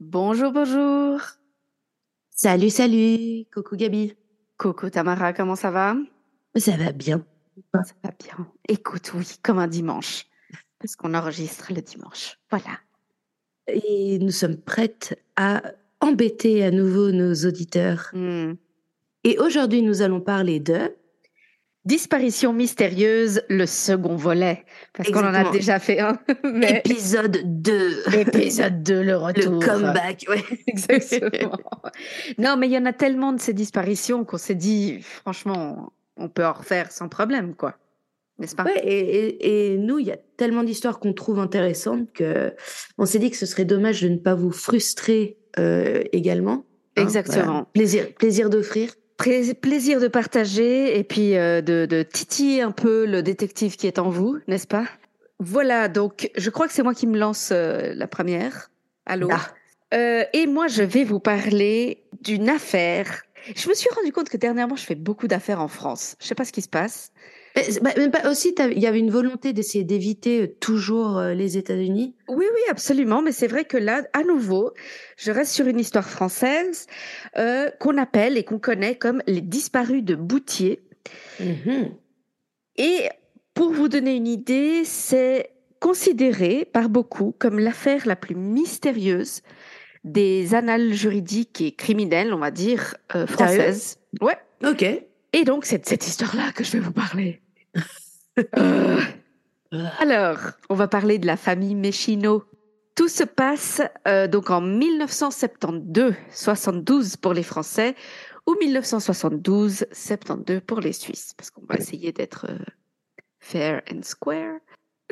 Bonjour, 0.00 0.50
bonjour. 0.50 1.20
Salut, 2.30 2.70
salut. 2.70 3.44
Coucou 3.52 3.76
Gabi. 3.76 4.14
Coucou 4.56 4.88
Tamara, 4.88 5.34
comment 5.34 5.56
ça 5.56 5.70
va? 5.70 5.94
Ça 6.56 6.74
va 6.78 6.92
bien. 6.92 7.22
Ça 7.74 7.92
va 8.02 8.10
bien. 8.18 8.50
Écoute, 8.66 9.12
oui, 9.14 9.26
comme 9.42 9.58
un 9.58 9.68
dimanche. 9.68 10.24
Parce 10.78 10.96
qu'on 10.96 11.12
enregistre 11.12 11.70
le 11.74 11.82
dimanche. 11.82 12.38
Voilà. 12.48 12.78
Et 13.66 14.18
nous 14.20 14.30
sommes 14.30 14.56
prêtes 14.56 15.22
à 15.36 15.62
embêter 16.00 16.64
à 16.64 16.70
nouveau 16.70 17.10
nos 17.10 17.34
auditeurs. 17.34 18.08
Hmm. 18.14 18.54
Et 19.24 19.38
aujourd'hui, 19.38 19.82
nous 19.82 20.00
allons 20.00 20.22
parler 20.22 20.60
de 20.60 20.94
Disparition 21.86 22.52
mystérieuse, 22.52 23.40
le 23.48 23.64
second 23.64 24.14
volet. 24.14 24.64
Parce 24.92 25.10
qu'on 25.10 25.20
en 25.20 25.32
a 25.32 25.50
déjà 25.50 25.78
fait 25.78 25.98
un. 25.98 26.18
Mais... 26.44 26.82
épisode 26.84 27.40
2. 27.62 28.18
Épisode 28.18 28.82
2, 28.82 29.02
le 29.02 29.16
retour. 29.16 29.52
Le 29.60 29.66
comeback, 29.66 30.26
ouais. 30.28 30.44
Exactement. 30.66 31.56
non, 32.36 32.56
mais 32.58 32.66
il 32.68 32.72
y 32.72 32.78
en 32.78 32.84
a 32.84 32.92
tellement 32.92 33.32
de 33.32 33.40
ces 33.40 33.54
disparitions 33.54 34.24
qu'on 34.26 34.36
s'est 34.36 34.54
dit, 34.54 35.00
franchement, 35.00 35.92
on 36.18 36.28
peut 36.28 36.44
en 36.44 36.52
refaire 36.52 36.92
sans 36.92 37.08
problème, 37.08 37.54
quoi. 37.54 37.76
N'est-ce 38.38 38.54
pas? 38.54 38.64
Ouais, 38.64 38.78
et, 38.84 38.98
et- 38.98 39.72
et 39.74 39.78
nous, 39.78 39.98
il 39.98 40.06
y 40.06 40.12
a 40.12 40.18
tellement 40.36 40.62
d'histoires 40.64 40.98
qu'on 40.98 41.12
trouve 41.14 41.38
intéressantes 41.38 42.12
que 42.12 42.54
on 42.98 43.06
s'est 43.06 43.18
dit 43.18 43.30
que 43.30 43.36
ce 43.36 43.46
serait 43.46 43.64
dommage 43.66 44.02
de 44.02 44.08
ne 44.08 44.16
pas 44.18 44.34
vous 44.34 44.50
frustrer 44.52 45.38
euh, 45.58 46.02
également. 46.12 46.64
Hein, 46.96 47.02
Exactement. 47.02 47.44
voilà. 47.44 47.66
Plaisir, 47.72 48.14
plaisir 48.14 48.50
d'offrir. 48.50 48.92
Plaisir 49.20 50.00
de 50.00 50.08
partager 50.08 50.98
et 50.98 51.04
puis 51.04 51.36
euh, 51.36 51.60
de, 51.60 51.86
de 51.86 52.02
titiller 52.02 52.62
un 52.62 52.70
peu 52.70 53.04
le 53.06 53.22
détective 53.22 53.76
qui 53.76 53.86
est 53.86 53.98
en 53.98 54.08
vous, 54.08 54.38
n'est-ce 54.48 54.66
pas? 54.66 54.86
Voilà, 55.38 55.88
donc 55.88 56.30
je 56.36 56.50
crois 56.50 56.66
que 56.66 56.72
c'est 56.72 56.82
moi 56.82 56.94
qui 56.94 57.06
me 57.06 57.18
lance 57.18 57.50
euh, 57.52 57.92
la 57.94 58.06
première. 58.06 58.70
Allô? 59.06 59.28
Ah. 59.32 59.48
Euh, 59.94 60.24
Et 60.32 60.46
moi, 60.46 60.68
je 60.68 60.82
vais 60.82 61.04
vous 61.04 61.20
parler 61.20 62.04
d'une 62.22 62.48
affaire. 62.48 63.22
Je 63.56 63.68
me 63.68 63.74
suis 63.74 63.88
rendu 63.94 64.12
compte 64.12 64.28
que 64.28 64.36
dernièrement, 64.36 64.76
je 64.76 64.84
fais 64.84 64.94
beaucoup 64.94 65.28
d'affaires 65.28 65.60
en 65.60 65.68
France. 65.68 66.14
Je 66.20 66.26
sais 66.26 66.34
pas 66.34 66.44
ce 66.44 66.52
qui 66.52 66.62
se 66.62 66.68
passe. 66.68 67.10
Bah, 67.54 67.90
mais 67.96 68.26
aussi, 68.28 68.54
il 68.58 68.78
y 68.78 68.86
avait 68.86 68.98
une 69.00 69.10
volonté 69.10 69.52
d'essayer 69.52 69.84
d'éviter 69.84 70.42
euh, 70.42 70.56
toujours 70.60 71.18
euh, 71.18 71.34
les 71.34 71.58
États-Unis. 71.58 72.14
Oui, 72.28 72.44
oui, 72.52 72.60
absolument. 72.70 73.22
Mais 73.22 73.32
c'est 73.32 73.48
vrai 73.48 73.64
que 73.64 73.76
là, 73.76 74.02
à 74.12 74.22
nouveau, 74.22 74.72
je 75.16 75.32
reste 75.32 75.52
sur 75.52 75.66
une 75.66 75.80
histoire 75.80 76.08
française 76.08 76.86
euh, 77.36 77.68
qu'on 77.80 77.98
appelle 77.98 78.36
et 78.38 78.44
qu'on 78.44 78.58
connaît 78.58 78.94
comme 78.94 79.22
les 79.26 79.40
disparus 79.40 80.04
de 80.04 80.14
Boutier. 80.14 80.82
Mhm. 81.40 81.94
Et 82.76 83.08
pour 83.54 83.72
vous 83.72 83.88
donner 83.88 84.14
une 84.14 84.28
idée, 84.28 84.84
c'est 84.84 85.50
considéré 85.80 86.68
par 86.72 86.88
beaucoup 86.88 87.34
comme 87.38 87.58
l'affaire 87.58 88.06
la 88.06 88.16
plus 88.16 88.34
mystérieuse 88.34 89.42
des 90.04 90.54
annales 90.54 90.92
juridiques 90.92 91.60
et 91.60 91.72
criminelles, 91.72 92.32
on 92.32 92.38
va 92.38 92.50
dire, 92.50 92.96
euh, 93.14 93.26
françaises. 93.26 93.98
Ouais. 94.20 94.36
Ok. 94.64 94.84
Et 95.32 95.44
donc, 95.44 95.64
c'est 95.64 95.78
de 95.78 95.86
cette 95.86 96.06
histoire-là 96.06 96.52
que 96.52 96.64
je 96.64 96.72
vais 96.72 96.80
vous 96.80 96.92
parler. 96.92 97.40
Alors, 99.98 100.38
on 100.68 100.74
va 100.74 100.88
parler 100.88 101.18
de 101.18 101.26
la 101.26 101.36
famille 101.36 101.74
Méchino. 101.74 102.44
Tout 102.96 103.08
se 103.08 103.22
passe 103.24 103.80
euh, 104.08 104.26
donc 104.26 104.50
en 104.50 104.60
1972, 104.60 106.14
72 106.32 107.16
pour 107.16 107.32
les 107.34 107.42
Français, 107.44 107.94
ou 108.46 108.56
1972, 108.60 109.86
72 109.92 110.60
pour 110.66 110.80
les 110.80 110.92
Suisses, 110.92 111.34
parce 111.36 111.50
qu'on 111.50 111.64
va 111.68 111.76
essayer 111.76 112.12
d'être 112.12 112.46
euh, 112.48 112.58
fair 113.38 113.80
and 113.92 114.02
square. 114.02 114.58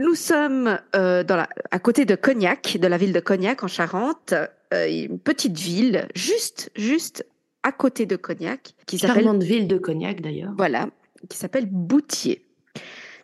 Nous 0.00 0.16
sommes 0.16 0.78
euh, 0.96 1.22
dans 1.22 1.36
la, 1.36 1.48
à 1.70 1.78
côté 1.78 2.04
de 2.04 2.16
Cognac, 2.16 2.78
de 2.78 2.86
la 2.86 2.98
ville 2.98 3.12
de 3.12 3.20
Cognac 3.20 3.62
en 3.62 3.68
Charente, 3.68 4.34
une 4.70 5.18
petite 5.18 5.58
ville 5.58 6.08
juste, 6.14 6.70
juste 6.76 7.24
à 7.62 7.72
côté 7.72 8.04
de 8.06 8.16
Cognac, 8.16 8.74
qui 8.86 8.98
s'appelle 8.98 9.38
ville 9.38 9.66
de 9.66 9.78
Cognac 9.78 10.20
d'ailleurs. 10.20 10.52
voilà, 10.58 10.88
qui 11.28 11.38
s'appelle 11.38 11.66
Boutier. 11.66 12.47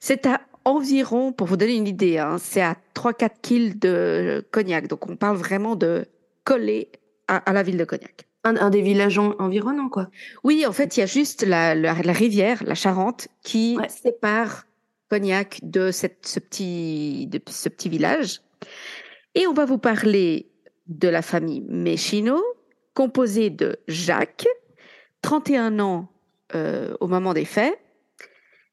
C'est 0.06 0.26
à 0.26 0.42
environ, 0.66 1.32
pour 1.32 1.46
vous 1.46 1.56
donner 1.56 1.76
une 1.76 1.86
idée, 1.88 2.18
hein, 2.18 2.36
c'est 2.38 2.60
à 2.60 2.76
3-4 2.94 3.30
kills 3.40 3.78
de 3.78 4.46
Cognac. 4.50 4.86
Donc 4.86 5.08
on 5.08 5.16
parle 5.16 5.38
vraiment 5.38 5.76
de 5.76 6.04
coller 6.44 6.90
à, 7.26 7.36
à 7.38 7.54
la 7.54 7.62
ville 7.62 7.78
de 7.78 7.86
Cognac. 7.86 8.26
Un, 8.44 8.58
un 8.58 8.68
des 8.68 8.82
villages 8.82 9.18
en- 9.18 9.34
environnants, 9.38 9.88
quoi. 9.88 10.10
Oui, 10.42 10.66
en 10.66 10.72
fait, 10.72 10.98
il 10.98 11.00
y 11.00 11.02
a 11.02 11.06
juste 11.06 11.42
la, 11.42 11.74
la- 11.74 11.94
la 12.02 12.12
rivière, 12.12 12.62
la 12.66 12.74
Charente, 12.74 13.28
qui 13.42 13.78
Ouais. 13.80 13.88
sépare 13.88 14.66
Cognac 15.08 15.60
de 15.62 15.90
cette, 15.90 16.26
ce, 16.26 16.38
petit, 16.38 17.26
de 17.28 17.40
ce 17.48 17.70
petit 17.70 17.88
village. 17.88 18.42
Et 19.34 19.46
on 19.46 19.54
va 19.54 19.64
vous 19.64 19.78
parler 19.78 20.50
de 20.86 21.08
la 21.08 21.22
famille 21.22 21.62
Méchino, 21.62 22.42
composée 22.92 23.48
de 23.48 23.78
Jacques, 23.88 24.46
31 25.22 25.78
ans 25.80 26.08
euh, 26.54 26.94
au 27.00 27.06
moment 27.06 27.32
des 27.32 27.46
faits, 27.46 27.78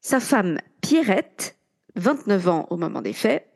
sa 0.02 0.20
femme 0.20 0.58
Pierrette, 0.82 1.56
29 1.96 2.48
ans 2.48 2.66
au 2.70 2.76
moment 2.76 3.00
des 3.00 3.12
faits, 3.14 3.46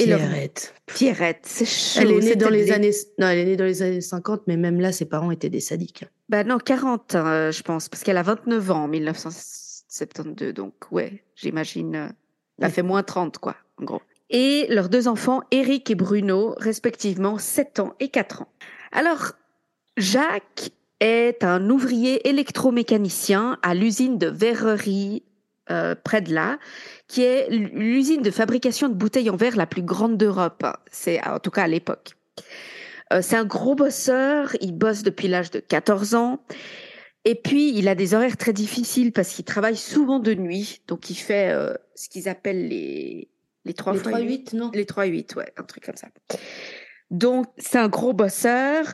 et 0.00 0.06
leur 0.06 0.18
Pierrette. 0.20 0.74
Pierrette, 0.86 1.40
c'est 1.42 1.66
chaud. 1.66 2.00
Elle 2.02 2.12
est 2.12 2.20
née 2.20 2.36
dans 2.36 2.48
les 2.48 2.72
années. 2.72 2.92
Non, 3.18 3.28
elle 3.28 3.38
est 3.40 3.44
née 3.44 3.56
dans 3.56 3.64
les 3.64 3.82
années 3.82 4.00
50, 4.00 4.42
mais 4.46 4.56
même 4.56 4.80
là, 4.80 4.92
ses 4.92 5.04
parents 5.04 5.30
étaient 5.30 5.50
des 5.50 5.60
sadiques. 5.60 6.04
Bah 6.30 6.44
non, 6.44 6.58
40, 6.58 7.14
euh, 7.14 7.52
je 7.52 7.62
pense, 7.62 7.88
parce 7.88 8.02
qu'elle 8.02 8.16
a 8.16 8.22
29 8.22 8.70
ans 8.70 8.84
en 8.84 8.88
1972, 8.88 10.54
donc 10.54 10.72
ouais, 10.90 11.22
j'imagine, 11.34 11.94
euh, 11.96 12.06
elle 12.58 12.64
a 12.64 12.68
Ouais. 12.68 12.72
fait 12.72 12.82
moins 12.82 13.02
30, 13.02 13.38
quoi, 13.38 13.56
en 13.80 13.84
gros. 13.84 14.02
Et 14.30 14.66
leurs 14.70 14.88
deux 14.88 15.06
enfants, 15.08 15.42
Eric 15.50 15.90
et 15.90 15.94
Bruno, 15.94 16.54
respectivement 16.58 17.38
7 17.38 17.80
ans 17.80 17.94
et 18.00 18.08
4 18.08 18.42
ans. 18.42 18.48
Alors, 18.92 19.32
Jacques 19.96 20.70
est 21.00 21.44
un 21.44 21.68
ouvrier 21.70 22.28
électromécanicien 22.28 23.58
à 23.62 23.74
l'usine 23.74 24.18
de 24.18 24.26
verrerie 24.26 25.22
euh, 25.70 25.94
près 25.94 26.20
de 26.20 26.32
là, 26.34 26.58
qui 27.08 27.22
est 27.22 27.48
l'usine 27.50 28.22
de 28.22 28.30
fabrication 28.30 28.88
de 28.88 28.94
bouteilles 28.94 29.30
en 29.30 29.36
verre 29.36 29.56
la 29.56 29.66
plus 29.66 29.82
grande 29.82 30.16
d'Europe. 30.16 30.64
C'est 30.90 31.24
en 31.26 31.38
tout 31.38 31.50
cas 31.50 31.64
à 31.64 31.68
l'époque. 31.68 32.16
Euh, 33.12 33.20
c'est 33.22 33.36
un 33.36 33.44
gros 33.44 33.74
bosseur, 33.74 34.56
il 34.60 34.72
bosse 34.72 35.02
depuis 35.02 35.28
l'âge 35.28 35.50
de 35.50 35.60
14 35.60 36.14
ans. 36.14 36.40
Et 37.24 37.34
puis, 37.34 37.76
il 37.76 37.88
a 37.88 37.94
des 37.96 38.14
horaires 38.14 38.36
très 38.36 38.52
difficiles 38.52 39.12
parce 39.12 39.32
qu'il 39.32 39.44
travaille 39.44 39.76
souvent 39.76 40.20
de 40.20 40.34
nuit. 40.34 40.82
Donc, 40.86 41.10
il 41.10 41.16
fait 41.16 41.50
euh, 41.50 41.74
ce 41.96 42.08
qu'ils 42.08 42.28
appellent 42.28 42.68
les, 42.68 43.28
les 43.64 43.74
3 43.74 43.94
Les 43.94 43.98
fois 43.98 44.12
3 44.12 44.22
huit. 44.22 44.50
8 44.52 44.54
non? 44.54 44.70
Les 44.72 44.84
3-8, 44.84 45.36
ouais, 45.36 45.52
un 45.56 45.64
truc 45.64 45.84
comme 45.84 45.96
ça. 45.96 46.08
Donc, 47.10 47.46
c'est 47.58 47.78
un 47.78 47.88
gros 47.88 48.12
bosseur. 48.12 48.92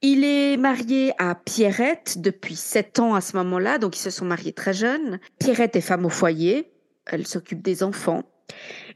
Il 0.00 0.24
est 0.24 0.56
marié 0.56 1.12
à 1.18 1.34
Pierrette 1.34 2.18
depuis 2.20 2.54
7 2.54 3.00
ans 3.00 3.14
à 3.14 3.20
ce 3.20 3.36
moment-là, 3.36 3.78
donc 3.78 3.96
ils 3.96 4.00
se 4.00 4.10
sont 4.10 4.24
mariés 4.24 4.52
très 4.52 4.72
jeunes. 4.72 5.18
Pierrette 5.40 5.74
est 5.74 5.80
femme 5.80 6.06
au 6.06 6.08
foyer, 6.08 6.70
elle 7.06 7.26
s'occupe 7.26 7.62
des 7.62 7.82
enfants. 7.82 8.22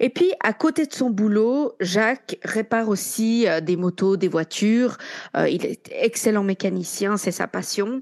Et 0.01 0.09
puis, 0.11 0.33
à 0.41 0.53
côté 0.53 0.87
de 0.87 0.93
son 0.93 1.11
boulot, 1.11 1.75
Jacques 1.81 2.39
répare 2.43 2.89
aussi 2.89 3.47
euh, 3.49 3.61
des 3.61 3.77
motos, 3.77 4.17
des 4.17 4.29
voitures. 4.29 4.97
Euh, 5.37 5.49
il 5.49 5.67
est 5.67 5.91
excellent 5.93 6.45
mécanicien, 6.45 7.17
c'est 7.17 7.33
sa 7.33 7.47
passion. 7.47 8.01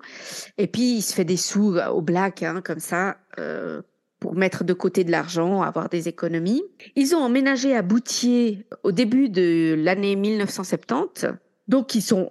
Et 0.58 0.66
puis, 0.66 0.96
il 0.96 1.02
se 1.02 1.14
fait 1.14 1.24
des 1.24 1.36
sous 1.36 1.76
euh, 1.76 1.88
au 1.88 2.02
black, 2.02 2.42
hein, 2.42 2.62
comme 2.64 2.80
ça, 2.80 3.16
pour 4.20 4.34
mettre 4.34 4.64
de 4.64 4.74
côté 4.74 5.02
de 5.04 5.10
l'argent, 5.10 5.62
avoir 5.62 5.88
des 5.88 6.08
économies. 6.08 6.62
Ils 6.94 7.14
ont 7.14 7.20
emménagé 7.20 7.74
à 7.74 7.80
Boutier 7.80 8.66
au 8.82 8.92
début 8.92 9.30
de 9.30 9.74
l'année 9.78 10.14
1970. 10.14 11.26
Donc, 11.68 11.94
ils 11.94 12.02
sont 12.02 12.30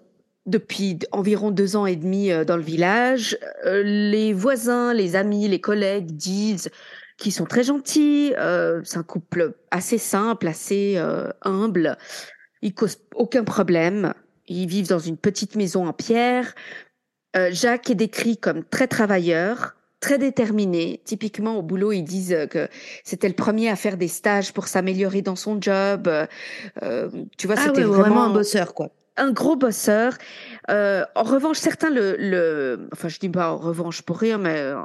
depuis 0.50 1.00
environ 1.12 1.51
deux 1.51 1.75
ans 1.75 1.86
et 1.86 1.96
demi 1.96 2.31
euh, 2.31 2.44
dans 2.44 2.57
le 2.57 2.63
village. 2.63 3.38
Euh, 3.66 3.84
les 3.84 4.34
voisins, 4.34 4.94
les 4.94 5.16
amis, 5.16 5.48
les 5.48 5.62
collègues 5.62 6.12
disent 6.12 6.69
qu'ils 7.18 7.34
sont 7.34 7.46
très 7.46 7.63
gentils. 7.63 8.34
euh, 8.38 8.81
c'est 8.84 8.98
un 8.98 9.04
couple 9.04 9.54
assez 9.72 9.98
simple, 9.98 10.48
assez 10.48 11.01
humble. 11.42 11.98
Ils 12.62 12.74
causent 12.74 13.00
aucun 13.16 13.44
problème. 13.44 14.13
Ils 14.48 14.68
vivent 14.68 14.88
dans 14.90 15.00
une 15.00 15.18
petite 15.18 15.56
maison 15.56 15.88
en 15.88 15.94
pierre. 15.94 16.56
Jacques 17.51 17.90
est 17.90 17.96
décrit 17.96 18.38
comme 18.38 18.63
très 18.63 18.88
travailleur, 18.88 19.75
très 20.00 20.18
déterminé. 20.18 21.01
Typiquement, 21.04 21.57
au 21.57 21.62
boulot, 21.62 21.92
ils 21.92 22.04
disent 22.04 22.36
que 22.50 22.68
c'était 23.04 23.28
le 23.28 23.36
premier 23.36 23.69
à 23.69 23.75
faire 23.75 23.98
des 23.98 24.07
stages 24.07 24.54
pour 24.54 24.68
s'améliorer 24.68 25.22
dans 25.22 25.36
son 25.36 25.62
job. 25.62 26.07
Euh, 26.07 26.25
euh, 26.84 27.10
tu 27.38 27.48
vois, 27.48 27.56
Ah 27.60 27.66
c'était 27.66 27.80
ouais, 27.80 27.84
vraiment, 27.84 28.01
vraiment 28.01 28.24
un 28.24 28.34
bosseur, 28.34 28.74
quoi. 28.74 28.92
Un 29.19 29.31
gros 29.31 29.56
bosseur. 29.56 30.18
Euh, 30.69 31.06
en 31.16 31.24
revanche, 31.24 31.57
certains 31.57 31.89
le, 31.89 32.16
le, 32.18 32.89
enfin, 32.94 33.07
je 33.07 33.19
dis 33.19 33.30
pas 33.30 33.51
en 33.51 33.57
revanche 33.57 34.01
pour 34.01 34.18
rire, 34.18 34.39
mais 34.39 34.57
euh, 34.57 34.75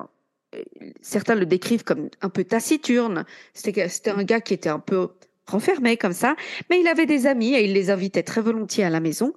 certains 1.00 1.34
le 1.34 1.46
décrivent 1.46 1.84
comme 1.84 2.08
un 2.20 2.28
peu 2.28 2.44
taciturne. 2.44 3.24
C'était, 3.52 3.88
c'était 3.88 4.10
un 4.10 4.24
gars 4.24 4.40
qui 4.40 4.54
était 4.54 4.68
un 4.68 4.80
peu 4.80 5.08
renfermé 5.46 5.96
comme 5.96 6.12
ça, 6.12 6.36
mais 6.70 6.80
il 6.80 6.88
avait 6.88 7.06
des 7.06 7.26
amis 7.26 7.54
et 7.54 7.64
il 7.64 7.72
les 7.72 7.90
invitait 7.90 8.22
très 8.22 8.40
volontiers 8.40 8.84
à 8.84 8.90
la 8.90 9.00
maison. 9.00 9.32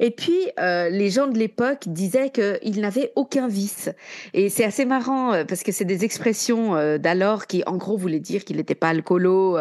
Et 0.00 0.10
puis, 0.10 0.48
euh, 0.58 0.88
les 0.88 1.10
gens 1.10 1.26
de 1.26 1.38
l'époque 1.38 1.84
disaient 1.86 2.30
qu'il 2.30 2.80
n'avait 2.80 3.12
aucun 3.16 3.48
vice. 3.48 3.90
Et 4.32 4.48
c'est 4.48 4.64
assez 4.64 4.84
marrant 4.84 5.32
euh, 5.32 5.44
parce 5.44 5.62
que 5.62 5.72
c'est 5.72 5.84
des 5.84 6.04
expressions 6.04 6.76
euh, 6.76 6.98
d'alors 6.98 7.46
qui, 7.46 7.62
en 7.66 7.76
gros, 7.76 7.96
voulaient 7.96 8.20
dire 8.20 8.44
qu'il 8.44 8.56
n'était 8.56 8.74
pas 8.74 8.88
alcoolo, 8.88 9.58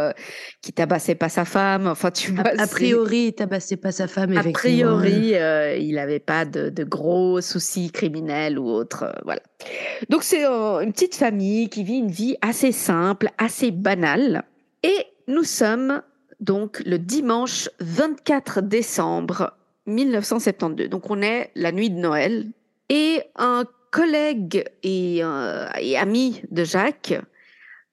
qu'il 0.62 0.74
tabassait 0.74 1.16
pas 1.16 1.30
sa 1.30 1.46
femme. 1.46 1.88
Enfin, 1.88 2.12
tu 2.12 2.32
vois. 2.32 2.46
A, 2.46 2.64
a 2.64 2.68
priori, 2.68 3.28
il 3.28 3.34
tabassait 3.34 3.78
pas 3.78 3.92
sa 3.92 4.08
femme, 4.08 4.38
A 4.38 4.44
priori, 4.52 5.34
il 5.80 5.96
n'avait 5.96 6.20
pas 6.20 6.46
de, 6.46 6.70
de, 6.70 6.84
gros 6.84 7.42
soucis 7.42 7.92
criminels 7.92 8.58
ou 8.58 8.68
autres. 8.68 9.14
Voilà. 9.26 9.42
Donc, 10.10 10.24
c'est 10.24 10.46
une 10.46 10.92
petite 10.92 11.16
famille 11.16 11.70
qui 11.70 11.84
vit 11.84 11.98
une 11.98 12.12
vie 12.12 12.38
assez 12.42 12.72
simple, 12.72 13.30
assez 13.38 13.72
banale. 13.72 14.44
Et 14.84 14.96
nous 15.28 15.44
sommes 15.44 16.02
donc 16.40 16.82
le 16.86 16.98
dimanche 16.98 17.70
24 17.80 18.62
décembre 18.62 19.54
1972. 19.92 20.90
Donc 20.90 21.10
on 21.10 21.22
est 21.22 21.52
la 21.56 21.72
nuit 21.72 21.90
de 21.90 22.00
Noël 22.00 22.48
et 22.90 23.22
un 23.36 23.66
collègue 23.92 24.64
et, 24.84 25.20
euh, 25.24 25.68
ami 25.98 26.42
de 26.50 26.64
Jacques 26.64 27.14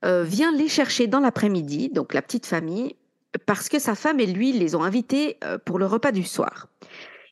euh, 0.04 0.22
vient 0.22 0.52
les 0.52 0.68
chercher 0.68 1.08
dans 1.08 1.20
l'après-midi, 1.20 1.90
donc 1.90 2.14
la 2.14 2.22
petite 2.22 2.46
famille, 2.46 2.96
parce 3.46 3.68
que 3.68 3.78
sa 3.78 3.94
femme 3.94 4.20
et 4.20 4.26
lui 4.26 4.52
les 4.52 4.74
ont 4.74 4.82
invités 4.82 5.36
euh, 5.44 5.58
pour 5.58 5.78
le 5.78 5.86
repas 5.86 6.12
du 6.12 6.22
soir. 6.24 6.68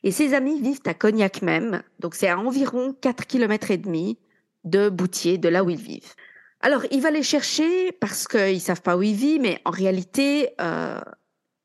Et 0.03 0.11
ses 0.11 0.33
amis 0.33 0.61
vivent 0.61 0.81
à 0.85 0.93
Cognac 0.93 1.41
même, 1.41 1.81
donc 1.99 2.13
c'est 2.13 2.27
à 2.27 2.37
environ 2.37 2.93
4 3.01 3.25
km 3.25 3.71
et 3.71 3.77
demi 3.77 4.17
de 4.63 4.89
Boutier, 4.89 5.37
de 5.37 5.49
là 5.49 5.63
où 5.63 5.69
ils 5.69 5.77
vivent. 5.77 6.13
Alors, 6.59 6.83
il 6.91 7.01
va 7.01 7.11
les 7.11 7.23
chercher 7.23 7.91
parce 7.93 8.27
qu'ils 8.27 8.61
savent 8.61 8.81
pas 8.81 8.97
où 8.97 9.03
il 9.03 9.15
vit, 9.15 9.39
mais 9.39 9.61
en 9.63 9.71
réalité, 9.71 10.49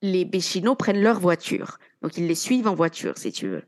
les 0.02 0.24
Béchinots 0.24 0.74
prennent 0.74 1.00
leur 1.00 1.18
voiture. 1.18 1.78
Donc, 2.02 2.16
ils 2.16 2.26
les 2.26 2.34
suivent 2.34 2.66
en 2.66 2.74
voiture, 2.74 3.16
si 3.16 3.32
tu 3.32 3.48
veux. 3.48 3.62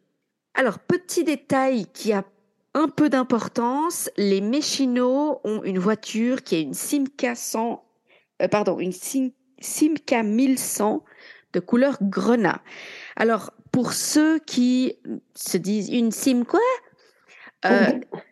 Alors, 0.55 0.79
petit 0.79 1.25
détail 1.25 1.87
qui 1.93 2.13
a 2.13 2.25
un 2.75 2.89
peu 2.89 3.09
d'importance, 3.09 4.11
les 4.17 4.41
Méchinots 4.41 5.41
ont 5.45 5.63
une 5.63 5.79
voiture 5.79 6.43
qui 6.43 6.57
est 6.57 6.63
une 6.63 6.75
Simca 6.75 7.35
100, 7.35 7.85
euh, 8.43 8.49
pardon, 8.49 8.81
une 8.81 8.93
Sim, 8.93 9.31
Simca 9.61 10.23
1100 10.23 11.05
de 11.53 11.61
couleur 11.61 11.97
grenat. 12.03 12.61
Alors, 13.17 13.53
pour 13.71 13.93
ceux 13.93 14.41
qui 14.41 14.97
se 15.35 15.57
disent 15.57 15.89
une 15.89 16.11
Sim 16.11 16.45
quoi? 16.45 16.61
Euh, 17.66 17.87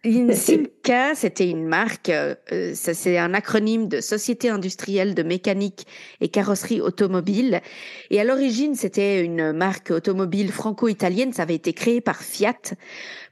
Simca, 0.35 1.15
c'était 1.15 1.49
une 1.49 1.67
marque, 1.67 2.09
euh, 2.11 2.35
c'est 2.75 3.19
un 3.19 3.35
acronyme 3.35 3.89
de 3.89 4.01
Société 4.01 4.49
industrielle 4.49 5.15
de 5.15 5.23
mécanique 5.23 5.87
et 6.21 6.29
carrosserie 6.29 6.81
automobile. 6.81 7.61
Et 8.11 8.21
à 8.21 8.25
l'origine, 8.25 8.75
c'était 8.75 9.25
une 9.25 9.53
marque 9.53 9.91
automobile 9.91 10.51
franco-italienne. 10.53 11.33
Ça 11.33 11.43
avait 11.43 11.55
été 11.55 11.73
créé 11.73 12.01
par 12.01 12.23
Fiat 12.23 12.75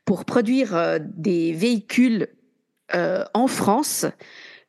pour 0.04 0.24
produire 0.24 0.74
euh, 0.74 0.98
des 1.00 1.52
véhicules 1.52 2.28
euh, 2.94 3.24
en 3.34 3.46
France 3.46 4.06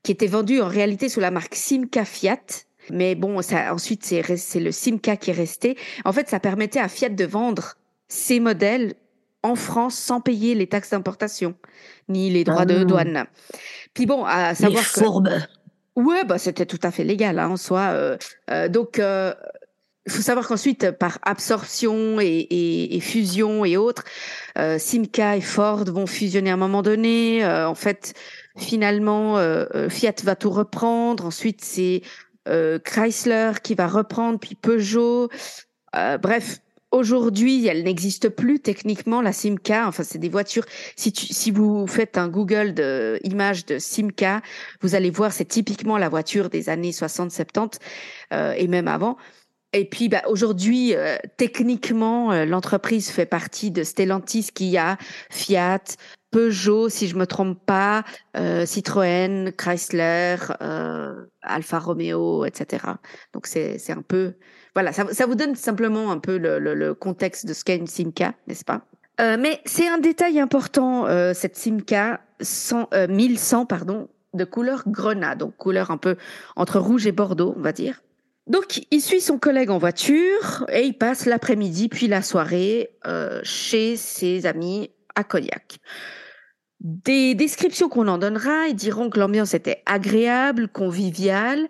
qui 0.04 0.12
étaient 0.12 0.28
vendus 0.28 0.62
en 0.62 0.68
réalité 0.68 1.10
sous 1.10 1.20
la 1.20 1.32
marque 1.32 1.56
Simca 1.56 2.06
Fiat. 2.06 2.66
Mais 2.92 3.16
bon, 3.16 3.42
ça, 3.42 3.74
ensuite, 3.74 4.04
c'est, 4.04 4.60
le 4.60 4.72
Simca 4.72 5.18
qui 5.18 5.30
est 5.30 5.34
resté. 5.34 5.78
En 6.06 6.14
fait, 6.14 6.30
ça 6.30 6.40
permettait 6.40 6.80
à 6.80 6.88
Fiat 6.88 7.10
de 7.10 7.26
vendre 7.26 7.76
ces 8.08 8.40
modèles 8.40 8.94
en 9.44 9.56
France 9.56 9.96
sans 9.96 10.22
payer 10.22 10.56
les 10.56 10.68
taxes 10.68 10.92
d'importation 10.92 11.56
ni 12.10 12.30
les 12.30 12.44
droits 12.44 12.62
ah. 12.62 12.66
de 12.66 12.84
douane. 12.84 13.26
Puis 13.94 14.06
bon, 14.06 14.24
à 14.26 14.56
savoir 14.56 14.84
les 14.84 15.02
que 15.02 15.40
ouais, 15.96 16.24
bah 16.24 16.38
c'était 16.38 16.66
tout 16.66 16.80
à 16.84 16.92
fait 16.92 17.04
légal 17.04 17.40
hein, 17.40 17.50
en 17.50 17.58
soi. 17.58 17.90
Euh, 17.92 18.18
euh, 18.50 18.68
donc 18.70 19.00
euh, 19.00 19.34
il 20.06 20.12
faut 20.12 20.22
savoir 20.22 20.48
qu'ensuite, 20.48 20.92
par 20.92 21.20
absorption 21.22 22.20
et, 22.20 22.26
et, 22.26 22.96
et, 22.96 23.00
fusion 23.00 23.66
et 23.66 23.78
autres, 23.78 24.04
euh, 24.58 24.80
Simca 24.80 25.38
et 25.38 25.42
Ford 25.42 25.84
vont 25.86 26.08
fusionner 26.08 26.50
à 26.50 26.56
un 26.56 26.58
moment 26.58 26.82
donné. 26.82 27.44
Euh, 27.44 27.68
en 27.68 27.76
fait, 27.76 28.16
finalement, 28.58 29.38
euh, 29.38 29.90
Fiat 29.90 30.16
va 30.24 30.36
tout 30.36 30.50
reprendre. 30.50 31.26
Ensuite, 31.26 31.64
c'est 31.64 32.02
Chrysler 32.84 33.52
qui 33.62 33.76
va 33.76 33.88
reprendre, 33.88 34.40
puis 34.40 34.56
Peugeot. 34.56 35.30
bref, 35.94 36.60
Aujourd'hui, 36.92 37.68
elle 37.68 37.84
n'existe 37.84 38.30
plus 38.30 38.60
techniquement 38.60 39.22
la 39.22 39.32
Simca. 39.32 39.88
Enfin, 39.88 40.04
c'est 40.04 40.20
des 40.20 40.30
voitures. 40.30 40.66
Si, 40.96 41.12
tu, 41.12 41.26
si 41.28 41.50
vous 41.50 41.88
faites 41.88 42.18
un 42.18 42.28
Google 42.28 42.74
de 42.74 43.20
image 43.24 43.66
de 43.66 43.80
Simca, 43.80 44.42
vous 44.82 44.94
allez 44.94 45.10
voir, 45.10 45.32
c'est 45.32 45.46
typiquement 45.46 45.98
la 45.98 46.10
voiture 46.10 46.50
des 46.50 46.70
années 46.70 46.92
60-70 46.92 47.80
euh, 48.34 48.54
et 48.58 48.68
même 48.68 48.90
avant. 48.90 49.18
Et 49.74 49.86
puis, 49.86 50.10
bah, 50.10 50.22
aujourd'hui, 50.28 50.96
euh, 50.96 51.18
techniquement, 51.38 52.32
euh, 52.34 52.46
l'entreprise 52.46 53.10
fait 53.10 53.26
partie 53.26 53.72
de 53.72 53.84
Stellantis, 53.84 54.50
qui 54.54 54.78
a 54.78 54.98
Fiat, 55.30 55.84
Peugeot, 56.32 56.90
si 56.90 57.08
je 57.08 57.16
me 57.16 57.26
trompe 57.26 57.58
pas, 57.66 58.04
euh, 58.36 58.66
Citroën, 58.66 59.54
Chrysler, 59.54 60.36
Alfa 61.42 61.80
Romeo, 61.80 62.46
etc. 62.46 62.86
Donc, 63.34 63.48
c'est 63.48 63.92
un 63.92 64.02
peu 64.02 64.36
voilà, 64.74 64.94
ça, 64.94 65.26
vous 65.26 65.36
donne 65.36 65.56
simplement 65.56 66.12
un 66.12 66.18
peu 66.18 66.38
le, 66.38 66.94
contexte 66.94 67.46
de 67.46 67.54
ce 67.54 67.64
qu'est 67.64 67.76
une 67.76 67.88
Simca, 67.88 68.34
n'est-ce 68.48 68.64
pas? 68.64 68.86
Euh, 69.20 69.38
Mais 69.40 69.60
c'est 69.66 69.88
un 69.88 69.98
détail 69.98 70.40
important, 70.40 71.08
euh, 71.08 71.34
cette 71.34 71.58
Simca 71.58 72.22
100, 72.40 72.90
euh, 72.94 73.08
1100, 73.08 73.66
pardon, 73.66 74.08
de 74.34 74.46
couleur 74.46 74.84
grenat, 74.88 75.36
donc 75.36 75.58
couleur 75.58 75.92
un 75.92 75.98
peu 75.98 76.16
entre 76.56 76.80
rouge 76.80 77.06
et 77.06 77.12
bordeaux, 77.12 77.54
on 77.58 77.62
va 77.62 77.74
dire. 77.74 78.02
Donc, 78.48 78.82
il 78.92 79.02
suit 79.02 79.22
son 79.22 79.38
collègue 79.38 79.70
en 79.70 79.78
voiture 79.78 80.66
et 80.72 80.84
il 80.84 80.94
passe 80.94 81.26
l'après-midi 81.26 81.90
puis 81.90 82.08
la 82.08 82.22
soirée 82.22 82.90
chez 83.44 83.96
ses 83.98 84.46
amis 84.46 84.90
à 85.16 85.24
Cognac. 85.24 85.78
Des 86.80 87.36
descriptions 87.36 87.88
qu'on 87.88 88.08
en 88.08 88.18
donnera, 88.18 88.68
ils 88.68 88.76
diront 88.76 89.12
que 89.12 89.20
l'ambiance 89.20 89.54
était 89.54 89.84
agréable, 89.86 90.68
conviviale, 90.68 91.68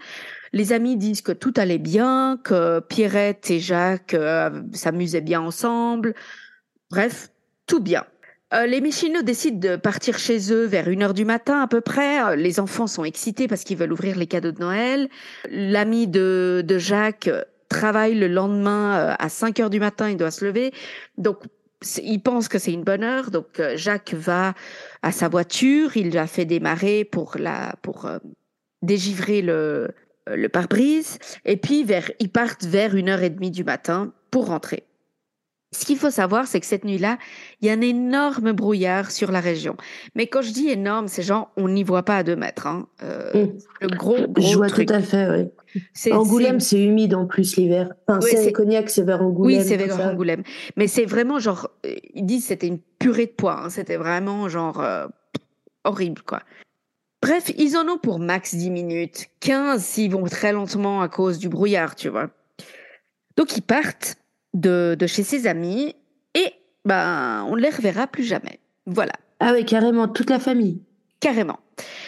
les 0.53 0.73
amis 0.73 0.97
disent 0.97 1.21
que 1.21 1.31
tout 1.31 1.53
allait 1.55 1.77
bien, 1.77 2.39
que 2.43 2.79
Pierrette 2.79 3.49
et 3.49 3.59
Jacques 3.59 4.13
euh, 4.13 4.61
s'amusaient 4.73 5.21
bien 5.21 5.41
ensemble. 5.41 6.13
Bref, 6.89 7.29
tout 7.67 7.79
bien. 7.79 8.05
Euh, 8.53 8.65
les 8.65 8.81
Méchinots 8.81 9.21
décident 9.21 9.59
de 9.59 9.75
partir 9.77 10.19
chez 10.19 10.51
eux 10.51 10.65
vers 10.65 10.89
une 10.89 11.03
heure 11.03 11.13
du 11.13 11.23
matin 11.23 11.61
à 11.61 11.67
peu 11.67 11.79
près. 11.79 12.21
Euh, 12.21 12.35
les 12.35 12.59
enfants 12.59 12.87
sont 12.87 13.05
excités 13.05 13.47
parce 13.47 13.63
qu'ils 13.63 13.77
veulent 13.77 13.93
ouvrir 13.93 14.17
les 14.17 14.27
cadeaux 14.27 14.51
de 14.51 14.59
Noël. 14.59 15.09
L'ami 15.49 16.07
de, 16.07 16.63
de 16.65 16.77
Jacques 16.77 17.29
travaille 17.69 18.15
le 18.15 18.27
lendemain 18.27 19.15
à 19.17 19.29
5 19.29 19.61
heures 19.61 19.69
du 19.69 19.79
matin, 19.79 20.09
il 20.09 20.17
doit 20.17 20.31
se 20.31 20.43
lever. 20.43 20.73
Donc, 21.17 21.37
il 22.03 22.21
pense 22.21 22.49
que 22.49 22.59
c'est 22.59 22.73
une 22.73 22.83
bonne 22.83 23.05
heure. 23.05 23.31
Donc, 23.31 23.61
Jacques 23.75 24.13
va 24.13 24.53
à 25.01 25.13
sa 25.13 25.29
voiture, 25.29 25.95
il 25.95 26.13
l'a 26.13 26.27
fait 26.27 26.43
démarrer 26.43 27.05
pour 27.05 27.37
la, 27.39 27.75
pour 27.81 28.09
dégivrer 28.81 29.41
le, 29.41 29.87
le 30.27 30.49
pare-brise, 30.49 31.17
et 31.45 31.57
puis 31.57 31.83
vers, 31.83 32.11
ils 32.19 32.31
partent 32.31 32.65
vers 32.65 32.95
une 32.95 33.09
heure 33.09 33.23
et 33.23 33.29
demie 33.29 33.51
du 33.51 33.63
matin 33.63 34.13
pour 34.29 34.47
rentrer. 34.47 34.83
Ce 35.73 35.85
qu'il 35.85 35.97
faut 35.97 36.09
savoir, 36.09 36.47
c'est 36.47 36.59
que 36.59 36.65
cette 36.65 36.83
nuit-là, 36.83 37.17
il 37.61 37.67
y 37.67 37.69
a 37.69 37.73
un 37.73 37.79
énorme 37.79 38.51
brouillard 38.51 39.09
sur 39.09 39.31
la 39.31 39.39
région. 39.39 39.77
Mais 40.15 40.27
quand 40.27 40.41
je 40.41 40.51
dis 40.51 40.67
énorme, 40.67 41.07
c'est 41.07 41.23
genre, 41.23 41.49
on 41.55 41.69
n'y 41.69 41.83
voit 41.83 42.03
pas 42.03 42.17
à 42.17 42.23
deux 42.23 42.35
mètres. 42.35 42.67
Hein. 42.67 42.87
Euh, 43.03 43.45
mmh. 43.45 43.59
Le 43.79 43.87
gros, 43.87 44.27
gros 44.27 44.51
Je 44.51 44.57
vois 44.57 44.67
truc. 44.67 44.89
tout 44.89 44.93
à 44.93 44.99
fait, 44.99 45.29
oui. 45.29 46.11
Angoulême, 46.11 46.59
c'est 46.59 46.83
humide 46.83 47.15
en 47.15 47.25
plus 47.25 47.55
l'hiver. 47.55 47.93
Enfin, 48.05 48.19
oui, 48.21 48.31
c'est 48.35 48.51
Cognac, 48.51 48.89
c'est 48.89 49.03
vers 49.03 49.21
Angoulême. 49.21 49.61
Oui, 49.61 49.65
c'est 49.65 49.77
vers 49.77 49.95
ça. 49.95 50.09
Angoulême. 50.09 50.43
Mais 50.75 50.87
c'est 50.87 51.05
vraiment 51.05 51.39
genre, 51.39 51.69
euh, 51.85 51.95
ils 52.13 52.25
disent 52.25 52.47
c'était 52.47 52.67
une 52.67 52.79
purée 52.99 53.27
de 53.27 53.31
pois. 53.31 53.63
Hein. 53.63 53.69
C'était 53.69 53.95
vraiment 53.95 54.49
genre 54.49 54.81
euh, 54.81 55.07
horrible, 55.85 56.21
quoi. 56.23 56.41
Bref, 57.21 57.51
ils 57.57 57.77
en 57.77 57.87
ont 57.87 57.97
pour 57.97 58.19
max 58.19 58.55
10 58.55 58.71
minutes, 58.71 59.27
15 59.41 59.83
s'ils 59.83 60.11
vont 60.11 60.23
très 60.23 60.51
lentement 60.51 61.01
à 61.01 61.07
cause 61.07 61.37
du 61.37 61.49
brouillard, 61.49 61.95
tu 61.95 62.09
vois. 62.09 62.29
Donc 63.37 63.55
ils 63.55 63.61
partent 63.61 64.17
de, 64.53 64.95
de 64.99 65.07
chez 65.07 65.23
ses 65.23 65.45
amis 65.47 65.95
et 66.33 66.53
ben 66.83 67.45
on 67.47 67.55
ne 67.55 67.61
les 67.61 67.69
reverra 67.69 68.07
plus 68.07 68.23
jamais. 68.23 68.59
Voilà. 68.87 69.13
Ah 69.39 69.51
oui, 69.53 69.65
carrément, 69.65 70.07
toute 70.07 70.29
la 70.29 70.39
famille. 70.39 70.81
Carrément. 71.19 71.59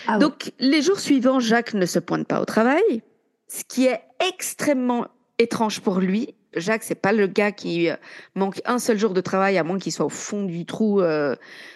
Ah 0.08 0.18
Donc 0.18 0.52
les 0.60 0.82
jours 0.82 1.00
suivants, 1.00 1.40
Jacques 1.40 1.76
ne 1.76 1.86
se 1.86 2.00
pointe 2.00 2.28
pas 2.28 2.42
au 2.42 2.46
travail, 2.46 3.04
ce 3.48 3.64
qui 3.64 3.86
est 3.86 4.02
extrêmement 4.28 5.06
étrange 5.38 5.82
pour 5.82 6.00
lui. 6.00 6.34
Jacques, 6.56 6.84
c'est 6.84 6.96
pas 6.96 7.14
le 7.14 7.28
gars 7.28 7.52
qui 7.52 7.90
manque 8.36 8.62
un 8.66 8.80
seul 8.80 8.98
jour 8.98 9.14
de 9.14 9.22
travail 9.22 9.58
à 9.58 9.64
moins 9.64 9.80
qu'il 9.80 9.92
soit 9.92 10.06
au 10.06 10.10
fond 10.10 10.44
du 10.44 10.66
trou, 10.66 11.02
euh, 11.02 11.36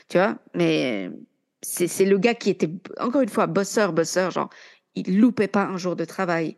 tu 0.10 0.17
vois. 0.17 0.36
Mais 0.53 1.12
c'est 1.62 2.06
le 2.06 2.18
gars 2.18 2.36
qui 2.36 2.50
était, 2.50 2.70
encore 3.00 3.22
une 3.22 3.30
fois, 3.30 3.48
bosseur, 3.48 3.94
bosseur, 3.94 4.32
genre, 4.32 4.50
il 4.96 5.20
loupait 5.20 5.48
pas 5.48 5.64
un 5.64 5.78
jour 5.78 5.96
de 5.96 6.06
travail. 6.06 6.58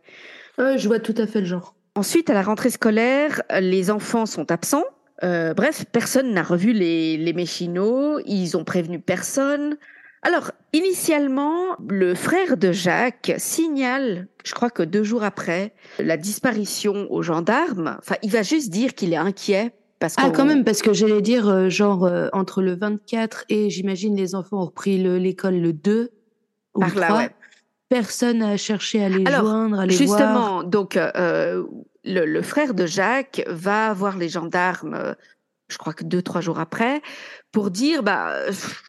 Euh, 0.59 0.77
je 0.77 0.87
vois 0.87 0.99
tout 0.99 1.15
à 1.17 1.27
fait 1.27 1.39
le 1.39 1.45
genre. 1.45 1.75
Ensuite, 1.95 2.29
à 2.29 2.33
la 2.33 2.41
rentrée 2.41 2.69
scolaire, 2.69 3.41
les 3.59 3.91
enfants 3.91 4.25
sont 4.25 4.51
absents. 4.51 4.85
Euh, 5.23 5.53
bref, 5.53 5.85
personne 5.91 6.31
n'a 6.33 6.43
revu 6.43 6.71
les, 6.71 7.17
les 7.17 7.33
Méchinots, 7.33 8.19
ils 8.25 8.55
ont 8.55 8.63
prévenu 8.63 8.99
personne. 8.99 9.77
Alors, 10.21 10.51
initialement, 10.73 11.77
le 11.87 12.13
frère 12.13 12.57
de 12.57 12.71
Jacques 12.71 13.33
signale, 13.37 14.27
je 14.43 14.53
crois 14.53 14.69
que 14.69 14.83
deux 14.83 15.03
jours 15.03 15.23
après, 15.23 15.73
la 15.97 16.17
disparition 16.17 17.07
aux 17.09 17.21
gendarmes. 17.21 17.97
Enfin, 17.99 18.15
il 18.21 18.31
va 18.31 18.43
juste 18.43 18.69
dire 18.69 18.95
qu'il 18.95 19.13
est 19.13 19.17
inquiet. 19.17 19.71
Parce 19.99 20.15
Ah, 20.17 20.29
quand 20.31 20.45
même, 20.45 20.63
parce 20.63 20.81
que 20.81 20.93
j'allais 20.93 21.21
dire, 21.21 21.47
euh, 21.49 21.69
genre, 21.69 22.05
euh, 22.05 22.29
entre 22.31 22.61
le 22.61 22.73
24 22.75 23.43
et 23.49 23.69
j'imagine 23.69 24.15
les 24.15 24.33
enfants 24.33 24.61
ont 24.61 24.65
repris 24.65 24.97
le- 25.01 25.17
l'école 25.17 25.55
le 25.57 25.73
2 25.73 26.11
ou 26.75 26.79
Par 26.79 26.93
le 26.95 26.99
là, 27.01 27.07
3. 27.07 27.19
ouais. 27.19 27.29
Personne 27.89 28.37
n'a 28.39 28.55
cherché 28.55 29.03
à 29.03 29.09
les 29.09 29.25
Alors, 29.25 29.41
joindre, 29.41 29.79
à 29.79 29.85
les 29.85 29.95
voir. 29.95 30.17
Justement, 30.19 30.63
donc 30.63 30.95
euh, 30.95 31.63
le, 32.05 32.25
le 32.25 32.41
frère 32.41 32.73
de 32.73 32.85
Jacques 32.85 33.43
va 33.47 33.91
voir 33.93 34.15
les 34.17 34.29
gendarmes, 34.29 35.15
je 35.69 35.77
crois 35.77 35.93
que 35.93 36.03
deux 36.03 36.21
trois 36.21 36.39
jours 36.39 36.59
après, 36.59 37.01
pour 37.51 37.69
dire 37.71 38.01
bah 38.03 38.35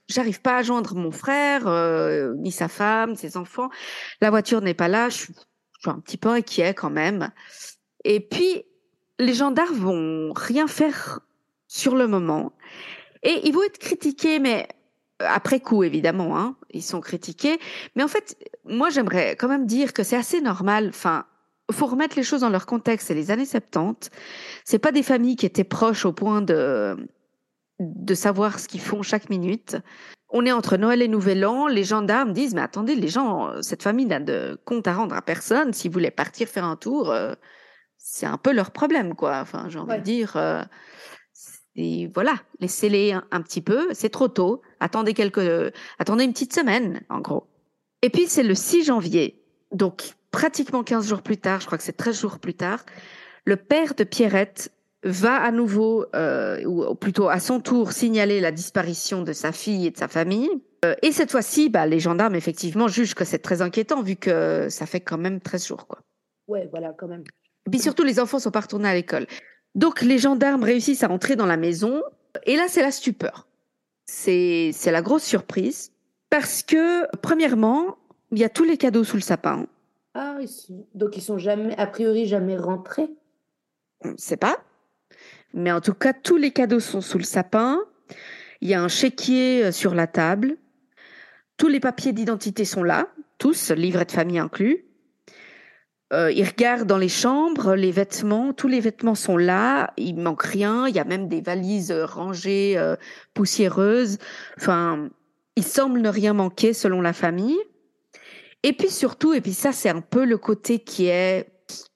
j'arrive 0.08 0.40
pas 0.42 0.58
à 0.58 0.62
joindre 0.62 0.94
mon 0.94 1.10
frère, 1.10 1.66
euh, 1.66 2.34
ni 2.36 2.52
sa 2.52 2.68
femme, 2.68 3.16
ses 3.16 3.36
enfants. 3.38 3.68
La 4.20 4.28
voiture 4.30 4.60
n'est 4.60 4.74
pas 4.74 4.88
là. 4.88 5.08
Je 5.08 5.16
suis, 5.16 5.34
je 5.34 5.80
suis 5.80 5.90
un 5.90 5.98
petit 5.98 6.18
peu 6.18 6.28
inquiet 6.28 6.74
quand 6.74 6.90
même. 6.90 7.30
Et 8.04 8.20
puis 8.20 8.64
les 9.20 9.34
gendarmes 9.34 9.76
vont 9.76 10.32
rien 10.32 10.66
faire 10.66 11.20
sur 11.68 11.94
le 11.94 12.08
moment 12.08 12.52
et 13.22 13.40
ils 13.44 13.52
vont 13.52 13.62
être 13.62 13.78
critiqués, 13.78 14.38
mais 14.38 14.66
après 15.18 15.60
coup 15.60 15.82
évidemment, 15.84 16.38
hein, 16.38 16.56
ils 16.70 16.82
sont 16.82 17.00
critiqués. 17.00 17.58
Mais 17.94 18.02
en 18.02 18.08
fait, 18.08 18.36
moi, 18.64 18.88
j'aimerais 18.90 19.36
quand 19.36 19.48
même 19.48 19.66
dire 19.66 19.92
que 19.92 20.02
c'est 20.02 20.16
assez 20.16 20.40
normal. 20.40 20.88
Enfin, 20.88 21.26
faut 21.70 21.86
remettre 21.86 22.16
les 22.16 22.22
choses 22.22 22.40
dans 22.40 22.48
leur 22.48 22.66
contexte. 22.66 23.08
C'est 23.08 23.14
les 23.14 23.30
années 23.30 23.44
70. 23.44 24.10
C'est 24.64 24.78
pas 24.78 24.92
des 24.92 25.02
familles 25.02 25.36
qui 25.36 25.46
étaient 25.46 25.64
proches 25.64 26.04
au 26.04 26.12
point 26.12 26.42
de 26.42 26.96
de 27.78 28.14
savoir 28.14 28.58
ce 28.58 28.68
qu'ils 28.68 28.80
font 28.80 29.02
chaque 29.02 29.30
minute. 29.30 29.76
On 30.28 30.44
est 30.44 30.52
entre 30.52 30.76
Noël 30.76 31.00
et 31.00 31.08
Nouvel 31.08 31.46
An. 31.46 31.66
Les 31.66 31.84
gendarmes 31.84 32.32
disent 32.32 32.54
mais 32.54 32.60
attendez, 32.60 32.94
les 32.94 33.08
gens, 33.08 33.62
cette 33.62 33.82
famille 33.82 34.06
n'a 34.06 34.20
de 34.20 34.58
compte 34.64 34.86
à 34.86 34.94
rendre 34.94 35.14
à 35.14 35.22
personne. 35.22 35.72
S'ils 35.72 35.90
voulaient 35.90 36.10
partir 36.10 36.48
faire 36.48 36.64
un 36.64 36.76
tour, 36.76 37.10
euh, 37.10 37.34
c'est 38.02 38.26
un 38.26 38.38
peu 38.38 38.52
leur 38.52 38.70
problème, 38.70 39.14
quoi. 39.14 39.38
Enfin, 39.40 39.66
j'ai 39.68 39.78
envie 39.78 39.90
Ouais. 39.92 39.98
de 39.98 40.02
dire. 40.04 40.36
euh, 40.36 40.62
et 41.76 42.08
voilà, 42.14 42.34
laissez-les 42.58 43.12
un, 43.12 43.24
un 43.30 43.42
petit 43.42 43.60
peu. 43.60 43.88
C'est 43.92 44.08
trop 44.10 44.28
tôt. 44.28 44.62
Attendez 44.80 45.14
quelques, 45.14 45.72
attendez 45.98 46.24
une 46.24 46.32
petite 46.32 46.54
semaine, 46.54 47.00
en 47.08 47.20
gros. 47.20 47.46
Et 48.02 48.10
puis 48.10 48.26
c'est 48.26 48.42
le 48.42 48.54
6 48.54 48.84
janvier, 48.84 49.42
donc 49.72 50.14
pratiquement 50.30 50.82
15 50.82 51.06
jours 51.08 51.22
plus 51.22 51.36
tard, 51.36 51.60
je 51.60 51.66
crois 51.66 51.76
que 51.78 51.84
c'est 51.84 51.96
13 51.96 52.18
jours 52.20 52.38
plus 52.38 52.54
tard, 52.54 52.84
le 53.44 53.56
père 53.56 53.94
de 53.94 54.04
Pierrette 54.04 54.72
va 55.04 55.34
à 55.36 55.50
nouveau, 55.50 56.06
euh, 56.16 56.64
ou 56.64 56.94
plutôt 56.94 57.28
à 57.28 57.40
son 57.40 57.60
tour, 57.60 57.92
signaler 57.92 58.40
la 58.40 58.52
disparition 58.52 59.22
de 59.22 59.32
sa 59.32 59.52
fille 59.52 59.86
et 59.86 59.90
de 59.90 59.96
sa 59.98 60.08
famille. 60.08 60.48
Euh, 60.84 60.94
et 61.02 61.12
cette 61.12 61.30
fois-ci, 61.30 61.68
bah, 61.68 61.86
les 61.86 62.00
gendarmes, 62.00 62.34
effectivement, 62.34 62.88
jugent 62.88 63.14
que 63.14 63.24
c'est 63.24 63.38
très 63.38 63.60
inquiétant, 63.62 64.02
vu 64.02 64.16
que 64.16 64.68
ça 64.70 64.86
fait 64.86 65.00
quand 65.00 65.18
même 65.18 65.40
13 65.40 65.66
jours. 65.66 65.86
Quoi. 65.86 66.00
Ouais, 66.48 66.68
voilà, 66.70 66.92
quand 66.98 67.06
même. 67.08 67.24
Et 67.66 67.70
puis 67.70 67.80
surtout, 67.80 68.04
les 68.04 68.20
enfants 68.20 68.38
sont 68.38 68.50
pas 68.50 68.60
retournés 68.60 68.88
à 68.88 68.94
l'école. 68.94 69.26
Donc 69.74 70.02
les 70.02 70.18
gendarmes 70.18 70.64
réussissent 70.64 71.04
à 71.04 71.10
entrer 71.10 71.36
dans 71.36 71.46
la 71.46 71.56
maison, 71.56 72.02
et 72.44 72.56
là, 72.56 72.66
c'est 72.68 72.82
la 72.82 72.90
stupeur. 72.90 73.46
C'est 74.06 74.72
la 74.86 75.02
grosse 75.02 75.22
surprise, 75.22 75.92
parce 76.30 76.62
que, 76.62 77.06
premièrement, 77.18 77.96
il 78.32 78.38
y 78.38 78.44
a 78.44 78.48
tous 78.48 78.64
les 78.64 78.76
cadeaux 78.76 79.04
sous 79.04 79.16
le 79.16 79.22
sapin. 79.22 79.66
Ah, 80.14 80.38
ils 80.40 80.48
sont... 80.48 80.86
donc 80.94 81.16
ils 81.16 81.22
sont 81.22 81.38
jamais, 81.38 81.76
a 81.76 81.86
priori, 81.86 82.26
jamais 82.26 82.56
rentrés? 82.56 83.08
On 84.02 84.12
ne 84.12 84.16
sait 84.16 84.36
pas. 84.36 84.58
Mais 85.54 85.70
en 85.70 85.80
tout 85.80 85.94
cas, 85.94 86.12
tous 86.12 86.36
les 86.36 86.50
cadeaux 86.50 86.80
sont 86.80 87.00
sous 87.00 87.18
le 87.18 87.24
sapin. 87.24 87.80
Il 88.60 88.68
y 88.68 88.74
a 88.74 88.82
un 88.82 88.88
chéquier 88.88 89.64
euh, 89.64 89.72
sur 89.72 89.94
la 89.94 90.06
table. 90.06 90.56
Tous 91.56 91.68
les 91.68 91.80
papiers 91.80 92.12
d'identité 92.12 92.64
sont 92.64 92.82
là, 92.82 93.08
tous, 93.38 93.70
livret 93.70 94.04
de 94.04 94.12
famille 94.12 94.38
inclus. 94.38 94.84
Euh, 96.12 96.32
ils 96.32 96.44
regardent 96.44 96.88
dans 96.88 96.98
les 96.98 97.08
chambres, 97.08 97.74
les 97.74 97.92
vêtements, 97.92 98.52
tous 98.52 98.66
les 98.66 98.80
vêtements 98.80 99.14
sont 99.14 99.36
là, 99.36 99.92
il 99.96 100.16
manque 100.16 100.42
rien, 100.42 100.88
il 100.88 100.94
y 100.94 100.98
a 100.98 101.04
même 101.04 101.28
des 101.28 101.40
valises 101.40 101.92
euh, 101.92 102.04
rangées, 102.04 102.74
euh, 102.76 102.96
poussiéreuses. 103.32 104.18
Enfin, 104.56 105.08
il 105.54 105.62
semble 105.64 106.00
ne 106.00 106.08
rien 106.08 106.32
manquer 106.32 106.72
selon 106.72 107.00
la 107.00 107.12
famille. 107.12 107.58
Et 108.62 108.72
puis 108.72 108.90
surtout, 108.90 109.32
et 109.32 109.40
puis 109.40 109.52
ça 109.54 109.72
c'est 109.72 109.88
un 109.88 110.00
peu 110.00 110.24
le 110.24 110.36
côté 110.36 110.80
qui 110.80 111.06
est 111.06 111.46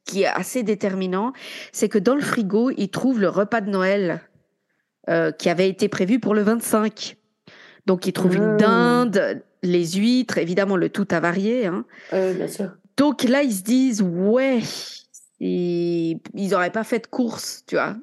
qui 0.06 0.23
est 0.23 0.26
assez 0.26 0.62
déterminant, 0.62 1.33
c'est 1.73 1.88
que 1.88 1.99
dans 1.99 2.14
le 2.14 2.21
frigo, 2.21 2.71
ils 2.76 2.90
trouvent 2.90 3.21
le 3.21 3.28
repas 3.28 3.62
de 3.62 3.71
Noël 3.71 4.21
euh, 5.09 5.33
qui 5.33 5.49
avait 5.49 5.68
été 5.68 5.88
prévu 5.88 6.21
pour 6.21 6.35
le 6.35 6.42
25. 6.42 7.16
Donc 7.87 8.06
ils 8.06 8.12
trouvent 8.12 8.37
une 8.37 8.42
Ah. 8.42 8.56
dinde, 8.56 9.42
les 9.62 9.87
huîtres, 9.92 10.38
évidemment 10.38 10.76
le 10.76 10.90
tout 10.90 11.09
avarié. 11.11 11.66
Hein. 11.66 11.85
Euh, 12.12 12.35
bien 12.35 12.49
sûr. 12.49 12.71
Donc 12.96 13.24
là, 13.24 13.42
ils 13.42 13.54
se 13.54 13.62
disent, 13.62 14.02
ouais, 14.02 14.60
et 15.40 16.18
ils 16.34 16.50
n'auraient 16.50 16.70
pas 16.70 16.84
fait 16.84 17.00
de 17.00 17.06
course, 17.06 17.64
tu 17.66 17.74
vois, 17.74 17.96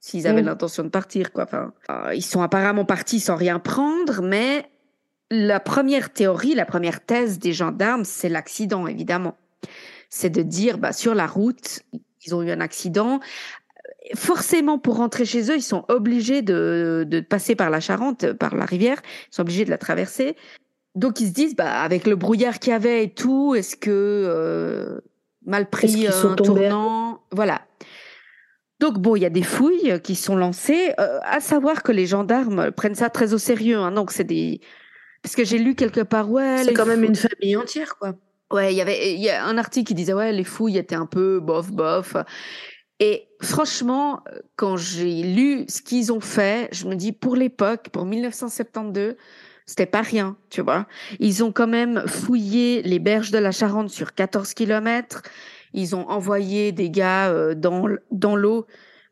s'ils 0.00 0.26
avaient 0.26 0.42
Mm. 0.42 0.46
l'intention 0.46 0.82
de 0.84 0.88
partir, 0.90 1.32
quoi. 1.32 1.44
Enfin, 1.44 1.72
euh, 1.90 2.14
ils 2.14 2.22
sont 2.24 2.42
apparemment 2.42 2.84
partis 2.84 3.20
sans 3.20 3.36
rien 3.36 3.58
prendre, 3.58 4.22
mais 4.22 4.66
la 5.30 5.60
première 5.60 6.12
théorie, 6.12 6.54
la 6.54 6.66
première 6.66 7.00
thèse 7.04 7.38
des 7.38 7.52
gendarmes, 7.52 8.04
c'est 8.04 8.28
l'accident, 8.28 8.86
évidemment. 8.86 9.36
C'est 10.10 10.30
de 10.30 10.42
dire, 10.42 10.78
bah, 10.78 10.92
sur 10.92 11.14
la 11.14 11.26
route, 11.26 11.80
ils 12.26 12.34
ont 12.34 12.42
eu 12.42 12.50
un 12.50 12.60
accident. 12.60 13.20
Forcément, 14.14 14.78
pour 14.78 14.96
rentrer 14.98 15.24
chez 15.24 15.50
eux, 15.50 15.56
ils 15.56 15.62
sont 15.62 15.84
obligés 15.88 16.42
de, 16.42 17.04
de 17.08 17.20
passer 17.20 17.56
par 17.56 17.70
la 17.70 17.80
Charente, 17.80 18.32
par 18.34 18.54
la 18.54 18.66
rivière. 18.66 19.00
Ils 19.32 19.34
sont 19.34 19.42
obligés 19.42 19.64
de 19.64 19.70
la 19.70 19.78
traverser. 19.78 20.36
Donc 20.94 21.20
ils 21.20 21.28
se 21.28 21.32
disent, 21.32 21.56
bah, 21.56 21.80
avec 21.82 22.06
le 22.06 22.16
brouillard 22.16 22.58
qu'il 22.58 22.70
y 22.70 22.74
avait 22.74 23.04
et 23.04 23.10
tout, 23.10 23.54
est-ce 23.54 23.76
que 23.76 23.90
euh, 23.90 25.00
mal 25.44 25.68
pris 25.68 25.88
qu'ils 25.88 26.06
un 26.08 26.12
sont 26.12 26.34
tombés 26.36 26.68
tournant, 26.68 27.22
voilà. 27.32 27.62
Donc 28.80 28.98
bon, 28.98 29.16
il 29.16 29.22
y 29.22 29.26
a 29.26 29.30
des 29.30 29.42
fouilles 29.42 30.00
qui 30.02 30.14
sont 30.14 30.36
lancées. 30.36 30.92
Euh, 31.00 31.18
à 31.22 31.40
savoir 31.40 31.82
que 31.82 31.92
les 31.92 32.06
gendarmes 32.06 32.70
prennent 32.70 32.94
ça 32.94 33.10
très 33.10 33.32
au 33.34 33.38
sérieux. 33.38 33.78
Hein, 33.78 33.92
donc 33.92 34.12
c'est 34.12 34.24
des, 34.24 34.60
parce 35.22 35.34
que 35.36 35.44
j'ai 35.44 35.58
lu 35.58 35.74
quelque 35.74 36.02
part, 36.02 36.30
ouais, 36.30 36.62
C'est 36.64 36.74
quand 36.74 36.86
même 36.86 37.02
une 37.02 37.16
famille 37.16 37.56
entière, 37.56 37.96
quoi. 37.98 38.14
Ouais, 38.52 38.72
il 38.72 38.76
y 38.76 38.82
avait 38.82 39.14
il 39.14 39.20
y 39.20 39.30
a 39.30 39.44
un 39.44 39.56
article 39.58 39.88
qui 39.88 39.94
disait 39.94 40.12
ouais 40.12 40.30
les 40.30 40.44
fouilles 40.44 40.76
étaient 40.76 40.94
un 40.94 41.06
peu 41.06 41.40
bof 41.40 41.72
bof. 41.72 42.14
Et 43.00 43.28
franchement, 43.40 44.20
euh, 44.28 44.38
quand 44.56 44.76
j'ai 44.76 45.22
lu 45.22 45.64
ce 45.68 45.82
qu'ils 45.82 46.12
ont 46.12 46.20
fait, 46.20 46.68
je 46.72 46.86
me 46.86 46.94
dis 46.94 47.12
pour 47.12 47.36
l'époque, 47.36 47.88
pour 47.90 48.04
1972, 48.04 49.16
c'était 49.66 49.86
pas 49.86 50.02
rien, 50.02 50.36
tu 50.50 50.60
vois. 50.60 50.86
Ils 51.20 51.42
ont 51.42 51.52
quand 51.52 51.66
même 51.66 52.04
fouillé 52.06 52.82
les 52.82 52.98
berges 52.98 53.30
de 53.30 53.38
la 53.38 53.50
Charente 53.52 53.90
sur 53.90 54.14
14 54.14 54.52
kilomètres. 54.54 55.22
Ils 55.72 55.96
ont 55.96 56.08
envoyé 56.08 56.70
des 56.72 56.90
gars 56.90 57.28
euh, 57.30 57.54
dans 57.54 57.86
dans 58.10 58.36
l'eau 58.36 58.66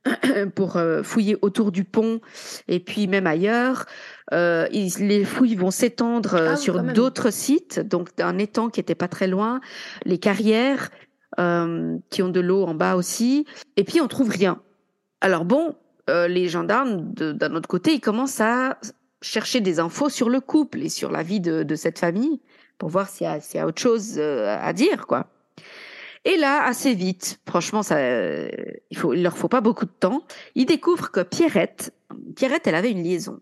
pour 0.55 0.77
euh, 0.77 1.03
fouiller 1.03 1.37
autour 1.43 1.73
du 1.73 1.85
pont 1.85 2.21
et 2.69 2.81
puis 2.81 3.07
même 3.07 3.27
ailleurs. 3.27 3.87
Euh, 4.33 4.67
ils- 4.73 5.07
les 5.07 5.25
fouilles 5.25 5.55
vont 5.57 5.71
s'étendre 5.71 6.35
Ah 6.35 6.57
sur 6.57 6.75
d'autres 6.95 7.31
sites, 7.31 7.81
donc 7.81 8.09
un 8.21 8.39
étang 8.39 8.69
qui 8.69 8.81
était 8.81 8.95
pas 8.95 9.09
très 9.09 9.27
loin, 9.29 9.61
les 10.05 10.19
carrières 10.19 10.91
euh, 11.41 11.97
qui 12.11 12.23
ont 12.23 12.29
de 12.29 12.41
l'eau 12.41 12.65
en 12.65 12.75
bas 12.75 12.97
aussi, 12.97 13.47
et 13.77 13.85
puis 13.85 14.01
on 14.01 14.09
trouve 14.09 14.29
rien. 14.29 14.61
Alors 15.21 15.45
bon, 15.45 15.77
euh, 16.11 16.29
les 16.29 16.49
gendarmes 16.49 17.13
d'un 17.15 17.55
autre 17.55 17.69
côté, 17.69 17.93
ils 17.95 18.01
commencent 18.01 18.41
à 18.41 18.79
chercher 19.23 19.61
des 19.61 19.81
infos 19.81 20.11
sur 20.11 20.29
le 20.29 20.41
couple 20.41 20.83
et 20.83 20.88
sur 20.88 21.11
la 21.11 21.23
vie 21.23 21.41
de, 21.41 21.62
de 21.62 21.75
cette 21.75 21.99
famille 21.99 22.41
pour 22.79 22.91
voir 22.91 23.09
s'il 23.09 23.26
y, 23.26 23.57
y 23.57 23.59
a 23.59 23.67
autre 23.67 23.81
chose 23.81 24.17
euh, 24.19 24.57
à 24.61 24.73
dire, 24.73 25.07
quoi. 25.07 25.29
Et 26.25 26.37
là, 26.37 26.64
assez 26.64 26.95
vite, 26.95 27.41
franchement, 27.49 27.83
ça, 27.83 27.97
euh, 27.97 28.49
il 28.91 28.99
faut, 28.99 29.12
il 29.12 29.23
leur 29.23 29.37
faut 29.37 29.49
pas 29.49 29.61
beaucoup 29.61 29.87
de 29.87 29.91
temps. 29.91 30.23
Ils 30.55 30.67
découvrent 30.67 31.11
que 31.11 31.21
Pierrette, 31.21 31.93
Pierrette, 32.37 32.67
elle 32.67 32.76
avait 32.76 32.93
une 32.93 33.02
liaison. 33.02 33.41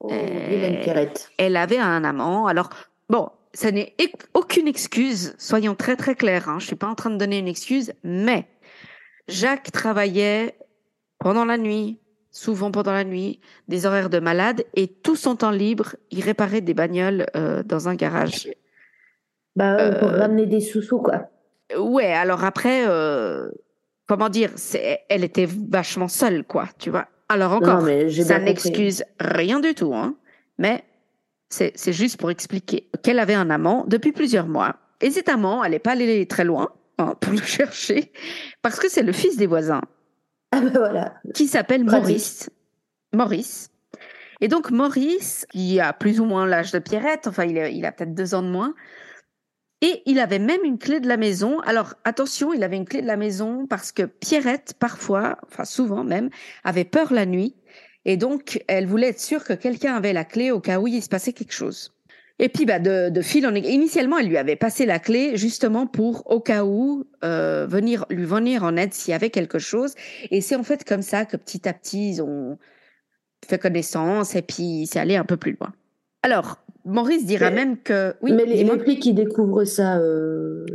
Oh, 0.00 0.10
Euh, 0.10 0.48
Hélène 0.50 0.80
Pierrette. 0.80 1.30
Elle 1.36 1.56
avait 1.56 1.78
un 1.78 2.02
amant. 2.04 2.46
Alors, 2.46 2.70
bon, 3.10 3.28
ça 3.52 3.70
n'est 3.72 3.94
aucune 4.32 4.68
excuse. 4.68 5.34
Soyons 5.38 5.74
très 5.74 5.96
très 5.96 6.14
clairs. 6.14 6.48
Hein. 6.48 6.58
Je 6.60 6.66
suis 6.66 6.76
pas 6.76 6.88
en 6.88 6.94
train 6.94 7.10
de 7.10 7.18
donner 7.18 7.38
une 7.38 7.48
excuse, 7.48 7.92
mais 8.02 8.48
Jacques 9.28 9.70
travaillait 9.70 10.56
pendant 11.18 11.44
la 11.44 11.58
nuit, 11.58 11.98
souvent 12.32 12.72
pendant 12.72 12.92
la 12.92 13.04
nuit, 13.04 13.38
des 13.68 13.86
horaires 13.86 14.10
de 14.10 14.18
malade, 14.18 14.64
et 14.74 14.88
tout 14.88 15.14
son 15.14 15.36
temps 15.36 15.50
libre, 15.52 15.94
il 16.10 16.22
réparait 16.22 16.62
des 16.62 16.74
bagnoles 16.74 17.26
euh, 17.36 17.62
dans 17.62 17.88
un 17.88 17.94
garage. 17.94 18.48
Bah, 19.54 19.76
euh, 19.78 19.98
pour 19.98 20.08
euh, 20.08 20.18
ramener 20.18 20.46
des 20.46 20.60
sous-sous, 20.60 20.98
quoi. 20.98 21.28
Ouais, 21.78 22.12
alors 22.12 22.44
après, 22.44 22.86
euh, 22.88 23.50
comment 24.06 24.28
dire, 24.28 24.50
elle 25.08 25.24
était 25.24 25.46
vachement 25.46 26.08
seule, 26.08 26.44
quoi, 26.44 26.68
tu 26.78 26.90
vois. 26.90 27.06
Alors 27.28 27.52
encore, 27.52 27.80
Non, 27.80 27.86
mais 27.86 28.08
j'ai 28.08 28.24
ça 28.24 28.38
n'excuse 28.38 29.04
rien 29.20 29.60
du 29.60 29.74
tout, 29.74 29.94
hein, 29.94 30.16
mais 30.58 30.84
c'est, 31.48 31.72
c'est 31.76 31.92
juste 31.92 32.18
pour 32.18 32.30
expliquer 32.30 32.88
qu'elle 33.02 33.18
avait 33.18 33.34
un 33.34 33.50
amant 33.50 33.84
depuis 33.86 34.12
plusieurs 34.12 34.46
mois. 34.46 34.76
Et 35.00 35.10
cet 35.10 35.28
amant, 35.28 35.64
elle 35.64 35.72
n'est 35.72 35.78
pas 35.78 35.92
allée 35.92 36.26
très 36.26 36.44
loin 36.44 36.70
hein, 36.98 37.14
pour 37.20 37.32
le 37.32 37.38
chercher, 37.42 38.12
parce 38.62 38.78
que 38.78 38.90
c'est 38.90 39.02
le 39.02 39.12
fils 39.12 39.36
des 39.36 39.46
voisins. 39.46 39.82
Ah 40.52 40.60
ben 40.60 40.70
voilà. 40.70 41.14
Qui 41.34 41.48
s'appelle. 41.48 41.84
Maurice. 41.84 42.50
Maurice. 43.12 43.70
Et 44.40 44.48
donc 44.48 44.70
Maurice, 44.70 45.46
qui 45.50 45.80
a 45.80 45.92
plus 45.92 46.20
ou 46.20 46.24
moins 46.24 46.46
l'âge 46.46 46.72
de 46.72 46.78
Pierrette, 46.78 47.26
enfin 47.26 47.44
il 47.44 47.58
a, 47.58 47.68
il 47.68 47.84
a 47.84 47.92
peut-être 47.92 48.14
deux 48.14 48.34
ans 48.34 48.42
de 48.42 48.48
moins, 48.48 48.74
et 49.80 50.02
il 50.06 50.18
avait 50.18 50.38
même 50.38 50.64
une 50.64 50.78
clé 50.78 51.00
de 51.00 51.08
la 51.08 51.16
maison. 51.16 51.60
Alors 51.60 51.94
attention, 52.04 52.52
il 52.52 52.62
avait 52.62 52.76
une 52.76 52.84
clé 52.84 53.02
de 53.02 53.06
la 53.06 53.16
maison 53.16 53.66
parce 53.66 53.92
que 53.92 54.02
Pierrette, 54.02 54.74
parfois, 54.78 55.38
enfin 55.46 55.64
souvent 55.64 56.04
même, 56.04 56.28
avait 56.64 56.84
peur 56.84 57.12
la 57.12 57.26
nuit. 57.26 57.54
Et 58.04 58.16
donc, 58.16 58.64
elle 58.66 58.86
voulait 58.86 59.10
être 59.10 59.20
sûre 59.20 59.44
que 59.44 59.52
quelqu'un 59.52 59.94
avait 59.94 60.12
la 60.12 60.24
clé 60.24 60.50
au 60.50 60.58
cas 60.58 60.80
où 60.80 60.88
il 60.88 61.02
se 61.02 61.08
passait 61.08 61.32
quelque 61.32 61.52
chose. 61.52 61.92
Et 62.44 62.48
puis, 62.48 62.66
bah, 62.66 62.80
de, 62.80 63.08
de 63.08 63.20
fil 63.22 63.46
en 63.46 63.54
aiguille, 63.54 63.72
initialement, 63.72 64.18
elle 64.18 64.26
lui 64.28 64.36
avait 64.36 64.56
passé 64.56 64.84
la 64.84 64.98
clé 64.98 65.36
justement 65.36 65.86
pour, 65.86 66.28
au 66.30 66.40
cas 66.40 66.64
où, 66.64 67.04
euh, 67.24 67.66
venir 67.68 68.04
lui 68.10 68.24
venir 68.24 68.64
en 68.64 68.76
aide 68.76 68.92
s'il 68.92 69.12
y 69.12 69.14
avait 69.14 69.30
quelque 69.30 69.60
chose. 69.60 69.94
Et 70.32 70.40
c'est 70.40 70.56
en 70.56 70.64
fait 70.64 70.82
comme 70.84 71.02
ça 71.02 71.24
que 71.24 71.36
petit 71.36 71.68
à 71.68 71.72
petit, 71.72 72.10
ils 72.14 72.20
ont 72.22 72.58
fait 73.48 73.58
connaissance 73.58 74.34
et 74.34 74.42
puis 74.42 74.88
c'est 74.90 74.98
allé 74.98 75.14
un 75.16 75.24
peu 75.24 75.36
plus 75.36 75.56
loin. 75.58 75.72
Alors, 76.24 76.58
Maurice 76.84 77.24
dira 77.26 77.50
Mais- 77.50 77.56
même 77.56 77.76
que 77.80 78.14
oui, 78.22 78.32
Mais 78.32 78.44
les, 78.44 78.64
les 78.64 78.98
qui 78.98 79.14
découvrent 79.14 79.64
ça, 79.64 79.98
euh, 79.98 80.66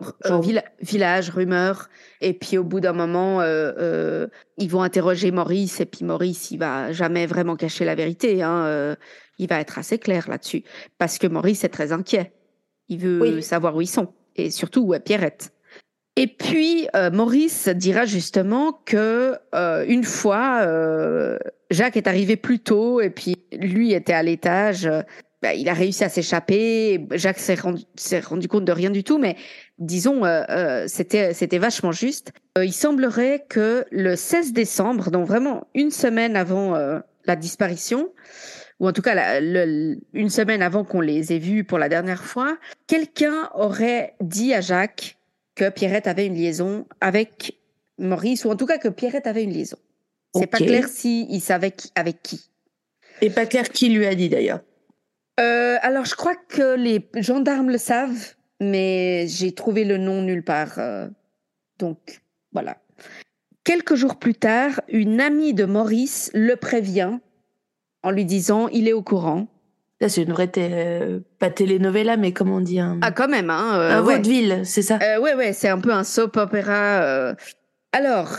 Euh, 0.00 0.28
Genre- 0.28 0.42
villa- 0.42 0.64
village, 0.80 1.30
rumeur, 1.30 1.88
et 2.20 2.32
puis 2.32 2.58
au 2.58 2.64
bout 2.64 2.80
d'un 2.80 2.92
moment, 2.92 3.40
euh, 3.40 3.70
euh, 3.78 4.26
ils 4.58 4.68
vont 4.68 4.82
interroger 4.82 5.30
Maurice, 5.30 5.80
et 5.80 5.86
puis 5.86 6.04
Maurice, 6.04 6.50
il 6.50 6.58
va 6.58 6.90
jamais 6.90 7.26
vraiment 7.26 7.54
cacher 7.54 7.84
la 7.84 7.94
vérité. 7.94 8.42
Hein, 8.42 8.96
il 9.42 9.48
va 9.48 9.60
être 9.60 9.78
assez 9.78 9.98
clair 9.98 10.28
là-dessus, 10.28 10.62
parce 10.98 11.18
que 11.18 11.26
Maurice 11.26 11.64
est 11.64 11.68
très 11.68 11.92
inquiet. 11.92 12.32
Il 12.88 12.98
veut 12.98 13.20
Oui. 13.20 13.42
savoir 13.42 13.76
où 13.76 13.80
ils 13.80 13.86
sont, 13.86 14.08
et 14.36 14.50
surtout 14.50 14.80
où 14.82 14.94
est 14.94 15.00
Pierrette. 15.00 15.52
Et 16.16 16.26
puis 16.26 16.88
euh, 16.94 17.10
Maurice 17.10 17.68
dira 17.68 18.04
justement 18.04 18.72
que 18.84 19.34
euh, 19.54 19.84
une 19.88 20.04
fois, 20.04 20.60
euh, 20.62 21.38
Jacques 21.70 21.96
est 21.96 22.06
arrivé 22.06 22.36
plus 22.36 22.58
tôt, 22.58 23.00
et 23.00 23.08
puis 23.08 23.36
lui 23.52 23.92
était 23.94 24.12
à 24.12 24.22
l'étage. 24.22 24.88
bah, 25.42 25.54
il 25.54 25.68
a 25.70 25.72
réussi 25.74 26.04
à 26.04 26.08
s'échapper. 26.10 27.06
Jacques 27.12 27.38
s'est 27.38 27.54
rendu, 28.20 28.46
compte 28.46 28.64
de 28.66 28.72
rien 28.72 28.90
du 28.90 29.02
tout, 29.04 29.18
mais 29.18 29.36
disons, 29.78 30.22
c'était 30.86 31.32
c'était 31.32 31.58
vachement 31.58 31.92
juste. 31.92 32.32
Il 32.62 32.72
semblerait 32.74 33.46
que 33.48 33.84
le 33.90 34.14
16 34.14 34.52
décembre, 34.52 35.10
donc 35.10 35.26
vraiment 35.26 35.66
une 35.74 35.90
semaine 35.90 36.36
avant 36.36 36.76
la 37.24 37.36
disparition, 37.36 38.12
ou 38.82 38.88
en 38.88 38.92
tout 38.92 39.00
cas 39.00 39.14
la- 39.14 39.40
le- 39.40 39.96
une 40.12 40.28
semaine 40.28 40.60
avant 40.60 40.82
qu'on 40.84 41.00
les 41.00 41.32
ait 41.32 41.38
vus 41.38 41.62
pour 41.64 41.78
la 41.78 41.88
dernière 41.88 42.24
fois, 42.24 42.58
quelqu'un 42.88 43.48
aurait 43.54 44.14
dit 44.20 44.52
à 44.52 44.60
Jacques 44.60 45.16
que 45.54 45.70
Pierrette 45.70 46.08
avait 46.08 46.26
une 46.26 46.34
liaison 46.34 46.84
avec 47.00 47.58
Maurice, 47.98 48.44
ou 48.44 48.50
en 48.50 48.56
tout 48.56 48.66
cas 48.66 48.78
que 48.78 48.88
Pierrette 48.88 49.26
avait 49.28 49.44
une 49.44 49.52
liaison. 49.52 49.76
C'est 50.34 50.46
pas 50.48 50.58
clair 50.58 50.88
si 50.88 51.26
il 51.30 51.40
savait 51.40 51.70
qui- 51.70 51.92
avec 51.94 52.22
qui. 52.22 52.50
et 53.20 53.30
pas 53.30 53.46
clair 53.46 53.68
qui 53.68 53.88
lui 53.90 54.04
a 54.06 54.14
dit 54.16 54.28
d'ailleurs. 54.28 54.60
Euh, 55.38 55.76
alors, 55.82 56.04
je 56.06 56.14
crois 56.16 56.34
que 56.34 56.74
les 56.74 57.08
gendarmes 57.16 57.70
le 57.70 57.78
savent, 57.78 58.34
mais 58.60 59.26
j'ai 59.28 59.52
trouvé 59.52 59.84
le 59.84 59.96
nom 59.96 60.22
nulle 60.22 60.42
part. 60.42 60.78
euh, 60.78 61.06
donc, 61.78 62.20
voilà. 62.52 62.78
Quelques 63.64 63.94
jours 63.94 64.18
plus 64.18 64.34
tard, 64.34 64.80
une 64.88 65.20
amie 65.20 65.54
de 65.54 65.64
Maurice 65.66 66.30
le 66.34 66.56
prévient 66.56 67.18
en 68.02 68.10
lui 68.10 68.24
disant 68.24 68.68
il 68.68 68.88
est 68.88 68.92
au 68.92 69.02
courant. 69.02 69.48
Là, 70.00 70.08
c'est 70.08 70.22
une 70.24 70.32
vraie, 70.32 70.48
té- 70.48 71.20
pas 71.38 71.48
telenovela, 71.50 72.16
mais 72.16 72.32
comment 72.32 72.56
on 72.56 72.60
dit 72.60 72.80
un, 72.80 72.98
Ah, 73.02 73.12
quand 73.12 73.28
même, 73.28 73.50
hein. 73.50 73.78
euh, 73.78 73.98
un 73.98 74.02
ouais. 74.02 74.16
vaudeville, 74.16 74.62
c'est 74.64 74.82
ça 74.82 74.98
Euh, 75.00 75.20
ouais, 75.20 75.34
ouais, 75.34 75.52
c'est 75.52 75.68
un 75.68 75.78
peu 75.78 75.92
un 75.92 76.02
soap 76.02 76.36
opéra. 76.36 77.02
euh. 77.04 77.34
Alors, 77.92 78.38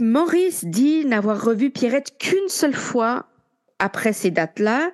Maurice 0.00 0.64
dit 0.64 1.04
n'avoir 1.04 1.42
revu 1.42 1.70
Pierrette 1.70 2.16
qu'une 2.18 2.48
seule 2.48 2.74
fois 2.74 3.26
après 3.78 4.12
ces 4.12 4.30
dates-là, 4.30 4.90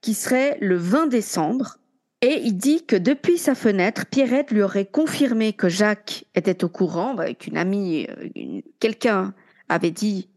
qui 0.00 0.14
serait 0.14 0.56
le 0.60 0.76
20 0.76 1.06
décembre. 1.08 1.76
Et 2.22 2.40
il 2.44 2.54
dit 2.56 2.84
que 2.86 2.96
depuis 2.96 3.36
sa 3.36 3.54
fenêtre, 3.54 4.06
Pierrette 4.06 4.50
lui 4.50 4.62
aurait 4.62 4.86
confirmé 4.86 5.52
que 5.52 5.68
Jacques 5.68 6.24
était 6.34 6.64
au 6.64 6.68
courant, 6.70 7.14
bah, 7.14 7.34
qu'une 7.34 7.58
amie, 7.58 8.06
euh, 8.08 8.60
quelqu'un 8.80 9.34
avait 9.68 9.90
dit 9.90 10.28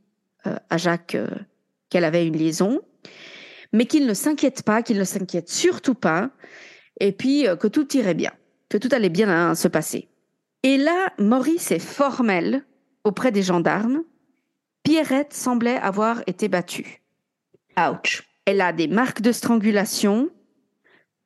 euh, 0.47 0.55
à 0.69 0.77
Jacques 0.77 1.15
euh, 1.15 1.29
qu'elle 1.89 2.03
avait 2.03 2.27
une 2.27 2.35
liaison, 2.35 2.81
mais 3.73 3.85
qu'il 3.85 4.05
ne 4.05 4.13
s'inquiète 4.13 4.63
pas, 4.63 4.81
qu'il 4.81 4.97
ne 4.97 5.03
s'inquiète 5.03 5.49
surtout 5.49 5.95
pas, 5.95 6.29
et 6.99 7.11
puis 7.11 7.47
euh, 7.47 7.55
que 7.55 7.67
tout 7.67 7.95
irait 7.95 8.13
bien, 8.13 8.31
que 8.69 8.77
tout 8.77 8.89
allait 8.91 9.09
bien 9.09 9.29
hein, 9.29 9.55
se 9.55 9.67
passer. 9.67 10.09
Et 10.63 10.77
là, 10.77 11.13
Maurice 11.19 11.71
est 11.71 11.79
formel 11.79 12.63
auprès 13.03 13.31
des 13.31 13.43
gendarmes. 13.43 14.03
Pierrette 14.83 15.33
semblait 15.33 15.77
avoir 15.77 16.21
été 16.27 16.47
battue. 16.47 17.01
Ouch. 17.77 18.23
Elle 18.45 18.61
a 18.61 18.73
des 18.73 18.87
marques 18.87 19.21
de 19.21 19.31
strangulation, 19.31 20.29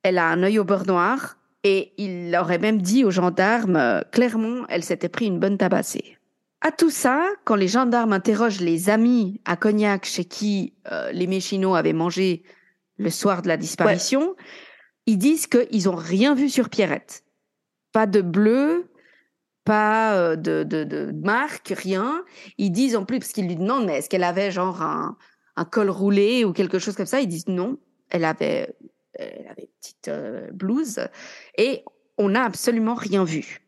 elle 0.03 0.17
a 0.17 0.27
un 0.27 0.41
œil 0.43 0.59
au 0.59 0.63
beurre 0.63 0.87
noir, 0.87 1.37
et 1.63 1.93
il 1.97 2.35
aurait 2.35 2.57
même 2.57 2.81
dit 2.81 3.05
aux 3.05 3.11
gendarmes, 3.11 3.75
euh, 3.75 4.01
clairement, 4.11 4.65
elle 4.67 4.83
s'était 4.83 5.09
pris 5.09 5.27
une 5.27 5.39
bonne 5.39 5.57
tabassée. 5.57 6.17
À 6.61 6.71
tout 6.71 6.91
ça, 6.91 7.27
quand 7.43 7.55
les 7.55 7.67
gendarmes 7.67 8.13
interrogent 8.13 8.61
les 8.61 8.89
amis 8.89 9.41
à 9.45 9.55
Cognac 9.57 10.05
chez 10.05 10.25
qui 10.25 10.75
euh, 10.91 11.11
les 11.11 11.25
Méchinots 11.25 11.73
avaient 11.73 11.91
mangé 11.93 12.43
le 12.97 13.09
soir 13.09 13.41
de 13.41 13.47
la 13.47 13.57
disparition, 13.57 14.35
ils 15.07 15.17
disent 15.17 15.47
qu'ils 15.47 15.89
ont 15.89 15.95
rien 15.95 16.35
vu 16.35 16.49
sur 16.49 16.69
Pierrette. 16.69 17.23
Pas 17.93 18.05
de 18.05 18.21
bleu, 18.21 18.91
pas 19.65 20.15
euh, 20.15 20.35
de, 20.35 20.63
de, 20.63 20.83
de 20.83 21.11
marque, 21.23 21.73
rien. 21.75 22.23
Ils 22.59 22.69
disent 22.69 22.95
en 22.95 23.05
plus, 23.05 23.17
parce 23.17 23.31
qu'ils 23.31 23.47
lui 23.47 23.55
demandent, 23.55 23.87
mais 23.87 23.97
est-ce 23.97 24.09
qu'elle 24.09 24.23
avait 24.23 24.51
genre 24.51 24.83
un, 24.83 25.17
un 25.55 25.65
col 25.65 25.89
roulé 25.89 26.45
ou 26.45 26.53
quelque 26.53 26.77
chose 26.77 26.95
comme 26.95 27.07
ça? 27.07 27.21
Ils 27.21 27.27
disent 27.27 27.47
non, 27.47 27.79
elle 28.09 28.23
avait, 28.23 28.75
elle 29.13 29.47
avait 29.49 29.63
une 29.63 29.79
petite 29.79 30.07
euh, 30.09 30.51
blouse. 30.51 30.99
Et 31.57 31.83
on 32.19 32.29
n'a 32.29 32.43
absolument 32.43 32.93
rien 32.93 33.23
vu. 33.23 33.61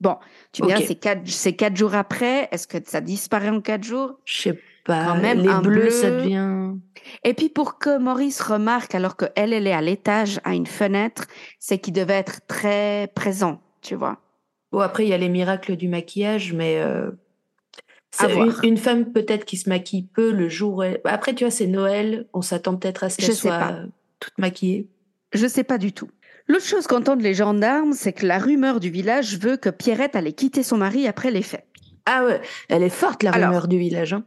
Bon, 0.00 0.16
tu 0.52 0.62
me 0.62 0.66
diras, 0.68 0.80
Ok. 0.80 0.86
c'est 0.86 1.54
quatre, 1.54 1.76
jours 1.76 1.94
après. 1.94 2.48
Est-ce 2.50 2.66
que 2.66 2.78
ça 2.84 3.00
disparaît 3.00 3.48
en 3.50 3.60
quatre 3.60 3.84
jours? 3.84 4.18
Je 4.24 4.42
sais 4.42 4.60
pas. 4.84 5.04
Quand 5.06 5.16
même, 5.20 5.40
les 5.40 5.48
un 5.48 5.62
bleus, 5.62 5.82
bleu. 5.82 5.90
ça 5.90 6.10
devient. 6.10 6.72
Et 7.22 7.34
puis 7.34 7.48
pour 7.48 7.78
que 7.78 7.98
Maurice 7.98 8.40
remarque, 8.40 8.94
alors 8.94 9.16
que 9.16 9.26
elle, 9.36 9.52
elle 9.52 9.66
est 9.66 9.72
à 9.72 9.80
l'étage, 9.80 10.40
à 10.44 10.54
une 10.54 10.66
fenêtre, 10.66 11.26
c'est 11.58 11.78
qu'il 11.78 11.94
devait 11.94 12.14
être 12.14 12.40
très 12.46 13.10
présent, 13.14 13.60
tu 13.82 13.94
vois. 13.94 14.18
Bon, 14.72 14.80
après, 14.80 15.04
il 15.04 15.08
y 15.08 15.12
a 15.14 15.18
les 15.18 15.28
miracles 15.28 15.76
du 15.76 15.88
maquillage, 15.88 16.52
mais 16.52 16.78
euh, 16.78 17.10
une, 18.22 18.52
une 18.62 18.76
femme 18.76 19.12
peut-être 19.12 19.44
qui 19.44 19.56
se 19.56 19.68
maquille 19.68 20.02
peu 20.02 20.32
le 20.32 20.48
jour. 20.48 20.76
où 20.76 20.82
elle- 20.82 21.00
Après, 21.04 21.34
tu 21.34 21.44
vois, 21.44 21.50
c'est 21.50 21.66
Noël, 21.66 22.26
on 22.32 22.42
s'attend 22.42 22.76
peut-être 22.76 23.04
à 23.04 23.10
ce 23.10 23.18
qu'elle 23.18 23.34
soit 23.34 23.58
pas. 23.58 23.78
toute 24.20 24.36
maquillée. 24.38 24.88
Je 25.32 25.46
sais 25.46 25.64
pas 25.64 25.78
du 25.78 25.92
tout. 25.92 26.10
L'autre 26.46 26.64
chose 26.66 26.86
qu'entendent 26.86 27.22
les 27.22 27.34
gendarmes, 27.34 27.92
c'est 27.94 28.12
que 28.12 28.26
la 28.26 28.38
rumeur 28.38 28.78
du 28.80 28.90
village 28.90 29.38
veut 29.38 29.56
que 29.56 29.70
Pierrette 29.70 30.14
allait 30.16 30.32
quitter 30.34 30.62
son 30.62 30.76
mari 30.76 31.06
après 31.08 31.30
les 31.30 31.42
faits. 31.42 31.64
Ah 32.06 32.24
ouais, 32.24 32.40
elle 32.68 32.82
est 32.82 32.90
forte, 32.90 33.22
la 33.22 33.30
Alors. 33.32 33.48
rumeur 33.48 33.68
du 33.68 33.78
village. 33.78 34.12
Hein. 34.12 34.24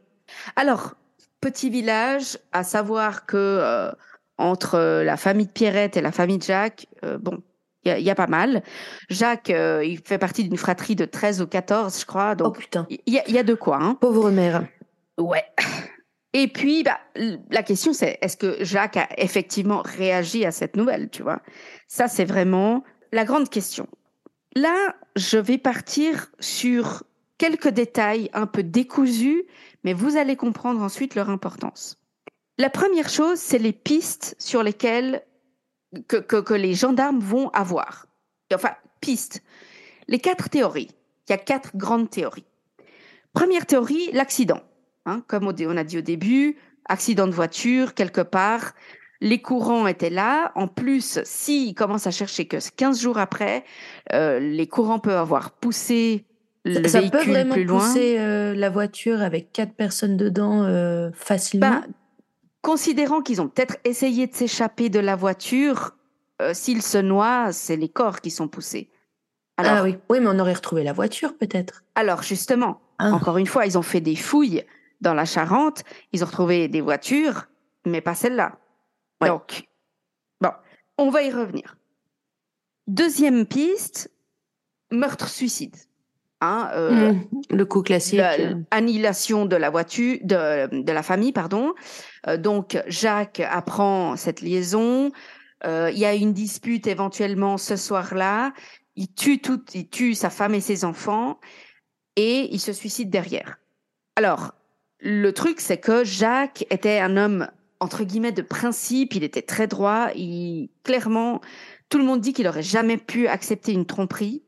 Alors, 0.56 0.96
petit 1.42 1.70
village, 1.70 2.40
à 2.52 2.64
savoir 2.64 3.26
que 3.28 3.38
euh, 3.38 3.92
entre 4.40 4.76
euh, 4.76 5.04
la 5.04 5.16
famille 5.16 5.46
de 5.46 5.52
Pierrette 5.52 5.96
et 5.96 6.02
la 6.02 6.12
famille 6.12 6.40
de 6.40 6.44
Jacques, 6.44 6.88
euh, 7.06 7.20
bon, 7.20 7.44
il 7.84 7.90
y, 7.90 7.92
a- 7.92 8.00
il 8.00 8.06
y 8.06 8.10
a 8.10 8.16
pas 8.16 8.26
mal. 8.28 8.64
Jacques, 9.10 9.52
euh, 9.52 9.84
il 9.86 10.00
fait 10.04 10.18
partie 10.18 10.44
d'une 10.44 10.58
fratrie 10.58 10.96
de 10.96 11.06
13 11.06 11.42
ou 11.44 11.48
14, 11.48 12.00
je 12.02 12.06
crois, 12.08 12.32
oh 12.32 12.36
donc 12.36 12.58
putain, 12.58 12.88
il 12.90 13.00
y, 13.06 13.22
y 13.32 13.38
a 13.38 13.44
de 13.44 13.54
quoi. 13.54 13.78
Hein. 13.80 13.96
pauvre 14.02 14.32
mère. 14.32 14.66
Ouais. 15.20 15.44
Et 16.34 16.48
puis, 16.48 16.84
bah, 16.84 17.00
la 17.50 17.64
question, 17.64 17.94
c'est 17.94 18.18
est-ce 18.22 18.38
que 18.38 18.64
Jacques 18.64 18.98
a 18.98 19.08
effectivement 19.18 19.82
réagi 19.82 20.46
à 20.46 20.52
cette 20.52 20.76
nouvelle, 20.76 21.10
tu 21.10 21.24
vois? 21.24 21.42
Ça, 21.88 22.08
c'est 22.08 22.26
vraiment 22.26 22.84
la 23.12 23.26
grande 23.26 23.50
question. 23.50 23.88
Là, 24.56 24.96
je 25.16 25.38
vais 25.38 25.58
partir 25.58 26.32
sur 26.40 27.04
quelques 27.38 27.70
détails 27.70 28.30
un 28.34 28.48
peu 28.48 28.64
décousus, 28.64 29.46
mais 29.84 29.94
vous 29.94 30.18
allez 30.18 30.36
comprendre 30.36 30.82
ensuite 30.82 31.16
leur 31.16 31.30
importance. 31.30 31.98
La 32.58 32.70
première 32.70 33.10
chose, 33.10 33.40
c'est 33.40 33.60
les 33.60 33.74
pistes 33.74 34.36
sur 34.40 34.64
lesquelles 34.64 35.24
que, 36.08 36.18
que, 36.18 36.38
que 36.38 36.54
les 36.54 36.74
gendarmes 36.74 37.20
vont 37.20 37.50
avoir. 37.50 38.08
Enfin, 38.54 38.72
pistes. 39.00 39.44
Les 40.08 40.20
quatre 40.20 40.50
théories. 40.50 40.90
Il 41.28 41.32
y 41.32 41.36
a 41.36 41.38
quatre 41.38 41.76
grandes 41.76 42.10
théories. 42.10 42.46
Première 43.34 43.66
théorie, 43.66 44.12
l'accident. 44.14 44.62
Hein, 45.08 45.24
comme 45.28 45.48
on 45.48 45.78
a 45.78 45.84
dit 45.84 45.98
au 45.98 46.02
début, 46.02 46.58
accident 46.86 47.28
de 47.28 47.32
voiture, 47.32 47.94
quelque 47.94 48.22
part. 48.22 48.74
Les 49.22 49.42
courants 49.42 49.88
étaient 49.88 50.10
là. 50.10 50.52
En 50.56 50.68
plus, 50.68 51.20
s'ils 51.24 51.74
commencent 51.74 52.08
à 52.08 52.12
chercher 52.12 52.46
que 52.46 52.58
15 52.76 53.02
jours 53.02 53.18
après, 53.18 53.64
euh, 54.14 54.40
les 54.40 54.68
courants 54.68 55.00
peuvent 55.00 55.18
avoir 55.18 55.52
poussé 55.52 56.26
le 56.66 56.88
ça 56.88 57.00
véhicule 57.00 57.20
peut 57.20 57.30
vraiment 57.30 57.54
plus 57.54 57.64
loin. 57.64 57.80
pousser 57.80 58.18
euh, 58.20 58.54
la 58.54 58.70
voiture 58.70 59.22
avec 59.22 59.54
quatre 59.54 59.74
personnes 59.74 60.18
dedans 60.18 60.64
euh, 60.64 61.10
facilement? 61.14 61.70
Ben, 61.70 61.84
considérant 62.62 63.22
qu'ils 63.22 63.42
ont 63.42 63.48
peut-être 63.48 63.78
essayé 63.86 64.28
de 64.28 64.36
s'échapper 64.36 64.90
de 64.90 65.00
la 65.00 65.16
voiture, 65.16 65.96
euh, 66.42 66.54
s'ils 66.54 66.82
se 66.82 66.98
noient, 66.98 67.54
c'est 67.54 67.78
les 67.78 67.90
corps 67.90 68.22
qui 68.22 68.30
sont 68.30 68.48
poussés. 68.48 68.90
Alors, 69.56 69.78
ah 69.78 69.84
oui. 69.84 69.98
oui, 70.10 70.20
mais 70.20 70.28
on 70.28 70.38
aurait 70.38 70.54
retrouvé 70.54 70.84
la 70.84 70.94
voiture 70.94 71.36
peut-être. 71.36 71.84
alors 71.96 72.22
justement, 72.22 72.82
ah. 73.00 73.12
encore 73.12 73.38
une 73.38 73.48
fois, 73.48 73.66
ils 73.66 73.78
ont 73.78 73.84
fait 73.84 74.02
des 74.02 74.16
fouilles 74.16 74.64
dans 75.02 75.14
la 75.14 75.26
Charente, 75.26 75.84
ils 76.12 76.24
ont 76.24 76.28
retrouvé 76.28 76.68
des 76.68 76.82
voitures, 76.82 77.48
mais 77.86 78.02
pas 78.02 78.16
celle-là. 78.16 78.58
Donc, 79.22 79.68
bon, 80.42 80.52
on 80.98 81.10
va 81.10 81.24
y 81.24 81.32
revenir. 81.32 81.78
Deuxième 82.88 83.46
piste, 83.46 84.12
meurtre-suicide. 84.92 85.76
Hein, 86.40 86.70
euh, 86.74 87.14
mmh. 87.14 87.28
le 87.50 87.66
coup 87.66 87.82
classique. 87.82 88.22
Annihilation 88.70 89.48
de 89.48 89.56
la 89.56 89.72
voiture, 89.72 90.20
de, 90.22 90.84
de 90.84 90.92
la 90.92 91.02
famille, 91.02 91.32
pardon. 91.32 91.74
Euh, 92.28 92.38
donc 92.38 92.80
Jacques 92.88 93.40
apprend 93.40 94.16
cette 94.16 94.42
liaison. 94.42 95.12
Euh, 95.66 95.90
il 95.92 95.98
y 95.98 96.06
a 96.06 96.14
une 96.14 96.34
dispute 96.34 96.86
éventuellement 96.86 97.58
ce 97.58 97.76
soir-là. 97.76 98.54
Il 98.96 99.12
tue 99.14 99.40
tout, 99.40 99.64
il 99.74 99.90
tue 99.90 100.14
sa 100.14 100.30
femme 100.30 100.54
et 100.54 100.62
ses 100.62 100.86
enfants 100.86 101.40
et 102.16 102.48
il 102.54 102.60
se 102.60 102.74
suicide 102.74 103.10
derrière. 103.10 103.58
Alors, 104.16 104.54
le 105.00 105.32
truc, 105.32 105.60
c'est 105.60 105.78
que 105.78 106.04
Jacques 106.04 106.66
était 106.70 107.00
un 107.00 107.18
homme 107.18 107.48
entre 107.80 108.04
guillemets 108.04 108.32
de 108.32 108.42
principe. 108.42 109.16
Il 109.16 109.24
était 109.24 109.42
très 109.42 109.68
droit. 109.68 110.10
Il 110.16 110.70
clairement, 110.84 111.42
tout 111.90 111.98
le 111.98 112.04
monde 112.04 112.22
dit 112.22 112.34
qu'il 112.34 112.48
aurait 112.48 112.64
jamais 112.64 112.98
pu 112.98 113.28
accepter 113.28 113.72
une 113.72 113.86
tromperie 113.86 114.44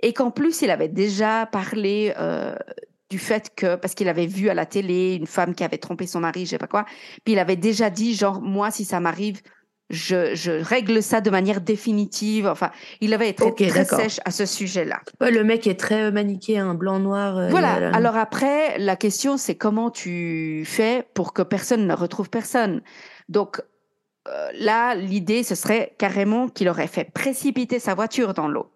et 0.00 0.12
qu'en 0.12 0.30
plus 0.30 0.62
il 0.62 0.70
avait 0.70 0.88
déjà 0.88 1.46
parlé 1.46 2.12
euh, 2.18 2.54
du 3.10 3.18
fait 3.18 3.52
que 3.54 3.76
parce 3.76 3.94
qu'il 3.94 4.08
avait 4.08 4.26
vu 4.26 4.48
à 4.48 4.54
la 4.54 4.66
télé 4.66 5.14
une 5.14 5.26
femme 5.26 5.54
qui 5.54 5.64
avait 5.64 5.78
trompé 5.78 6.06
son 6.06 6.20
mari, 6.20 6.44
je 6.44 6.50
sais 6.50 6.58
pas 6.58 6.66
quoi, 6.66 6.84
puis 7.24 7.32
il 7.32 7.38
avait 7.38 7.56
déjà 7.56 7.88
dit 7.88 8.14
genre 8.14 8.40
moi 8.40 8.70
si 8.70 8.84
ça 8.84 9.00
m'arrive 9.00 9.40
je, 9.90 10.34
je, 10.34 10.50
règle 10.50 11.02
ça 11.02 11.20
de 11.20 11.30
manière 11.30 11.60
définitive. 11.60 12.46
Enfin, 12.46 12.70
il 13.00 13.14
avait 13.14 13.28
été 13.28 13.52
très, 13.68 13.84
sèche 13.84 14.20
à 14.24 14.30
ce 14.30 14.44
sujet-là. 14.46 15.00
le 15.20 15.42
mec 15.42 15.66
est 15.66 15.78
très 15.78 16.10
manichéen, 16.10 16.74
blanc 16.74 16.98
noir. 16.98 17.38
Euh, 17.38 17.48
voilà. 17.48 17.90
Alors 17.94 18.16
après, 18.16 18.78
la 18.78 18.96
question 18.96 19.36
c'est 19.36 19.54
comment 19.54 19.90
tu 19.90 20.64
fais 20.66 21.06
pour 21.14 21.32
que 21.32 21.42
personne 21.42 21.86
ne 21.86 21.94
retrouve 21.94 22.30
personne? 22.30 22.82
Donc 23.28 23.60
euh, 24.28 24.50
là, 24.54 24.94
l'idée 24.94 25.42
ce 25.42 25.54
serait 25.54 25.94
carrément 25.98 26.48
qu'il 26.48 26.68
aurait 26.68 26.88
fait 26.88 27.04
précipiter 27.04 27.78
sa 27.78 27.94
voiture 27.94 28.34
dans 28.34 28.48
l'eau. 28.48 28.72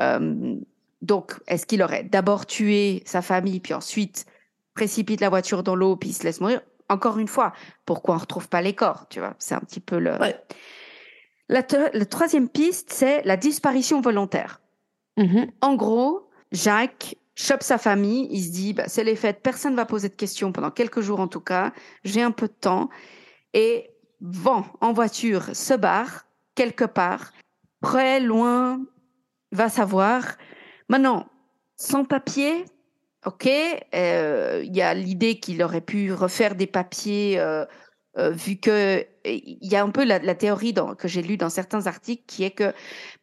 Euh, 0.00 0.56
donc, 1.02 1.34
est-ce 1.46 1.66
qu'il 1.66 1.82
aurait 1.82 2.02
d'abord 2.02 2.46
tué 2.46 3.02
sa 3.06 3.22
famille, 3.22 3.60
puis 3.60 3.74
ensuite 3.74 4.26
précipite 4.74 5.20
la 5.20 5.28
voiture 5.28 5.62
dans 5.62 5.74
l'eau, 5.74 5.96
puis 5.96 6.10
il 6.10 6.12
se 6.12 6.24
laisse 6.24 6.40
mourir? 6.40 6.60
Encore 6.88 7.18
une 7.18 7.28
fois, 7.28 7.52
pourquoi 7.84 8.14
on 8.14 8.18
retrouve 8.18 8.48
pas 8.48 8.62
les 8.62 8.74
corps 8.74 9.06
Tu 9.08 9.20
vois, 9.20 9.34
c'est 9.38 9.54
un 9.54 9.60
petit 9.60 9.80
peu 9.80 9.98
le. 9.98 10.16
La, 11.48 11.62
troisième 11.62 12.48
piste, 12.48 12.92
c'est 12.92 13.22
la 13.24 13.36
disparition 13.36 14.00
volontaire. 14.00 14.60
Mm-hmm. 15.16 15.50
En 15.62 15.74
gros, 15.74 16.28
Jacques 16.52 17.16
chope 17.34 17.62
sa 17.62 17.78
famille, 17.78 18.28
il 18.30 18.42
se 18.42 18.50
dit, 18.50 18.72
bah, 18.72 18.88
c'est 18.88 19.04
les 19.04 19.16
fêtes, 19.16 19.40
personne 19.42 19.72
ne 19.72 19.76
va 19.76 19.86
poser 19.86 20.08
de 20.08 20.14
questions 20.14 20.50
pendant 20.50 20.70
quelques 20.70 21.00
jours 21.00 21.20
en 21.20 21.28
tout 21.28 21.40
cas, 21.40 21.72
j'ai 22.04 22.20
un 22.20 22.32
peu 22.32 22.48
de 22.48 22.52
temps, 22.52 22.90
et 23.54 23.90
vend 24.20 24.66
en 24.80 24.92
voiture, 24.92 25.54
se 25.54 25.74
barre 25.74 26.26
quelque 26.56 26.84
part, 26.84 27.32
près, 27.80 28.18
loin, 28.18 28.80
va 29.52 29.68
savoir. 29.68 30.36
Maintenant, 30.88 31.28
sans 31.76 32.04
papier, 32.04 32.64
ok, 33.28 33.46
euh, 33.94 34.62
il 34.64 34.74
y 34.74 34.80
a 34.80 34.94
l'idée 34.94 35.38
qu'il 35.38 35.62
aurait 35.62 35.82
pu 35.82 36.14
refaire 36.14 36.54
des 36.54 36.66
papiers, 36.66 37.38
euh, 37.38 37.66
euh, 38.16 38.30
vu 38.30 38.56
que 38.56 39.04
il 39.26 39.58
y 39.60 39.76
a 39.76 39.82
un 39.82 39.90
peu 39.90 40.04
la, 40.04 40.34
théorie 40.34 40.72
que 40.96 41.08
j'ai 41.08 41.20
lue 41.20 41.36
dans 41.36 41.50
certains 41.50 41.86
articles 41.86 42.24
qui 42.26 42.44
est 42.44 42.52
que, 42.52 42.72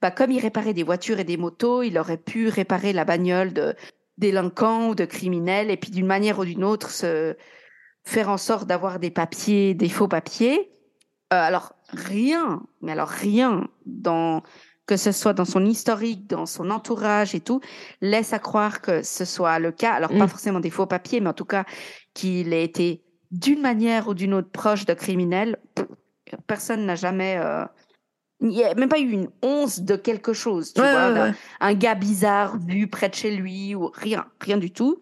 bah, 0.03 0.11
comme 0.11 0.29
il 0.29 0.39
réparait 0.39 0.75
des 0.75 0.83
voitures 0.83 1.19
et 1.19 1.23
des 1.23 1.37
motos, 1.37 1.81
il 1.81 1.97
aurait 1.97 2.17
pu 2.17 2.49
réparer 2.49 2.93
la 2.93 3.03
bagnole 3.03 3.51
de 3.51 3.73
délinquants 4.19 4.89
ou 4.89 4.95
de 4.95 5.05
criminels, 5.05 5.71
et 5.71 5.77
puis 5.77 5.89
d'une 5.89 6.05
manière 6.05 6.37
ou 6.37 6.45
d'une 6.45 6.63
autre 6.63 6.91
se 6.91 7.35
faire 8.03 8.29
en 8.29 8.37
sorte 8.37 8.67
d'avoir 8.67 8.99
des 8.99 9.09
papiers, 9.09 9.73
des 9.73 9.89
faux 9.89 10.07
papiers. 10.07 10.69
alors 11.31 11.73
rien, 11.89 12.61
mais 12.81 12.91
alors 12.91 13.09
rien 13.09 13.67
dans 13.87 14.43
que 14.85 14.97
ce 14.97 15.11
soit 15.11 15.33
dans 15.33 15.45
son 15.45 15.65
historique, 15.65 16.27
dans 16.27 16.45
son 16.45 16.69
entourage 16.69 17.33
et 17.33 17.39
tout, 17.39 17.61
laisse 18.01 18.33
à 18.33 18.39
croire 18.39 18.81
que 18.81 19.01
ce 19.01 19.25
soit 19.25 19.59
le 19.59 19.71
cas. 19.71 19.93
Alors, 19.93 20.09
pas 20.09 20.25
mm. 20.25 20.29
forcément 20.29 20.59
des 20.59 20.69
faux 20.69 20.85
papiers, 20.85 21.21
mais 21.21 21.29
en 21.29 21.33
tout 21.33 21.45
cas, 21.45 21.65
qu'il 22.13 22.53
ait 22.53 22.63
été 22.63 23.03
d'une 23.31 23.61
manière 23.61 24.07
ou 24.07 24.13
d'une 24.13 24.33
autre 24.33 24.51
proche 24.51 24.85
de 24.85 24.93
criminel. 24.93 25.57
Personne 26.47 26.85
n'a 26.85 26.95
jamais. 26.95 27.37
Euh, 27.37 27.65
il 28.41 28.49
n'y 28.49 28.63
a 28.63 28.73
même 28.75 28.89
pas 28.89 28.99
eu 28.99 29.09
une 29.09 29.29
once 29.41 29.79
de 29.79 29.95
quelque 29.95 30.33
chose, 30.33 30.73
tu 30.73 30.81
vois, 30.81 31.31
un 31.61 31.73
gars 31.73 31.95
bizarre 31.95 32.57
vu 32.59 32.87
près 32.87 33.07
de 33.07 33.15
chez 33.15 33.31
lui 33.31 33.73
ou 33.75 33.89
rien, 33.93 34.25
rien 34.41 34.57
du 34.57 34.71
tout. 34.71 34.99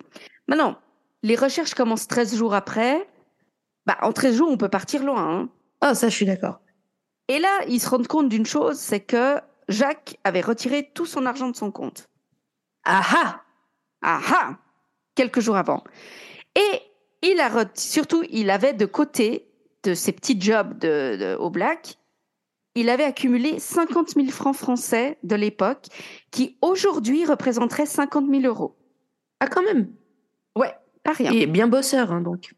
Maintenant, 0.47 0.77
les 1.23 1.35
recherches 1.35 1.73
commencent 1.73 2.07
13 2.07 2.35
jours 2.35 2.53
après. 2.53 3.07
Bah, 3.85 3.97
en 4.01 4.13
13 4.13 4.37
jours, 4.37 4.49
on 4.51 4.57
peut 4.57 4.69
partir 4.69 5.03
loin. 5.03 5.41
Hein. 5.41 5.49
Ah, 5.81 5.95
ça, 5.95 6.09
je 6.09 6.15
suis 6.15 6.25
d'accord. 6.25 6.59
Et 7.27 7.39
là, 7.39 7.49
ils 7.67 7.79
se 7.79 7.89
rendent 7.89 8.07
compte 8.07 8.29
d'une 8.29 8.45
chose, 8.45 8.77
c'est 8.77 8.99
que 8.99 9.39
Jacques 9.69 10.17
avait 10.23 10.41
retiré 10.41 10.89
tout 10.93 11.05
son 11.05 11.25
argent 11.25 11.49
de 11.49 11.55
son 11.55 11.71
compte. 11.71 12.09
Ah 12.85 13.41
ah 14.01 14.57
Quelques 15.15 15.39
jours 15.39 15.55
avant. 15.55 15.83
Et 16.55 16.81
il 17.21 17.39
a 17.39 17.49
surtout, 17.75 18.23
il 18.29 18.49
avait 18.49 18.73
de 18.73 18.85
côté 18.85 19.47
de 19.83 19.93
ses 19.93 20.11
petits 20.11 20.39
jobs 20.39 20.77
de, 20.79 21.35
au 21.39 21.49
black, 21.49 21.97
il 22.75 22.89
avait 22.89 23.03
accumulé 23.03 23.59
50 23.59 24.11
000 24.15 24.27
francs 24.29 24.55
français 24.55 25.17
de 25.23 25.35
l'époque, 25.35 25.87
qui 26.31 26.57
aujourd'hui 26.61 27.25
représenteraient 27.25 27.85
50 27.85 28.25
000 28.29 28.43
euros. 28.43 28.75
Ah, 29.39 29.47
quand 29.47 29.61
même? 29.61 29.93
Ouais, 30.55 30.73
pas 31.03 31.11
rien. 31.11 31.31
Et 31.31 31.45
bien 31.45 31.67
bosseur, 31.67 32.11
hein, 32.11 32.21
donc. 32.21 32.55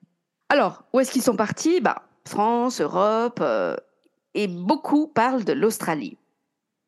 Alors, 0.50 0.84
où 0.94 1.00
est-ce 1.00 1.12
qu'ils 1.12 1.24
sont 1.24 1.36
partis? 1.36 1.82
Bah, 1.82 2.04
France, 2.28 2.80
Europe, 2.80 3.40
euh, 3.42 3.76
et 4.34 4.48
beaucoup 4.48 5.08
parlent 5.08 5.44
de 5.44 5.54
l'Australie. 5.54 6.18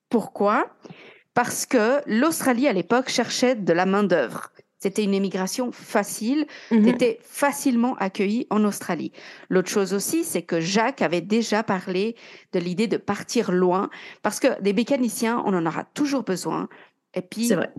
Pourquoi? 0.10 0.68
Parce 1.34 1.66
que 1.66 2.02
l'Australie, 2.08 2.68
à 2.68 2.74
l'époque, 2.74 3.10
cherchait 3.10 3.56
de 3.56 3.74
la 3.74 3.86
main-d'œuvre. 3.86 4.52
C'était 4.80 5.04
une 5.04 5.16
émigration 5.16 5.72
facile, 5.72 6.46
était 6.72 7.20
facilement 7.24 7.96
accueilli 7.96 8.46
en 8.52 8.64
Australie. 8.64 9.12
L'autre 9.50 9.70
chose 9.70 9.92
aussi, 9.92 10.24
c'est 10.24 10.44
que 10.44 10.60
Jacques 10.60 11.02
avait 11.02 11.22
déjà 11.22 11.64
parlé 11.64 12.16
de 12.54 12.60
l'idée 12.60 12.86
de 12.86 12.98
partir 12.98 13.52
loin, 13.52 13.90
parce 14.22 14.40
que 14.40 14.62
des 14.62 14.74
mécaniciens, 14.74 15.42
on 15.46 15.56
en 15.56 15.66
aura 15.66 15.84
toujours 15.84 16.22
besoin. 16.24 16.70
Et 17.16 17.24
puis, 17.24 17.52
vrai. 17.52 17.74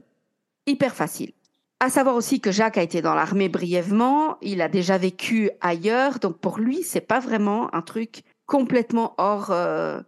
hyper 0.67 0.93
facile. 0.93 1.33
À 1.79 1.89
savoir 1.89 2.17
aussi 2.17 2.41
que 2.41 2.51
Jacques 2.51 2.79
a 2.79 2.83
été 2.83 3.01
dans 3.01 3.15
l'armée 3.15 3.49
brièvement, 3.49 4.37
il 4.43 4.61
a 4.61 4.69
déjà 4.69 4.99
vécu 4.99 5.51
ailleurs, 5.61 6.19
donc 6.19 6.39
pour 6.39 6.59
lui, 6.59 6.83
c'est 6.83 7.01
pas 7.01 7.21
vraiment 7.21 7.73
un 7.73 7.83
truc 7.83 8.23
complètement 8.47 9.15
hors, 9.19 9.53
euh, 9.53 10.01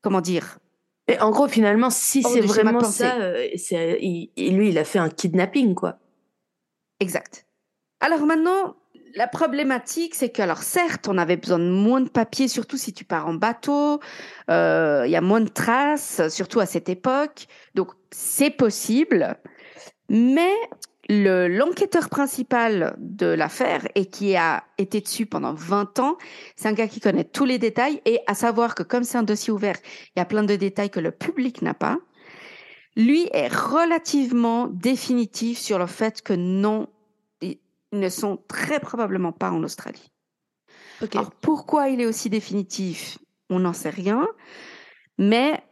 comment 0.00 0.22
dire, 0.22 0.58
et 1.08 1.18
en 1.20 1.30
gros, 1.30 1.48
finalement, 1.48 1.90
si 1.90 2.22
c'est 2.22 2.42
vraiment 2.42 2.84
ça, 2.84 3.16
euh, 3.16 3.48
lui, 3.72 4.68
il 4.68 4.78
a 4.78 4.84
fait 4.84 4.98
un 4.98 5.08
kidnapping, 5.08 5.74
quoi. 5.74 5.98
Exact. 7.00 7.46
Alors 8.00 8.20
maintenant, 8.26 8.76
la 9.14 9.26
problématique, 9.26 10.14
c'est 10.14 10.28
que, 10.28 10.42
alors 10.42 10.62
certes, 10.62 11.08
on 11.08 11.16
avait 11.16 11.38
besoin 11.38 11.58
de 11.58 11.70
moins 11.70 12.02
de 12.02 12.10
papier, 12.10 12.46
surtout 12.46 12.76
si 12.76 12.92
tu 12.92 13.04
pars 13.04 13.26
en 13.26 13.34
bateau. 13.34 14.00
Euh, 14.50 15.04
il 15.06 15.10
y 15.10 15.16
a 15.16 15.20
moins 15.22 15.40
de 15.40 15.48
traces, 15.48 16.28
surtout 16.28 16.60
à 16.60 16.66
cette 16.66 16.90
époque. 16.90 17.46
Donc, 17.74 17.92
c'est 18.10 18.50
possible. 18.50 19.36
Mais 20.10 20.52
l'enquêteur 21.08 22.10
principal 22.10 22.94
de 22.98 23.26
l'affaire 23.26 23.88
et 23.94 24.06
qui 24.06 24.36
a 24.36 24.64
été 24.76 25.00
dessus 25.00 25.26
pendant 25.26 25.54
20 25.54 25.98
ans, 26.00 26.18
c'est 26.54 26.68
un 26.68 26.72
gars 26.72 26.88
qui 26.88 27.00
connaît 27.00 27.24
tous 27.24 27.46
les 27.46 27.58
détails 27.58 28.02
et 28.04 28.20
à 28.26 28.34
savoir 28.34 28.74
que 28.74 28.82
comme 28.82 29.04
c'est 29.04 29.18
un 29.18 29.22
dossier 29.22 29.52
ouvert, 29.52 29.76
il 30.14 30.18
y 30.18 30.22
a 30.22 30.26
plein 30.26 30.44
de 30.44 30.54
détails 30.54 30.90
que 30.90 31.00
le 31.00 31.10
public 31.10 31.62
n'a 31.62 31.74
pas. 31.74 31.98
Lui 32.96 33.28
est 33.32 33.48
relativement 33.48 34.66
définitif 34.66 35.58
sur 35.58 35.78
le 35.78 35.86
fait 35.86 36.20
que 36.20 36.34
non, 36.34 36.88
ils 37.40 37.58
ne 37.92 38.08
sont 38.08 38.42
très 38.48 38.80
probablement 38.80 39.32
pas 39.32 39.50
en 39.50 39.62
Australie. 39.62 40.12
Alors 41.12 41.30
pourquoi 41.30 41.88
il 41.88 42.00
est 42.00 42.06
aussi 42.06 42.28
définitif 42.28 43.18
On 43.50 43.60
n'en 43.60 43.72
sait 43.72 43.90
rien. 43.90 44.26
Mais 45.16 45.62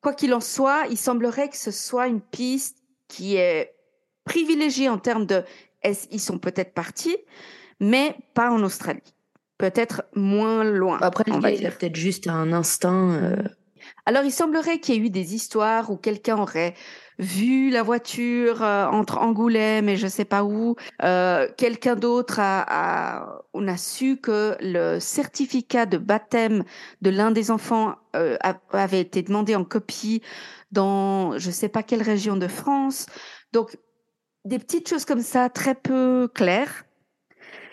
quoi 0.00 0.14
qu'il 0.14 0.32
en 0.32 0.40
soit, 0.40 0.86
il 0.88 0.96
semblerait 0.96 1.48
que 1.48 1.56
ce 1.56 1.72
soit 1.72 2.06
une 2.06 2.20
piste 2.20 2.78
qui 3.08 3.36
est 3.36 3.74
privilégiés 4.28 4.88
en 4.88 4.98
termes 4.98 5.26
de 5.26 5.42
ils 6.10 6.20
sont 6.20 6.38
peut-être 6.38 6.74
partis, 6.74 7.16
mais 7.80 8.16
pas 8.34 8.50
en 8.50 8.62
Australie. 8.62 9.14
Peut-être 9.58 10.04
moins 10.14 10.64
loin. 10.64 10.98
Après, 11.00 11.24
on 11.30 11.40
va 11.40 11.50
il 11.50 11.66
a 11.66 11.70
peut-être 11.70 11.96
juste 11.96 12.28
un 12.28 12.52
instinct. 12.52 13.10
Euh. 13.10 13.36
Alors, 14.06 14.22
il 14.24 14.30
semblerait 14.30 14.78
qu'il 14.78 14.94
y 14.94 14.98
ait 14.98 15.00
eu 15.00 15.10
des 15.10 15.34
histoires 15.34 15.90
où 15.90 15.96
quelqu'un 15.96 16.38
aurait 16.38 16.74
vu 17.18 17.70
la 17.70 17.82
voiture 17.82 18.62
euh, 18.62 18.86
entre 18.86 19.18
Angoulême 19.18 19.88
et 19.88 19.96
je 19.96 20.06
sais 20.06 20.24
pas 20.24 20.44
où. 20.44 20.76
Euh, 21.02 21.48
quelqu'un 21.56 21.96
d'autre 21.96 22.38
a, 22.38 23.42
on 23.52 23.66
a 23.66 23.76
su 23.76 24.18
que 24.18 24.56
le 24.60 25.00
certificat 25.00 25.86
de 25.86 25.98
baptême 25.98 26.62
de 27.02 27.10
l'un 27.10 27.32
des 27.32 27.50
enfants 27.50 27.96
avait 28.70 29.00
été 29.00 29.22
demandé 29.22 29.54
en 29.56 29.64
copie 29.64 30.22
dans 30.72 31.38
je 31.38 31.50
sais 31.50 31.68
pas 31.68 31.82
quelle 31.82 32.02
région 32.02 32.36
de 32.36 32.46
France. 32.46 33.06
Donc 33.52 33.76
des 34.44 34.58
petites 34.58 34.88
choses 34.88 35.04
comme 35.04 35.20
ça, 35.20 35.48
très 35.48 35.74
peu 35.74 36.28
claires. 36.32 36.84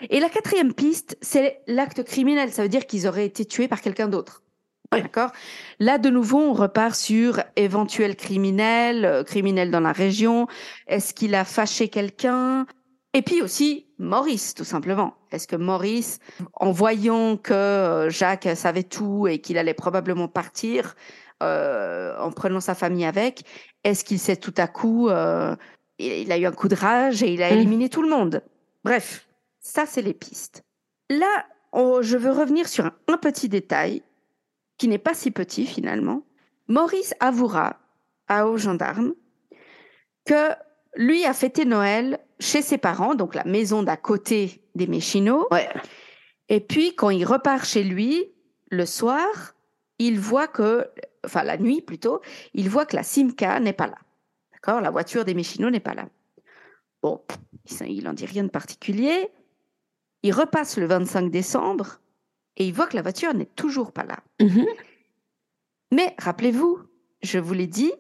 Et 0.10 0.20
la 0.20 0.30
quatrième 0.30 0.74
piste, 0.74 1.18
c'est 1.22 1.62
l'acte 1.68 2.04
criminel. 2.04 2.52
Ça 2.52 2.64
veut 2.64 2.70
dire 2.70 2.86
qu'ils 2.86 3.08
auraient 3.08 3.26
été 3.26 3.46
tués 3.46 3.68
par 3.68 3.82
quelqu'un 3.82 4.08
d'autre. 4.08 4.44
D'accord? 4.92 5.32
Là, 5.80 5.98
de 5.98 6.10
nouveau, 6.10 6.40
on 6.40 6.54
repart 6.54 6.96
sur 6.96 7.42
éventuel 7.56 8.16
criminel, 8.16 9.04
euh, 9.04 9.24
criminel 9.24 9.72
dans 9.72 9.80
la 9.80 9.92
région. 9.92 10.48
Est-ce 10.88 11.14
qu'il 11.14 11.34
a 11.36 11.44
fâché 11.44 11.90
quelqu'un? 11.90 12.66
Et 13.14 13.22
puis 13.22 13.42
aussi, 13.42 13.88
Maurice, 13.98 14.54
tout 14.54 14.66
simplement. 14.66 15.16
Est-ce 15.32 15.48
que 15.48 15.56
Maurice, 15.56 16.20
en 16.54 16.72
voyant 16.72 17.38
que 17.38 17.54
euh, 17.54 18.10
Jacques 18.10 18.50
savait 18.56 18.84
tout 18.84 19.28
et 19.28 19.40
qu'il 19.40 19.58
allait 19.58 19.74
probablement 19.74 20.28
partir, 20.28 20.96
euh, 21.42 22.18
en 22.20 22.32
prenant 22.32 22.60
sa 22.60 22.76
famille 22.76 23.06
avec, 23.06 23.44
est-ce 23.84 24.04
qu'il 24.04 24.20
s'est 24.20 24.38
tout 24.38 24.54
à 24.58 24.68
coup, 24.68 25.10
euh, 25.10 25.56
il 26.00 26.32
a 26.32 26.38
eu 26.38 26.46
un 26.46 26.52
coup 26.52 26.68
de 26.68 26.76
rage 26.76 27.24
et 27.24 27.34
il 27.34 27.42
a 27.42 27.50
mmh. 27.50 27.54
éliminé 27.54 27.90
tout 27.90 28.02
le 28.02 28.10
monde 28.10 28.44
Bref, 28.84 29.28
ça, 29.60 29.88
c'est 29.88 30.04
les 30.04 30.14
pistes. 30.14 30.64
Là, 31.10 31.46
je 31.74 32.18
veux 32.18 32.32
revenir 32.32 32.68
sur 32.68 32.86
un, 32.86 33.18
petit 33.18 33.50
détail 33.50 34.04
qui 34.78 34.88
n'est 34.88 35.00
pas 35.00 35.16
si 35.16 35.32
petit 35.32 35.66
finalement. 35.66 36.24
Maurice 36.68 37.16
avouera 37.20 37.80
à 38.28 38.48
aux 38.48 38.58
gendarmes 38.58 39.14
que 40.26 40.52
lui 40.96 41.26
a 41.26 41.34
fêté 41.34 41.66
Noël 41.66 42.20
chez 42.40 42.62
ses 42.62 42.78
parents, 42.78 43.16
donc 43.16 43.34
la 43.34 43.44
maison 43.44 43.82
d'à 43.82 43.98
côté 43.98 44.62
des 44.76 44.88
Méchinots. 44.88 45.48
Ouais. 45.50 45.68
Et 46.50 46.60
puis, 46.60 46.96
quand 46.96 47.10
il 47.10 47.26
repart 47.26 47.66
chez 47.66 47.84
lui, 47.84 48.34
le 48.70 48.86
soir, 48.86 49.56
il 49.98 50.20
voit 50.20 50.48
que, 50.48 50.88
enfin 51.26 51.44
la 51.44 51.58
nuit 51.58 51.82
plutôt, 51.82 52.22
il 52.54 52.70
voit 52.70 52.86
que 52.86 52.96
la 52.96 53.04
Simca 53.04 53.60
n'est 53.60 53.74
pas 53.74 53.88
là. 53.88 53.98
D'accord 54.66 54.82
La 54.82 54.90
voiture 54.90 55.26
des 55.26 55.36
Méchinots 55.36 55.70
n'est 55.70 55.80
pas 55.80 55.94
là. 55.94 56.08
Bon, 57.04 57.22
il 57.82 58.04
n'en 58.04 58.14
dit 58.14 58.26
rien 58.26 58.44
de 58.44 58.50
particulier. 58.50 59.30
Il 60.24 60.34
repasse 60.34 60.78
le 60.78 60.88
25 60.88 61.30
décembre 61.30 62.00
et 62.58 62.66
il 62.66 62.74
voit 62.74 62.88
que 62.88 62.96
la 62.96 63.04
voiture 63.04 63.34
n'est 63.36 63.46
toujours 63.46 63.92
pas 63.92 64.06
là. 64.06 64.18
Mm-hmm. 64.40 64.66
Mais 65.92 66.16
rappelez-vous, 66.18 66.80
je 67.22 67.38
vous 67.38 67.54
l'ai 67.54 67.68
dit, 67.68 67.92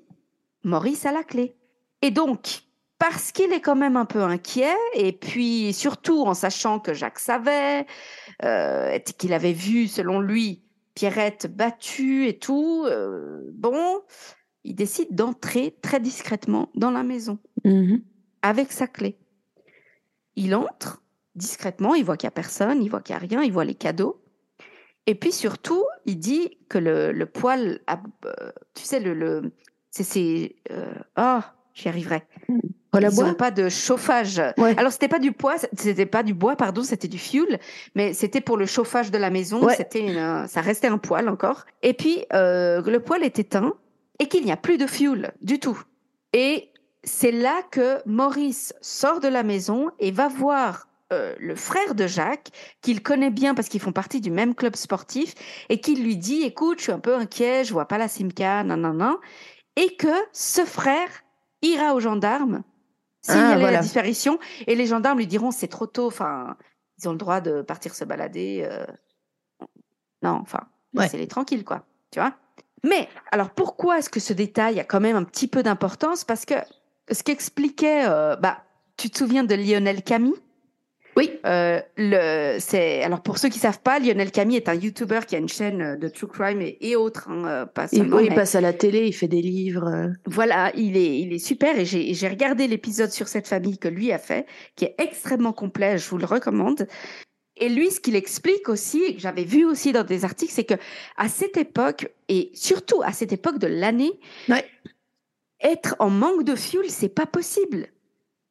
Maurice 0.64 1.06
a 1.06 1.12
la 1.12 1.24
clé. 1.24 1.56
Et 2.02 2.10
donc, 2.10 2.62
parce 2.98 3.32
qu'il 3.32 3.54
est 3.54 3.62
quand 3.62 3.76
même 3.76 3.96
un 3.96 4.06
peu 4.06 4.24
inquiet, 4.24 4.76
et 4.96 5.12
puis 5.12 5.72
surtout 5.72 6.24
en 6.24 6.34
sachant 6.34 6.80
que 6.80 6.96
Jacques 6.96 7.20
savait, 7.20 7.86
euh, 8.44 8.98
qu'il 9.20 9.34
avait 9.34 9.54
vu, 9.54 9.88
selon 9.88 10.20
lui, 10.20 10.64
Pierrette 10.96 11.46
battue 11.46 12.28
et 12.28 12.40
tout, 12.40 12.86
euh, 12.88 13.42
bon, 13.54 14.02
il 14.66 14.76
décide 14.76 15.08
d'entrer 15.12 15.76
très 15.82 16.00
discrètement 16.00 16.70
dans 16.76 16.92
la 16.92 17.04
maison, 17.04 17.38
mm-hmm. 17.64 18.02
avec 18.42 18.72
sa 18.72 18.88
clé. 18.88 19.18
Il 20.36 20.54
entre 20.56 21.02
discrètement, 21.36 21.96
il 21.96 22.04
voit 22.04 22.18
qu'il 22.18 22.28
n'y 22.28 22.30
a 22.30 22.32
personne, 22.32 22.84
il 22.84 22.90
voit 22.90 23.02
qu'il 23.02 23.16
n'y 23.16 23.24
a 23.24 23.28
rien, 23.28 23.44
il 23.44 23.54
voit 23.54 23.66
les 23.66 23.76
cadeaux. 23.76 24.22
Et 25.06 25.16
puis 25.16 25.32
surtout, 25.32 25.84
il 26.06 26.18
dit 26.18 26.58
que 26.68 26.78
le, 26.80 27.26
poêle, 27.26 27.82
euh, 27.90 28.52
tu 28.74 28.84
sais, 28.84 29.00
le, 29.00 29.14
le 29.14 29.52
c'est, 29.92 30.56
oh, 31.18 31.40
j'y 31.74 31.88
arriverai. 31.88 32.24
Mm. 32.50 32.60
Ils 33.02 33.24
n'ont 33.24 33.34
pas 33.34 33.52
de 33.52 33.70
chauffage. 33.70 34.42
Alors 34.58 34.92
c'était 34.92 35.08
pas 35.08 35.20
du 35.20 35.32
bois, 35.32 35.56
c'était 35.58 36.06
pas 36.06 36.24
du 36.24 36.34
bois, 36.34 36.56
pardon, 36.56 36.84
c'était 36.84 37.08
du 37.08 37.18
fuel, 37.18 37.60
mais 37.94 38.14
c'était 38.14 38.42
pour 38.42 38.58
le 38.58 38.66
chauffage 38.66 39.12
de 39.12 39.18
la 39.18 39.30
maison. 39.30 39.68
C'était, 39.70 40.16
ça 40.48 40.62
restait 40.62 40.88
un 40.88 40.98
poêle 40.98 41.30
encore. 41.30 41.66
Et 41.82 41.94
puis 41.94 42.26
euh, 42.34 42.82
le 42.82 43.00
poêle 43.00 43.24
est 43.24 43.38
éteint 43.38 43.74
et 44.20 44.28
qu'il 44.28 44.46
n'y 44.46 44.52
a 44.52 44.58
plus 44.58 44.78
de 44.78 44.88
fuel 44.88 45.34
du 45.42 45.60
tout. 45.60 45.82
Et 46.34 46.72
c'est 47.04 47.32
là 47.32 47.62
que 47.72 48.02
Maurice 48.06 48.74
sort 48.82 49.20
de 49.20 49.28
la 49.28 49.44
maison 49.44 49.92
et 50.00 50.12
va 50.12 50.28
voir 50.28 50.88
euh, 51.14 51.36
le 51.40 51.56
frère 51.56 51.94
de 51.94 52.08
Jacques, 52.08 52.50
qu'il 52.82 53.04
connaît 53.04 53.30
bien 53.30 53.54
parce 53.54 53.70
qu'ils 53.70 53.80
font 53.80 53.92
partie 53.92 54.22
du 54.22 54.32
même 54.32 54.56
club 54.56 54.76
sportif, 54.76 55.36
et 55.70 55.80
qui 55.80 55.96
lui 55.96 56.18
dit 56.18 56.42
"Écoute, 56.42 56.80
je 56.80 56.84
suis 56.86 56.92
un 56.92 57.00
peu 57.00 57.16
inquiet, 57.16 57.64
je 57.64 57.74
vois 57.74 57.88
pas 57.88 58.00
la 58.00 58.08
Simca, 58.08 58.64
non, 58.64 58.76
non, 58.76 58.94
non," 58.94 59.20
et 59.76 59.96
que 59.98 60.14
ce 60.34 60.66
frère 60.66 61.10
ira 61.62 61.94
aux 61.94 62.00
gendarmes 62.00 62.64
signaler 63.22 63.66
ah, 63.66 63.72
la 63.72 63.82
disparition 63.82 64.40
et 64.68 64.76
les 64.76 64.86
gendarmes 64.86 65.18
lui 65.18 65.28
diront 65.28 65.52
c'est 65.52 65.68
trop 65.68 65.88
tôt, 65.88 66.08
enfin 66.08 66.58
ils 67.00 67.08
ont 67.08 67.12
le 67.12 67.18
droit 67.18 67.42
de 67.42 67.62
partir 67.62 67.94
se 67.94 68.04
balader. 68.04 68.68
Euh, 68.70 68.86
non, 70.22 70.40
enfin 70.42 70.62
c'est 70.94 71.02
laissez-les 71.02 71.28
tranquilles 71.28 71.66
quoi, 71.66 71.86
tu 72.12 72.20
vois. 72.20 72.34
Mais 72.84 73.08
alors 73.32 73.50
pourquoi 73.50 74.00
est-ce 74.00 74.10
que 74.10 74.20
ce 74.20 74.34
détail 74.34 74.80
a 74.80 74.84
quand 74.84 75.00
même 75.00 75.16
un 75.16 75.24
petit 75.24 75.48
peu 75.48 75.64
d'importance? 75.64 76.24
Parce 76.24 76.46
que 76.46 76.56
ce 77.12 77.24
qu'expliquait, 77.24 78.06
euh, 78.08 78.36
bah, 78.36 78.64
tu 78.98 79.10
te 79.10 79.18
souviens 79.18 79.44
de 79.44 79.56
Lionel 79.56 80.04
Camille? 80.04 80.36
Oui. 81.18 81.32
Euh, 81.46 81.80
le, 81.96 82.58
c'est 82.60 83.02
alors 83.02 83.22
pour 83.22 83.38
ceux 83.38 83.48
qui 83.48 83.60
savent 83.60 83.80
pas, 83.80 84.00
Lionel 84.00 84.32
Camille 84.32 84.58
est 84.58 84.68
un 84.68 84.74
YouTuber 84.74 85.22
qui 85.26 85.36
a 85.36 85.40
une 85.40 85.48
chaîne 85.48 85.82
euh, 85.82 85.96
de 85.96 86.10
true 86.10 86.28
crime 86.28 86.62
et, 86.62 86.96
autres. 86.98 87.30
Hein, 87.30 87.46
euh, 87.46 87.66
pas 87.66 87.88
il, 87.94 88.14
il 88.22 88.36
passe 88.36 88.56
à 88.56 88.62
la 88.62 88.74
télé, 88.74 89.08
il 89.08 89.14
fait 89.14 89.30
des 89.30 89.42
livres. 89.42 90.12
Voilà, 90.26 90.74
il 90.76 90.98
est 90.98 91.20
il 91.20 91.32
est 91.32 91.40
super 91.40 91.80
et 91.80 91.86
j'ai 91.86 92.28
regardé 92.28 92.68
l'épisode 92.68 93.12
sur 93.12 93.30
cette 93.30 93.48
famille 93.48 93.78
que 93.78 93.88
lui 93.88 94.12
a 94.12 94.18
fait, 94.18 94.46
qui 94.76 94.86
est 94.86 94.96
extrêmement 94.98 95.54
complet. 95.54 95.98
Je 95.98 96.10
vous 96.10 96.18
le 96.18 96.26
recommande. 96.26 96.86
Et 97.58 97.70
lui, 97.70 97.90
ce 97.90 98.00
qu'il 98.00 98.16
explique 98.16 98.68
aussi, 98.68 99.16
que 99.16 99.22
j'avais 99.22 99.46
vu 99.46 99.66
aussi 99.66 99.94
dans 99.94 100.04
des 100.04 100.26
articles, 100.26 100.52
c'est 100.52 100.66
que 100.66 100.76
à 101.16 101.30
cette 101.30 101.58
époque 101.58 102.12
et 102.28 102.52
surtout 102.54 103.02
à 103.04 103.14
cette 103.14 103.32
époque 103.32 103.60
de 103.60 103.68
l'année, 103.68 104.20
ouais. 104.50 104.66
être 105.62 105.96
en 106.00 106.10
manque 106.10 106.44
de 106.44 106.56
fuel, 106.56 106.90
c'est 106.90 107.10
pas 107.10 107.26
possible 107.26 107.88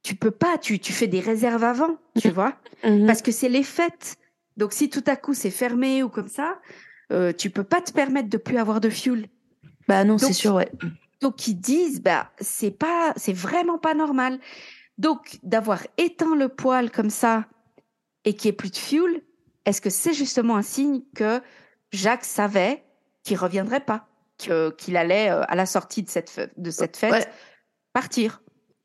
tu 0.05 0.15
peux 0.15 0.31
pas, 0.31 0.59
tu, 0.59 0.79
tu 0.79 0.93
fais 0.93 1.09
des 1.09 1.19
réserves 1.19 1.65
avant, 1.65 1.97
tu 2.21 2.31
vois, 2.31 2.55
mhm. 2.85 3.07
parce 3.07 3.23
que 3.23 3.33
c'est 3.33 3.49
les 3.49 3.65
fêtes. 3.65 4.17
Donc 4.57 4.73
si 4.73 4.89
tout 4.89 5.03
à 5.07 5.17
coup 5.17 5.35
c'est 5.35 5.51
fermé 5.51 6.03
ou 6.03 6.09
comme 6.09 6.29
ça, 6.29 6.61
euh, 7.11 7.33
tu 7.33 7.51
peux 7.51 7.65
pas 7.65 7.81
te 7.81 7.91
permettre 7.91 8.29
de 8.29 8.37
plus 8.37 8.59
avoir 8.59 8.81
de 8.81 8.91
fuel. 8.91 9.29
Bah 9.89 10.05
non, 10.05 10.19
c'est 10.19 10.35
sûr, 10.35 10.55
ouais. 10.55 10.71
Donc 11.21 11.49
ils 11.49 11.55
disent, 11.55 12.03
bah 12.03 12.31
c'est 12.39 12.71
pas, 12.71 13.15
c'est 13.17 13.33
vraiment 13.33 13.79
pas 13.79 13.95
normal. 13.95 14.39
Donc 14.99 15.39
d'avoir 15.43 15.81
éteint 15.97 16.37
le 16.37 16.49
poêle 16.49 16.91
comme 16.91 17.11
ça 17.11 17.47
et 18.25 18.35
qu'il 18.35 18.49
n'y 18.49 18.55
ait 18.55 18.57
plus 18.57 18.71
de 18.71 18.77
fuel, 18.77 19.23
est-ce 19.65 19.81
que 19.81 19.91
c'est 19.91 20.15
justement 20.15 20.57
un 20.57 20.63
signe 20.63 21.03
que 21.15 21.41
Jacques 21.93 22.25
savait 22.25 22.83
qu'il 23.23 23.37
reviendrait 23.37 23.81
pas, 23.81 24.07
qu'il 24.39 24.97
allait 24.97 25.31
euh, 25.31 25.43
à 25.49 25.55
la 25.55 25.67
sortie 25.67 26.03
de 26.03 26.11
cette, 26.11 26.51
de 26.57 26.71
cette 26.71 26.97
fête 26.97 27.29
partir? 27.93 28.43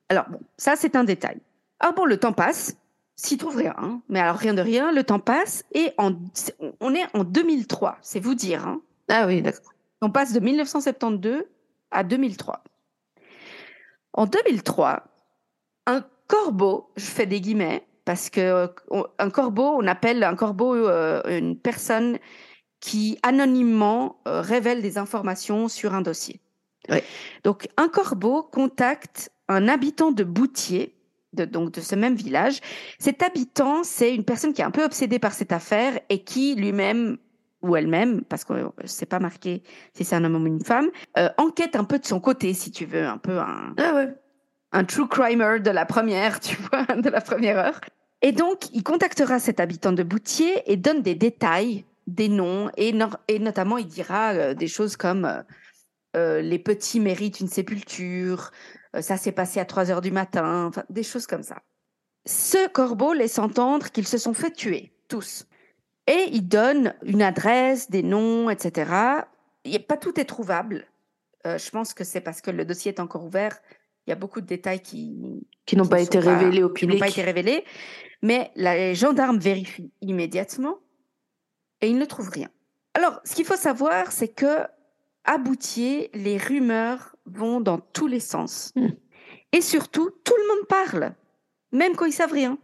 Alors, 0.10 0.30
bon, 0.30 0.40
ça, 0.58 0.76
c'est 0.76 0.96
un 0.96 1.04
détail. 1.04 1.40
Ah 1.80 1.92
bon, 1.92 2.06
le 2.06 2.18
temps 2.18 2.34
passe, 2.34 2.76
s'y 3.16 3.38
trouve 3.38 3.58
rien, 3.58 3.76
hein. 3.78 4.02
mais 4.10 4.20
alors 4.20 4.38
rien 4.38 4.54
de 4.54 4.62
rien, 4.62 4.92
le 4.92 5.04
temps 5.04 5.20
passe, 5.20 5.64
et 5.74 5.92
en, 5.98 6.14
on 6.80 6.94
est 6.94 7.06
en 7.14 7.24
2003, 7.24 7.98
c'est 8.02 8.20
vous 8.20 8.36
dire. 8.36 8.66
Hein. 8.68 8.82
Ah 9.10 9.28
oui, 9.28 9.42
d'accord. 9.42 9.74
On 10.02 10.10
passe 10.10 10.34
de 10.34 10.40
1972 10.40 11.44
à 11.92 12.04
2003. 12.04 12.64
En 14.14 14.26
2003, 14.26 15.04
un 15.86 16.06
corbeau, 16.28 16.92
je 16.96 17.06
fais 17.06 17.26
des 17.26 17.42
guillemets, 17.42 17.86
parce 18.10 18.32
que 18.32 18.68
un 19.20 19.30
corbeau, 19.30 19.78
on 19.78 19.86
appelle 19.86 20.24
un 20.24 20.36
corbeau 20.36 20.74
euh, 20.74 21.22
une 21.28 21.56
personne 21.56 22.18
qui 22.80 23.20
anonymement 23.22 24.20
euh, 24.28 24.42
révèle 24.42 24.82
des 24.82 24.98
informations 24.98 25.68
sur 25.68 25.94
un 25.94 26.02
dossier. 26.02 26.42
Donc 27.44 27.68
un 27.78 27.88
corbeau 27.88 28.42
contacte 28.42 29.32
un 29.48 29.68
habitant 29.68 30.12
de 30.12 30.24
Boutier, 30.24 30.96
de, 31.34 31.46
donc 31.46 31.70
de 31.70 31.82
ce 31.82 31.94
même 31.94 32.16
village. 32.16 32.62
Cet 32.98 33.22
habitant, 33.22 33.84
c'est 33.84 34.16
une 34.16 34.24
personne 34.24 34.54
qui 34.54 34.62
est 34.62 34.66
un 34.66 34.72
peu 34.72 34.84
obsédée 34.84 35.20
par 35.20 35.34
cette 35.34 35.52
affaire 35.52 36.00
et 36.10 36.24
qui 36.24 36.56
lui-même 36.56 37.20
ou 37.62 37.76
elle-même, 37.76 38.24
parce 38.24 38.44
que 38.44 38.72
c'est 38.86 39.06
pas 39.06 39.20
marqué 39.20 39.62
si 39.94 40.04
c'est 40.04 40.16
un 40.16 40.24
homme 40.24 40.42
ou 40.42 40.48
une 40.48 40.66
femme, 40.66 40.90
euh, 41.20 41.30
enquête 41.38 41.76
un 41.76 41.84
peu 41.84 42.00
de 42.00 42.06
son 42.08 42.20
côté, 42.20 42.56
si 42.56 42.72
tu 42.72 42.86
veux, 42.86 43.06
un 43.06 43.20
peu 43.20 43.38
un, 43.38 43.76
ah 43.78 44.06
un 44.72 44.84
true 44.84 45.08
crimer 45.08 45.60
de 45.60 45.70
la 45.70 45.86
première, 45.86 46.40
tu 46.48 46.56
vois, 46.56 46.86
de 46.96 47.10
la 47.10 47.22
première 47.22 47.60
heure. 47.60 47.80
Et 48.22 48.32
donc, 48.32 48.70
il 48.74 48.84
contactera 48.84 49.40
cet 49.40 49.60
habitant 49.60 49.92
de 49.92 50.04
Boutier 50.04 50.64
et 50.66 50.76
donne 50.76 51.02
des 51.02 51.16
détails, 51.16 51.86
des 52.08 52.28
noms, 52.28 52.70
et, 52.76 52.94
et 53.28 53.40
notamment, 53.40 53.78
il 53.78 53.88
dira 53.88 54.34
euh, 54.34 54.54
des 54.54 54.68
choses 54.68 54.98
comme 54.98 55.44
euh, 56.16 56.42
les 56.42 56.60
petits 56.60 57.00
méritent 57.00 57.40
une 57.40 57.48
sépulture, 57.48 58.52
euh, 58.96 59.02
ça 59.02 59.18
s'est 59.18 59.32
passé 59.32 59.60
à 59.60 59.66
3 59.66 59.92
heures 59.92 60.02
du 60.02 60.12
matin, 60.12 60.66
enfin, 60.66 60.84
des 60.90 61.04
choses 61.04 61.28
comme 61.28 61.44
ça. 61.44 61.62
Ce 62.26 62.68
corbeau 62.70 63.14
laisse 63.14 63.40
entendre 63.40 63.90
qu'ils 63.92 64.08
se 64.08 64.18
sont 64.18 64.34
fait 64.34 64.52
tuer, 64.52 64.92
tous. 65.08 65.46
Et 66.08 66.30
il 66.32 66.48
donne 66.48 66.96
une 67.04 67.22
adresse, 67.22 67.90
des 67.90 68.04
noms, 68.04 68.50
etc. 68.50 68.92
a 68.92 69.28
pas 69.88 69.98
tout 69.98 70.20
est 70.20 70.26
trouvable. 70.26 70.88
Euh, 71.46 71.58
je 71.58 71.70
pense 71.70 71.94
que 71.94 72.04
c'est 72.04 72.22
parce 72.22 72.42
que 72.42 72.52
le 72.52 72.66
dossier 72.66 72.92
est 72.92 73.00
encore 73.00 73.24
ouvert. 73.24 73.60
Il 74.08 74.10
y 74.10 74.14
a 74.14 74.16
beaucoup 74.16 74.42
de 74.42 74.48
détails 74.48 74.82
qui 74.82 75.46
qui 75.66 75.78
n'ont 75.78 75.88
pas 75.88 76.02
été 76.02 76.18
révélés 76.18 76.64
au 76.64 76.70
public. 76.70 76.98
Qui 76.98 77.00
n'ont 77.00 77.06
pas 77.06 77.10
été 77.10 77.22
révélés. 77.22 77.64
Mais 78.22 78.52
les 78.56 78.96
gendarmes 78.96 79.40
vérifient 79.40 79.92
immédiatement 80.02 80.80
et 81.82 81.90
ils 81.90 81.98
ne 81.98 82.06
trouvent 82.06 82.30
rien. 82.30 82.50
Alors, 82.94 83.22
ce 83.24 83.36
qu'il 83.36 83.46
faut 83.46 83.56
savoir, 83.56 84.12
c'est 84.12 84.28
que 84.28 84.66
à 85.26 85.38
les 86.14 86.38
rumeurs 86.38 87.16
vont 87.26 87.62
dans 87.62 87.78
tous 87.78 88.08
les 88.08 88.20
sens. 88.20 88.72
Hmm. 88.76 88.90
Et 89.52 89.62
surtout, 89.62 90.10
tout 90.24 90.34
le 90.36 90.48
monde 90.48 90.68
parle. 90.68 91.14
même 91.72 91.96
quand 91.96 92.06
ils 92.06 92.14
savent 92.14 92.32
rien. 92.34 92.58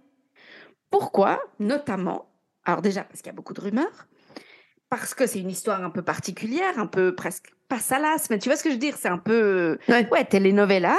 Pourquoi? 0.90 1.40
Notamment, 1.60 2.30
alors 2.64 2.82
déjà 2.82 3.04
parce 3.04 3.22
qu'il 3.22 3.28
y 3.28 3.34
a 3.34 3.36
beaucoup 3.36 3.54
de 3.54 3.62
rumeurs, 3.62 4.08
parce 4.90 5.14
que 5.14 5.28
c'est 5.28 5.40
une 5.40 5.50
histoire 5.50 5.84
un 5.84 5.90
peu 5.90 6.02
particulière, 6.02 6.80
un 6.80 6.88
peu 6.88 7.14
presque 7.14 7.54
pas 7.68 7.80
salace, 7.80 8.30
mais 8.30 8.40
tu 8.40 8.50
vois 8.50 8.56
ce 8.56 8.64
que 8.64 8.70
je 8.70 8.76
veux 8.76 8.80
dire 8.80 8.96
C'est 8.98 9.10
un 9.10 9.18
peu 9.18 9.78
Ouais. 9.88 10.08
ouais 10.10 10.26
telenovela, 10.26 10.98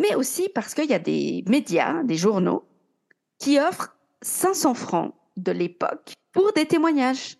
mais 0.00 0.14
aussi 0.14 0.48
parce 0.48 0.74
qu'il 0.74 0.88
y 0.90 0.94
a 0.94 0.98
des 0.98 1.44
médias, 1.48 2.02
des 2.04 2.16
journaux 2.16 2.64
qui 3.38 3.58
offrent 3.58 3.93
500 4.24 4.74
francs 4.74 5.14
de 5.36 5.52
l'époque 5.52 6.14
pour 6.32 6.52
des 6.52 6.66
témoignages. 6.66 7.36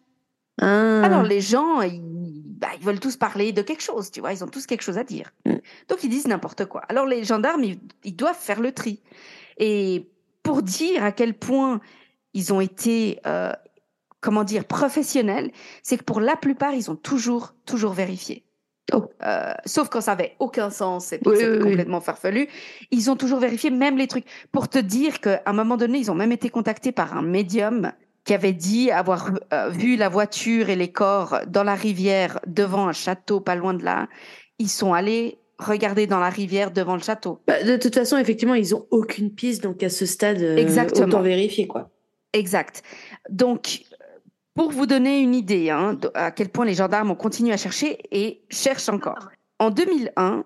Ah. 0.60 1.02
Alors 1.02 1.22
les 1.22 1.40
gens, 1.40 1.80
ils, 1.80 2.42
bah, 2.44 2.68
ils 2.78 2.84
veulent 2.84 3.00
tous 3.00 3.16
parler 3.16 3.52
de 3.52 3.62
quelque 3.62 3.82
chose, 3.82 4.10
tu 4.10 4.20
vois, 4.20 4.32
ils 4.32 4.44
ont 4.44 4.48
tous 4.48 4.66
quelque 4.66 4.82
chose 4.82 4.98
à 4.98 5.04
dire. 5.04 5.32
Mm. 5.46 5.54
Donc 5.88 6.04
ils 6.04 6.10
disent 6.10 6.28
n'importe 6.28 6.66
quoi. 6.66 6.82
Alors 6.88 7.06
les 7.06 7.24
gendarmes, 7.24 7.64
ils, 7.64 7.80
ils 8.04 8.14
doivent 8.14 8.38
faire 8.38 8.60
le 8.60 8.72
tri. 8.72 9.02
Et 9.58 10.08
pour 10.42 10.62
dire 10.62 11.02
à 11.02 11.10
quel 11.10 11.34
point 11.34 11.80
ils 12.34 12.52
ont 12.52 12.60
été, 12.60 13.20
euh, 13.26 13.52
comment 14.20 14.44
dire, 14.44 14.64
professionnels, 14.64 15.50
c'est 15.82 15.96
que 15.96 16.04
pour 16.04 16.20
la 16.20 16.36
plupart, 16.36 16.74
ils 16.74 16.90
ont 16.90 16.96
toujours, 16.96 17.54
toujours 17.64 17.92
vérifié. 17.92 18.44
Oh. 18.92 19.04
Euh, 19.24 19.54
sauf 19.64 19.88
quand 19.88 20.02
ça 20.02 20.12
avait 20.12 20.36
aucun 20.38 20.70
sens 20.70 21.14
Oui, 21.24 21.36
c'est 21.38 21.48
oui, 21.48 21.56
oui. 21.56 21.62
complètement 21.70 22.00
farfelu. 22.00 22.48
Ils 22.90 23.10
ont 23.10 23.16
toujours 23.16 23.38
vérifié, 23.38 23.70
même 23.70 23.96
les 23.96 24.06
trucs. 24.06 24.26
Pour 24.52 24.68
te 24.68 24.78
dire 24.78 25.20
qu'à 25.20 25.42
un 25.46 25.52
moment 25.54 25.76
donné, 25.76 25.98
ils 25.98 26.10
ont 26.10 26.14
même 26.14 26.32
été 26.32 26.50
contactés 26.50 26.92
par 26.92 27.16
un 27.16 27.22
médium 27.22 27.92
qui 28.24 28.34
avait 28.34 28.52
dit 28.52 28.90
avoir 28.90 29.30
euh, 29.52 29.68
vu 29.70 29.96
la 29.96 30.08
voiture 30.08 30.68
et 30.70 30.76
les 30.76 30.90
corps 30.92 31.40
dans 31.46 31.64
la 31.64 31.74
rivière 31.74 32.40
devant 32.46 32.88
un 32.88 32.92
château 32.92 33.40
pas 33.40 33.54
loin 33.54 33.74
de 33.74 33.84
là. 33.84 34.08
Ils 34.58 34.70
sont 34.70 34.92
allés 34.92 35.38
regarder 35.58 36.06
dans 36.06 36.18
la 36.20 36.30
rivière 36.30 36.70
devant 36.70 36.94
le 36.94 37.02
château. 37.02 37.40
Bah, 37.46 37.62
de 37.62 37.76
toute 37.76 37.94
façon, 37.94 38.16
effectivement, 38.18 38.54
ils 38.54 38.74
ont 38.74 38.86
aucune 38.90 39.30
piste, 39.30 39.62
donc 39.62 39.82
à 39.82 39.88
ce 39.88 40.04
stade, 40.04 40.42
euh, 40.42 40.56
Exactement. 40.56 41.06
autant 41.06 41.22
vérifier 41.22 41.66
quoi. 41.66 41.90
Exact. 42.32 42.82
Donc, 43.30 43.82
pour 44.54 44.70
vous 44.70 44.86
donner 44.86 45.20
une 45.20 45.34
idée 45.34 45.70
hein, 45.70 45.98
à 46.14 46.30
quel 46.30 46.48
point 46.48 46.64
les 46.64 46.74
gendarmes 46.74 47.10
ont 47.10 47.16
continué 47.16 47.52
à 47.52 47.56
chercher 47.56 47.98
et 48.10 48.42
cherchent 48.50 48.88
encore. 48.88 49.30
En 49.58 49.70
2001, 49.70 50.44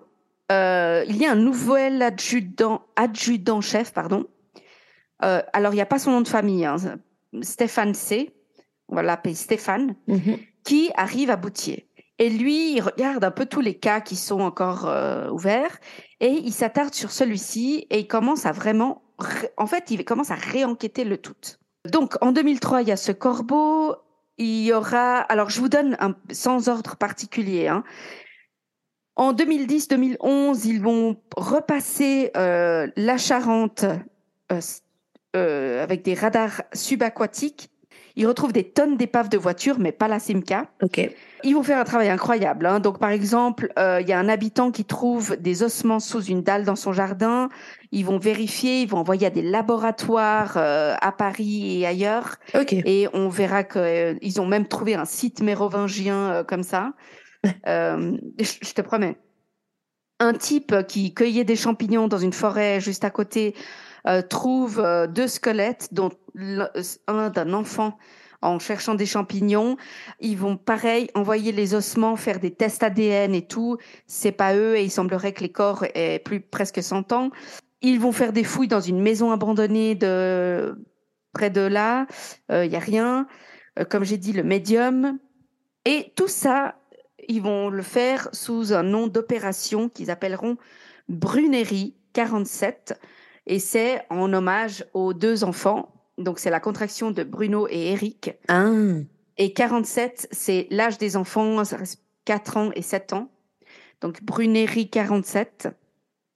euh, 0.51 1.03
il 1.07 1.17
y 1.17 1.25
a 1.25 1.31
un 1.31 1.35
nouvel 1.35 2.01
adjudant, 2.01 2.81
adjudant-chef, 2.95 3.93
pardon. 3.93 4.25
Euh, 5.23 5.41
alors, 5.53 5.73
il 5.73 5.75
n'y 5.75 5.81
a 5.81 5.85
pas 5.85 5.99
son 5.99 6.11
nom 6.11 6.21
de 6.21 6.27
famille, 6.27 6.65
hein, 6.65 6.77
Stéphane 7.41 7.93
C. 7.93 8.33
On 8.87 8.95
va 8.95 9.03
l'appeler 9.03 9.35
Stéphane. 9.35 9.95
qui 10.63 10.91
arrive 10.95 11.29
à 11.29 11.35
Boutier. 11.35 11.87
Et 12.17 12.29
lui, 12.29 12.73
il 12.73 12.81
regarde 12.81 13.23
un 13.23 13.31
peu 13.31 13.45
tous 13.45 13.61
les 13.61 13.75
cas 13.75 14.01
qui 14.01 14.17
sont 14.17 14.41
encore 14.41 14.87
euh, 14.87 15.29
ouverts 15.29 15.79
et 16.19 16.27
il 16.27 16.51
s'attarde 16.51 16.93
sur 16.93 17.11
celui-ci 17.11 17.87
et 17.89 17.99
il 17.99 18.07
commence 18.07 18.45
à 18.45 18.51
vraiment, 18.51 19.03
en 19.55 19.67
fait, 19.67 19.89
il 19.89 20.03
commence 20.03 20.29
à 20.29 20.35
réenquêter 20.35 21.05
le 21.05 21.17
tout. 21.17 21.33
Donc, 21.91 22.15
en 22.21 22.31
2003, 22.31 22.81
il 22.81 22.87
y 22.87 22.91
a 22.91 22.97
ce 22.97 23.11
corbeau. 23.11 23.95
Il 24.37 24.63
y 24.63 24.71
aura, 24.71 25.19
alors 25.19 25.49
je 25.49 25.59
vous 25.59 25.69
donne 25.69 25.97
un, 25.99 26.15
sans 26.31 26.69
ordre 26.69 26.95
particulier. 26.95 27.67
Hein. 27.67 27.83
En 29.15 29.33
2010-2011, 29.33 30.65
ils 30.65 30.81
vont 30.81 31.17
repasser 31.35 32.31
euh, 32.37 32.87
la 32.95 33.17
Charente 33.17 33.83
euh, 34.53 34.61
euh, 35.35 35.83
avec 35.83 36.03
des 36.03 36.13
radars 36.13 36.63
subaquatiques. 36.73 37.69
Ils 38.15 38.27
retrouvent 38.27 38.53
des 38.53 38.63
tonnes 38.63 38.97
d'épaves 38.97 39.29
de 39.29 39.37
voitures, 39.37 39.79
mais 39.79 39.91
pas 39.91 40.07
la 40.07 40.19
Simca. 40.19 40.67
Ok. 40.81 41.09
Ils 41.43 41.53
vont 41.53 41.63
faire 41.63 41.79
un 41.79 41.83
travail 41.83 42.09
incroyable. 42.09 42.65
hein. 42.65 42.79
Donc, 42.79 42.99
par 42.99 43.11
exemple, 43.11 43.71
euh, 43.79 44.01
il 44.01 44.07
y 44.09 44.13
a 44.13 44.19
un 44.19 44.27
habitant 44.27 44.71
qui 44.71 44.83
trouve 44.83 45.37
des 45.37 45.63
ossements 45.63 45.99
sous 45.99 46.23
une 46.23 46.41
dalle 46.41 46.65
dans 46.65 46.75
son 46.75 46.91
jardin. 46.91 47.49
Ils 47.91 48.05
vont 48.05 48.17
vérifier, 48.17 48.81
ils 48.81 48.89
vont 48.89 48.97
envoyer 48.97 49.27
à 49.27 49.29
des 49.29 49.41
laboratoires 49.41 50.57
euh, 50.57 50.95
à 50.99 51.11
Paris 51.11 51.79
et 51.79 51.87
ailleurs. 51.87 52.35
Ok. 52.55 52.73
Et 52.73 53.07
on 53.13 53.29
verra 53.29 53.63
qu'ils 53.63 54.41
ont 54.41 54.45
même 54.45 54.67
trouvé 54.67 54.95
un 54.95 55.05
site 55.05 55.41
mérovingien 55.41 56.31
euh, 56.31 56.43
comme 56.43 56.63
ça. 56.63 56.93
Euh, 57.67 58.17
je 58.37 58.73
te 58.73 58.81
promets. 58.81 59.15
Un 60.19 60.33
type 60.33 60.75
qui 60.89 61.13
cueillait 61.13 61.45
des 61.45 61.55
champignons 61.55 62.09
dans 62.09 62.17
une 62.17 62.33
forêt 62.33 62.81
juste 62.81 63.05
à 63.05 63.09
côté 63.09 63.55
euh, 64.07 64.21
trouve 64.21 64.79
euh, 64.79 65.07
deux 65.07 65.27
squelettes, 65.27 65.89
dont 65.91 66.11
un 67.07 67.29
d'un 67.29 67.53
enfant 67.53 67.97
en 68.41 68.59
cherchant 68.59 68.95
des 68.95 69.05
champignons. 69.05 69.75
Ils 70.19 70.37
vont 70.37 70.55
pareil 70.55 71.09
envoyer 71.13 71.51
les 71.51 71.73
ossements, 71.73 72.15
faire 72.15 72.39
des 72.39 72.51
tests 72.51 72.83
ADN 72.83 73.35
et 73.35 73.45
tout. 73.45 73.77
C'est 74.07 74.31
pas 74.31 74.55
eux 74.55 74.77
et 74.77 74.83
il 74.83 74.91
semblerait 74.91 75.33
que 75.33 75.41
les 75.41 75.51
corps 75.51 75.85
aient 75.93 76.19
plus 76.19 76.39
presque 76.39 76.81
100 76.81 77.11
ans. 77.11 77.31
Ils 77.81 77.99
vont 77.99 78.13
faire 78.13 78.31
des 78.31 78.45
fouilles 78.45 78.69
dans 78.69 78.79
une 78.79 79.01
maison 79.01 79.31
abandonnée 79.31 79.95
de 79.95 80.77
près 81.33 81.49
de 81.49 81.61
là. 81.61 82.07
Il 82.49 82.71
y 82.71 82.75
a 82.77 82.79
rien. 82.79 83.27
Euh, 83.79 83.85
comme 83.85 84.03
j'ai 84.03 84.17
dit, 84.17 84.33
le 84.33 84.43
médium. 84.43 85.19
Et 85.85 86.11
tout 86.15 86.27
ça, 86.27 86.75
ils 87.27 87.41
vont 87.41 87.69
le 87.69 87.81
faire 87.81 88.29
sous 88.33 88.73
un 88.73 88.83
nom 88.83 89.07
d'opération 89.07 89.89
qu'ils 89.89 90.11
appelleront 90.11 90.57
Brunerie 91.07 91.95
47. 92.13 92.99
Et 93.49 93.57
c'est 93.57 94.03
en 94.11 94.31
hommage 94.31 94.85
aux 94.93 95.13
deux 95.13 95.43
enfants. 95.43 95.91
Donc 96.19 96.37
c'est 96.37 96.51
la 96.51 96.59
contraction 96.59 97.09
de 97.09 97.23
Bruno 97.23 97.67
et 97.67 97.91
Eric. 97.91 98.31
Ah. 98.47 98.71
Et 99.37 99.53
47, 99.53 100.27
c'est 100.31 100.67
l'âge 100.69 100.99
des 100.99 101.17
enfants, 101.17 101.65
ça 101.65 101.77
reste 101.77 102.03
4 102.25 102.57
ans 102.57 102.71
et 102.75 102.83
7 102.83 103.13
ans. 103.13 103.31
Donc 104.01 104.21
Brunerie 104.21 104.89
47. 104.89 105.67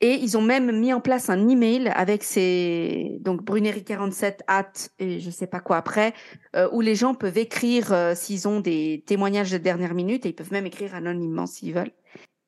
Et 0.02 0.16
ils 0.16 0.38
ont 0.38 0.42
même 0.42 0.78
mis 0.78 0.92
en 0.92 1.02
place 1.02 1.30
un 1.30 1.48
email 1.48 1.88
avec 1.90 2.24
ces 2.24 3.20
donc 3.22 3.44
Brunerie 3.44 3.84
47 3.84 4.44
at 4.48 4.72
et 4.98 5.20
je 5.20 5.30
sais 5.30 5.48
pas 5.48 5.60
quoi 5.60 5.78
après 5.78 6.14
euh, 6.56 6.68
où 6.74 6.82
les 6.82 6.96
gens 6.96 7.14
peuvent 7.14 7.38
écrire 7.38 7.94
euh, 7.94 8.16
s'ils 8.16 8.48
ont 8.48 8.60
des 8.60 9.04
témoignages 9.06 9.52
de 9.52 9.58
dernière 9.60 9.94
minute 9.94 10.26
et 10.26 10.30
ils 10.30 10.36
peuvent 10.36 10.52
même 10.52 10.66
écrire 10.66 10.96
anonymement 10.96 11.46
s'ils 11.46 11.74
veulent. 11.74 11.94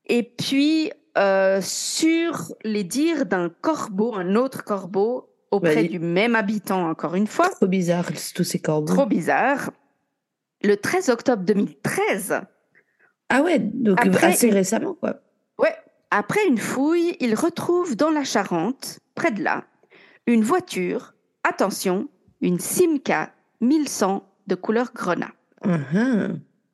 Et 0.08 0.23
puis 0.23 0.91
euh, 1.17 1.60
sur 1.62 2.54
les 2.63 2.84
dires 2.84 3.25
d'un 3.25 3.49
corbeau, 3.62 4.13
un 4.15 4.36
autre 4.36 4.63
corbeau 4.63 5.30
auprès 5.51 5.75
Vas-y. 5.75 5.89
du 5.89 5.99
même 5.99 6.36
habitant 6.36 6.89
encore 6.89 7.15
une 7.15 7.28
fois, 7.28 7.49
Trop 7.49 7.67
bizarre, 7.67 8.08
tous 8.34 8.43
ces 8.43 8.60
corbeaux. 8.60 8.93
trop 8.93 9.06
bizarre. 9.06 9.71
Le 10.63 10.75
13 10.75 11.10
octobre 11.10 11.43
2013, 11.43 12.41
Ah 13.30 13.41
ouais, 13.41 13.60
donc 13.60 14.06
Après, 14.06 14.28
assez 14.28 14.49
récemment 14.49 14.93
quoi. 14.95 15.15
ouais, 15.60 15.75
après 16.12 16.45
une 16.47 16.58
fouille, 16.58 17.15
il 17.19 17.36
retrouve 17.36 17.95
dans 17.95 18.10
la 18.10 18.23
Charente, 18.23 18.99
près 19.15 19.32
de 19.32 19.43
là, 19.43 19.63
une 20.28 20.43
voiture, 20.43 21.13
attention, 21.43 22.10
une 22.41 22.60
Simca 22.60 23.32
1100 23.62 24.28
de 24.47 24.56
couleur 24.56 24.91
grenat. 24.93 25.32
Ah, 25.63 25.78
ah. 25.95 26.28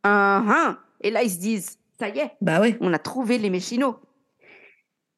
Ah, 0.03 0.43
ah. 0.47 0.77
Et 1.01 1.11
là, 1.11 1.21
ils 1.23 1.29
se 1.31 1.37
disent, 1.39 1.77
ça 1.99 2.09
y 2.09 2.19
est, 2.19 2.31
Bah 2.41 2.59
ouais. 2.61 2.77
on 2.81 2.93
a 2.93 2.99
trouvé 2.99 3.37
les 3.37 3.49
méchinots. 3.49 3.97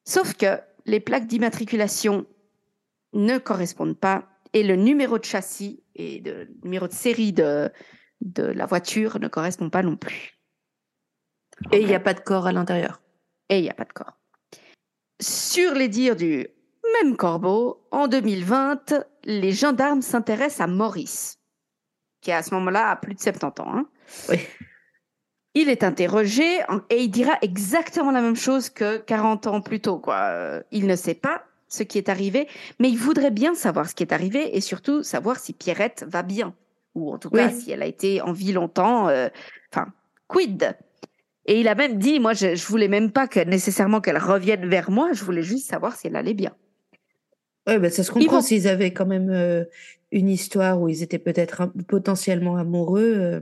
Sauf 0.04 0.34
que 0.34 0.60
les 0.86 1.00
plaques 1.00 1.26
d'immatriculation 1.26 2.26
ne 3.12 3.38
correspondent 3.38 3.98
pas 3.98 4.28
et 4.52 4.62
le 4.62 4.76
numéro 4.76 5.18
de 5.18 5.24
châssis 5.24 5.82
et 5.94 6.20
le 6.20 6.48
numéro 6.62 6.86
de 6.88 6.92
série 6.92 7.32
de, 7.32 7.70
de 8.20 8.42
la 8.42 8.66
voiture 8.66 9.18
ne 9.18 9.28
correspond 9.28 9.70
pas 9.70 9.82
non 9.82 9.96
plus. 9.96 10.38
Et 11.72 11.80
il 11.80 11.86
n'y 11.86 11.94
a 11.94 12.00
pas 12.00 12.14
de 12.14 12.20
corps 12.20 12.46
à 12.46 12.52
l'intérieur. 12.52 13.00
et 13.48 13.58
il 13.58 13.62
n'y 13.62 13.70
a 13.70 13.74
pas 13.74 13.84
de 13.84 13.92
corps. 13.92 14.18
Sur 15.20 15.74
les 15.74 15.88
dires 15.88 16.16
du 16.16 16.48
même 17.02 17.16
corbeau, 17.16 17.86
en 17.90 18.08
2020, 18.08 18.94
les 19.24 19.52
gendarmes 19.52 20.02
s'intéressent 20.02 20.60
à 20.60 20.66
Maurice, 20.66 21.38
qui 22.20 22.32
à 22.32 22.42
ce 22.42 22.52
moment-là 22.54 22.90
a 22.90 22.96
plus 22.96 23.14
de 23.14 23.20
70 23.20 23.60
ans. 23.62 23.74
hein. 23.74 23.88
Oui. 24.28 24.38
Il 25.54 25.68
est 25.68 25.84
interrogé 25.84 26.42
et 26.90 27.02
il 27.02 27.08
dira 27.10 27.34
exactement 27.42 28.10
la 28.10 28.20
même 28.20 28.34
chose 28.36 28.70
que 28.70 28.96
40 28.98 29.46
ans 29.46 29.60
plus 29.60 29.80
tôt. 29.80 29.98
Quoi. 29.98 30.16
Euh, 30.16 30.62
Il 30.72 30.86
ne 30.86 30.96
sait 30.96 31.14
pas 31.14 31.44
ce 31.68 31.82
qui 31.84 31.98
est 31.98 32.08
arrivé, 32.08 32.48
mais 32.80 32.88
il 32.88 32.96
voudrait 32.98 33.30
bien 33.30 33.54
savoir 33.54 33.88
ce 33.88 33.94
qui 33.94 34.02
est 34.02 34.12
arrivé 34.12 34.56
et 34.56 34.60
surtout 34.60 35.02
savoir 35.02 35.38
si 35.38 35.52
Pierrette 35.52 36.04
va 36.08 36.22
bien, 36.22 36.54
ou 36.94 37.12
en 37.12 37.18
tout 37.18 37.30
cas 37.30 37.48
Oui. 37.48 37.60
si 37.60 37.70
elle 37.70 37.82
a 37.82 37.86
été 37.86 38.20
en 38.20 38.32
vie 38.32 38.52
longtemps. 38.52 39.08
euh, 39.08 39.28
Enfin, 39.72 39.92
quid 40.28 40.76
et 41.46 41.60
il 41.60 41.68
a 41.68 41.74
même 41.74 41.98
dit, 41.98 42.20
moi, 42.20 42.32
je, 42.32 42.54
je 42.54 42.66
voulais 42.66 42.88
même 42.88 43.10
pas 43.12 43.28
que 43.28 43.38
nécessairement 43.40 44.00
qu'elle 44.00 44.16
revienne 44.16 44.66
vers 44.66 44.90
moi. 44.90 45.10
Je 45.12 45.22
voulais 45.24 45.42
juste 45.42 45.68
savoir 45.68 45.94
si 45.94 46.06
elle 46.06 46.16
allait 46.16 46.32
bien. 46.32 46.52
Ouais, 47.66 47.78
bah 47.78 47.90
ça 47.90 48.02
se 48.02 48.10
comprend 48.10 48.36
vont- 48.36 48.40
s'ils 48.42 48.66
avaient 48.66 48.92
quand 48.94 49.04
même 49.06 49.28
euh, 49.30 49.64
une 50.10 50.30
histoire 50.30 50.80
où 50.80 50.88
ils 50.88 51.02
étaient 51.02 51.18
peut-être 51.18 51.70
potentiellement 51.86 52.56
amoureux. 52.56 53.12
euh. 53.16 53.40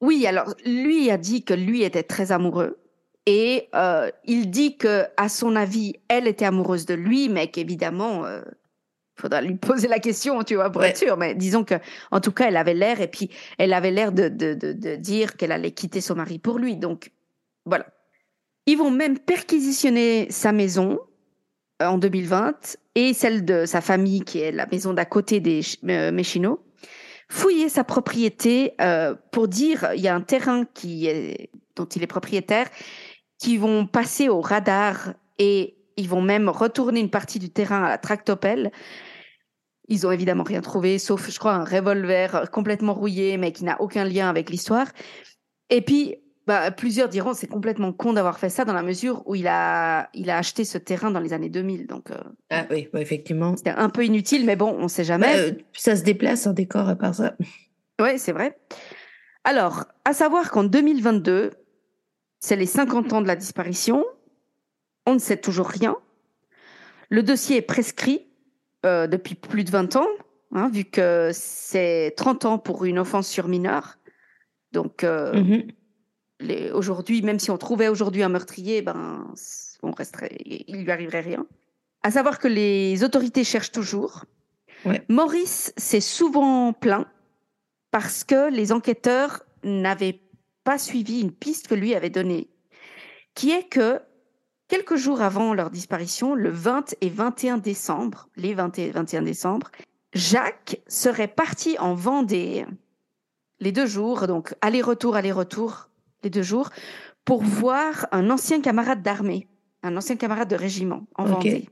Oui, 0.00 0.26
alors 0.26 0.54
lui 0.64 1.10
a 1.10 1.18
dit 1.18 1.44
que 1.44 1.54
lui 1.54 1.82
était 1.82 2.02
très 2.02 2.32
amoureux 2.32 2.78
et 3.26 3.68
euh, 3.74 4.10
il 4.24 4.50
dit 4.50 4.76
que, 4.78 5.04
à 5.16 5.28
son 5.28 5.54
avis, 5.56 5.94
elle 6.08 6.26
était 6.26 6.46
amoureuse 6.46 6.86
de 6.86 6.94
lui, 6.94 7.28
mais 7.28 7.48
qu'évidemment, 7.48 8.24
euh, 8.24 8.40
faudra 9.14 9.42
lui 9.42 9.56
poser 9.56 9.88
la 9.88 9.98
question, 9.98 10.42
tu 10.42 10.54
vois, 10.54 10.70
pour 10.70 10.80
Ouais. 10.80 10.88
être 10.90 10.96
sûr. 10.96 11.16
Mais 11.18 11.34
disons 11.34 11.62
que, 11.64 11.74
en 12.10 12.20
tout 12.20 12.32
cas, 12.32 12.48
elle 12.48 12.56
avait 12.56 12.72
l'air 12.74 13.00
et 13.02 13.08
puis 13.08 13.28
elle 13.58 13.74
avait 13.74 13.90
l'air 13.90 14.12
de, 14.12 14.28
de, 14.28 14.54
de, 14.54 14.72
de 14.72 14.96
dire 14.96 15.36
qu'elle 15.36 15.52
allait 15.52 15.72
quitter 15.72 16.00
son 16.00 16.14
mari 16.14 16.38
pour 16.38 16.58
lui. 16.58 16.76
Donc 16.76 17.10
voilà. 17.66 17.86
Ils 18.66 18.76
vont 18.78 18.90
même 18.90 19.18
perquisitionner 19.18 20.26
sa 20.30 20.52
maison 20.52 20.98
en 21.80 21.98
2020 21.98 22.78
et 22.94 23.12
celle 23.12 23.44
de 23.44 23.66
sa 23.66 23.80
famille, 23.82 24.22
qui 24.22 24.40
est 24.40 24.52
la 24.52 24.66
maison 24.66 24.92
d'à 24.94 25.04
côté 25.04 25.40
des 25.40 25.60
euh, 25.88 26.10
Méchino, 26.10 26.60
fouiller 27.30 27.68
sa 27.68 27.84
propriété 27.84 28.74
euh, 28.80 29.14
pour 29.30 29.48
dire 29.48 29.88
il 29.94 30.00
y 30.00 30.08
a 30.08 30.14
un 30.14 30.20
terrain 30.20 30.64
qui 30.74 31.06
est, 31.06 31.50
dont 31.76 31.86
il 31.86 32.02
est 32.02 32.08
propriétaire 32.08 32.66
qui 33.38 33.56
vont 33.56 33.86
passer 33.86 34.28
au 34.28 34.40
radar 34.40 35.14
et 35.38 35.76
ils 35.96 36.08
vont 36.08 36.20
même 36.20 36.48
retourner 36.48 37.00
une 37.00 37.08
partie 37.08 37.38
du 37.38 37.50
terrain 37.50 37.84
à 37.84 37.88
la 37.88 37.98
tractopelle. 37.98 38.72
Ils 39.88 40.06
ont 40.06 40.10
évidemment 40.10 40.44
rien 40.44 40.60
trouvé, 40.60 40.98
sauf, 40.98 41.30
je 41.30 41.38
crois, 41.38 41.54
un 41.54 41.64
revolver 41.64 42.50
complètement 42.50 42.94
rouillé, 42.94 43.36
mais 43.38 43.52
qui 43.52 43.64
n'a 43.64 43.80
aucun 43.80 44.04
lien 44.04 44.28
avec 44.28 44.50
l'histoire. 44.50 44.86
Et 45.68 45.80
puis, 45.80 46.16
bah, 46.50 46.72
plusieurs 46.72 47.08
diront 47.08 47.32
c'est 47.32 47.46
complètement 47.46 47.92
con 47.92 48.12
d'avoir 48.12 48.40
fait 48.40 48.48
ça 48.48 48.64
dans 48.64 48.72
la 48.72 48.82
mesure 48.82 49.22
où 49.24 49.36
il 49.36 49.46
a, 49.46 50.10
il 50.14 50.30
a 50.30 50.36
acheté 50.36 50.64
ce 50.64 50.78
terrain 50.78 51.12
dans 51.12 51.20
les 51.20 51.32
années 51.32 51.48
2000. 51.48 51.86
Donc, 51.86 52.10
euh, 52.10 52.16
ah 52.50 52.66
oui, 52.72 52.88
effectivement. 52.94 53.56
C'était 53.56 53.70
un 53.70 53.88
peu 53.88 54.04
inutile, 54.04 54.44
mais 54.44 54.56
bon, 54.56 54.74
on 54.76 54.82
ne 54.82 54.88
sait 54.88 55.04
jamais. 55.04 55.32
Bah, 55.32 55.38
euh, 55.38 55.52
ça 55.74 55.94
se 55.94 56.02
déplace 56.02 56.48
en 56.48 56.52
décor 56.52 56.88
à 56.88 56.96
part 56.96 57.14
ça. 57.14 57.36
Oui, 58.00 58.18
c'est 58.18 58.32
vrai. 58.32 58.58
Alors, 59.44 59.84
à 60.04 60.12
savoir 60.12 60.50
qu'en 60.50 60.64
2022, 60.64 61.52
c'est 62.40 62.56
les 62.56 62.66
50 62.66 63.12
ans 63.12 63.20
de 63.20 63.28
la 63.28 63.36
disparition. 63.36 64.04
On 65.06 65.14
ne 65.14 65.20
sait 65.20 65.36
toujours 65.36 65.68
rien. 65.68 65.94
Le 67.10 67.22
dossier 67.22 67.58
est 67.58 67.62
prescrit 67.62 68.26
euh, 68.84 69.06
depuis 69.06 69.36
plus 69.36 69.62
de 69.62 69.70
20 69.70 69.94
ans, 69.94 70.08
hein, 70.50 70.68
vu 70.68 70.84
que 70.84 71.30
c'est 71.32 72.12
30 72.16 72.44
ans 72.44 72.58
pour 72.58 72.84
une 72.86 72.98
offense 72.98 73.28
sur 73.28 73.46
mineur. 73.46 73.98
Donc, 74.72 75.04
mmh 75.04 75.70
aujourd'hui, 76.72 77.22
même 77.22 77.38
si 77.38 77.50
on 77.50 77.58
trouvait 77.58 77.88
aujourd'hui 77.88 78.22
un 78.22 78.28
meurtrier, 78.28 78.82
ben, 78.82 79.32
on 79.82 79.90
resterait, 79.90 80.36
il 80.44 80.82
lui 80.82 80.90
arriverait 80.90 81.20
rien. 81.20 81.46
À 82.02 82.10
savoir 82.10 82.38
que 82.38 82.48
les 82.48 83.04
autorités 83.04 83.44
cherchent 83.44 83.72
toujours. 83.72 84.24
Maurice 85.08 85.72
s'est 85.76 86.00
souvent 86.00 86.72
plaint 86.72 87.06
parce 87.90 88.24
que 88.24 88.50
les 88.50 88.72
enquêteurs 88.72 89.44
n'avaient 89.62 90.20
pas 90.64 90.78
suivi 90.78 91.20
une 91.20 91.32
piste 91.32 91.68
que 91.68 91.74
lui 91.74 91.94
avait 91.94 92.10
donnée, 92.10 92.48
qui 93.34 93.50
est 93.50 93.68
que 93.68 94.00
quelques 94.68 94.96
jours 94.96 95.20
avant 95.20 95.52
leur 95.52 95.70
disparition, 95.70 96.34
le 96.34 96.50
20 96.50 96.94
et 97.00 97.10
21 97.10 97.58
décembre, 97.58 98.28
les 98.36 98.54
20 98.54 98.78
et 98.78 98.90
21 98.90 99.22
décembre, 99.22 99.70
Jacques 100.14 100.80
serait 100.86 101.28
parti 101.28 101.78
en 101.78 101.94
Vendée 101.94 102.64
les 103.60 103.72
deux 103.72 103.86
jours, 103.86 104.26
donc 104.26 104.54
aller-retour, 104.62 105.16
aller-retour, 105.16 105.89
les 106.22 106.30
deux 106.30 106.42
jours, 106.42 106.70
pour 107.24 107.42
voir 107.42 108.06
un 108.12 108.30
ancien 108.30 108.60
camarade 108.60 109.02
d'armée, 109.02 109.48
un 109.82 109.96
ancien 109.96 110.16
camarade 110.16 110.48
de 110.48 110.56
régiment 110.56 111.06
en 111.16 111.24
Vendée. 111.24 111.68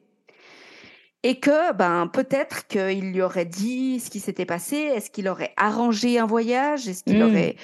Et 1.25 1.41
que, 1.41 1.73
ben, 1.75 2.07
peut-être 2.07 2.69
qu'il 2.69 3.13
lui 3.13 3.23
aurait 3.23 3.45
dit 3.45 3.99
ce 3.99 4.09
qui 4.09 4.21
s'était 4.21 4.47
passé, 4.47 4.77
est-ce 4.77 5.11
qu'il 5.11 5.29
aurait 5.29 5.53
arrangé 5.57 6.19
un 6.19 6.27
voyage, 6.27 6.89
est-ce 6.89 7.03
qu'il 7.03 7.19
hmm. 7.19 7.29
aurait 7.29 7.57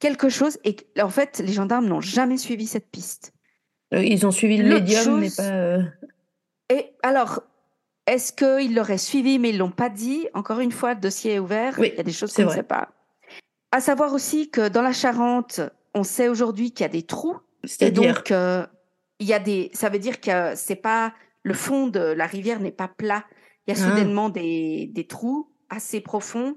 quelque 0.00 0.28
chose? 0.28 0.58
Et 0.64 0.76
en 1.00 1.08
fait, 1.08 1.38
les 1.38 1.52
gendarmes 1.52 1.86
n'ont 1.86 2.00
jamais 2.00 2.36
suivi 2.36 2.66
cette 2.66 2.90
piste. 2.90 3.32
Euh, 3.94 4.02
ils 4.02 4.26
ont 4.26 4.32
suivi 4.32 4.56
le 4.56 4.68
médium, 4.68 5.20
mais 5.20 5.30
pas. 5.30 5.42
Euh, 5.44 5.82
Et 6.68 6.90
alors, 7.04 7.42
est-ce 8.06 8.32
qu'ils 8.32 8.74
l'auraient 8.74 8.98
suivi, 8.98 9.38
mais 9.38 9.50
ils 9.50 9.58
l'ont 9.58 9.70
pas 9.70 9.88
dit? 9.88 10.26
Encore 10.34 10.58
une 10.58 10.72
fois, 10.72 10.94
le 10.94 11.00
dossier 11.00 11.34
est 11.34 11.38
ouvert. 11.38 11.76
Oui, 11.78 11.90
il 11.92 11.96
y 11.96 12.00
a 12.00 12.02
des 12.02 12.12
choses 12.12 12.32
qu'on 12.32 12.46
ne 12.46 12.50
sait 12.50 12.64
pas. 12.64 12.88
À 13.70 13.80
savoir 13.80 14.12
aussi 14.14 14.50
que 14.50 14.68
dans 14.68 14.82
la 14.82 14.92
Charente, 14.92 15.60
on 15.96 16.04
sait 16.04 16.28
aujourd'hui 16.28 16.70
qu'il 16.72 16.84
y 16.84 16.88
a 16.88 16.90
des 16.90 17.02
trous. 17.02 17.38
C'est-à-dire 17.64 18.14
donc 18.14 18.30
euh, 18.30 18.64
il 19.18 19.26
y 19.26 19.32
a 19.32 19.38
des. 19.38 19.70
Ça 19.72 19.88
veut 19.88 19.98
dire 19.98 20.20
que 20.20 20.54
c'est 20.54 20.76
pas 20.76 21.14
le 21.42 21.54
fond 21.54 21.88
de 21.88 22.00
la 22.00 22.26
rivière 22.26 22.60
n'est 22.60 22.70
pas 22.70 22.88
plat. 22.88 23.24
Il 23.66 23.74
y 23.74 23.78
a 23.78 23.82
ah. 23.82 23.88
soudainement 23.88 24.28
des, 24.28 24.90
des, 24.92 25.06
trous 25.06 25.50
assez 25.70 26.00
profonds. 26.00 26.54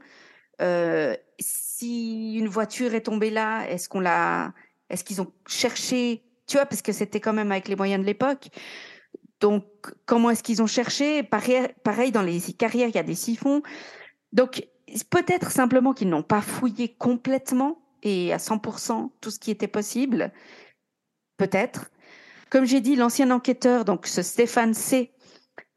Euh, 0.62 1.16
si 1.40 2.36
une 2.36 2.48
voiture 2.48 2.94
est 2.94 3.02
tombée 3.02 3.30
là, 3.30 3.66
est-ce 3.70 3.88
qu'on 3.88 4.02
l'a, 4.02 4.54
est-ce 4.90 5.04
qu'ils 5.04 5.22
ont 5.22 5.32
cherché, 5.48 6.24
tu 6.46 6.58
vois, 6.58 6.66
parce 6.66 6.82
que 6.82 6.92
c'était 6.92 7.22
quand 7.22 7.34
même 7.34 7.52
avec 7.52 7.68
les 7.68 7.76
moyens 7.76 8.02
de 8.02 8.06
l'époque. 8.06 8.50
Donc, 9.40 9.66
comment 10.06 10.30
est-ce 10.30 10.44
qu'ils 10.44 10.62
ont 10.62 10.68
cherché? 10.68 11.24
Pareil, 11.24 11.68
pareil, 11.84 12.12
dans 12.12 12.22
les 12.22 12.42
carrières, 12.54 12.90
il 12.90 12.96
y 12.96 13.00
a 13.00 13.04
des 13.04 13.16
siphons. 13.16 13.62
Donc, 14.34 14.68
peut-être 15.10 15.50
simplement 15.50 15.94
qu'ils 15.94 16.10
n'ont 16.10 16.24
pas 16.24 16.42
fouillé 16.42 16.90
complètement 16.90 17.80
et 18.04 18.34
à 18.34 18.38
100% 18.38 19.12
tout 19.22 19.32
ce 19.32 19.40
qui 19.40 19.52
était 19.52 19.68
possible. 19.68 20.32
Peut-être. 21.38 21.92
Comme 22.50 22.66
j'ai 22.66 22.82
dit, 22.82 22.96
l'ancien 22.96 23.32
enquêteur, 23.32 23.86
donc 23.86 24.08
ce 24.08 24.22
Stéphane 24.22 24.74
C, 24.74 25.12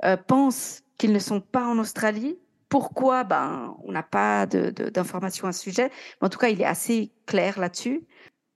euh, 0.05 0.16
pense 0.16 0.83
qu'ils 0.99 1.12
ne 1.12 1.18
sont 1.18 1.41
pas 1.41 1.66
en 1.66 1.79
Australie. 1.79 2.39
Pourquoi? 2.68 3.25
Ben, 3.25 3.77
on 3.85 3.93
n'a 3.93 4.03
pas 4.03 4.47
d'informations 4.47 5.47
à 5.47 5.53
ce 5.53 5.61
sujet. 5.61 5.91
Mais 6.20 6.27
en 6.27 6.29
tout 6.31 6.39
cas, 6.39 6.49
il 6.49 6.61
est 6.61 6.66
assez 6.66 7.12
clair 7.27 7.59
là-dessus. 7.59 8.07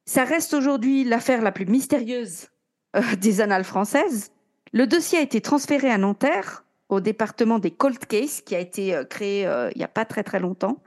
Ça 0.06 0.24
reste 0.24 0.54
aujourd'hui 0.54 1.04
l'affaire 1.04 1.42
la 1.42 1.52
plus 1.52 1.66
mystérieuse 1.66 2.48
euh, 2.96 3.02
des 3.20 3.40
annales 3.40 3.64
françaises. 3.64 4.32
Le 4.72 4.86
dossier 4.86 5.18
a 5.18 5.22
été 5.22 5.40
transféré 5.40 5.90
à 5.90 5.98
Nanterre, 5.98 6.64
au 6.88 7.00
département 7.00 7.58
des 7.58 7.70
cold 7.70 7.98
cases, 8.06 8.40
qui 8.40 8.54
a 8.54 8.60
été 8.60 8.94
euh, 8.94 9.04
créé 9.04 9.42
il 9.74 9.78
n'y 9.78 9.84
a 9.84 9.88
pas 9.88 10.04
très 10.04 10.22
très 10.22 10.40
longtemps. 10.40 10.82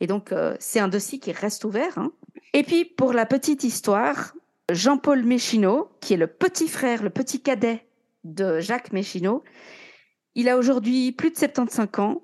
Et 0.00 0.06
donc, 0.06 0.32
euh, 0.32 0.56
c'est 0.60 0.80
un 0.80 0.88
dossier 0.88 1.18
qui 1.18 1.32
reste 1.32 1.64
ouvert. 1.64 1.96
Hein. 1.98 2.12
Et 2.52 2.62
puis, 2.62 2.84
pour 2.84 3.12
la 3.12 3.26
petite 3.26 3.64
histoire, 3.64 4.34
Jean-Paul 4.70 5.22
Méchineau, 5.24 5.90
qui 6.00 6.14
est 6.14 6.18
le 6.18 6.26
petit 6.26 6.68
frère, 6.68 7.02
le 7.02 7.10
petit 7.10 7.40
cadet 7.40 7.86
de 8.24 8.60
Jacques 8.60 8.92
Méchineau, 8.92 9.42
il 10.34 10.48
a 10.48 10.58
aujourd'hui 10.58 11.12
plus 11.12 11.30
de 11.30 11.36
75 11.36 11.88
ans. 11.98 12.22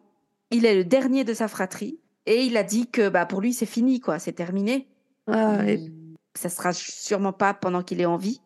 Il 0.51 0.67
est 0.67 0.75
le 0.75 0.85
dernier 0.85 1.25
de 1.25 1.33
sa 1.33 1.49
fratrie. 1.49 1.99
Et 2.27 2.45
il 2.45 2.57
a 2.57 2.63
dit 2.63 2.91
que 2.91 3.09
bah, 3.09 3.27
pour 3.27 3.41
lui, 3.41 3.53
c'est 3.53 3.67
fini, 3.67 4.01
quoi, 4.01 4.19
c'est 4.19 4.33
terminé. 4.33 4.89
Ah, 5.27 5.67
et... 5.67 5.91
Ça 6.35 6.49
sera 6.49 6.73
sûrement 6.73 7.33
pas 7.33 7.53
pendant 7.53 7.83
qu'il 7.83 8.01
est 8.01 8.07
en 8.07 8.17
vie. 8.17 8.41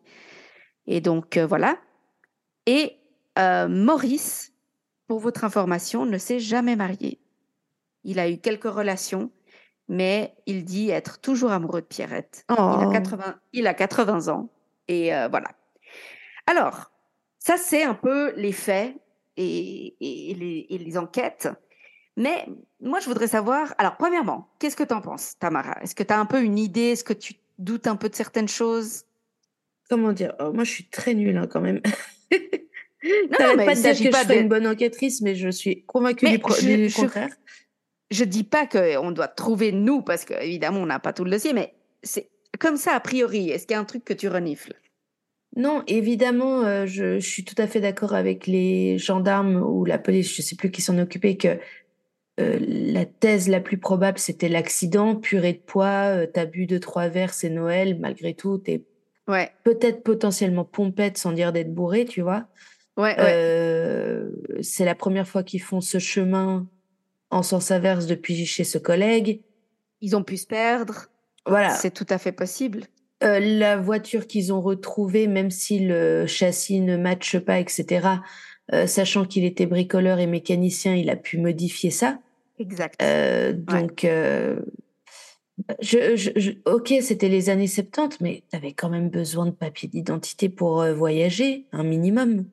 Et 0.87 0.99
donc, 0.99 1.37
euh, 1.37 1.45
voilà. 1.45 1.77
Et 2.65 2.97
euh, 3.39 3.67
Maurice, 3.67 4.53
pour 5.07 5.19
votre 5.19 5.43
information, 5.43 6.05
ne 6.05 6.17
s'est 6.17 6.39
jamais 6.39 6.75
marié. 6.75 7.19
Il 8.07 8.19
a 8.19 8.29
eu 8.29 8.37
quelques 8.37 8.71
relations, 8.71 9.29
mais 9.89 10.33
il 10.45 10.63
dit 10.63 10.89
être 10.89 11.19
toujours 11.19 11.51
amoureux 11.51 11.81
de 11.81 11.85
Pierrette. 11.85 12.45
Il, 12.49 12.55
a 12.57 12.89
80, 12.89 13.23
oh. 13.27 13.39
il 13.51 13.67
a 13.67 13.73
80 13.73 14.29
ans. 14.29 14.49
Et 14.87 15.13
euh, 15.13 15.27
voilà. 15.27 15.49
Alors, 16.47 16.89
ça, 17.37 17.57
c'est 17.57 17.83
un 17.83 17.93
peu 17.93 18.33
les 18.37 18.53
faits 18.53 18.95
et, 19.35 19.95
les, 19.99 20.97
enquêtes. 20.97 21.49
Mais 22.15 22.45
moi, 22.79 23.01
je 23.01 23.07
voudrais 23.07 23.27
savoir, 23.27 23.75
alors, 23.77 23.97
premièrement, 23.97 24.47
qu'est-ce 24.57 24.77
que 24.77 24.85
tu 24.85 24.93
en 24.93 25.01
penses, 25.01 25.37
Tamara? 25.37 25.77
Est-ce 25.81 25.93
que 25.93 26.03
tu 26.03 26.13
as 26.13 26.19
un 26.19 26.25
peu 26.25 26.41
une 26.41 26.57
idée? 26.57 26.91
Est-ce 26.91 27.03
que 27.03 27.13
tu 27.13 27.33
doutes 27.59 27.87
un 27.87 27.97
peu 27.97 28.07
de 28.07 28.15
certaines 28.15 28.47
choses? 28.47 29.03
Comment 29.89 30.13
dire? 30.13 30.33
Oh, 30.39 30.53
Moi, 30.53 30.63
je 30.63 30.71
suis 30.71 30.85
très 30.85 31.13
nulle 31.13 31.35
hein, 31.35 31.47
quand 31.49 31.61
même. 31.61 31.81
non, 32.31 32.39
non, 33.37 33.55
mais 33.57 33.65
pas 33.65 33.75
de 33.75 33.81
dire 33.81 33.91
que 33.91 34.17
je 34.17 34.29
suis 34.29 34.39
une 34.39 34.47
bonne 34.47 34.65
enquêtrice, 34.65 35.19
mais 35.19 35.35
je 35.35 35.49
suis 35.49 35.83
convaincue 35.83 36.29
du, 36.29 36.39
contraire 36.39 37.29
je 37.29 37.66
dis 38.23 38.43
pas 38.43 38.65
qu'on 38.65 39.11
doit 39.11 39.27
trouver 39.27 39.71
nous, 39.71 40.01
parce 40.01 40.25
qu'évidemment, 40.25 40.79
on 40.79 40.85
n'a 40.85 40.99
pas 40.99 41.13
tout 41.13 41.23
le 41.23 41.31
dossier, 41.31 41.53
mais 41.53 41.73
c'est 42.03 42.29
comme 42.59 42.77
ça, 42.77 42.93
a 42.93 42.99
priori. 42.99 43.49
Est-ce 43.49 43.67
qu'il 43.67 43.75
y 43.75 43.77
a 43.77 43.79
un 43.79 43.85
truc 43.85 44.05
que 44.05 44.13
tu 44.13 44.27
renifles? 44.27 44.73
Non, 45.55 45.83
évidemment, 45.87 46.63
euh, 46.63 46.85
je, 46.85 47.19
suis 47.19 47.43
tout 47.43 47.55
à 47.57 47.67
fait 47.67 47.81
d'accord 47.81 48.13
avec 48.13 48.45
les 48.45 48.97
gendarmes 48.97 49.55
ou 49.55 49.85
la 49.85 49.97
police, 49.97 50.35
je 50.35 50.41
sais 50.41 50.55
plus 50.55 50.69
qui 50.69 50.81
s'en 50.81 50.99
occupait, 50.99 51.35
que 51.35 51.57
euh, 52.39 52.59
la 52.59 53.05
thèse 53.05 53.49
la 53.49 53.59
plus 53.59 53.79
probable, 53.79 54.19
c'était 54.19 54.49
l'accident, 54.49 55.15
purée 55.15 55.53
de 55.53 55.59
poids, 55.59 56.15
euh, 56.15 56.27
t'as 56.31 56.45
bu 56.45 56.67
deux, 56.67 56.79
trois 56.79 57.07
verres, 57.07 57.33
c'est 57.33 57.49
Noël, 57.49 57.97
malgré 57.99 58.35
tout, 58.35 58.59
t'es 58.59 58.83
ouais. 59.27 59.49
peut-être 59.63 60.03
potentiellement 60.03 60.63
pompette 60.63 61.17
sans 61.17 61.31
dire 61.31 61.51
d'être 61.51 61.73
bourré, 61.73 62.05
tu 62.05 62.21
vois? 62.21 62.45
Ouais, 62.95 63.15
c'est 64.61 64.85
la 64.85 64.95
première 64.95 65.27
fois 65.27 65.43
qu'ils 65.43 65.61
font 65.61 65.81
ce 65.81 65.99
chemin 65.99 66.67
en 67.29 67.43
sens 67.43 67.71
inverse 67.71 68.05
depuis 68.05 68.45
chez 68.45 68.63
ce 68.63 68.77
collègue. 68.77 69.41
Ils 70.01 70.15
ont 70.15 70.23
pu 70.23 70.37
se 70.37 70.47
perdre. 70.47 71.07
Voilà. 71.45 71.71
C'est 71.71 71.91
tout 71.91 72.05
à 72.09 72.17
fait 72.17 72.31
possible. 72.31 72.83
Euh, 73.23 73.39
la 73.39 73.77
voiture 73.77 74.27
qu'ils 74.27 74.53
ont 74.53 74.61
retrouvée, 74.61 75.27
même 75.27 75.49
si 75.49 75.79
le 75.79 76.27
châssis 76.27 76.81
ne 76.81 76.97
matche 76.97 77.39
pas, 77.39 77.59
etc., 77.59 78.07
euh, 78.73 78.85
sachant 78.85 79.25
qu'il 79.25 79.43
était 79.43 79.65
bricoleur 79.65 80.19
et 80.19 80.27
mécanicien, 80.27 80.93
il 80.95 81.09
a 81.09 81.15
pu 81.15 81.37
modifier 81.39 81.89
ça. 81.89 82.19
Exact. 82.59 83.01
Euh, 83.01 83.53
donc, 83.53 84.05
je, 85.79 86.57
ok, 86.69 86.93
c'était 87.01 87.29
les 87.29 87.49
années 87.49 87.67
70, 87.67 88.19
mais 88.21 88.43
tu 88.51 88.55
avais 88.55 88.73
quand 88.73 88.89
même 88.89 89.09
besoin 89.09 89.47
de 89.47 89.51
papier 89.51 89.89
d'identité 89.89 90.49
pour 90.49 90.83
voyager, 90.93 91.65
un 91.71 91.83
minimum. 91.83 92.45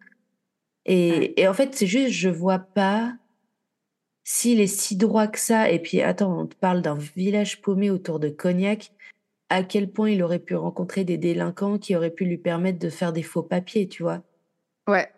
Et, 0.87 1.41
et 1.41 1.49
en 1.49 1.55
fait, 1.55 1.75
c'est 1.75 1.87
juste, 1.87 2.11
je 2.11 2.29
vois 2.29 2.59
pas 2.59 3.15
s'il 4.25 4.61
est 4.61 4.67
si 4.67 4.97
droit 4.97 5.27
que 5.27 5.39
ça, 5.39 5.71
et 5.71 5.79
puis 5.79 6.01
attends, 6.01 6.41
on 6.41 6.47
te 6.47 6.57
parle 6.57 6.81
d'un 6.81 6.97
village 6.97 7.61
paumé 7.61 7.91
autour 7.91 8.19
de 8.19 8.31
Cognac, 8.31 8.93
à 9.51 9.63
quel 9.63 9.91
point 9.91 10.11
il 10.11 10.23
aurait 10.23 10.39
pu 10.39 10.57
rencontrer 10.57 11.05
des 11.05 11.19
délinquants 11.19 11.79
qui 11.79 11.95
auraient 11.95 12.11
pu 12.11 12.25
lui 12.25 12.39
permettre 12.39 12.79
de 12.79 12.89
faire 12.89 13.13
des 13.13 13.23
faux 13.23 13.43
papiers, 13.43 13.87
tu 13.87 14.03
vois? 14.03 14.23
Ouais. 14.87 15.09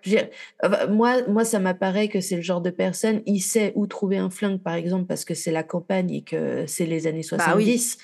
moi, 0.88 1.26
moi, 1.28 1.44
ça 1.44 1.58
m'apparaît 1.58 2.08
que 2.08 2.20
c'est 2.20 2.36
le 2.36 2.42
genre 2.42 2.60
de 2.60 2.70
personne, 2.70 3.22
il 3.26 3.40
sait 3.40 3.72
où 3.74 3.86
trouver 3.86 4.16
un 4.16 4.30
flingue, 4.30 4.60
par 4.60 4.74
exemple, 4.74 5.06
parce 5.06 5.24
que 5.24 5.34
c'est 5.34 5.50
la 5.50 5.64
campagne 5.64 6.10
et 6.10 6.22
que 6.22 6.66
c'est 6.66 6.86
les 6.86 7.06
années 7.06 7.24
70. 7.24 7.96
Bah 7.96 8.02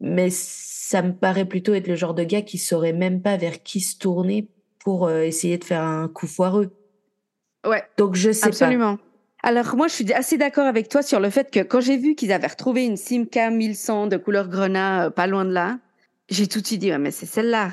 Mais 0.00 0.28
ça 0.30 1.02
me 1.02 1.12
paraît 1.12 1.44
plutôt 1.46 1.74
être 1.74 1.88
le 1.88 1.96
genre 1.96 2.14
de 2.14 2.24
gars 2.24 2.42
qui 2.42 2.58
saurait 2.58 2.94
même 2.94 3.20
pas 3.20 3.36
vers 3.36 3.62
qui 3.62 3.80
se 3.80 3.98
tourner 3.98 4.48
pour 4.78 5.06
euh, 5.06 5.22
essayer 5.22 5.58
de 5.58 5.64
faire 5.64 5.82
un 5.82 6.08
coup 6.08 6.26
foireux. 6.26 6.70
Ouais. 7.66 7.82
Donc 7.98 8.14
je 8.14 8.32
sais 8.32 8.46
Absolument. 8.46 8.98
Alors 9.44 9.74
moi, 9.74 9.88
je 9.88 9.94
suis 9.94 10.12
assez 10.12 10.38
d'accord 10.38 10.66
avec 10.66 10.88
toi 10.88 11.02
sur 11.02 11.18
le 11.18 11.28
fait 11.28 11.50
que 11.50 11.60
quand 11.60 11.80
j'ai 11.80 11.96
vu 11.96 12.14
qu'ils 12.14 12.32
avaient 12.32 12.46
retrouvé 12.46 12.84
une 12.84 12.96
Simca 12.96 13.50
1100 13.50 14.06
de 14.06 14.16
couleur 14.16 14.48
grenat 14.48 15.06
euh, 15.06 15.10
pas 15.10 15.26
loin 15.26 15.44
de 15.44 15.52
là, 15.52 15.78
j'ai 16.28 16.46
tout 16.46 16.60
de 16.60 16.66
suite 16.66 16.80
dit 16.80 16.92
mais 16.92 17.10
c'est 17.10 17.26
celle-là. 17.26 17.72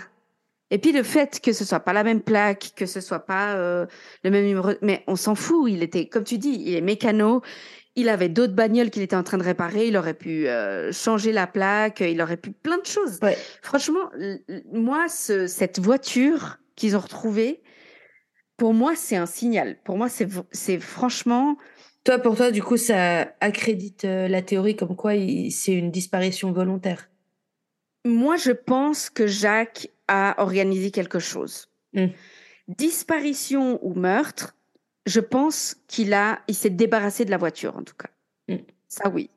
Et 0.71 0.79
puis 0.79 0.91
le 0.91 1.03
fait 1.03 1.39
que 1.41 1.53
ce 1.53 1.63
soit 1.63 1.79
pas 1.79 1.93
la 1.93 2.03
même 2.03 2.21
plaque, 2.21 2.71
que 2.75 2.87
ce 2.87 3.01
soit 3.01 3.25
pas 3.25 3.53
euh, 3.55 3.85
le 4.23 4.31
même 4.31 4.45
numéro, 4.45 4.71
mais 4.81 5.03
on 5.07 5.15
s'en 5.15 5.35
fout. 5.35 5.71
Il 5.71 5.83
était, 5.83 6.07
comme 6.07 6.23
tu 6.23 6.37
dis, 6.39 6.61
il 6.65 6.75
est 6.75 6.81
mécano. 6.81 7.41
Il 7.95 8.09
avait 8.09 8.29
d'autres 8.29 8.53
bagnoles 8.53 8.89
qu'il 8.89 9.01
était 9.01 9.15
en 9.15 9.23
train 9.23 9.37
de 9.37 9.43
réparer. 9.43 9.87
Il 9.87 9.97
aurait 9.97 10.13
pu 10.13 10.47
euh, 10.47 10.91
changer 10.91 11.31
la 11.31 11.47
plaque. 11.47 12.01
Il 12.01 12.21
aurait 12.21 12.37
pu 12.37 12.51
plein 12.51 12.77
de 12.77 12.85
choses. 12.85 13.19
Franchement, 13.61 14.11
moi, 14.71 15.07
ce, 15.07 15.47
cette 15.47 15.79
voiture 15.79 16.59
qu'ils 16.75 16.95
ont 16.95 16.99
retrouvée, 16.99 17.61
pour 18.59 18.73
moi, 18.73 18.95
c'est 18.95 19.15
un 19.15 19.25
signal. 19.25 19.77
Pour 19.83 19.97
moi, 19.97 20.07
c'est, 20.09 20.79
franchement. 20.79 21.57
Toi, 22.03 22.19
pour 22.19 22.35
toi, 22.35 22.51
du 22.51 22.61
coup, 22.61 22.77
ça 22.77 23.33
accrédite 23.39 24.05
euh, 24.05 24.27
la 24.27 24.41
théorie 24.41 24.75
comme 24.75 24.95
quoi 24.95 25.13
c'est 25.49 25.73
une 25.73 25.89
disparition 25.89 26.51
volontaire. 26.51 27.09
Moi, 28.05 28.37
je 28.37 28.51
pense 28.51 29.09
que 29.09 29.25
Jacques 29.25 29.89
a 30.07 30.35
organisé 30.41 30.91
quelque 30.91 31.19
chose. 31.19 31.69
Hmm. 31.93 32.07
Disparition 32.67 33.79
ou 33.81 33.93
meurtre, 33.95 34.55
je 35.05 35.19
pense 35.19 35.75
qu'il 35.87 36.13
a, 36.13 36.39
il 36.47 36.55
s'est 36.55 36.69
débarrassé 36.69 37.25
de 37.25 37.31
la 37.31 37.37
voiture 37.37 37.75
en 37.75 37.83
tout 37.83 37.95
cas. 37.95 38.09
Hmm. 38.47 38.63
Ça 38.87 39.09
oui. 39.09 39.29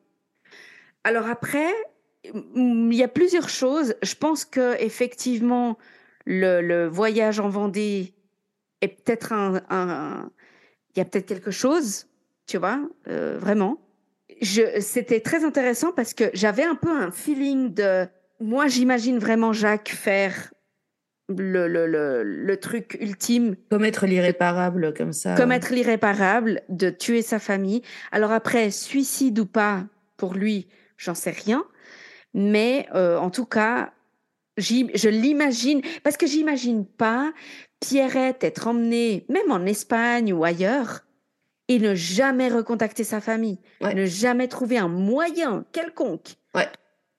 Alors 1.05 1.29
après, 1.29 1.71
il 2.25 2.95
y 2.95 3.03
a 3.03 3.09
plusieurs 3.09 3.49
choses. 3.49 3.95
Je 4.03 4.15
pense 4.15 4.45
que 4.45 4.81
effectivement, 4.81 5.79
le, 6.27 6.87
voyage 6.87 7.41
en 7.41 7.49
Vendée 7.49 8.15
est 8.83 8.89
peut-être 8.89 9.33
un, 9.33 10.31
il 10.95 10.99
y 10.99 11.03
a 11.03 11.05
peut-être 11.05 11.27
quelque 11.27 11.51
chose, 11.51 12.07
tu 12.47 12.59
vois, 12.59 12.81
euh, 13.09 13.39
vraiment. 13.39 13.81
C'était 14.43 15.21
très 15.21 15.45
intéressant 15.45 15.93
parce 15.93 16.15
que 16.15 16.25
j'avais 16.35 16.65
un 16.65 16.75
peu 16.75 16.91
un 16.91 17.11
feeling 17.11 17.73
de, 17.73 18.07
moi 18.41 18.67
j'imagine 18.67 19.19
vraiment 19.19 19.53
Jacques 19.53 19.91
faire 19.91 20.53
le, 21.29 21.69
le, 21.69 21.87
le, 21.87 22.23
le 22.25 22.57
truc 22.57 22.99
ultime. 23.01 23.57
Commettre 23.71 24.05
l'irréparable 24.05 24.93
comme 24.95 25.13
ça. 25.13 25.35
Commettre 25.37 25.73
l'irréparable, 25.73 26.63
de 26.69 26.91
tuer 26.91 27.23
sa 27.23 27.39
famille. 27.39 27.83
Alors 28.11 28.33
après, 28.33 28.71
suicide 28.71 29.39
ou 29.39 29.47
pas, 29.47 29.85
pour 30.17 30.35
lui, 30.35 30.67
j'en 30.97 31.15
sais 31.15 31.31
rien. 31.31 31.65
Mais 32.35 32.87
euh, 32.95 33.17
en 33.19 33.31
tout 33.31 33.47
cas, 33.47 33.93
je 34.57 35.09
l'imagine, 35.09 35.83
parce 36.03 36.17
que 36.17 36.27
j'imagine 36.27 36.85
pas 36.85 37.33
Pierrette 37.83 38.45
être 38.45 38.69
emmenée, 38.69 39.27
même 39.29 39.51
en 39.51 39.67
Espagne 39.67 40.33
ou 40.33 40.45
ailleurs, 40.45 41.05
et 41.69 41.79
ne 41.79 41.95
jamais 41.95 42.49
recontacter 42.49 43.05
sa 43.05 43.21
famille, 43.21 43.59
ne 43.81 44.07
jamais 44.07 44.49
trouver 44.49 44.79
un 44.79 44.89
moyen 44.89 45.65
quelconque 45.73 46.37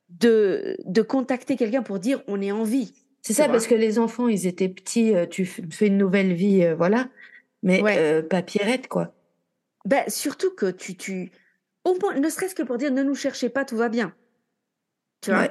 de, 0.09 0.77
de 0.85 1.01
contacter 1.01 1.57
quelqu'un 1.57 1.83
pour 1.83 1.99
dire 1.99 2.21
on 2.27 2.41
est 2.41 2.51
en 2.51 2.63
vie. 2.63 2.93
C'est 3.21 3.33
ça, 3.33 3.47
parce 3.47 3.67
que 3.67 3.75
les 3.75 3.99
enfants, 3.99 4.27
ils 4.27 4.47
étaient 4.47 4.67
petits, 4.67 5.15
euh, 5.15 5.25
tu 5.25 5.45
fais 5.45 5.87
une 5.87 5.97
nouvelle 5.97 6.33
vie, 6.33 6.63
euh, 6.63 6.75
voilà. 6.75 7.09
Mais 7.61 7.81
euh, 7.85 8.21
pas 8.21 8.41
Pierrette, 8.41 8.89
quoi. 8.89 9.13
Ben, 9.85 10.03
surtout 10.09 10.53
que 10.53 10.69
tu, 10.69 10.97
tu, 10.97 11.31
au 11.85 11.97
moins, 12.01 12.19
ne 12.19 12.29
serait-ce 12.29 12.53
que 12.53 12.63
pour 12.63 12.77
dire 12.77 12.91
ne 12.91 13.01
nous 13.01 13.15
cherchez 13.15 13.47
pas, 13.47 13.63
tout 13.63 13.77
va 13.77 13.87
bien. 13.87 14.13
Tu 15.21 15.31
vois 15.31 15.49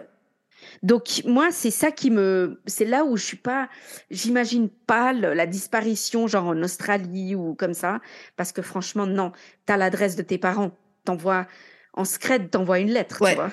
Donc, 0.83 1.23
moi, 1.25 1.51
c'est 1.51 1.71
ça 1.71 1.91
qui 1.91 2.11
me. 2.11 2.61
C'est 2.67 2.85
là 2.85 3.05
où 3.05 3.17
je 3.17 3.25
suis 3.25 3.37
pas. 3.37 3.69
J'imagine 4.11 4.69
pas 4.69 5.13
la 5.13 5.47
disparition, 5.47 6.27
genre 6.27 6.47
en 6.47 6.63
Australie 6.63 7.35
ou 7.35 7.55
comme 7.55 7.75
ça. 7.75 8.01
Parce 8.37 8.53
que 8.53 8.63
franchement, 8.63 9.07
non. 9.07 9.33
Tu 9.67 9.73
as 9.73 9.77
l'adresse 9.77 10.17
de 10.17 10.23
tes 10.23 10.39
parents. 10.39 10.73
T'envoies. 11.05 11.47
En 11.95 12.05
secret, 12.05 12.47
t'envoies 12.49 12.81
une 12.81 12.91
lettre, 12.91 13.19
tu 13.27 13.35
vois. 13.35 13.53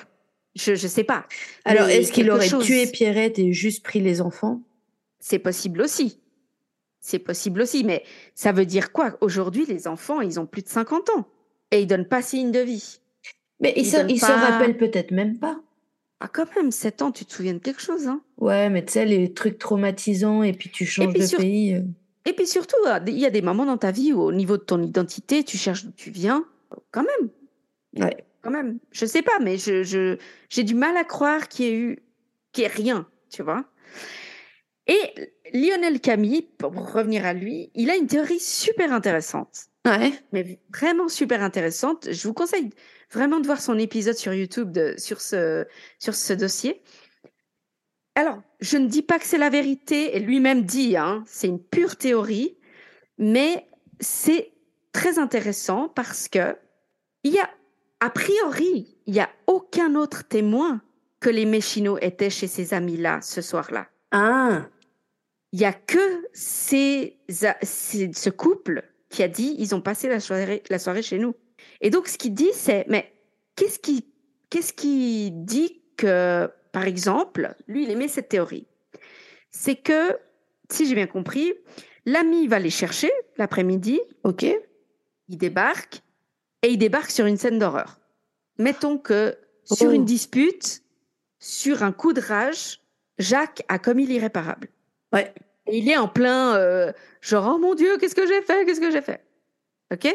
Je 0.54 0.72
ne 0.72 0.76
sais 0.76 1.04
pas. 1.04 1.26
Alors, 1.64 1.88
est-ce 1.88 2.12
qu'il 2.12 2.30
aurait 2.30 2.48
tué 2.48 2.86
Pierrette 2.86 3.38
et 3.38 3.52
juste 3.52 3.84
pris 3.84 4.00
les 4.00 4.20
enfants? 4.20 4.62
C'est 5.18 5.38
possible 5.38 5.82
aussi. 5.82 6.20
C'est 7.00 7.18
possible 7.18 7.60
aussi. 7.60 7.84
Mais 7.84 8.02
ça 8.34 8.52
veut 8.52 8.66
dire 8.66 8.92
quoi? 8.92 9.16
Aujourd'hui, 9.20 9.66
les 9.66 9.86
enfants, 9.86 10.20
ils 10.20 10.40
ont 10.40 10.46
plus 10.46 10.62
de 10.62 10.68
50 10.68 11.10
ans. 11.10 11.28
Et 11.70 11.82
ils 11.82 11.86
donnent 11.86 12.08
pas 12.08 12.22
signe 12.22 12.50
de 12.50 12.60
vie. 12.60 13.00
Mais 13.60 13.74
ils, 13.76 13.86
ils, 14.08 14.18
se, 14.18 14.26
rappellent 14.26 14.76
peut-être 14.76 15.10
même 15.10 15.38
pas. 15.38 15.60
Ah, 16.20 16.28
quand 16.28 16.54
même, 16.54 16.70
7 16.70 17.02
ans, 17.02 17.12
tu 17.12 17.24
te 17.24 17.32
souviens 17.32 17.54
de 17.54 17.58
quelque 17.58 17.80
chose, 17.80 18.06
hein? 18.06 18.20
Ouais, 18.38 18.68
mais 18.68 18.84
tu 18.84 18.92
sais, 18.92 19.06
les 19.06 19.32
trucs 19.32 19.58
traumatisants 19.58 20.42
et 20.42 20.52
puis 20.52 20.70
tu 20.70 20.84
changes 20.84 21.14
de 21.14 21.36
pays. 21.36 21.74
Euh. 21.74 21.82
Et 22.26 22.34
puis 22.34 22.46
surtout, 22.46 22.76
ah, 22.86 23.00
il 23.06 23.18
y 23.18 23.26
a 23.26 23.30
des 23.30 23.42
moments 23.42 23.64
dans 23.64 23.78
ta 23.78 23.90
vie 23.90 24.12
où, 24.12 24.20
au 24.20 24.32
niveau 24.32 24.56
de 24.58 24.62
ton 24.62 24.82
identité, 24.82 25.44
tu 25.44 25.56
cherches 25.56 25.84
d'où 25.84 25.92
tu 25.92 26.10
viens, 26.10 26.44
quand 26.90 27.04
même. 27.04 27.30
Ouais 28.04 28.24
quand 28.42 28.50
même. 28.50 28.78
Je 28.90 29.06
sais 29.06 29.22
pas, 29.22 29.38
mais 29.40 29.58
je, 29.58 29.82
je, 29.82 30.16
j'ai 30.48 30.64
du 30.64 30.74
mal 30.74 30.96
à 30.96 31.04
croire 31.04 31.48
qu'il 31.48 31.66
y 31.66 31.68
ait 31.68 31.74
eu, 31.74 32.02
qu'il 32.52 32.62
y 32.62 32.66
ait 32.66 32.70
rien, 32.70 33.06
tu 33.30 33.42
vois. 33.42 33.64
Et 34.86 35.30
Lionel 35.52 36.00
Camille, 36.00 36.42
pour 36.58 36.72
revenir 36.92 37.24
à 37.24 37.32
lui, 37.32 37.70
il 37.74 37.90
a 37.90 37.96
une 37.96 38.06
théorie 38.06 38.40
super 38.40 38.92
intéressante. 38.92 39.66
Ouais. 39.86 40.12
Mais 40.32 40.58
vraiment 40.74 41.08
super 41.08 41.42
intéressante. 41.42 42.08
Je 42.10 42.26
vous 42.26 42.34
conseille 42.34 42.70
vraiment 43.12 43.40
de 43.40 43.46
voir 43.46 43.60
son 43.60 43.78
épisode 43.78 44.16
sur 44.16 44.32
YouTube 44.32 44.72
de, 44.72 44.94
sur, 44.98 45.20
ce, 45.20 45.66
sur 45.98 46.14
ce 46.14 46.32
dossier. 46.32 46.82
Alors, 48.14 48.42
je 48.60 48.76
ne 48.76 48.86
dis 48.86 49.02
pas 49.02 49.18
que 49.18 49.24
c'est 49.24 49.38
la 49.38 49.50
vérité, 49.50 50.16
et 50.16 50.20
lui-même 50.20 50.62
dit, 50.62 50.96
hein, 50.96 51.24
c'est 51.26 51.46
une 51.46 51.62
pure 51.62 51.96
théorie, 51.96 52.56
mais 53.18 53.66
c'est 54.00 54.52
très 54.92 55.18
intéressant 55.18 55.88
parce 55.88 56.28
que 56.28 56.56
il 57.22 57.32
y 57.32 57.38
a 57.38 57.50
a 58.00 58.08
priori, 58.08 58.96
il 59.06 59.12
n'y 59.12 59.20
a 59.20 59.28
aucun 59.46 59.94
autre 59.94 60.24
témoin 60.24 60.80
que 61.20 61.28
les 61.28 61.44
Méchino 61.44 61.98
étaient 62.00 62.30
chez 62.30 62.46
ces 62.46 62.72
amis-là 62.72 63.20
ce 63.20 63.42
soir-là. 63.42 63.88
Ah. 64.10 64.66
Il 65.52 65.58
n'y 65.58 65.66
a 65.66 65.74
que 65.74 66.26
ces, 66.32 67.18
ce 67.28 68.30
couple 68.30 68.84
qui 69.10 69.22
a 69.22 69.28
dit 69.28 69.54
ils 69.58 69.74
ont 69.74 69.82
passé 69.82 70.08
la 70.08 70.20
soirée, 70.20 70.62
la 70.70 70.78
soirée 70.78 71.02
chez 71.02 71.18
nous. 71.18 71.34
Et 71.80 71.90
donc, 71.90 72.08
ce 72.08 72.18
qu'il 72.18 72.34
dit, 72.34 72.50
c'est 72.52 72.84
mais 72.88 73.12
qu'est-ce 73.56 73.78
qui, 73.78 74.06
qu'est-ce 74.50 74.72
qui 74.72 75.30
dit 75.30 75.80
que, 75.96 76.50
par 76.72 76.84
exemple, 76.84 77.54
lui, 77.66 77.84
il 77.84 77.90
aimait 77.90 78.08
cette 78.08 78.28
théorie? 78.28 78.66
C'est 79.50 79.76
que, 79.76 80.18
si 80.70 80.86
j'ai 80.86 80.94
bien 80.94 81.06
compris, 81.06 81.52
l'ami 82.06 82.46
va 82.46 82.58
les 82.58 82.70
chercher 82.70 83.10
l'après-midi, 83.36 84.00
ok 84.24 84.46
Il 85.28 85.38
débarque, 85.38 86.02
et 86.62 86.68
il 86.68 86.78
débarque 86.78 87.10
sur 87.10 87.26
une 87.26 87.36
scène 87.36 87.58
d'horreur. 87.58 87.98
Mettons 88.58 88.98
que 88.98 89.36
sur 89.64 89.90
une 89.90 90.02
oh. 90.02 90.06
dispute, 90.06 90.82
sur 91.38 91.82
un 91.82 91.92
coup 91.92 92.12
de 92.12 92.20
rage, 92.20 92.80
Jacques 93.18 93.62
a 93.68 93.78
commis 93.78 94.06
l'irréparable. 94.06 94.68
Ouais. 95.12 95.32
Et 95.66 95.78
il 95.78 95.88
est 95.88 95.96
en 95.96 96.08
plein 96.08 96.56
euh, 96.56 96.92
genre 97.20 97.54
oh 97.54 97.58
mon 97.58 97.74
dieu 97.74 97.96
qu'est-ce 97.98 98.14
que 98.14 98.26
j'ai 98.26 98.42
fait 98.42 98.64
qu'est-ce 98.64 98.80
que 98.80 98.90
j'ai 98.90 99.02
fait? 99.02 99.24
Ok? 99.92 100.08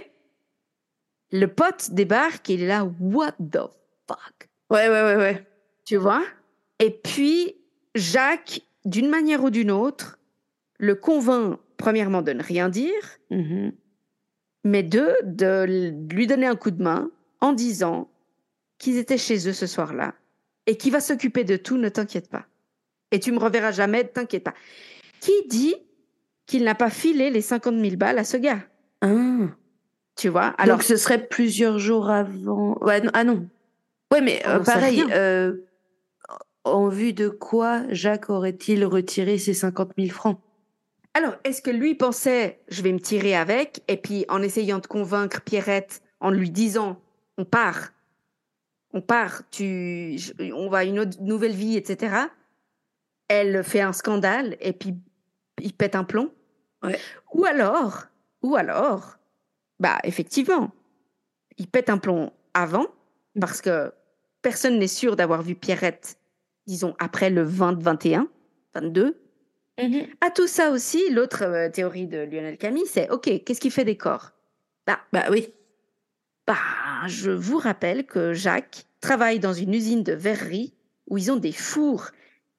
Le 1.40 1.48
pote 1.48 1.92
débarque 1.92 2.50
et 2.50 2.56
il 2.56 2.64
est 2.64 2.68
là 2.68 2.88
what 3.00 3.34
the 3.34 3.60
fuck? 4.08 4.50
Ouais 4.70 4.90
ouais 4.90 5.04
ouais 5.04 5.16
ouais 5.16 5.48
tu 5.86 5.98
vois? 5.98 6.24
Et 6.80 6.92
puis 6.92 7.56
Jacques 7.96 8.62
d'une 8.84 9.10
manière 9.10 9.44
ou 9.44 9.50
d'une 9.50 9.72
autre 9.72 10.20
le 10.78 10.96
convainc 10.96 11.60
premièrement 11.78 12.22
de 12.22 12.34
ne 12.34 12.44
rien 12.44 12.70
dire 12.70 13.02
mm-hmm 13.32 13.72
mais 14.66 14.82
deux, 14.82 15.16
de 15.24 15.64
lui 16.12 16.28
donner 16.28 16.48
un 16.48 16.56
coup 16.56 16.72
de 16.72 16.84
main 16.84 17.12
en 17.40 17.54
disant 17.54 18.10
qu'ils 18.80 18.98
étaient 18.98 19.18
chez 19.18 19.48
eux 19.48 19.54
ce 19.54 19.68
soir-là 19.68 20.16
et 20.66 20.76
qui 20.76 20.90
va 20.90 21.00
s'occuper 21.00 21.44
de 21.44 21.56
tout, 21.56 21.78
ne 21.78 21.88
t'inquiète 21.88 22.30
pas. 22.30 22.48
Et 23.12 23.20
tu 23.20 23.32
me 23.32 23.38
reverras 23.38 23.72
jamais, 23.72 24.04
ne 24.04 24.08
t'inquiète 24.08 24.44
pas. 24.44 24.56
Qui 25.22 25.34
dit 25.48 25.76
qu'il 26.48 26.64
n'a 26.64 26.74
pas 26.74 26.90
filé 26.90 27.30
les 27.30 27.42
50 27.42 27.80
000 27.80 27.96
balles 27.96 28.18
à 28.18 28.24
ce 28.24 28.38
gars? 28.38 28.64
Ah. 29.02 29.56
Tu 30.16 30.30
vois? 30.30 30.53
Alors, 30.57 30.78
Donc 30.78 30.84
ce 30.84 30.95
serait 30.95 31.28
plusieurs 31.28 31.80
jours 31.80 32.09
avant. 32.09 32.78
Ouais, 32.82 33.01
ah 33.13 33.24
non. 33.24 33.47
Ouais, 34.11 34.22
mais 34.22 34.41
euh, 34.47 34.59
pareil, 34.59 35.03
euh, 35.11 35.57
en 36.63 36.88
vue 36.88 37.13
de 37.13 37.28
quoi 37.28 37.84
Jacques 37.89 38.30
aurait-il 38.30 38.86
retiré 38.86 39.38
ses 39.38 39.53
50 39.53 39.91
000 39.97 40.09
francs? 40.09 40.39
Alors, 41.13 41.36
est-ce 41.43 41.61
que 41.61 41.72
lui 41.72 41.95
pensait, 41.95 42.59
je 42.68 42.82
vais 42.82 42.91
me 42.91 42.99
tirer 42.99 43.36
avec, 43.36 43.84
et 43.88 43.97
puis 43.97 44.26
en 44.28 44.41
essayant 44.41 44.80
de 44.80 44.88
convaincre 44.88 45.41
Pierrette, 45.41 46.01
en 46.20 46.30
lui 46.30 46.49
disant, 46.49 46.99
on 47.38 47.45
part, 47.45 47.93
on 48.91 49.01
part, 49.01 49.43
tu, 49.49 50.18
on 50.53 50.70
va 50.70 50.80
à 50.80 50.84
une 50.84 50.99
autre, 50.99 51.18
nouvelle 51.22 51.53
vie, 51.53 51.78
etc. 51.78 52.16
Elle 53.28 53.63
fait 53.63 53.82
un 53.82 53.93
scandale, 53.93 54.57
et 54.59 54.74
puis 54.74 54.95
il 55.61 55.74
pète 55.74 55.95
un 55.95 56.03
plomb. 56.03 56.32
Ouais. 56.84 56.99
Ou 57.34 57.45
alors, 57.45 58.07
ou 58.41 58.55
alors, 58.55 59.18
bah 59.80 59.97
effectivement, 60.03 60.71
il 61.57 61.67
pète 61.67 61.89
un 61.89 61.97
plomb 61.97 62.32
avant 62.53 62.88
parce 63.39 63.61
que 63.61 63.91
personne 64.41 64.80
n'est 64.80 64.88
sûr 64.88 65.15
d'avoir 65.15 65.41
vu 65.41 65.55
Pierrette, 65.55 66.17
disons 66.67 66.95
après 66.99 67.30
le 67.30 67.43
20, 67.43 67.82
21, 67.82 68.28
22. 68.73 69.17
Mhm. 69.82 70.07
À 70.21 70.32
tout 70.32 70.47
ça 70.47 70.71
aussi, 70.71 71.09
l'autre 71.09 71.43
euh, 71.43 71.69
théorie 71.69 72.07
de 72.07 72.19
Lionel 72.19 72.57
Camille, 72.57 72.86
c'est 72.88 73.09
OK, 73.09 73.43
qu'est-ce 73.43 73.59
qui 73.59 73.71
fait 73.71 73.86
des 73.86 73.97
corps? 73.97 74.32
Bah 74.88 74.99
oui. 75.32 75.49
Bah, 76.47 76.55
je 77.07 77.32
vous 77.32 77.57
rappelle 77.57 78.05
que 78.05 78.34
Jacques 78.34 78.86
travaille 79.01 79.39
dans 79.39 79.53
une 79.53 79.73
usine 79.73 80.03
de 80.03 80.13
verrerie 80.13 80.76
où 81.07 81.17
ils 81.17 81.32
ont 81.32 81.38
des 81.38 81.51
fours 81.51 82.11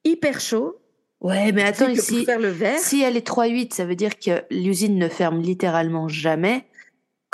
hyper 0.04 0.40
chauds. 0.40 0.76
Ouais, 1.20 1.52
mais 1.52 1.62
attends, 1.62 1.94
faire 1.94 2.38
le 2.38 2.48
verre. 2.48 2.78
si 2.78 3.02
elle 3.02 3.16
est 3.16 3.26
3-8, 3.26 3.72
ça 3.72 3.86
veut 3.86 3.96
dire 3.96 4.18
que 4.18 4.42
l'usine 4.50 4.98
ne 4.98 5.08
ferme 5.08 5.40
littéralement 5.40 6.08
jamais. 6.08 6.66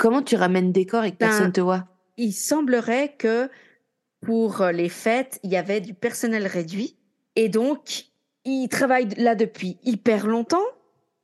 Comment 0.03 0.21
tu 0.21 0.35
ramènes 0.35 0.73
des 0.73 0.85
corps 0.85 1.05
et 1.05 1.11
que 1.11 1.17
Ben, 1.17 1.29
personne 1.29 1.53
te 1.53 1.61
voit? 1.61 1.87
Il 2.17 2.33
semblerait 2.33 3.15
que 3.17 3.49
pour 4.19 4.59
euh, 4.59 4.73
les 4.73 4.89
fêtes, 4.89 5.39
il 5.43 5.49
y 5.49 5.55
avait 5.55 5.79
du 5.79 5.93
personnel 5.93 6.45
réduit 6.45 6.97
et 7.37 7.47
donc 7.47 8.07
il 8.43 8.67
travaille 8.67 9.07
là 9.15 9.33
depuis 9.33 9.77
hyper 9.81 10.27
longtemps. 10.27 10.65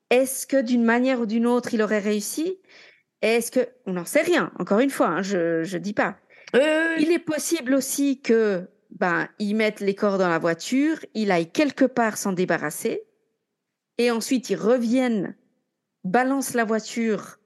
Est-ce 0.09 0.47
que 0.47 0.61
d'une 0.61 0.85
manière 0.85 1.19
ou 1.19 1.25
d'une 1.25 1.45
autre, 1.45 1.73
il 1.73 1.81
aurait 1.81 1.99
réussi? 1.99 2.57
Est-ce 3.21 3.51
que 3.51 3.67
on 3.85 3.91
n'en 3.91 4.05
sait 4.05 4.21
rien 4.21 4.49
Encore 4.59 4.79
une 4.79 4.91
fois, 4.91 5.07
hein, 5.07 5.21
je 5.23 5.61
je 5.65 5.77
dis 5.77 5.93
pas. 5.93 6.15
Il 6.53 7.11
est 7.11 7.19
possible 7.19 7.73
aussi 7.73 8.21
que 8.21 8.69
ben 8.91 9.27
ils 9.39 9.55
mettent 9.55 9.81
les 9.81 9.93
corps 9.93 10.17
dans 10.17 10.29
la 10.29 10.39
voiture, 10.39 10.99
il 11.15 11.31
aille 11.31 11.51
quelque 11.51 11.83
part 11.83 12.15
s'en 12.15 12.31
débarrasser, 12.31 13.03
et 13.97 14.09
ensuite 14.09 14.49
ils 14.49 14.55
reviennent, 14.55 15.35
balancent 16.05 16.53
la 16.53 16.63
voiture 16.63 17.38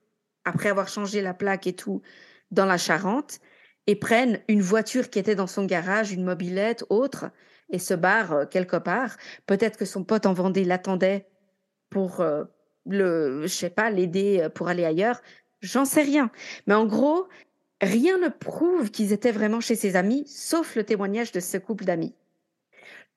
après 0.45 0.69
avoir 0.69 0.87
changé 0.87 1.21
la 1.21 1.33
plaque 1.33 1.67
et 1.67 1.73
tout 1.73 2.01
dans 2.51 2.65
la 2.65 2.77
Charente 2.77 3.39
et 3.87 3.95
prennent 3.95 4.39
une 4.47 4.61
voiture 4.61 5.09
qui 5.09 5.19
était 5.19 5.35
dans 5.35 5.47
son 5.47 5.65
garage, 5.65 6.11
une 6.11 6.23
mobilette, 6.23 6.85
autre, 6.89 7.25
et 7.69 7.79
se 7.79 7.93
barrent 7.93 8.33
euh, 8.33 8.45
quelque 8.45 8.77
part. 8.77 9.17
Peut-être 9.45 9.77
que 9.77 9.85
son 9.85 10.03
pote 10.03 10.25
en 10.25 10.33
Vendée 10.33 10.63
l'attendait 10.63 11.27
pour 11.89 12.21
euh, 12.21 12.45
le, 12.85 13.41
je 13.43 13.47
sais 13.47 13.69
pas, 13.69 13.89
l'aider 13.89 14.41
euh, 14.41 14.49
pour 14.49 14.69
aller 14.69 14.85
ailleurs. 14.85 15.21
J'en 15.61 15.85
sais 15.85 16.03
rien. 16.03 16.31
Mais 16.67 16.73
en 16.73 16.85
gros, 16.85 17.27
rien 17.81 18.17
ne 18.17 18.29
prouve 18.29 18.91
qu'ils 18.91 19.11
étaient 19.11 19.31
vraiment 19.31 19.59
chez 19.59 19.75
ses 19.75 19.95
amis, 19.95 20.23
sauf 20.27 20.75
le 20.75 20.83
témoignage 20.83 21.31
de 21.31 21.39
ce 21.39 21.57
couple 21.57 21.85
d'amis. 21.85 22.15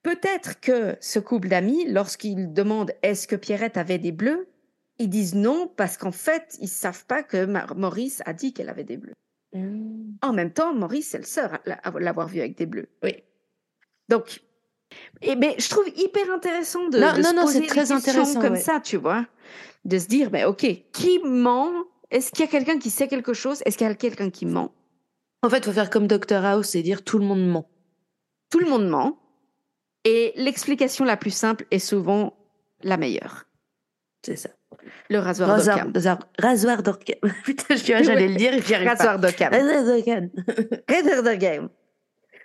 Peut-être 0.03 0.61
que 0.61 0.97
ce 1.01 1.19
couple 1.19 1.49
d'amis, 1.49 1.87
lorsqu'ils 1.89 2.53
demandent 2.53 2.93
est-ce 3.03 3.27
que 3.27 3.37
Pierrette 3.37 3.77
avait 3.77 3.99
des 3.99 4.13
bleus, 4.13 4.49
ils 4.99 5.09
disent 5.11 5.35
non 5.35 5.69
parce 5.77 5.97
qu'en 5.97 6.13
fait, 6.13 6.57
ils 6.61 6.69
savent 6.69 7.05
pas 7.07 7.23
que 7.23 7.45
Ma- 7.45 7.67
Maurice 7.75 8.23
a 8.27 8.33
dit 8.33 8.53
qu'elle 8.53 8.69
avait 8.69 8.85
des 8.85 8.97
bleus. 8.97 9.15
Mm. 9.53 10.15
En 10.23 10.33
même 10.33 10.53
temps, 10.53 10.75
Maurice, 10.75 11.11
c'est 11.11 11.19
le 11.19 11.25
seul 11.25 11.47
à 11.47 11.61
l'a- 11.67 11.75
à 11.83 11.91
l'avoir 12.01 12.29
vu 12.29 12.41
avec 12.41 12.57
des 12.57 12.67
bleus. 12.67 12.89
Oui. 13.03 13.13
Donc, 14.09 14.41
eh 15.23 15.37
ben, 15.37 15.53
je 15.59 15.69
trouve 15.69 15.89
hyper 15.97 16.31
intéressant 16.31 16.89
de, 16.89 16.99
Non, 16.99 17.13
de 17.15 17.23
non, 17.23 17.31
se 17.31 17.35
non, 17.35 17.43
poser 17.43 17.67
très 17.67 17.81
questions 17.81 17.97
intéressant, 17.97 18.41
comme 18.41 18.53
ouais. 18.55 18.61
ça, 18.61 18.81
tu 18.81 18.97
vois. 18.97 19.27
De 19.85 19.99
se 19.99 20.07
dire, 20.07 20.31
ben, 20.31 20.47
ok, 20.47 20.67
qui 20.93 21.19
ment? 21.25 21.71
Est-ce 22.11 22.31
qu'il 22.31 22.41
y 22.45 22.49
a 22.49 22.51
quelqu'un 22.51 22.79
qui 22.79 22.91
sait 22.91 23.09
quelque 23.09 23.33
chose? 23.35 23.63
Est-ce 23.67 23.77
qu'il 23.77 23.87
y 23.87 23.91
a 23.91 23.95
quelqu'un 23.95 24.31
qui 24.31 24.47
ment? 24.47 24.73
En 25.43 25.51
fait, 25.51 25.65
faut 25.65 25.73
faire 25.73 25.91
comme 25.91 26.07
Dr 26.07 26.45
House 26.45 26.75
et 26.75 26.83
dire 26.83 27.03
tout 27.05 27.19
le 27.19 27.25
monde 27.25 27.47
ment. 27.47 27.69
Tout 28.51 28.59
le 28.61 28.69
monde 28.71 28.89
ment. 28.89 29.19
Et 30.05 30.33
l'explication 30.37 31.05
la 31.05 31.17
plus 31.17 31.33
simple 31.33 31.67
est 31.73 31.81
souvent 31.81 32.37
la 32.83 32.97
meilleure. 32.97 33.47
C'est 34.25 34.37
ça. 34.37 34.51
Le 35.11 35.19
rasoir 35.19 35.49
Rasoir, 35.49 35.87
d'Occam. 35.87 36.19
rasoir, 36.39 36.79
rasoir. 36.79 36.99
Putain, 37.45 37.77
j'allais 37.77 38.29
le 38.29 38.37
dire 38.37 38.55
et 38.55 38.63
j'y 38.63 38.75
arrive 38.75 38.87
pas. 38.89 38.95
Rasoir 38.95 39.19
d'Occam. 39.19 39.53
Rasoir. 39.53 40.21
Rasoir 40.89 41.23
d'Occam. 41.23 41.69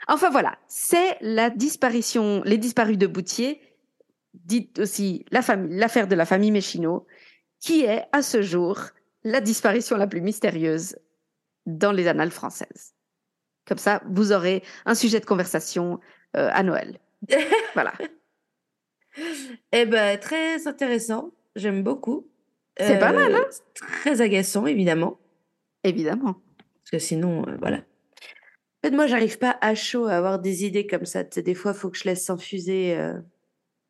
Enfin 0.08 0.30
voilà, 0.30 0.58
c'est 0.68 1.18
la 1.22 1.50
disparition, 1.50 2.42
les 2.44 2.58
disparus 2.58 2.98
de 2.98 3.08
Boutier, 3.08 3.62
dite 4.34 4.80
aussi 4.80 5.26
l'affaire 5.32 6.08
de 6.08 6.16
la 6.16 6.26
famille 6.26 6.52
Méchineau, 6.52 7.06
qui 7.60 7.86
est 7.86 8.04
à 8.12 8.22
ce 8.22 8.42
jour 8.42 8.80
la 9.24 9.42
disparition 9.42 9.98
la 9.98 10.08
plus 10.08 10.22
mystérieuse 10.22 10.96
dans 11.66 11.92
les 11.92 12.08
annales 12.08 12.32
françaises. 12.32 12.96
Comme 13.68 13.78
ça, 13.78 14.02
vous 14.10 14.32
aurez 14.32 14.64
un 14.86 14.96
sujet 14.96 15.20
de 15.20 15.26
conversation 15.26 16.00
euh, 16.36 16.50
à 16.52 16.64
Noël. 16.64 17.00
Voilà. 17.74 17.94
Eh 19.72 19.86
ben, 19.86 20.18
très 20.20 20.68
intéressant. 20.68 21.32
J'aime 21.56 21.84
beaucoup. 21.84 22.31
C'est 22.80 23.00
pas 23.00 23.12
mal, 23.14 23.34
hein 23.36 23.46
Très 23.76 24.22
agaçant, 24.22 24.66
évidemment. 24.66 25.20
Évidemment. 25.84 26.34
Parce 26.84 26.92
que 26.92 27.00
sinon, 27.00 27.44
euh, 27.48 27.58
voilà. 27.60 27.78
En 27.78 28.88
fait, 28.88 28.92
moi, 28.96 29.08
j'arrive 29.08 29.38
pas 29.38 29.58
à 29.62 29.76
chaud 29.76 30.06
à 30.06 30.14
avoir 30.14 30.40
des 30.40 30.66
idées 30.66 30.88
comme 30.88 31.06
ça. 31.06 31.24
Tu 31.24 31.36
sais, 31.36 31.42
des 31.44 31.54
fois, 31.54 31.72
il 31.76 31.78
faut 31.78 31.90
que 31.90 31.98
je 31.98 32.06
laisse 32.06 32.26
s'infuser. 32.26 32.96
euh. 32.98 33.20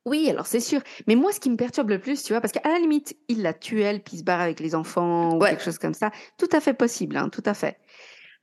Oui, 0.06 0.28
alors 0.30 0.48
c'est 0.48 0.60
sûr. 0.60 0.82
Mais 1.08 1.16
moi, 1.16 1.32
ce 1.32 1.40
qui 1.40 1.50
me 1.50 1.56
perturbe 1.56 1.90
le 1.90 2.00
plus, 2.00 2.24
tu 2.24 2.34
vois, 2.34 2.42
parce 2.42 2.52
qu'à 2.52 2.68
la 2.68 2.80
limite, 2.80 3.16
il 3.28 3.44
la 3.44 3.54
tue, 3.54 3.82
elle, 3.82 4.02
puis 4.02 4.16
il 4.16 4.20
se 4.20 4.24
barre 4.24 4.42
avec 4.42 4.60
les 4.60 4.74
enfants 4.74 5.36
ou 5.36 5.40
Ouais. 5.40 5.52
quelque 5.52 5.64
chose 5.64 5.78
comme 5.78 5.94
ça. 5.94 6.12
Tout 6.38 6.50
à 6.52 6.60
fait 6.60 6.74
possible, 6.74 7.16
hein, 7.18 7.30
tout 7.30 7.44
à 7.46 7.54
fait. 7.54 7.78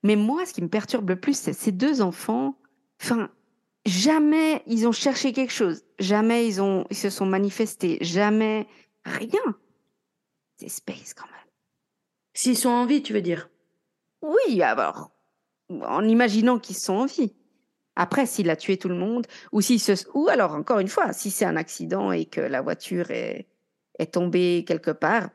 Mais 0.05 0.14
moi, 0.14 0.47
ce 0.47 0.53
qui 0.55 0.62
me 0.62 0.68
perturbe 0.68 1.09
le 1.09 1.18
plus, 1.18 1.36
c'est 1.36 1.53
ces 1.53 1.72
deux 1.72 2.01
enfants. 2.01 2.57
Enfin, 3.03 3.28
jamais 3.86 4.62
ils 4.66 4.86
ont 4.86 4.93
cherché 4.93 5.32
quelque 5.32 5.53
chose. 5.53 5.82
Jamais 5.99 6.47
ils 6.47 6.62
ont, 6.62 6.84
ils 6.91 6.97
se 6.97 7.11
sont 7.11 7.26
manifestés. 7.26 7.99
Jamais 8.01 8.66
rien. 9.05 9.57
C'est 10.59 10.68
space 10.68 11.14
quand 11.14 11.26
même. 11.26 11.34
S'ils 12.34 12.56
sont 12.59 12.68
en 12.68 12.84
vie, 12.86 13.02
tu 13.02 13.12
veux 13.12 13.22
dire? 13.22 13.48
Oui, 14.22 14.61
alors, 14.62 15.11
en 15.70 16.06
imaginant 16.06 16.59
qu'ils 16.59 16.76
sont 16.76 16.94
en 16.94 17.06
vie. 17.06 17.32
Après, 17.96 18.26
s'il 18.26 18.50
a 18.50 18.56
tué 18.56 18.76
tout 18.76 18.88
le 18.88 18.94
monde, 18.96 19.26
ou 19.52 19.61
si 19.61 19.78
se, 19.78 19.92
ou 20.14 20.28
alors 20.28 20.52
encore 20.54 20.78
une 20.78 20.88
fois, 20.88 21.12
si 21.12 21.30
c'est 21.30 21.44
un 21.44 21.56
accident 21.56 22.12
et 22.12 22.26
que 22.26 22.40
la 22.40 22.61
voiture 22.61 23.11
est, 23.11 23.46
est 23.98 24.14
tombée 24.14 24.64
quelque 24.66 24.90
part, 24.92 25.30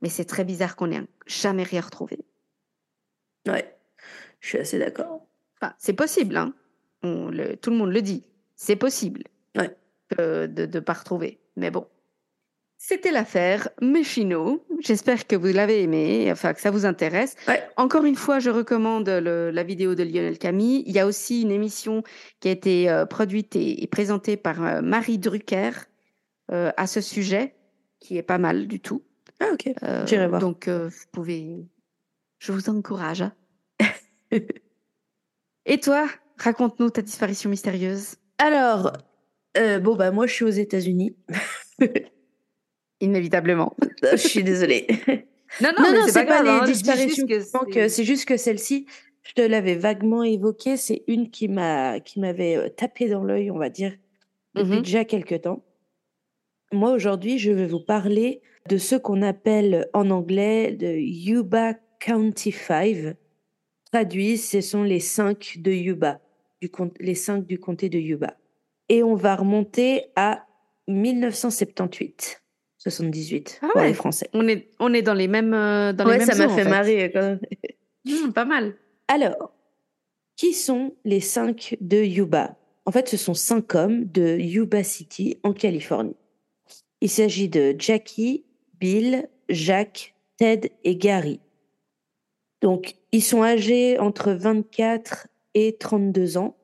mais 0.00 0.08
c'est 0.08 0.24
très 0.24 0.44
bizarre 0.44 0.76
qu'on 0.76 0.90
ait 0.90 1.06
jamais 1.26 1.64
rien 1.64 1.80
retrouvé. 1.80 2.18
Ouais, 3.46 3.74
je 4.40 4.48
suis 4.48 4.58
assez 4.58 4.78
d'accord. 4.78 5.26
Enfin, 5.60 5.74
c'est 5.78 5.92
possible, 5.94 6.36
hein. 6.36 6.54
On 7.02 7.28
le, 7.28 7.56
tout 7.56 7.70
le 7.70 7.76
monde 7.76 7.92
le 7.92 8.02
dit. 8.02 8.24
C'est 8.54 8.76
possible 8.76 9.24
Ouais. 9.56 9.76
de 10.16 10.66
ne 10.66 10.80
pas 10.80 10.92
retrouver. 10.94 11.38
Mais 11.56 11.70
bon. 11.70 11.86
C'était 12.88 13.10
l'affaire 13.10 13.68
Méchino. 13.82 14.64
J'espère 14.80 15.26
que 15.26 15.36
vous 15.36 15.48
l'avez 15.48 15.82
aimé, 15.82 16.30
enfin 16.32 16.54
que 16.54 16.60
ça 16.62 16.70
vous 16.70 16.86
intéresse. 16.86 17.36
Ouais. 17.46 17.62
Encore 17.76 18.06
une 18.06 18.14
fois, 18.14 18.38
je 18.38 18.48
recommande 18.48 19.10
le- 19.10 19.50
la 19.50 19.62
vidéo 19.62 19.94
de 19.94 20.02
Lionel 20.02 20.38
Camille. 20.38 20.84
Il 20.86 20.94
y 20.94 20.98
a 20.98 21.06
aussi 21.06 21.42
une 21.42 21.50
émission 21.50 22.02
qui 22.40 22.48
a 22.48 22.50
été 22.50 22.88
euh, 22.88 23.04
produite 23.04 23.54
et, 23.56 23.82
et 23.82 23.86
présentée 23.88 24.38
par 24.38 24.64
euh, 24.64 24.80
Marie 24.80 25.18
Drucker 25.18 25.72
euh, 26.50 26.70
à 26.78 26.86
ce 26.86 27.02
sujet, 27.02 27.54
qui 28.00 28.16
est 28.16 28.22
pas 28.22 28.38
mal 28.38 28.66
du 28.66 28.80
tout. 28.80 29.02
Ah, 29.38 29.50
ok. 29.52 29.70
J'irai 30.06 30.26
voir. 30.26 30.40
Donc, 30.40 30.66
vous 30.66 31.06
pouvez. 31.12 31.66
Je 32.38 32.52
vous 32.52 32.70
encourage. 32.70 33.20
hein. 33.20 33.32
Et 35.66 35.78
toi, 35.78 36.08
raconte-nous 36.38 36.88
ta 36.88 37.02
disparition 37.02 37.50
mystérieuse. 37.50 38.14
Alors, 38.38 38.94
bon, 39.54 39.94
bah, 39.94 40.10
moi, 40.10 40.26
je 40.26 40.32
suis 40.32 40.44
aux 40.46 40.48
États-Unis. 40.48 41.14
Inévitablement. 43.00 43.76
je 44.12 44.16
suis 44.16 44.42
désolée. 44.44 44.86
Non, 45.62 45.70
non, 45.78 45.84
Non, 45.84 46.00
non, 46.00 46.06
c'est 46.06 46.12
pas 46.12 46.26
pas, 46.26 46.42
grave. 46.42 46.46
hein, 46.46 46.60
les 46.66 46.66
juste 46.74 46.82
disparitions. 46.84 47.26
c'est- 47.88 48.04
juste 48.04 48.26
que 48.26 48.36
celle-ci, 48.36 48.84
je 49.22 49.32
te 49.32 49.40
l'avais 49.40 49.76
vaguement 49.76 50.22
évoquée. 50.22 50.76
C'est 50.76 51.04
une 51.06 51.30
qui 51.30 51.48
m'a, 51.48 52.00
qui 52.00 52.20
m'avait 52.20 52.56
euh, 52.56 52.68
tapé 52.68 53.08
dans 53.08 53.24
l'œil, 53.24 53.50
on 53.50 53.56
va 53.56 53.70
dire, 53.70 53.96
depuis 54.54 54.72
Mhm. 54.76 54.82
déjà 54.82 55.04
quelques 55.06 55.40
temps. 55.40 55.64
Moi, 56.70 56.92
aujourd'hui, 56.92 57.38
je 57.38 57.50
vais 57.50 57.66
vous 57.66 57.80
parler 57.80 58.42
de 58.68 58.76
ce 58.76 58.94
qu'on 58.94 59.22
appelle 59.22 59.88
en 59.94 60.10
anglais 60.10 60.72
de 60.72 60.86
Yuba 60.98 61.74
County 61.98 62.52
Five. 62.52 63.14
Traduit, 63.90 64.36
ce 64.36 64.60
sont 64.60 64.82
les 64.82 65.00
cinq 65.00 65.54
de 65.60 65.72
Yuba, 65.72 66.20
du 66.60 66.70
les 67.00 67.14
cinq 67.14 67.46
du 67.46 67.58
comté 67.58 67.88
de 67.88 67.98
Yuba. 67.98 68.36
Et 68.90 69.02
on 69.02 69.14
va 69.14 69.34
remonter 69.34 70.04
à 70.14 70.44
1978, 70.88 72.42
78 72.90 73.60
Ah 73.62 73.68
pour 73.72 73.80
les 73.82 73.94
Français. 73.94 74.28
On 74.32 74.46
est, 74.48 74.68
on 74.78 74.92
est 74.94 75.02
dans 75.02 75.14
les 75.14 75.28
mêmes. 75.28 75.54
euh, 75.54 75.92
Dans 75.92 76.04
les 76.04 76.18
mêmes 76.18 76.26
ça 76.26 76.34
m'a 76.34 76.52
en 76.52 76.56
fait 76.56 76.64
marrer. 76.64 77.10
quand 77.12 77.20
même. 77.22 77.40
Mmh, 78.04 78.32
pas 78.32 78.44
mal. 78.44 78.74
Alors, 79.08 79.52
qui 80.36 80.52
sont 80.54 80.94
les 81.04 81.20
cinq 81.20 81.76
de 81.80 81.98
Yuba? 82.02 82.56
En 82.86 82.90
fait, 82.92 83.08
ce 83.08 83.16
sont 83.16 83.34
cinq 83.34 83.74
hommes 83.74 84.04
de 84.06 84.36
Yuba 84.38 84.82
City 84.82 85.36
en 85.42 85.52
Californie. 85.52 86.16
Il 87.00 87.10
s'agit 87.10 87.48
de 87.48 87.74
Jackie, 87.78 88.44
Bill, 88.80 89.28
Jacques, 89.48 90.14
Ted 90.36 90.72
et 90.84 90.96
Gary. 90.96 91.40
Donc, 92.62 92.94
ils 93.12 93.22
sont 93.22 93.42
âgés 93.42 93.98
entre 93.98 94.32
24 94.32 95.28
et 95.54 95.76
32 95.76 96.38
ans 96.38 96.56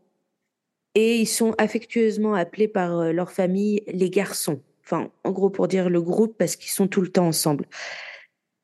et 0.95 1.17
ils 1.17 1.27
sont 1.27 1.55
affectueusement 1.59 2.35
appelés 2.35 2.69
par 2.69 2.99
euh, 2.99 3.13
leur 3.13 3.31
famille 3.33 3.83
les 3.87 4.11
garçons. 4.11 4.61
Enfin, 4.85 5.11
en 5.25 5.31
gros, 5.33 5.51
pour 5.51 5.67
dire 5.69 5.89
le 5.89 6.03
groupe, 6.03 6.37
parce 6.37 6.57
qu'ils 6.57 6.71
sont 6.71 6.89
tout 6.89 7.01
le 7.01 7.09
temps 7.09 7.27
ensemble. 7.27 7.67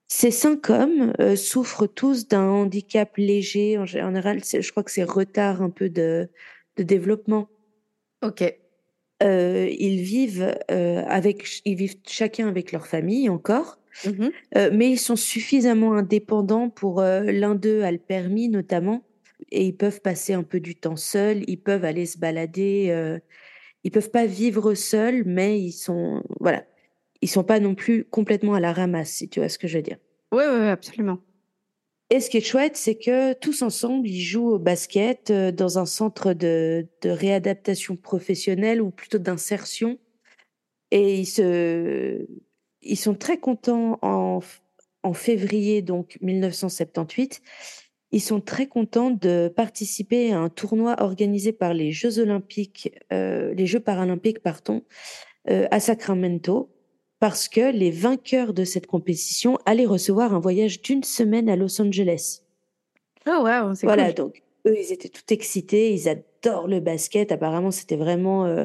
Ces 0.09 0.31
cinq 0.31 0.71
hommes 0.71 1.13
euh, 1.21 1.37
souffrent 1.37 1.87
tous 1.87 2.29
d'un 2.29 2.47
handicap 2.49 3.17
léger. 3.17 3.79
En 3.79 3.87
général, 3.87 4.41
je 4.45 4.71
crois 4.71 4.83
que 4.83 4.91
c'est 4.91 5.05
retard 5.05 5.63
un 5.63 5.71
peu 5.71 5.89
de, 5.89 6.29
de 6.77 6.83
développement. 6.83 7.49
Ok. 8.23 8.43
Euh, 9.23 9.69
ils 9.79 10.01
vivent 10.01 10.57
euh, 10.71 11.05
avec, 11.07 11.61
ils 11.65 11.77
vivent 11.77 11.97
chacun 12.07 12.49
avec 12.49 12.73
leur 12.73 12.87
famille 12.87 13.29
encore, 13.29 13.79
Mhm. 14.07 14.31
euh, 14.57 14.71
mais 14.73 14.91
ils 14.91 14.99
sont 14.99 15.17
suffisamment 15.17 15.95
indépendants 15.95 16.71
pour 16.71 17.03
l'un 17.03 17.55
d'eux 17.55 17.83
a 17.83 17.93
le 17.93 17.99
permis 17.99 18.49
notamment, 18.49 19.03
et 19.51 19.67
ils 19.67 19.77
peuvent 19.77 20.01
passer 20.01 20.33
un 20.33 20.43
peu 20.43 20.59
du 20.61 20.75
temps 20.75 20.97
seuls. 20.97 21.43
Ils 21.49 21.61
peuvent 21.61 21.85
aller 21.85 22.07
se 22.07 22.19
balader. 22.19 23.19
Ils 23.85 23.91
peuvent 23.91 24.11
pas 24.11 24.27
vivre 24.27 24.75
seuls, 24.75 25.25
mais 25.25 25.61
ils 25.61 25.73
sont 25.73 26.23
voilà, 26.41 26.65
ils 27.23 27.29
sont 27.29 27.45
pas 27.45 27.61
non 27.61 27.75
plus 27.75 28.05
complètement 28.05 28.55
à 28.55 28.61
la 28.61 28.73
ramasse, 28.73 29.11
si 29.11 29.29
tu 29.29 29.41
vois 29.41 29.49
ce 29.49 29.59
que 29.59 29.69
je 29.69 29.79
veux 29.79 29.83
dire. 29.83 29.99
Oui, 30.33 30.45
oui, 30.47 30.69
absolument. 30.69 31.19
Et 32.11 32.19
ce 32.19 32.29
qui 32.29 32.39
est 32.39 32.41
chouette, 32.41 32.77
c'est 32.77 32.97
que 32.97 33.35
tous 33.35 33.63
ensemble, 33.63 34.09
ils 34.09 34.21
jouent 34.21 34.51
au 34.51 34.59
basket 34.59 35.31
euh, 35.31 35.53
dans 35.53 35.79
un 35.79 35.87
centre 35.87 36.33
de, 36.33 36.89
de 37.03 37.11
réadaptation 37.11 37.97
professionnelle 37.97 38.83
ou 38.83 38.91
plutôt 38.91 39.19
d'insertion. 39.19 39.97
Et 40.91 41.21
ils, 41.21 41.27
se, 41.27 42.27
ils 42.83 42.97
sont 42.97 43.15
très 43.15 43.39
contents 43.39 44.01
en, 44.03 44.41
en 45.05 45.13
février 45.13 45.83
donc 45.83 46.19
1978. 46.21 47.43
Ils 48.13 48.21
sont 48.21 48.41
très 48.41 48.67
contents 48.67 49.11
de 49.11 49.53
participer 49.55 50.33
à 50.33 50.41
un 50.41 50.49
tournoi 50.49 50.97
organisé 51.01 51.53
par 51.53 51.75
les 51.75 51.93
Jeux 51.93 52.19
olympiques, 52.19 52.93
euh, 53.13 53.55
les 53.55 53.67
Jeux 53.67 53.81
paralympiques, 53.81 54.41
pardon, 54.41 54.83
euh, 55.49 55.67
à 55.71 55.79
Sacramento, 55.79 56.71
parce 57.21 57.49
que 57.49 57.71
les 57.73 57.91
vainqueurs 57.91 58.53
de 58.53 58.65
cette 58.65 58.87
compétition 58.87 59.59
allaient 59.65 59.87
recevoir 59.87 60.35
un 60.35 60.41
voyage 60.41 60.83
d'une 60.83 61.05
semaine 61.05 61.49
à 61.49 61.55
Los 61.57 61.81
Angeles. 61.81 62.43
Oh, 63.29 63.43
wow, 63.45 63.75
c'est 63.75 63.87
Voilà, 63.87 64.07
cool. 64.07 64.15
donc 64.15 64.43
eux, 64.67 64.75
ils 64.77 64.93
étaient 64.93 65.09
tout 65.09 65.33
excités, 65.33 65.93
ils 65.93 66.09
adorent 66.09 66.67
le 66.69 66.81
basket. 66.81 67.31
Apparemment, 67.31 67.71
c'était 67.71 67.97
vraiment 67.97 68.45
euh, 68.47 68.65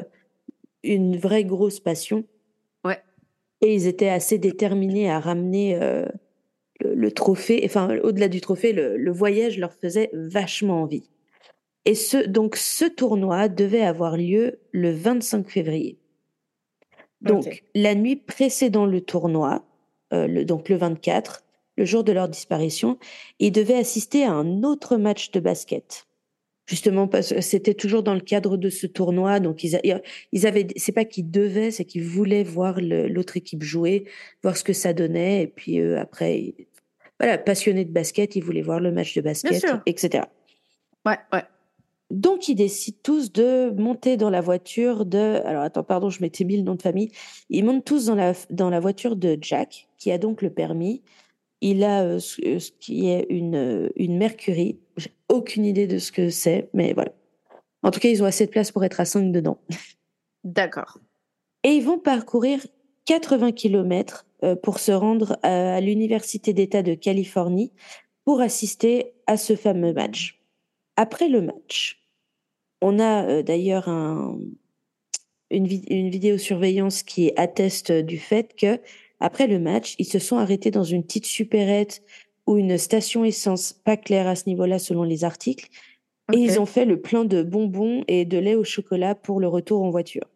une 0.82 1.16
vraie 1.16 1.44
grosse 1.44 1.78
passion. 1.78 2.24
Ouais. 2.84 2.98
Et 3.60 3.74
ils 3.74 3.86
étaient 3.86 4.08
assez 4.08 4.38
déterminés 4.38 5.08
à 5.10 5.20
ramener 5.20 5.78
le, 6.94 7.10
trophée. 7.12 7.62
Enfin, 7.64 7.98
au-delà 8.02 8.28
du 8.28 8.40
trophée, 8.40 8.72
le, 8.72 8.96
le 8.96 9.12
voyage 9.12 9.58
leur 9.58 9.72
faisait 9.72 10.10
vachement 10.12 10.82
envie. 10.82 11.08
Et 11.84 11.94
ce, 11.94 12.26
donc, 12.26 12.56
ce 12.56 12.84
tournoi 12.84 13.48
devait 13.48 13.82
avoir 13.82 14.16
lieu 14.16 14.58
le 14.72 14.90
25 14.90 15.48
février. 15.48 15.98
Donc, 17.20 17.64
la 17.74 17.94
nuit 17.94 18.16
précédant 18.16 18.86
le 18.86 19.00
tournoi, 19.00 19.64
euh, 20.12 20.26
le, 20.26 20.44
donc 20.44 20.68
le 20.68 20.76
24, 20.76 21.44
le 21.76 21.84
jour 21.84 22.04
de 22.04 22.12
leur 22.12 22.28
disparition, 22.28 22.98
ils 23.38 23.52
devaient 23.52 23.76
assister 23.76 24.24
à 24.24 24.32
un 24.32 24.62
autre 24.62 24.96
match 24.96 25.30
de 25.30 25.40
basket. 25.40 26.06
Justement, 26.66 27.06
parce 27.06 27.32
que 27.32 27.40
c'était 27.40 27.74
toujours 27.74 28.02
dans 28.02 28.14
le 28.14 28.20
cadre 28.20 28.56
de 28.56 28.70
ce 28.70 28.88
tournoi, 28.88 29.38
donc 29.38 29.62
ils, 29.62 29.76
a- 29.76 30.00
ils 30.32 30.46
avaient, 30.48 30.66
c'est 30.76 30.90
pas 30.90 31.04
qu'ils 31.04 31.30
devaient, 31.30 31.70
c'est 31.70 31.84
qu'ils 31.84 32.02
voulaient 32.02 32.42
voir 32.42 32.80
l'autre 32.80 33.36
équipe 33.36 33.62
jouer, 33.62 34.04
voir 34.42 34.56
ce 34.56 34.64
que 34.64 34.72
ça 34.72 34.92
donnait, 34.92 35.44
et 35.44 35.46
puis 35.46 35.80
euh, 35.80 36.00
après, 36.00 36.54
voilà, 37.18 37.38
passionnés 37.38 37.84
de 37.84 37.92
basket, 37.92 38.36
ils 38.36 38.44
voulaient 38.44 38.62
voir 38.62 38.80
le 38.80 38.92
match 38.92 39.14
de 39.14 39.20
basket, 39.20 39.64
etc. 39.86 40.24
Ouais, 41.04 41.18
ouais. 41.32 41.44
Donc, 42.10 42.48
ils 42.48 42.54
décident 42.54 42.98
tous 43.02 43.32
de 43.32 43.70
monter 43.70 44.16
dans 44.16 44.30
la 44.30 44.40
voiture 44.40 45.06
de. 45.06 45.40
Alors, 45.44 45.62
attends, 45.62 45.82
pardon, 45.82 46.08
je 46.08 46.20
m'étais 46.20 46.44
mis 46.44 46.56
le 46.56 46.62
nom 46.62 46.74
de 46.74 46.82
famille. 46.82 47.10
Ils 47.50 47.64
montent 47.64 47.84
tous 47.84 48.06
dans 48.06 48.14
la, 48.14 48.32
dans 48.50 48.70
la 48.70 48.78
voiture 48.78 49.16
de 49.16 49.36
Jack, 49.40 49.88
qui 49.98 50.12
a 50.12 50.18
donc 50.18 50.42
le 50.42 50.50
permis. 50.50 51.02
Il 51.60 51.82
a 51.82 52.04
euh, 52.04 52.18
ce, 52.18 52.40
euh, 52.46 52.58
ce 52.60 52.70
qui 52.70 53.08
est 53.08 53.26
une, 53.28 53.56
euh, 53.56 53.88
une 53.96 54.18
Mercury. 54.18 54.78
J'ai 54.96 55.12
aucune 55.28 55.64
idée 55.64 55.86
de 55.86 55.98
ce 55.98 56.12
que 56.12 56.30
c'est, 56.30 56.68
mais 56.74 56.92
voilà. 56.92 57.12
En 57.82 57.90
tout 57.90 57.98
cas, 57.98 58.08
ils 58.08 58.22
ont 58.22 58.26
assez 58.26 58.46
de 58.46 58.50
place 58.50 58.70
pour 58.70 58.84
être 58.84 59.00
à 59.00 59.04
5 59.04 59.32
dedans. 59.32 59.58
D'accord. 60.44 60.98
Et 61.64 61.70
ils 61.70 61.82
vont 61.82 61.98
parcourir 61.98 62.64
80 63.06 63.52
km 63.52 64.26
pour 64.62 64.78
se 64.78 64.92
rendre 64.92 65.38
à, 65.42 65.80
l'Université 65.80 66.52
d'État 66.52 66.82
de 66.82 66.94
Californie 66.94 67.72
pour 68.24 68.40
assister 68.40 69.14
à 69.26 69.36
ce 69.36 69.56
fameux 69.56 69.92
match. 69.92 70.40
Après 70.96 71.28
le 71.28 71.40
match, 71.40 72.06
on 72.82 72.98
a 72.98 73.24
euh, 73.24 73.42
d'ailleurs 73.42 73.88
un, 73.88 74.38
une, 75.50 75.66
une 75.88 76.10
vidéosurveillance 76.10 77.02
qui 77.02 77.32
atteste 77.36 77.92
du 77.92 78.18
fait 78.18 78.54
que 78.56 78.80
après 79.20 79.46
le 79.46 79.58
match, 79.58 79.94
ils 79.98 80.06
se 80.06 80.18
sont 80.18 80.36
arrêtés 80.36 80.70
dans 80.70 80.84
une 80.84 81.02
petite 81.02 81.26
supérette 81.26 82.02
ou 82.46 82.58
une 82.58 82.76
station 82.78 83.24
essence 83.24 83.72
pas 83.72 83.96
claire 83.96 84.26
à 84.26 84.36
ce 84.36 84.48
niveau-là 84.48 84.78
selon 84.78 85.02
les 85.02 85.24
articles, 85.24 85.68
et 86.32 86.38
ils 86.38 86.60
ont 86.60 86.66
fait 86.66 86.84
le 86.84 87.00
plein 87.00 87.24
de 87.24 87.42
bonbons 87.42 88.04
et 88.08 88.24
de 88.24 88.38
lait 88.38 88.56
au 88.56 88.64
chocolat 88.64 89.14
pour 89.14 89.40
le 89.40 89.48
retour 89.48 89.82
en 89.82 89.90
voiture. 89.90 90.26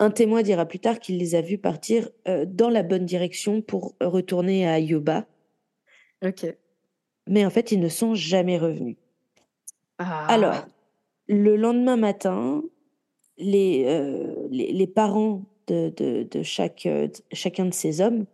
Un 0.00 0.10
témoin 0.10 0.42
dira 0.42 0.66
plus 0.66 0.80
tard 0.80 0.98
qu'il 0.98 1.18
les 1.18 1.34
a 1.34 1.40
vus 1.40 1.58
partir 1.58 2.08
euh, 2.28 2.44
dans 2.46 2.68
la 2.68 2.82
bonne 2.82 3.04
direction 3.06 3.62
pour 3.62 3.94
retourner 4.00 4.66
à 4.68 4.78
Yuba, 4.80 5.26
ok. 6.24 6.46
mais 7.28 7.46
en 7.46 7.50
fait, 7.50 7.70
ils 7.72 7.80
ne 7.80 7.88
sont 7.88 8.14
jamais 8.14 8.58
revenus. 8.58 8.96
Ah. 9.98 10.26
Alors, 10.26 10.66
le 11.28 11.56
lendemain 11.56 11.96
matin, 11.96 12.62
les, 13.38 13.84
euh, 13.86 14.34
les, 14.50 14.72
les 14.72 14.86
parents 14.86 15.42
de, 15.68 15.90
de, 15.96 16.24
de 16.28 16.42
chaque, 16.42 16.86
euh, 16.86 17.06
de- 17.06 17.14
chacun 17.32 17.64
de 17.66 17.72
ces 17.74 18.00
hommes 18.00 18.26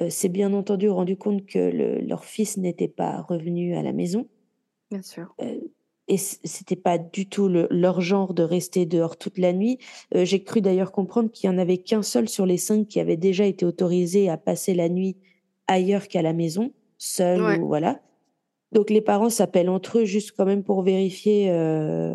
euh, 0.00 0.08
s'est 0.10 0.28
bien 0.28 0.52
entendu 0.54 0.88
rendu 0.88 1.16
compte 1.16 1.44
que 1.44 1.58
le- 1.58 2.00
leur 2.00 2.24
fils 2.24 2.56
n'était 2.56 2.88
pas 2.88 3.20
revenu 3.22 3.74
à 3.76 3.82
la 3.82 3.92
maison. 3.92 4.26
Bien 4.90 5.02
sûr. 5.02 5.34
Euh, 5.40 5.58
et 6.08 6.16
c'était 6.18 6.76
pas 6.76 6.98
du 6.98 7.26
tout 7.28 7.48
le- 7.48 7.66
leur 7.70 8.00
genre 8.00 8.34
de 8.34 8.42
rester 8.42 8.84
dehors 8.86 9.16
toute 9.16 9.38
la 9.38 9.52
nuit. 9.52 9.78
Euh, 10.14 10.24
J'ai 10.24 10.42
cru 10.42 10.60
d'ailleurs 10.60 10.92
comprendre 10.92 11.30
qu'il 11.30 11.48
y 11.48 11.52
en 11.52 11.56
avait 11.58 11.78
qu'un 11.78 12.02
seul 12.02 12.28
sur 12.28 12.44
les 12.46 12.58
cinq 12.58 12.88
qui 12.88 13.00
avait 13.00 13.16
déjà 13.16 13.46
été 13.46 13.64
autorisé 13.64 14.28
à 14.28 14.36
passer 14.36 14.74
la 14.74 14.88
nuit 14.88 15.16
ailleurs 15.66 16.08
qu'à 16.08 16.20
la 16.22 16.32
maison, 16.34 16.72
seul 16.98 17.42
Ouais. 17.42 17.58
ou 17.58 17.66
voilà. 17.68 18.00
Donc 18.72 18.90
les 18.90 19.00
parents 19.00 19.30
s'appellent 19.30 19.70
entre 19.70 20.00
eux 20.00 20.04
juste 20.04 20.32
quand 20.36 20.44
même 20.44 20.62
pour 20.64 20.82
vérifier 20.82 21.48
euh, 21.50 22.14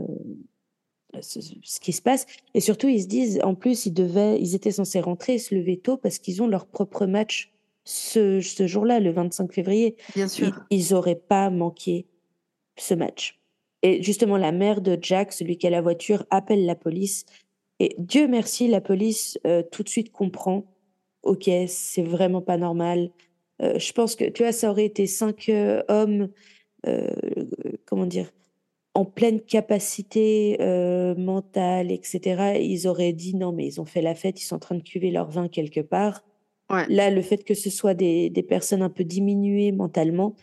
ce, 1.21 1.39
ce 1.41 1.79
qui 1.79 1.91
se 1.93 2.01
passe. 2.01 2.27
Et 2.53 2.59
surtout, 2.59 2.87
ils 2.89 3.01
se 3.01 3.07
disent, 3.07 3.39
en 3.43 3.55
plus, 3.55 3.85
ils 3.87 3.93
devaient, 3.93 4.39
ils 4.39 4.55
étaient 4.55 4.71
censés 4.71 4.99
rentrer 4.99 5.35
et 5.35 5.39
se 5.39 5.55
lever 5.55 5.77
tôt 5.77 5.97
parce 5.97 6.19
qu'ils 6.19 6.43
ont 6.43 6.47
leur 6.47 6.67
propre 6.67 7.05
match 7.05 7.51
ce, 7.85 8.39
ce 8.41 8.67
jour-là, 8.67 8.99
le 8.99 9.11
25 9.11 9.51
février. 9.51 9.95
Bien 10.15 10.27
sûr. 10.27 10.63
ils 10.69 10.93
auraient 10.93 11.15
pas 11.15 11.49
manqué 11.49 12.05
ce 12.77 12.93
match. 12.93 13.39
Et 13.81 14.03
justement, 14.03 14.37
la 14.37 14.51
mère 14.51 14.81
de 14.81 14.97
Jack, 15.01 15.31
celui 15.31 15.57
qui 15.57 15.67
a 15.67 15.69
la 15.69 15.81
voiture, 15.81 16.25
appelle 16.29 16.65
la 16.65 16.75
police. 16.75 17.25
Et 17.79 17.95
Dieu 17.97 18.27
merci, 18.27 18.67
la 18.67 18.81
police 18.81 19.39
euh, 19.47 19.63
tout 19.71 19.83
de 19.83 19.89
suite 19.89 20.11
comprend. 20.11 20.65
Ok, 21.23 21.49
c'est 21.67 22.03
vraiment 22.03 22.41
pas 22.41 22.57
normal. 22.57 23.11
Euh, 23.61 23.77
je 23.79 23.91
pense 23.93 24.15
que, 24.15 24.25
tu 24.25 24.43
vois, 24.43 24.51
ça 24.51 24.69
aurait 24.69 24.85
été 24.85 25.05
cinq 25.07 25.49
euh, 25.49 25.83
hommes, 25.87 26.29
comment 27.85 28.05
dire, 28.05 28.31
en 28.93 29.03
pleine 29.03 29.41
capacité 29.41 30.57
mentale, 31.17 31.91
etc. 31.91 32.57
Ils 32.61 32.87
auraient 32.87 33.11
dit 33.11 33.35
non, 33.35 33.51
mais 33.51 33.65
ils 33.65 33.81
ont 33.81 33.85
fait 33.85 34.01
la 34.01 34.15
fête, 34.15 34.41
ils 34.41 34.45
sont 34.45 34.55
en 34.55 34.59
train 34.59 34.75
de 34.75 34.81
cuver 34.81 35.11
leur 35.11 35.29
vin 35.29 35.49
quelque 35.49 35.81
part. 35.81 36.23
Ouais. 36.69 36.85
Là, 36.87 37.09
le 37.09 37.21
fait 37.21 37.43
que 37.43 37.53
ce 37.53 37.69
soit 37.69 37.95
des, 37.95 38.29
des 38.29 38.43
personnes 38.43 38.81
un 38.81 38.89
peu 38.89 39.03
diminuées 39.03 39.73
mentalement, 39.73 40.35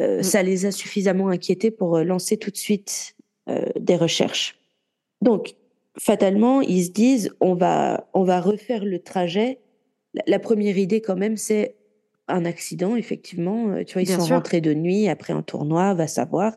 euh, 0.00 0.18
Mm. 0.18 0.22
ça 0.22 0.42
les 0.42 0.66
a 0.66 0.70
suffisamment 0.72 1.28
inquiétés 1.28 1.70
pour 1.70 1.96
euh, 1.96 2.04
lancer 2.04 2.36
tout 2.36 2.50
de 2.50 2.56
suite 2.56 3.16
euh, 3.48 3.66
des 3.78 3.96
recherches. 3.96 4.58
Donc, 5.22 5.54
fatalement, 5.98 6.60
ils 6.60 6.84
se 6.86 6.90
disent, 6.90 7.34
on 7.40 7.54
va, 7.54 8.08
on 8.14 8.24
va 8.24 8.40
refaire 8.40 8.84
le 8.84 8.98
trajet. 8.98 9.60
La, 10.14 10.22
la 10.26 10.38
première 10.38 10.76
idée, 10.78 11.00
quand 11.00 11.16
même, 11.16 11.36
c'est 11.36 11.76
un 12.28 12.44
accident, 12.44 12.96
effectivement. 12.96 13.82
Tu 13.84 13.92
vois, 13.94 14.02
ils 14.02 14.06
Bien 14.06 14.18
sont 14.18 14.26
sûr. 14.26 14.36
rentrés 14.36 14.60
de 14.60 14.74
nuit 14.74 15.08
après 15.08 15.32
un 15.32 15.42
tournoi, 15.42 15.94
va 15.94 16.06
savoir. 16.06 16.56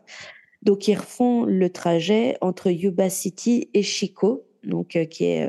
Donc, 0.62 0.88
ils 0.88 0.94
refont 0.96 1.44
le 1.44 1.70
trajet 1.70 2.36
entre 2.40 2.70
Yuba 2.70 3.08
City 3.08 3.70
et 3.72 3.82
Chico, 3.82 4.44
donc, 4.64 4.96
euh, 4.96 5.04
qui 5.06 5.24
est 5.24 5.48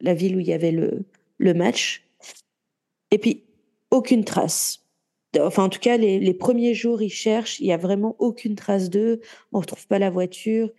la 0.00 0.14
ville 0.14 0.36
où 0.36 0.40
il 0.40 0.46
y 0.46 0.52
avait 0.52 0.72
le, 0.72 1.04
le 1.38 1.54
match. 1.54 2.04
Et 3.10 3.18
puis, 3.18 3.44
aucune 3.90 4.24
trace. 4.24 4.83
Enfin, 5.40 5.64
en 5.64 5.68
tout 5.68 5.80
cas, 5.80 5.96
les, 5.96 6.34
premiers 6.34 6.74
jours, 6.74 7.02
ils 7.02 7.10
cherchent, 7.10 7.60
il 7.60 7.66
y 7.66 7.72
a 7.72 7.76
vraiment 7.76 8.16
aucune 8.18 8.54
trace 8.54 8.90
d'eux. 8.90 9.20
On 9.52 9.60
retrouve 9.60 9.86
pas 9.86 9.98
la 9.98 10.10
voiture. 10.10 10.70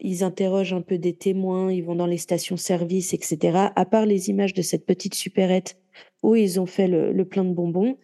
Ils 0.00 0.24
interrogent 0.24 0.74
un 0.74 0.82
peu 0.82 0.98
des 0.98 1.14
témoins, 1.14 1.72
ils 1.72 1.84
vont 1.84 1.94
dans 1.94 2.06
les 2.06 2.18
stations-service, 2.18 3.14
etc. 3.14 3.70
À 3.74 3.84
part 3.86 4.06
les 4.06 4.28
images 4.28 4.52
de 4.52 4.62
cette 4.62 4.84
petite 4.84 5.14
supérette 5.14 5.78
où 6.22 6.34
ils 6.34 6.60
ont 6.60 6.66
fait 6.66 6.88
le, 6.88 7.12
le 7.12 7.24
plein 7.24 7.44
de 7.44 7.54
bonbons, 7.54 7.96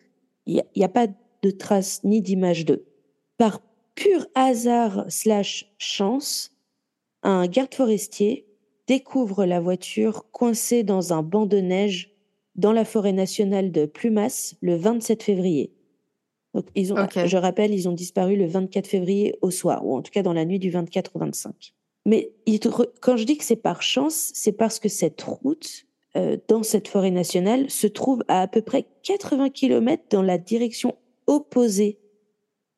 il 0.47 0.63
n'y 0.77 0.85
a, 0.85 0.89
pas 0.89 1.07
de 1.43 1.51
traces 1.51 2.03
ni 2.05 2.23
d'image 2.23 2.65
d'eux. 2.65 2.85
Par 3.37 3.61
pur 3.95 4.27
hasard 4.35 5.05
slash 5.09 5.73
chance, 5.79 6.57
un 7.23 7.47
garde 7.47 7.75
forestier 7.75 8.47
découvrent 8.87 9.45
la 9.45 9.61
voiture 9.61 10.31
coincée 10.33 10.83
dans 10.83 11.13
un 11.13 11.23
banc 11.23 11.47
de 11.47 11.59
neige 11.59 12.13
dans 12.57 12.73
la 12.73 12.85
forêt 12.85 13.13
nationale 13.13 13.71
de 13.71 13.87
Plumas 13.87 14.55
le 14.61 14.77
27 14.77 15.23
février. 15.23 15.73
Donc, 16.55 16.67
ils 16.75 16.93
ont, 16.93 16.97
je 17.25 17.37
rappelle, 17.37 17.73
ils 17.73 17.89
ont 17.89 17.93
disparu 17.93 18.37
le 18.37 18.47
24 18.47 18.87
février 18.87 19.35
au 19.41 19.51
soir, 19.51 19.87
ou 19.87 19.97
en 19.97 20.03
tout 20.03 20.11
cas 20.11 20.23
dans 20.23 20.35
la 20.35 20.45
nuit 20.45 20.59
du 20.59 20.71
24 20.71 21.13
au 21.15 21.19
25. 21.19 21.73
Mais 22.05 22.33
quand 23.01 23.17
je 23.17 23.25
dis 23.25 23.39
que 23.39 23.45
c'est 23.45 23.57
par 23.57 23.83
chance, 23.83 24.31
c'est 24.35 24.53
parce 24.53 24.79
que 24.79 24.89
cette 24.89 25.23
route, 25.23 25.87
euh, 26.17 26.37
dans 26.49 26.63
cette 26.63 26.89
forêt 26.89 27.11
nationale, 27.11 27.71
se 27.71 27.87
trouve 27.87 28.23
à 28.29 28.43
à 28.43 28.49
peu 28.49 28.61
près 28.61 28.87
80 29.03 29.51
km 29.51 30.03
dans 30.11 30.23
la 30.23 30.37
direction 30.37 30.97
opposée 31.27 31.99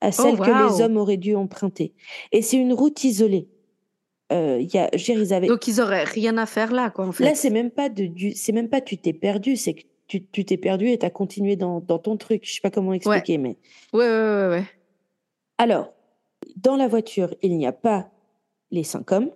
à 0.00 0.08
oh, 0.08 0.12
celle 0.12 0.36
que 0.36 0.72
les 0.74 0.82
hommes 0.82 0.96
auraient 0.96 1.16
dû 1.16 1.34
emprunter. 1.34 1.94
Et 2.32 2.42
c'est 2.42 2.58
une 2.58 2.72
route 2.72 3.02
isolée. 3.02 3.48
Euh, 4.32 4.60
y 4.60 4.78
a, 4.78 4.88
je 4.94 5.12
ils 5.12 5.32
avaient... 5.32 5.48
Donc 5.48 5.66
ils 5.68 5.80
auraient 5.80 6.04
rien 6.04 6.36
à 6.38 6.46
faire 6.46 6.72
là, 6.72 6.90
quoi. 6.90 7.06
En 7.06 7.12
fait. 7.12 7.24
Là, 7.24 7.34
c'est 7.34 7.50
même 7.50 7.70
pas 7.70 7.88
de, 7.88 8.10
c'est 8.34 8.52
même 8.52 8.68
pas 8.68 8.80
tu 8.80 8.98
t'es 8.98 9.12
perdu, 9.12 9.56
c'est 9.56 9.74
que 9.74 9.82
tu, 10.06 10.26
tu 10.26 10.44
t'es 10.44 10.56
perdu 10.56 10.88
et 10.88 10.98
tu 10.98 11.06
as 11.06 11.10
continué 11.10 11.56
dans, 11.56 11.80
dans, 11.80 11.98
ton 11.98 12.16
truc. 12.16 12.44
Je 12.44 12.54
sais 12.54 12.60
pas 12.60 12.70
comment 12.70 12.92
expliquer, 12.92 13.38
mais. 13.38 13.56
Ouais, 13.92 14.06
ouais, 14.06 14.06
ouais, 14.06 14.48
ouais. 14.48 14.64
Alors, 15.58 15.92
dans 16.56 16.76
la 16.76 16.88
voiture, 16.88 17.34
il 17.42 17.56
n'y 17.56 17.66
a 17.66 17.72
pas 17.72 18.10
les 18.70 18.84
cinq 18.84 19.12
hommes. 19.12 19.30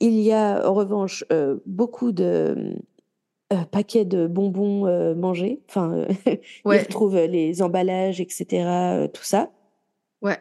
Il 0.00 0.20
y 0.20 0.32
a 0.32 0.68
en 0.68 0.74
revanche 0.74 1.24
euh, 1.32 1.58
beaucoup 1.64 2.12
de 2.12 2.76
euh, 3.52 3.64
paquets 3.70 4.04
de 4.04 4.26
bonbons 4.26 4.86
euh, 4.86 5.14
mangés. 5.14 5.60
Enfin, 5.68 6.06
ouais. 6.64 6.78
ils 6.78 6.82
retrouvent 6.82 7.16
les 7.18 7.62
emballages, 7.62 8.20
etc. 8.20 9.08
tout 9.12 9.24
ça. 9.24 9.50
Ouais. 10.20 10.38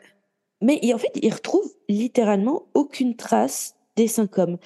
Mais 0.62 0.80
en 0.94 0.98
fait, 0.98 1.12
ils 1.22 1.34
retrouvent 1.34 1.74
littéralement 1.90 2.68
aucune 2.74 3.16
trace 3.16 3.76
des 3.96 4.08
cinq 4.08 4.38
hommes. 4.38 4.58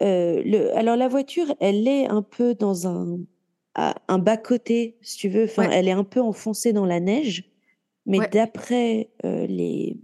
le, 0.00 0.76
alors 0.76 0.96
la 0.96 1.08
voiture, 1.08 1.54
elle 1.60 1.88
est 1.88 2.06
un 2.06 2.22
peu 2.22 2.54
dans 2.54 2.86
un, 2.86 3.18
un 3.74 4.18
bas 4.18 4.36
côté, 4.36 4.98
si 5.00 5.18
tu 5.18 5.28
veux. 5.28 5.44
Enfin, 5.44 5.70
elle 5.70 5.88
est 5.88 5.92
un 5.92 6.04
peu 6.04 6.20
enfoncée 6.20 6.72
dans 6.72 6.86
la 6.86 7.00
neige. 7.00 7.44
Mais 8.06 8.18
d'après 8.32 9.10
les, 9.22 9.96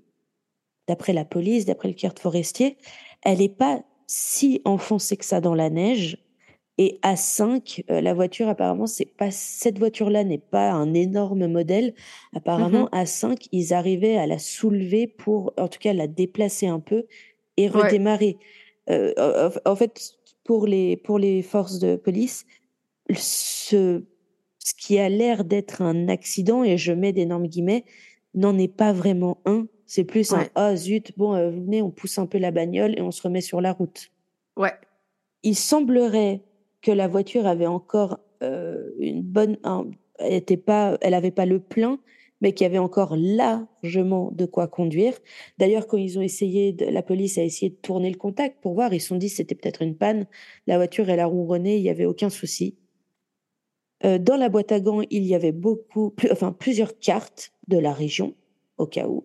d'après 0.87 1.12
la 1.12 1.25
police, 1.25 1.64
d'après 1.64 1.89
le 1.89 1.95
carte 1.95 2.19
forestier, 2.19 2.77
elle 3.23 3.39
n'est 3.39 3.49
pas 3.49 3.83
si 4.07 4.62
enfoncée 4.64 5.17
que 5.17 5.25
ça 5.25 5.41
dans 5.41 5.55
la 5.55 5.71
neige. 5.71 6.23
Et 6.79 6.99
à 7.01 7.17
5, 7.17 7.85
euh, 7.91 8.03
la 8.03 8.12
voiture, 8.12 8.49
apparemment, 8.49 8.87
c'est 8.87 9.07
pas 9.17 9.31
cette 9.31 9.79
voiture-là 9.79 10.25
n'est 10.25 10.37
pas 10.37 10.73
un 10.73 10.93
énorme 10.93 11.47
modèle. 11.47 11.95
Apparemment, 12.35 12.85
mmh 12.85 12.89
à 12.93 13.07
5, 13.07 13.49
ils 13.51 13.73
arrivaient 13.73 14.19
à 14.19 14.27
la 14.27 14.39
soulever 14.39 15.07
pour, 15.07 15.55
en 15.57 15.69
tout 15.69 15.79
cas, 15.79 15.95
la 15.95 16.07
déplacer 16.07 16.67
un 16.67 16.81
peu 16.81 17.07
et 17.57 17.69
redémarrer. 17.69 18.37
Euh, 18.91 19.51
en 19.64 19.75
fait, 19.75 20.19
pour 20.45 20.67
les, 20.67 20.99
pour 20.99 21.19
les 21.19 21.41
forces 21.41 21.79
de 21.79 21.97
police, 21.97 22.45
ce, 23.15 24.03
ce 24.59 24.75
qui 24.75 24.99
a 24.99 25.09
l'air 25.09 25.45
d'être 25.45 25.83
un 25.83 26.09
accident, 26.09 26.65
et 26.65 26.77
je 26.77 26.93
mets 26.93 27.13
d'énormes 27.13 27.47
guillemets, 27.47 27.85
n'en 28.35 28.57
est 28.59 28.75
pas 28.75 28.93
vraiment 28.93 29.39
un. 29.45 29.67
C'est 29.87 30.05
plus 30.05 30.33
un 30.33 30.49
ah 30.57 30.75
zut, 30.75 31.13
bon, 31.17 31.35
euh, 31.35 31.51
venez, 31.51 31.81
on 31.81 31.91
pousse 31.91 32.19
un 32.19 32.27
peu 32.27 32.39
la 32.39 32.51
bagnole 32.51 32.99
et 32.99 33.03
on 33.03 33.13
se 33.13 33.23
remet 33.23 33.41
sur 33.41 33.61
la 33.61 33.73
route. 33.73 34.11
Ouais. 34.57 34.75
Il 35.45 35.55
semblerait 35.55 36.43
que 36.83 36.91
la 36.91 37.07
voiture 37.07 37.47
avait 37.47 37.67
encore 37.67 38.19
euh, 38.43 38.91
une 38.99 39.23
bonne. 39.23 39.59
était 40.19 40.57
pas, 40.57 40.99
elle 41.01 41.15
avait 41.15 41.31
pas 41.31 41.47
le 41.47 41.61
plein, 41.61 42.01
mais 42.41 42.53
qu'il 42.53 42.65
y 42.65 42.67
avait 42.67 42.79
encore 42.79 43.17
largement 43.17 44.31
de 44.33 44.45
quoi 44.45 44.67
conduire. 44.67 45.15
D'ailleurs, 45.59 45.87
quand 45.87 45.97
ils 45.97 46.19
ont 46.19 46.23
essayé, 46.23 46.73
de, 46.73 46.87
la 46.87 47.03
police 47.03 47.39
a 47.39 47.45
essayé 47.45 47.71
de 47.71 47.77
tourner 47.77 48.11
le 48.11 48.17
contact 48.17 48.61
pour 48.61 48.75
voir, 48.75 48.93
ils 48.93 49.01
se 49.01 49.09
sont 49.09 49.17
dit 49.17 49.29
c'était 49.29 49.55
peut-être 49.55 49.83
une 49.83 49.97
panne. 49.97 50.27
La 50.67 50.77
voiture, 50.77 51.09
elle 51.09 51.21
a 51.21 51.27
ronronné, 51.27 51.77
il 51.77 51.83
y 51.83 51.91
avait 51.91 52.07
aucun 52.07 52.29
souci. 52.29 52.77
Euh, 54.05 54.18
dans 54.18 54.36
la 54.36 54.49
boîte 54.49 54.72
à 54.72 54.80
gants, 54.80 55.03
il 55.11 55.24
y 55.24 55.34
avait 55.34 55.53
beaucoup, 55.53 56.14
enfin 56.30 56.53
plusieurs 56.53 56.99
cartes 56.99 57.53
de 57.68 57.78
la 57.78 57.92
région, 57.92 58.34
au 58.78 58.86
cas 58.86 59.07
où. 59.07 59.24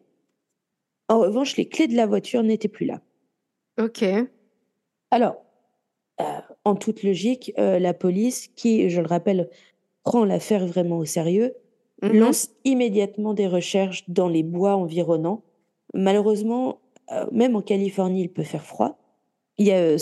En 1.09 1.19
revanche, 1.19 1.57
les 1.57 1.67
clés 1.67 1.87
de 1.87 1.95
la 1.95 2.05
voiture 2.05 2.41
n'étaient 2.41 2.69
plus 2.69 2.85
là. 2.85 3.01
Ok. 3.79 4.03
Alors, 5.11 5.35
euh, 6.21 6.23
en 6.63 6.75
toute 6.75 7.03
logique, 7.03 7.51
euh, 7.57 7.79
la 7.79 7.93
police, 7.93 8.47
qui, 8.55 8.89
je 8.89 9.01
le 9.01 9.07
rappelle, 9.07 9.49
prend 10.03 10.23
l'affaire 10.23 10.65
vraiment 10.65 10.99
au 10.99 11.05
sérieux, 11.05 11.53
mhm. 12.01 12.17
lance 12.17 12.51
immédiatement 12.63 13.33
des 13.33 13.47
recherches 13.47 14.09
dans 14.09 14.29
les 14.29 14.43
bois 14.43 14.75
environnants. 14.75 15.43
Malheureusement, 15.93 16.79
même 17.33 17.57
en 17.57 17.61
Californie, 17.61 18.21
il 18.21 18.29
peut 18.29 18.43
faire 18.43 18.63
froid. 18.63 18.97
Il 19.57 19.67
y 19.67 19.73
a 19.73 19.97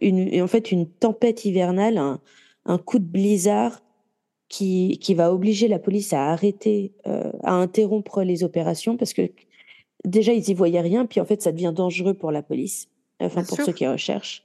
une, 0.00 0.42
en 0.42 0.48
fait 0.48 0.72
une 0.72 0.88
tempête 0.88 1.44
hivernale, 1.44 1.98
un, 1.98 2.20
un 2.66 2.78
coup 2.78 2.98
de 2.98 3.04
blizzard 3.04 3.82
qui, 4.48 4.98
qui 5.00 5.14
va 5.14 5.32
obliger 5.32 5.68
la 5.68 5.78
police 5.78 6.12
à 6.12 6.26
arrêter, 6.30 6.92
euh, 7.06 7.32
à 7.42 7.52
interrompre 7.52 8.22
les 8.22 8.44
opérations 8.44 8.96
parce 8.96 9.12
que 9.12 9.30
déjà 10.04 10.32
ils 10.32 10.48
y 10.48 10.54
voyaient 10.54 10.80
rien, 10.80 11.06
puis 11.06 11.20
en 11.20 11.24
fait 11.24 11.42
ça 11.42 11.52
devient 11.52 11.72
dangereux 11.74 12.14
pour 12.14 12.30
la 12.30 12.42
police, 12.42 12.88
enfin 13.20 13.42
pour 13.42 13.56
ceux 13.60 13.72
qui 13.72 13.86
recherchent. 13.86 14.44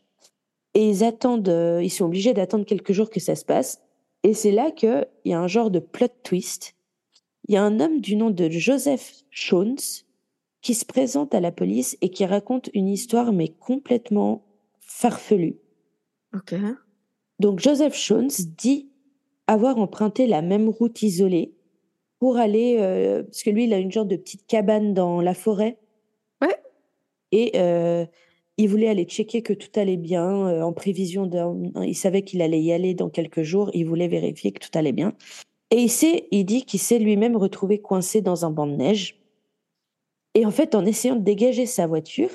Et 0.74 0.90
ils 0.90 1.04
attendent, 1.04 1.50
euh, 1.50 1.84
ils 1.84 1.90
sont 1.90 2.06
obligés 2.06 2.34
d'attendre 2.34 2.66
quelques 2.66 2.94
jours 2.94 3.10
que 3.10 3.20
ça 3.20 3.36
se 3.36 3.44
passe. 3.44 3.82
Et 4.24 4.34
c'est 4.34 4.52
là 4.52 4.72
qu'il 4.72 5.06
y 5.26 5.34
a 5.34 5.40
un 5.40 5.48
genre 5.48 5.72
de 5.72 5.80
plot 5.80 6.08
twist. 6.24 6.76
Il 7.48 7.56
y 7.56 7.58
a 7.58 7.64
un 7.64 7.80
homme 7.80 8.00
du 8.00 8.16
nom 8.16 8.30
de 8.30 8.50
Joseph 8.50 9.24
Shones 9.30 10.04
qui 10.62 10.74
se 10.74 10.86
présente 10.86 11.34
à 11.34 11.40
la 11.40 11.52
police 11.52 11.98
et 12.02 12.10
qui 12.10 12.26
raconte 12.26 12.70
une 12.74 12.88
histoire 12.88 13.34
mais 13.34 13.50
complètement 13.50 14.46
farfelue. 14.80 15.58
Ok. 16.34 16.54
Donc 17.42 17.60
Joseph 17.60 18.00
Jones 18.00 18.30
dit 18.56 18.88
avoir 19.48 19.80
emprunté 19.80 20.28
la 20.28 20.44
même 20.44 20.70
route 20.70 21.02
isolée 21.02 21.56
pour 22.20 22.38
aller, 22.38 22.78
euh, 22.80 23.24
parce 23.24 23.42
que 23.42 23.50
lui, 23.50 23.64
il 23.64 23.74
a 23.74 23.80
une 23.80 23.92
genre 23.92 24.06
de 24.06 24.16
petite 24.16 24.46
cabane 24.46 24.94
dans 24.94 25.22
la 25.22 25.34
forêt. 25.34 25.80
Ouais. 26.40 26.56
Et 27.32 27.54
euh, 27.56 28.06
il 28.58 28.70
voulait 28.70 28.90
aller 28.90 29.06
checker 29.06 29.42
que 29.42 29.54
tout 29.54 29.72
allait 29.76 29.98
bien 29.98 30.48
euh, 30.48 30.62
en 30.62 30.72
prévision 30.72 31.26
d'un. 31.26 31.58
Il 31.82 31.96
savait 31.96 32.22
qu'il 32.22 32.44
allait 32.44 32.62
y 32.62 32.72
aller 32.72 32.94
dans 32.94 33.10
quelques 33.10 33.42
jours. 33.42 33.72
Il 33.74 33.88
voulait 33.88 34.08
vérifier 34.08 34.52
que 34.52 34.60
tout 34.60 34.78
allait 34.78 34.92
bien. 34.92 35.16
Et 35.72 35.78
il 35.78 35.90
sait, 35.90 36.28
il 36.30 36.46
dit 36.46 36.64
qu'il 36.64 36.80
s'est 36.80 37.00
lui-même 37.00 37.36
retrouvé 37.36 37.80
coincé 37.80 38.22
dans 38.22 38.46
un 38.46 38.52
banc 38.52 38.68
de 38.68 38.76
neige. 38.76 39.20
Et 40.36 40.46
en 40.46 40.52
fait, 40.52 40.76
en 40.76 40.86
essayant 40.86 41.16
de 41.16 41.24
dégager 41.24 41.66
sa 41.66 41.88
voiture, 41.88 42.30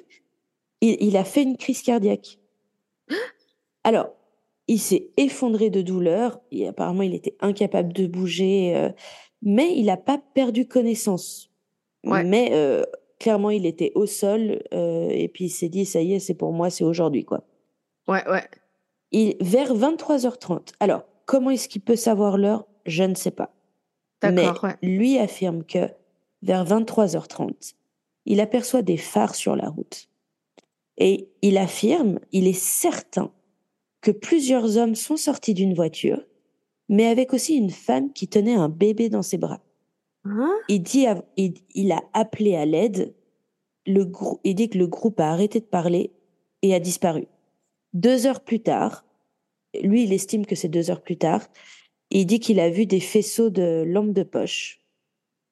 il, 0.81 0.97
il 0.99 1.17
a 1.17 1.23
fait 1.23 1.45
une 1.45 1.57
crise 1.57 1.83
cardiaque. 1.83 2.41
Alors, 3.85 4.16
il 4.69 4.81
s'est 4.81 5.11
effondré 5.17 5.71
de 5.71 5.83
douleur 5.83 6.41
et 6.51 6.67
apparemment 6.67 7.03
il 7.03 7.15
était 7.15 7.37
incapable 7.41 7.93
de 7.93 8.07
bouger, 8.07 8.75
euh, 8.77 8.91
mais 9.43 9.77
il 9.77 9.87
n'a 9.87 9.97
pas 9.97 10.19
perdu 10.35 10.67
connaissance. 10.67 11.51
Mais 12.05 12.51
euh, 12.53 12.85
clairement, 13.19 13.51
il 13.51 13.67
était 13.67 13.91
au 13.97 14.07
sol 14.07 14.63
euh, 14.73 15.09
et 15.09 15.27
puis 15.27 15.47
il 15.47 15.51
s'est 15.51 15.69
dit 15.69 15.85
ça 15.85 16.01
y 16.01 16.15
est, 16.15 16.21
c'est 16.21 16.35
pour 16.35 16.53
moi, 16.53 16.71
c'est 16.71 16.85
aujourd'hui 16.85 17.25
quoi. 17.25 17.43
Ouais, 18.07 18.29
ouais. 18.29 18.45
Il, 19.11 19.37
vers 19.41 19.75
23h30. 19.75 20.75
Alors, 20.79 21.03
comment 21.25 21.51
est-ce 21.51 21.69
qu'il 21.69 21.83
peut 21.83 21.97
savoir 21.97 22.39
l'heure? 22.39 22.65
Je 22.87 23.03
ne 23.03 23.15
sais 23.15 23.33
pas. 23.33 23.53
Mais 24.23 24.47
lui 24.83 25.19
affirme 25.19 25.65
que 25.65 25.91
vers 26.43 26.65
23h30, 26.65 27.75
il 28.25 28.41
aperçoit 28.41 28.83
des 28.83 28.97
phares 28.97 29.35
sur 29.35 29.57
la 29.57 29.69
route. 29.69 30.09
Et 30.99 31.29
il 31.43 31.59
affirme, 31.59 32.19
il 32.33 32.47
est 32.47 32.59
certain 32.59 33.31
que 34.07 34.13
plusieurs 34.13 34.77
hommes 34.77 34.95
sont 34.95 35.17
sortis 35.17 35.53
d'une 35.53 35.75
voiture, 35.75 36.23
mais 36.89 37.07
avec 37.07 37.33
aussi 37.35 37.57
une 37.57 37.71
femme 37.71 38.13
qui 38.13 38.29
tenait 38.29 38.55
un 38.55 38.69
bébé 38.69 39.09
dans 39.09 39.23
ses 39.23 39.37
bras. 39.37 39.61
Hein? 40.25 40.55
il, 40.69 40.81
dit, 40.81 41.07
il, 41.75 41.91
a 41.91 42.05
appelé 42.13 42.55
à 42.55 42.67
l'aide. 42.67 43.17
Le 43.85 44.09
il 44.45 44.55
dit 44.55 44.69
que 44.69 44.79
le 44.79 44.87
groupe 44.87 45.19
a 45.19 45.33
arrêté 45.33 45.59
de 45.59 45.65
parler 45.65 46.13
et 46.63 46.73
a 46.73 46.79
disparu. 46.79 47.27
Deux 47.95 48.29
heures 48.29 48.45
plus 48.45 48.61
tard, 48.61 49.05
lui, 49.83 50.05
il 50.05 50.13
estime 50.13 50.47
que 50.47 50.55
c'est 50.55 50.69
deux 50.69 50.89
heures 50.89 51.03
plus 51.03 51.17
tard, 51.17 51.45
il 52.11 52.27
dit 52.27 52.39
qu'il 52.39 52.61
a 52.61 52.71
vu 52.71 52.87
des 52.87 53.01
faisceaux 53.01 53.51
de 53.51 53.83
lampes 53.85 54.13
de 54.13 54.23
poche, 54.23 54.83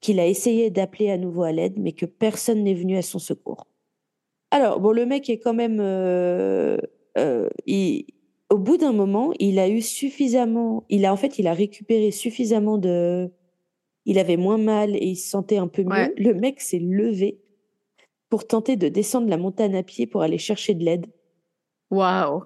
qu'il 0.01 0.21
a 0.21 0.29
essayé 0.29 0.71
d'appeler 0.71 1.11
à 1.11 1.19
nouveau 1.19 1.43
à 1.43 1.51
l'aide, 1.51 1.77
mais 1.77 1.91
que 1.91 2.07
personne 2.07 2.63
n'est 2.63 2.75
venu 2.75 2.97
à 2.97 3.03
son 3.03 3.19
secours. 3.19 3.67
Alors, 4.53 4.79
bon, 4.79 4.93
le 4.93 5.07
mec 5.07 5.29
est 5.29 5.41
quand 5.41 5.55
même... 5.55 5.81
Euh, 5.81 6.77
euh, 7.19 7.49
il, 7.67 8.07
au 8.55 8.59
bout 8.59 8.77
d'un 8.77 8.93
moment, 8.93 9.33
il 9.41 9.59
a 9.59 9.69
eu 9.69 9.83
suffisamment, 9.83 10.85
il 10.89 11.05
a 11.07 11.13
en 11.13 11.17
fait, 11.17 11.41
il 11.41 11.49
a 11.49 11.55
récupéré 11.55 12.13
suffisamment 12.13 12.79
de, 12.79 13.29
il 14.05 14.17
avait 14.17 14.37
moins 14.37 14.59
mal 14.59 14.95
et 14.95 15.07
il 15.07 15.17
se 15.17 15.29
sentait 15.29 15.57
un 15.57 15.67
peu 15.67 15.83
mieux. 15.83 16.15
Le 16.17 16.35
mec 16.35 16.61
s'est 16.61 16.79
levé 16.79 17.41
pour 18.29 18.47
tenter 18.47 18.77
de 18.77 18.87
descendre 18.87 19.29
la 19.29 19.39
montagne 19.39 19.75
à 19.75 19.83
pied 19.83 20.07
pour 20.07 20.23
aller 20.23 20.39
chercher 20.39 20.75
de 20.75 20.85
l'aide. 20.85 21.07
Waouh, 21.91 22.45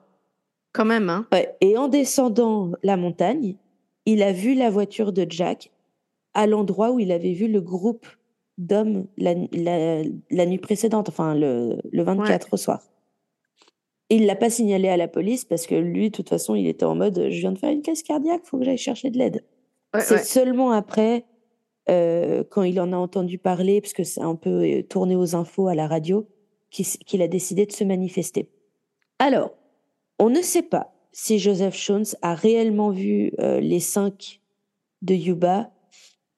quand 0.72 0.86
même, 0.86 1.10
hein. 1.10 1.26
Et 1.60 1.76
en 1.76 1.88
descendant 1.88 2.72
la 2.82 2.96
montagne, 2.96 3.56
il 4.06 4.22
a 4.22 4.32
vu 4.32 4.54
la 4.54 4.70
voiture 4.70 5.12
de 5.12 5.26
Jack 5.28 5.70
à 6.32 6.46
l'endroit 6.46 6.90
où 6.90 7.00
il 7.00 7.12
avait 7.12 7.34
vu 7.34 7.48
le 7.48 7.60
groupe 7.60 8.06
d'hommes 8.56 9.08
la, 9.18 9.34
nuit 9.34 10.58
précédente, 10.58 11.10
enfin 11.10 11.34
le, 11.34 11.78
le 11.92 12.02
24 12.02 12.48
au 12.52 12.56
soir. 12.56 12.80
Il 14.10 14.26
l'a 14.26 14.36
pas 14.36 14.50
signalé 14.50 14.88
à 14.88 14.96
la 14.96 15.08
police 15.08 15.44
parce 15.44 15.66
que 15.66 15.74
lui, 15.74 16.10
de 16.10 16.16
toute 16.16 16.28
façon, 16.28 16.54
il 16.54 16.66
était 16.66 16.84
en 16.84 16.94
mode 16.94 17.28
je 17.30 17.40
viens 17.40 17.52
de 17.52 17.58
faire 17.58 17.70
une 17.70 17.82
crise 17.82 18.02
cardiaque, 18.02 18.42
faut 18.44 18.58
que 18.58 18.64
j'aille 18.64 18.78
chercher 18.78 19.10
de 19.10 19.18
l'aide. 19.18 19.44
c'est 19.98 20.24
seulement 20.24 20.70
après, 20.70 21.24
euh, 21.90 22.44
quand 22.50 22.62
il 22.62 22.80
en 22.80 22.92
a 22.92 22.96
entendu 22.96 23.38
parler, 23.38 23.80
parce 23.80 23.92
que 23.92 24.04
c'est 24.04 24.22
un 24.22 24.34
peu 24.34 24.62
euh, 24.62 24.82
tourné 24.82 25.16
aux 25.16 25.34
infos 25.34 25.68
à 25.68 25.74
la 25.74 25.86
radio, 25.86 26.26
qu'il 26.70 27.22
a 27.22 27.28
décidé 27.28 27.64
de 27.64 27.72
se 27.72 27.84
manifester. 27.84 28.50
Alors, 29.18 29.54
on 30.18 30.28
ne 30.28 30.42
sait 30.42 30.62
pas 30.62 30.92
si 31.12 31.38
Joseph 31.38 31.76
Jones 31.76 32.04
a 32.20 32.34
réellement 32.34 32.90
vu 32.90 33.32
euh, 33.40 33.60
les 33.60 33.80
cinq 33.80 34.40
de 35.02 35.14
Yuba, 35.14 35.70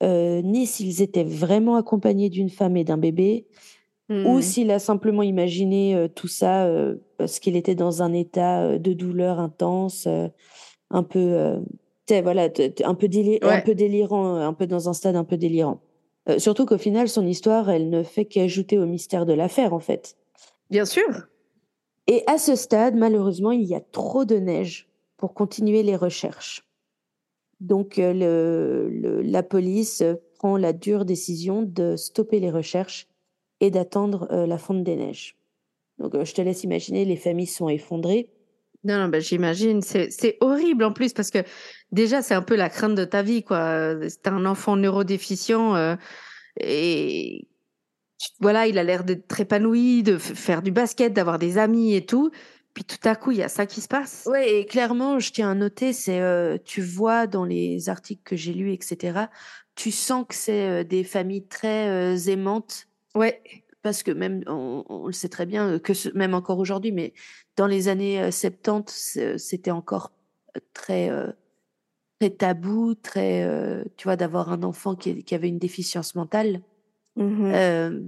ni 0.03 0.65
s'ils 0.65 1.03
étaient 1.03 1.23
vraiment 1.23 1.75
accompagnés 1.75 2.29
d'une 2.29 2.49
femme 2.49 2.75
et 2.75 2.83
d'un 2.83 2.97
bébé, 2.97 3.45
ou 4.11 4.37
mmh. 4.37 4.41
s'il 4.41 4.71
a 4.71 4.79
simplement 4.79 5.23
imaginé 5.23 6.07
tout 6.15 6.27
ça 6.27 6.69
parce 7.17 7.39
qu'il 7.39 7.55
était 7.55 7.75
dans 7.75 8.03
un 8.03 8.11
état 8.11 8.77
de 8.77 8.93
douleur 8.93 9.39
intense, 9.39 10.07
un 10.89 11.03
peu, 11.03 11.61
voilà, 12.09 12.43
un 12.43 12.49
peu, 12.49 12.71
un 12.83 13.61
peu 13.61 13.73
délirant, 13.73 14.35
un 14.35 14.53
peu 14.53 14.67
dans 14.67 14.89
un 14.89 14.93
stade 14.93 15.15
un 15.15 15.23
peu 15.23 15.37
délirant. 15.37 15.79
surtout 16.37 16.65
qu'au 16.65 16.77
final, 16.77 17.07
son 17.07 17.25
histoire, 17.25 17.69
elle 17.69 17.89
ne 17.89 18.03
fait 18.03 18.25
qu'ajouter 18.25 18.77
au 18.77 18.85
mystère 18.85 19.25
de 19.25 19.33
l'affaire, 19.33 19.73
en 19.73 19.79
fait. 19.79 20.17
Bien 20.69 20.85
sûr. 20.85 21.27
Et 22.07 22.23
à 22.27 22.37
ce 22.37 22.55
stade, 22.55 22.95
malheureusement, 22.95 23.51
il 23.51 23.63
y 23.63 23.75
a 23.75 23.79
trop 23.79 24.25
de 24.25 24.35
neige 24.35 24.89
pour 25.17 25.33
continuer 25.33 25.83
les 25.83 25.95
recherches. 25.95 26.67
Donc, 27.59 27.97
le, 27.97 29.21
la 29.23 29.43
police 29.43 30.03
prend 30.39 30.57
la 30.57 30.73
dure 30.73 31.05
décision 31.05 31.61
de 31.61 31.95
stopper 31.95 32.39
les 32.39 32.49
recherches 32.49 33.07
et 33.61 33.69
d'attendre 33.69 34.27
euh, 34.31 34.45
la 34.45 34.57
fonte 34.57 34.83
des 34.83 34.97
neiges. 34.97 35.37
Donc, 35.99 36.15
euh, 36.15 36.25
je 36.25 36.33
te 36.33 36.41
laisse 36.41 36.63
imaginer, 36.63 37.05
les 37.05 37.15
familles 37.15 37.47
sont 37.47 37.69
effondrées. 37.69 38.27
Non, 38.83 38.97
non, 38.97 39.07
ben, 39.07 39.21
j'imagine. 39.21 39.83
C'est 39.83 40.37
horrible 40.41 40.83
en 40.83 40.91
plus 40.91 41.13
parce 41.13 41.29
que 41.29 41.37
déjà, 41.91 42.23
c'est 42.23 42.33
un 42.33 42.41
peu 42.41 42.55
la 42.55 42.67
crainte 42.67 42.95
de 42.95 43.05
ta 43.05 43.21
vie, 43.21 43.43
quoi. 43.43 43.93
C'est 44.09 44.27
un 44.27 44.43
enfant 44.47 44.75
neurodéficient 44.75 45.75
euh, 45.75 45.95
et 46.59 47.47
voilà, 48.39 48.65
il 48.65 48.79
a 48.79 48.83
l'air 48.83 49.03
d'être 49.03 49.39
épanoui, 49.39 50.01
de 50.01 50.17
faire 50.17 50.63
du 50.63 50.71
basket, 50.71 51.13
d'avoir 51.13 51.37
des 51.37 51.59
amis 51.59 51.93
et 51.93 52.03
tout. 52.07 52.31
Puis 52.73 52.83
tout 52.83 53.07
à 53.07 53.15
coup, 53.15 53.29
il 53.31 53.37
y 53.37 53.43
a 53.43 53.49
ça 53.49 53.67
qui 53.67 53.81
se 53.81 53.87
passe. 53.87 54.27
Oui, 54.31 54.39
et 54.47 54.65
clairement, 54.65 55.19
je 55.19 55.31
tiens 55.31 55.51
à 55.51 55.55
noter, 55.55 55.93
c'est 55.93 56.21
tu 56.63 56.81
vois 56.81 57.27
dans 57.27 57.45
les 57.45 57.89
articles 57.89 58.23
que 58.23 58.35
j'ai 58.35 58.53
lus, 58.53 58.73
etc., 58.73 59.25
tu 59.75 59.91
sens 59.91 60.25
que 60.27 60.35
c'est 60.35 60.85
des 60.85 61.03
familles 61.03 61.45
très 61.47 62.29
aimantes 62.29 62.87
Ouais. 63.15 63.41
Parce 63.81 64.03
que 64.03 64.11
même, 64.11 64.43
on, 64.47 65.07
le 65.07 65.11
sait 65.11 65.29
très 65.29 65.45
bien, 65.45 65.79
que 65.79 65.93
même 66.15 66.35
encore 66.35 66.59
aujourd'hui, 66.59 66.91
mais 66.91 67.13
dans 67.55 67.65
les 67.65 67.87
années 67.87 68.31
70, 68.31 69.37
c'était 69.37 69.71
encore 69.71 70.11
très, 70.73 71.09
très 72.19 72.29
tabou, 72.29 72.93
très, 72.93 73.83
tu 73.97 74.03
vois, 74.03 74.17
d'avoir 74.17 74.51
un 74.51 74.61
enfant 74.61 74.95
qui, 74.95 75.23
qui, 75.23 75.33
avait 75.33 75.47
une 75.47 75.57
déficience 75.57 76.13
mentale. 76.13 76.61
Mmh 77.15 77.99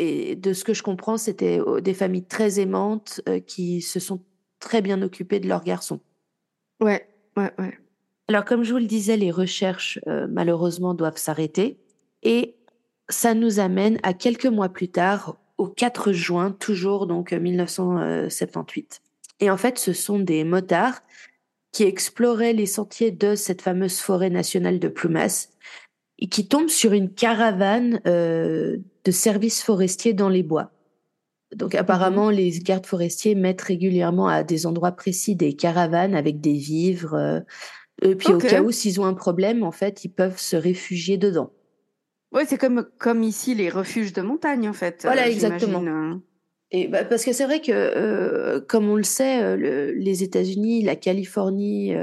et 0.00 0.36
de 0.36 0.52
ce 0.52 0.62
que 0.62 0.74
je 0.74 0.84
comprends, 0.84 1.16
c'était 1.16 1.58
des 1.82 1.92
familles 1.92 2.24
très 2.24 2.60
aimantes 2.60 3.20
qui 3.48 3.82
se 3.82 3.98
sont 3.98 4.22
très 4.60 4.80
bien 4.80 5.02
occupées 5.02 5.40
de 5.40 5.48
leurs 5.48 5.64
garçons. 5.64 6.00
Ouais, 6.80 7.08
ouais, 7.36 7.50
ouais. 7.58 7.76
Alors, 8.28 8.44
comme 8.44 8.62
je 8.62 8.72
vous 8.72 8.78
le 8.78 8.86
disais, 8.86 9.16
les 9.16 9.32
recherches, 9.32 9.98
malheureusement, 10.28 10.94
doivent 10.94 11.16
s'arrêter. 11.16 11.80
Et 12.22 12.57
ça 13.08 13.34
nous 13.34 13.60
amène 13.60 13.98
à 14.02 14.12
quelques 14.12 14.46
mois 14.46 14.68
plus 14.68 14.88
tard, 14.88 15.36
au 15.56 15.66
4 15.66 16.12
juin, 16.12 16.50
toujours 16.52 17.06
donc 17.06 17.32
1978. 17.32 19.00
Et 19.40 19.50
en 19.50 19.56
fait, 19.56 19.78
ce 19.78 19.92
sont 19.92 20.18
des 20.18 20.44
motards 20.44 21.00
qui 21.72 21.84
exploraient 21.84 22.52
les 22.52 22.66
sentiers 22.66 23.10
de 23.10 23.34
cette 23.34 23.62
fameuse 23.62 24.00
forêt 24.00 24.30
nationale 24.30 24.78
de 24.78 24.88
Plumas 24.88 25.48
et 26.18 26.28
qui 26.28 26.48
tombent 26.48 26.68
sur 26.68 26.92
une 26.92 27.12
caravane 27.12 28.00
euh, 28.06 28.78
de 29.04 29.10
services 29.10 29.62
forestiers 29.62 30.14
dans 30.14 30.28
les 30.28 30.42
bois. 30.42 30.72
Donc 31.54 31.74
apparemment, 31.74 32.26
mhm. 32.26 32.32
les 32.32 32.50
gardes 32.58 32.86
forestiers 32.86 33.34
mettent 33.34 33.62
régulièrement 33.62 34.28
à 34.28 34.42
des 34.42 34.66
endroits 34.66 34.92
précis 34.92 35.34
des 35.34 35.54
caravanes 35.54 36.14
avec 36.14 36.40
des 36.40 36.54
vivres. 36.54 37.14
Euh, 37.14 37.40
et 38.02 38.14
puis 38.14 38.32
au 38.32 38.38
cas 38.38 38.62
où, 38.62 38.70
s'ils 38.70 39.00
ont 39.00 39.06
un 39.06 39.14
problème, 39.14 39.62
en 39.62 39.72
fait, 39.72 40.04
ils 40.04 40.10
peuvent 40.10 40.38
se 40.38 40.56
réfugier 40.56 41.16
dedans. 41.16 41.52
Oui, 42.32 42.42
c'est 42.46 42.58
comme, 42.58 42.86
comme 42.98 43.22
ici 43.22 43.54
les 43.54 43.70
refuges 43.70 44.12
de 44.12 44.22
montagne, 44.22 44.68
en 44.68 44.72
fait. 44.72 45.02
Voilà, 45.02 45.26
euh, 45.26 45.30
exactement. 45.30 45.82
Hein. 45.86 46.20
Et 46.70 46.88
bah, 46.88 47.04
parce 47.04 47.24
que 47.24 47.32
c'est 47.32 47.44
vrai 47.44 47.60
que, 47.60 47.72
euh, 47.72 48.60
comme 48.60 48.88
on 48.88 48.96
le 48.96 49.02
sait, 49.02 49.42
euh, 49.42 49.92
les 49.96 50.22
États-Unis, 50.22 50.82
la 50.82 50.96
Californie, 50.96 51.94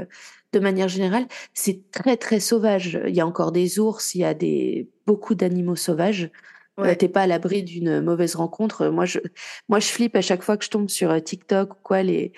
de 0.52 0.58
manière 0.58 0.88
générale, 0.88 1.26
c'est 1.54 1.90
très 1.92 2.16
très 2.16 2.40
sauvage. 2.40 3.00
Il 3.06 3.14
y 3.14 3.20
a 3.20 3.26
encore 3.26 3.52
des 3.52 3.78
ours, 3.78 4.14
il 4.14 4.22
y 4.22 4.24
a 4.24 4.34
des 4.34 4.88
beaucoup 5.06 5.34
d'animaux 5.34 5.76
sauvages. 5.76 6.30
Ouais. 6.78 6.94
T'es 6.94 7.08
pas 7.08 7.22
à 7.22 7.26
l'abri 7.26 7.62
d'une 7.62 8.02
mauvaise 8.02 8.34
rencontre. 8.34 8.88
Moi, 8.88 9.06
je, 9.06 9.18
moi, 9.68 9.80
je 9.80 9.86
flippe 9.86 10.14
à 10.14 10.20
chaque 10.20 10.42
fois 10.42 10.58
que 10.58 10.64
je 10.64 10.68
tombe 10.68 10.90
sur 10.90 11.22
TikTok 11.22 11.72
ou 11.72 11.78
quoi, 11.82 12.02
les, 12.02 12.32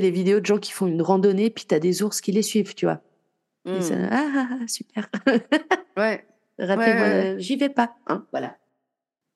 les 0.00 0.10
vidéos 0.10 0.40
de 0.40 0.46
gens 0.46 0.58
qui 0.58 0.72
font 0.72 0.86
une 0.86 1.02
randonnée, 1.02 1.50
puis 1.50 1.64
t'as 1.66 1.78
des 1.78 2.02
ours 2.02 2.20
qui 2.20 2.32
les 2.32 2.42
suivent, 2.42 2.74
tu 2.74 2.86
vois. 2.86 3.02
Mmh. 3.66 3.78
ah, 4.10 4.30
ah, 4.34 4.48
ah, 4.50 4.66
super. 4.66 5.08
ouais. 5.96 6.24
Rappelez-moi, 6.58 7.38
j'y 7.38 7.56
vais 7.56 7.68
pas. 7.68 7.94
Hein, 8.06 8.26
voilà. 8.30 8.56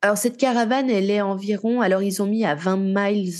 Alors, 0.02 0.16
cette 0.16 0.36
caravane, 0.36 0.90
elle 0.90 1.10
est 1.10 1.20
environ. 1.20 1.80
Alors, 1.80 2.02
ils 2.02 2.22
ont 2.22 2.26
mis 2.26 2.44
à 2.44 2.54
20 2.54 2.76
miles 2.76 3.34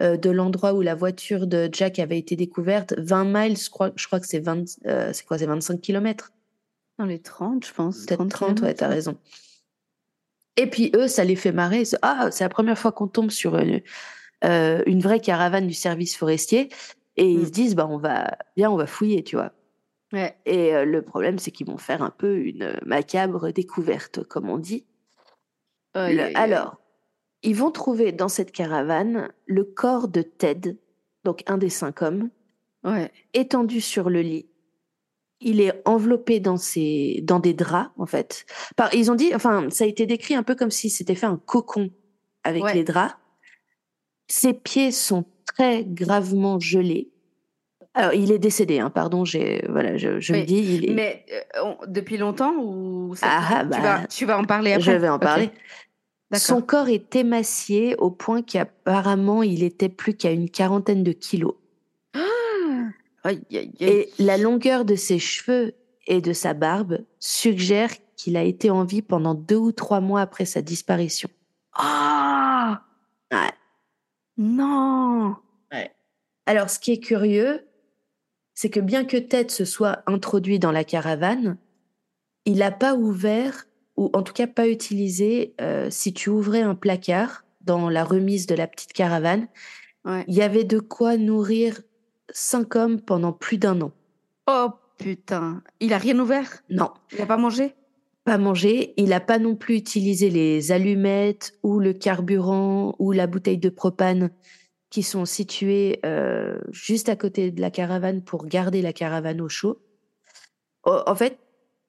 euh, 0.00 0.16
de 0.16 0.30
l'endroit 0.30 0.72
où 0.72 0.80
la 0.80 0.94
voiture 0.94 1.46
de 1.46 1.68
Jack 1.70 1.98
avait 1.98 2.18
été 2.18 2.34
découverte. 2.34 2.94
20 2.96 3.24
miles, 3.24 3.58
je 3.58 3.68
crois, 3.68 3.90
je 3.96 4.06
crois 4.06 4.20
que 4.20 4.26
c'est 4.26 4.40
20. 4.40 4.64
Euh, 4.86 5.12
c'est 5.12 5.26
quoi 5.26 5.36
C'est 5.36 5.46
25 5.46 5.80
kilomètres 5.80 6.32
Dans 6.98 7.04
les 7.04 7.18
30, 7.18 7.66
je 7.66 7.72
pense. 7.74 8.06
Peut-être 8.06 8.26
30, 8.26 8.60
ouais, 8.62 8.74
t'as 8.74 8.88
raison. 8.88 9.18
Et 10.56 10.66
puis, 10.66 10.90
eux, 10.94 11.08
ça 11.08 11.24
les 11.24 11.36
fait 11.36 11.52
marrer. 11.52 11.82
Ah, 12.00 12.30
c'est 12.30 12.44
la 12.44 12.50
première 12.50 12.78
fois 12.78 12.92
qu'on 12.92 13.08
tombe 13.08 13.30
sur 13.30 13.58
une, 13.58 13.82
euh, 14.44 14.82
une 14.86 15.00
vraie 15.00 15.20
caravane 15.20 15.66
du 15.66 15.74
service 15.74 16.16
forestier. 16.16 16.70
Et 17.16 17.30
ils 17.30 17.40
mmh. 17.40 17.46
se 17.46 17.50
disent, 17.50 17.74
bah, 17.74 17.86
on 17.88 17.98
va, 17.98 18.38
bien, 18.56 18.70
on 18.70 18.76
va 18.76 18.86
fouiller, 18.86 19.22
tu 19.22 19.36
vois. 19.36 19.52
Et 20.44 20.74
euh, 20.74 20.84
le 20.84 21.02
problème, 21.02 21.38
c'est 21.38 21.50
qu'ils 21.50 21.66
vont 21.66 21.78
faire 21.78 22.02
un 22.02 22.10
peu 22.10 22.36
une 22.36 22.78
macabre 22.84 23.52
découverte, 23.52 24.24
comme 24.24 24.48
on 24.48 24.58
dit. 24.58 24.84
alors, 25.94 26.76
ils 27.42 27.56
vont 27.56 27.70
trouver 27.70 28.12
dans 28.12 28.28
cette 28.28 28.52
caravane 28.52 29.30
le 29.46 29.64
corps 29.64 30.08
de 30.08 30.22
Ted, 30.22 30.76
donc 31.24 31.42
un 31.46 31.58
des 31.58 31.70
cinq 31.70 32.02
hommes, 32.02 32.30
étendu 33.34 33.80
sur 33.80 34.10
le 34.10 34.20
lit. 34.22 34.48
Il 35.40 35.60
est 35.60 35.82
enveloppé 35.86 36.38
dans, 36.38 36.56
ses, 36.56 37.20
dans 37.22 37.40
des 37.40 37.52
draps, 37.52 37.90
en 37.96 38.06
fait. 38.06 38.46
Par, 38.76 38.94
ils 38.94 39.10
ont 39.10 39.16
dit, 39.16 39.34
enfin, 39.34 39.68
ça 39.70 39.84
a 39.84 39.86
été 39.88 40.06
décrit 40.06 40.34
un 40.34 40.44
peu 40.44 40.54
comme 40.54 40.70
si 40.70 40.88
c'était 40.88 41.16
fait 41.16 41.26
un 41.26 41.36
cocon 41.36 41.90
avec 42.44 42.62
les 42.74 42.84
draps. 42.84 43.16
Ses 44.28 44.54
pieds 44.54 44.92
sont 44.92 45.24
très 45.44 45.84
gravement 45.84 46.60
gelés. 46.60 47.11
Alors, 47.94 48.14
il 48.14 48.32
est 48.32 48.38
décédé, 48.38 48.78
hein, 48.78 48.88
pardon, 48.90 49.24
j'ai, 49.24 49.64
voilà, 49.68 49.96
je, 49.98 50.18
je 50.18 50.32
le 50.32 50.44
dis. 50.44 50.58
Il 50.58 50.90
est... 50.90 50.94
Mais 50.94 51.26
euh, 51.56 51.74
depuis 51.86 52.16
longtemps 52.16 52.54
ou 52.58 53.14
ah, 53.20 53.64
bah, 53.64 53.76
tu, 53.76 53.82
vas, 53.82 54.06
tu 54.06 54.24
vas 54.26 54.38
en 54.38 54.44
parler 54.44 54.72
après? 54.72 54.82
Je 54.82 54.92
vais 54.92 55.08
en 55.08 55.18
parler. 55.18 55.50
Son 56.34 56.62
corps 56.62 56.88
est 56.88 57.14
émacié 57.14 57.94
au 57.96 58.10
point 58.10 58.40
qu'apparemment 58.40 59.42
il 59.42 59.62
était 59.62 59.90
plus 59.90 60.14
qu'à 60.14 60.30
une 60.30 60.48
quarantaine 60.48 61.02
de 61.02 61.12
kilos. 61.12 61.56
Et 63.50 64.10
la 64.18 64.38
longueur 64.38 64.86
de 64.86 64.94
ses 64.94 65.18
cheveux 65.18 65.74
et 66.06 66.22
de 66.22 66.32
sa 66.32 66.54
barbe 66.54 67.04
suggère 67.18 67.90
qu'il 68.16 68.38
a 68.38 68.42
été 68.42 68.70
en 68.70 68.84
vie 68.84 69.02
pendant 69.02 69.34
deux 69.34 69.56
ou 69.56 69.72
trois 69.72 70.00
mois 70.00 70.22
après 70.22 70.46
sa 70.46 70.62
disparition. 70.62 71.28
Ah 71.74 72.82
ouais. 73.30 73.50
Non 74.38 75.36
ouais. 75.70 75.90
Alors, 76.46 76.70
ce 76.70 76.78
qui 76.78 76.92
est 76.92 77.00
curieux, 77.00 77.66
c'est 78.54 78.70
que 78.70 78.80
bien 78.80 79.04
que 79.04 79.16
Ted 79.16 79.50
se 79.50 79.64
soit 79.64 80.02
introduit 80.06 80.58
dans 80.58 80.72
la 80.72 80.84
caravane, 80.84 81.58
il 82.44 82.58
n'a 82.58 82.70
pas 82.70 82.94
ouvert, 82.94 83.66
ou 83.96 84.10
en 84.12 84.22
tout 84.22 84.32
cas 84.32 84.46
pas 84.46 84.68
utilisé, 84.68 85.54
euh, 85.60 85.88
si 85.90 86.12
tu 86.12 86.30
ouvrais 86.30 86.62
un 86.62 86.74
placard 86.74 87.44
dans 87.60 87.88
la 87.88 88.04
remise 88.04 88.46
de 88.46 88.54
la 88.54 88.66
petite 88.66 88.92
caravane, 88.92 89.48
il 90.26 90.34
y 90.34 90.42
avait 90.42 90.64
de 90.64 90.80
quoi 90.80 91.16
nourrir 91.16 91.80
cinq 92.32 92.74
hommes 92.74 93.00
pendant 93.00 93.32
plus 93.32 93.58
d'un 93.58 93.80
an. 93.80 93.92
Oh 94.48 94.70
putain, 94.98 95.62
il 95.80 95.92
a 95.92 95.98
rien 95.98 96.18
ouvert? 96.18 96.62
Non. 96.70 96.90
Il 97.12 97.18
n'a 97.18 97.26
pas 97.26 97.36
mangé? 97.36 97.74
Pas 98.24 98.38
mangé. 98.38 98.94
Il 98.96 99.10
n'a 99.10 99.20
pas 99.20 99.38
non 99.38 99.54
plus 99.54 99.76
utilisé 99.76 100.30
les 100.30 100.72
allumettes 100.72 101.54
ou 101.62 101.78
le 101.78 101.92
carburant 101.92 102.94
ou 102.98 103.12
la 103.12 103.26
bouteille 103.26 103.58
de 103.58 103.68
propane 103.68 104.30
qui 104.92 105.02
sont 105.02 105.24
situés 105.24 106.00
euh, 106.04 106.58
juste 106.70 107.08
à 107.08 107.16
côté 107.16 107.50
de 107.50 107.62
la 107.62 107.70
caravane 107.70 108.22
pour 108.22 108.44
garder 108.44 108.82
la 108.82 108.92
caravane 108.92 109.40
au 109.40 109.48
chaud. 109.48 109.80
En 110.84 111.14
fait, 111.14 111.38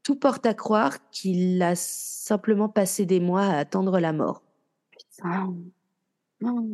tout 0.04 0.16
porte 0.16 0.46
à 0.46 0.54
croire 0.54 1.10
qu'il 1.12 1.62
a 1.62 1.76
simplement 1.76 2.70
passé 2.70 3.06
des 3.06 3.20
mois 3.20 3.44
à 3.44 3.58
attendre 3.58 4.00
la 4.00 4.14
mort. 4.14 4.42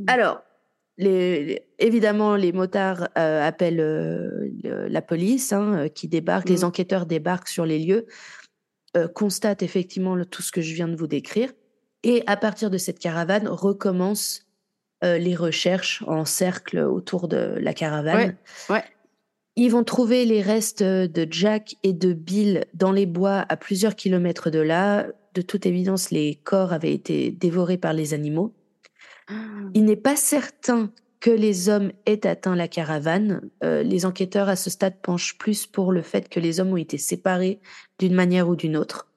Alors, 0.05 0.43
les, 0.97 1.63
évidemment, 1.79 2.35
les 2.35 2.51
motards 2.51 3.09
euh, 3.17 3.41
appellent 3.41 3.79
euh, 3.79 4.51
la 4.87 5.01
police 5.01 5.51
hein, 5.51 5.89
qui 5.89 6.07
débarque, 6.07 6.47
les 6.49 6.61
mmh. 6.61 6.65
enquêteurs 6.65 7.05
débarquent 7.07 7.47
sur 7.47 7.65
les 7.65 7.79
lieux, 7.79 8.05
constatent 9.15 9.63
effectivement 9.63 10.15
tout 10.25 10.43
ce 10.43 10.51
que 10.51 10.61
je 10.61 10.75
viens 10.75 10.87
de 10.87 10.95
vous 10.95 11.07
décrire. 11.07 11.51
Et 12.03 12.21
à 12.27 12.37
partir 12.37 12.69
de 12.69 12.77
cette 12.77 12.99
caravane, 12.99 13.47
recommencent 15.01 15.23
les 15.23 15.35
recherches 15.35 16.03
en 16.07 16.25
cercle 16.25 16.79
autour 16.79 17.27
de 17.27 17.57
la 17.59 17.73
caravane. 17.73 18.35
Ouais, 18.69 18.83
Ils 19.55 19.69
vont 19.69 19.83
trouver 19.83 20.25
les 20.25 20.41
restes 20.41 20.83
de 20.83 21.27
Jack 21.29 21.75
et 21.83 21.93
de 21.93 22.13
Bill 22.13 22.65
dans 22.73 22.91
les 22.91 23.05
bois 23.05 23.45
à 23.49 23.57
plusieurs 23.57 23.95
kilomètres 23.95 24.49
de 24.49 24.59
là. 24.59 25.07
De 25.33 25.41
toute 25.41 25.65
évidence, 25.65 26.11
les 26.11 26.35
corps 26.35 26.73
avaient 26.73 26.93
été 26.93 27.31
dévorés 27.31 27.77
par 27.77 27.93
les 27.93 28.13
animaux. 28.13 28.53
Il 29.73 29.85
n'est 29.85 29.95
pas 29.95 30.15
certain 30.15 30.91
que 31.19 31.29
les 31.29 31.69
hommes 31.69 31.91
aient 32.05 32.25
atteint 32.25 32.55
la 32.55 32.67
caravane. 32.67 33.41
Euh, 33.63 33.83
les 33.83 34.05
enquêteurs 34.05 34.49
à 34.49 34.55
ce 34.55 34.69
stade 34.69 35.01
penchent 35.01 35.37
plus 35.37 35.67
pour 35.67 35.91
le 35.91 36.01
fait 36.01 36.29
que 36.29 36.39
les 36.39 36.59
hommes 36.59 36.71
ont 36.71 36.77
été 36.77 36.97
séparés 36.97 37.59
d'une 37.99 38.15
manière 38.15 38.47
ou 38.47 38.55
d'une 38.55 38.77
autre. 38.77 39.07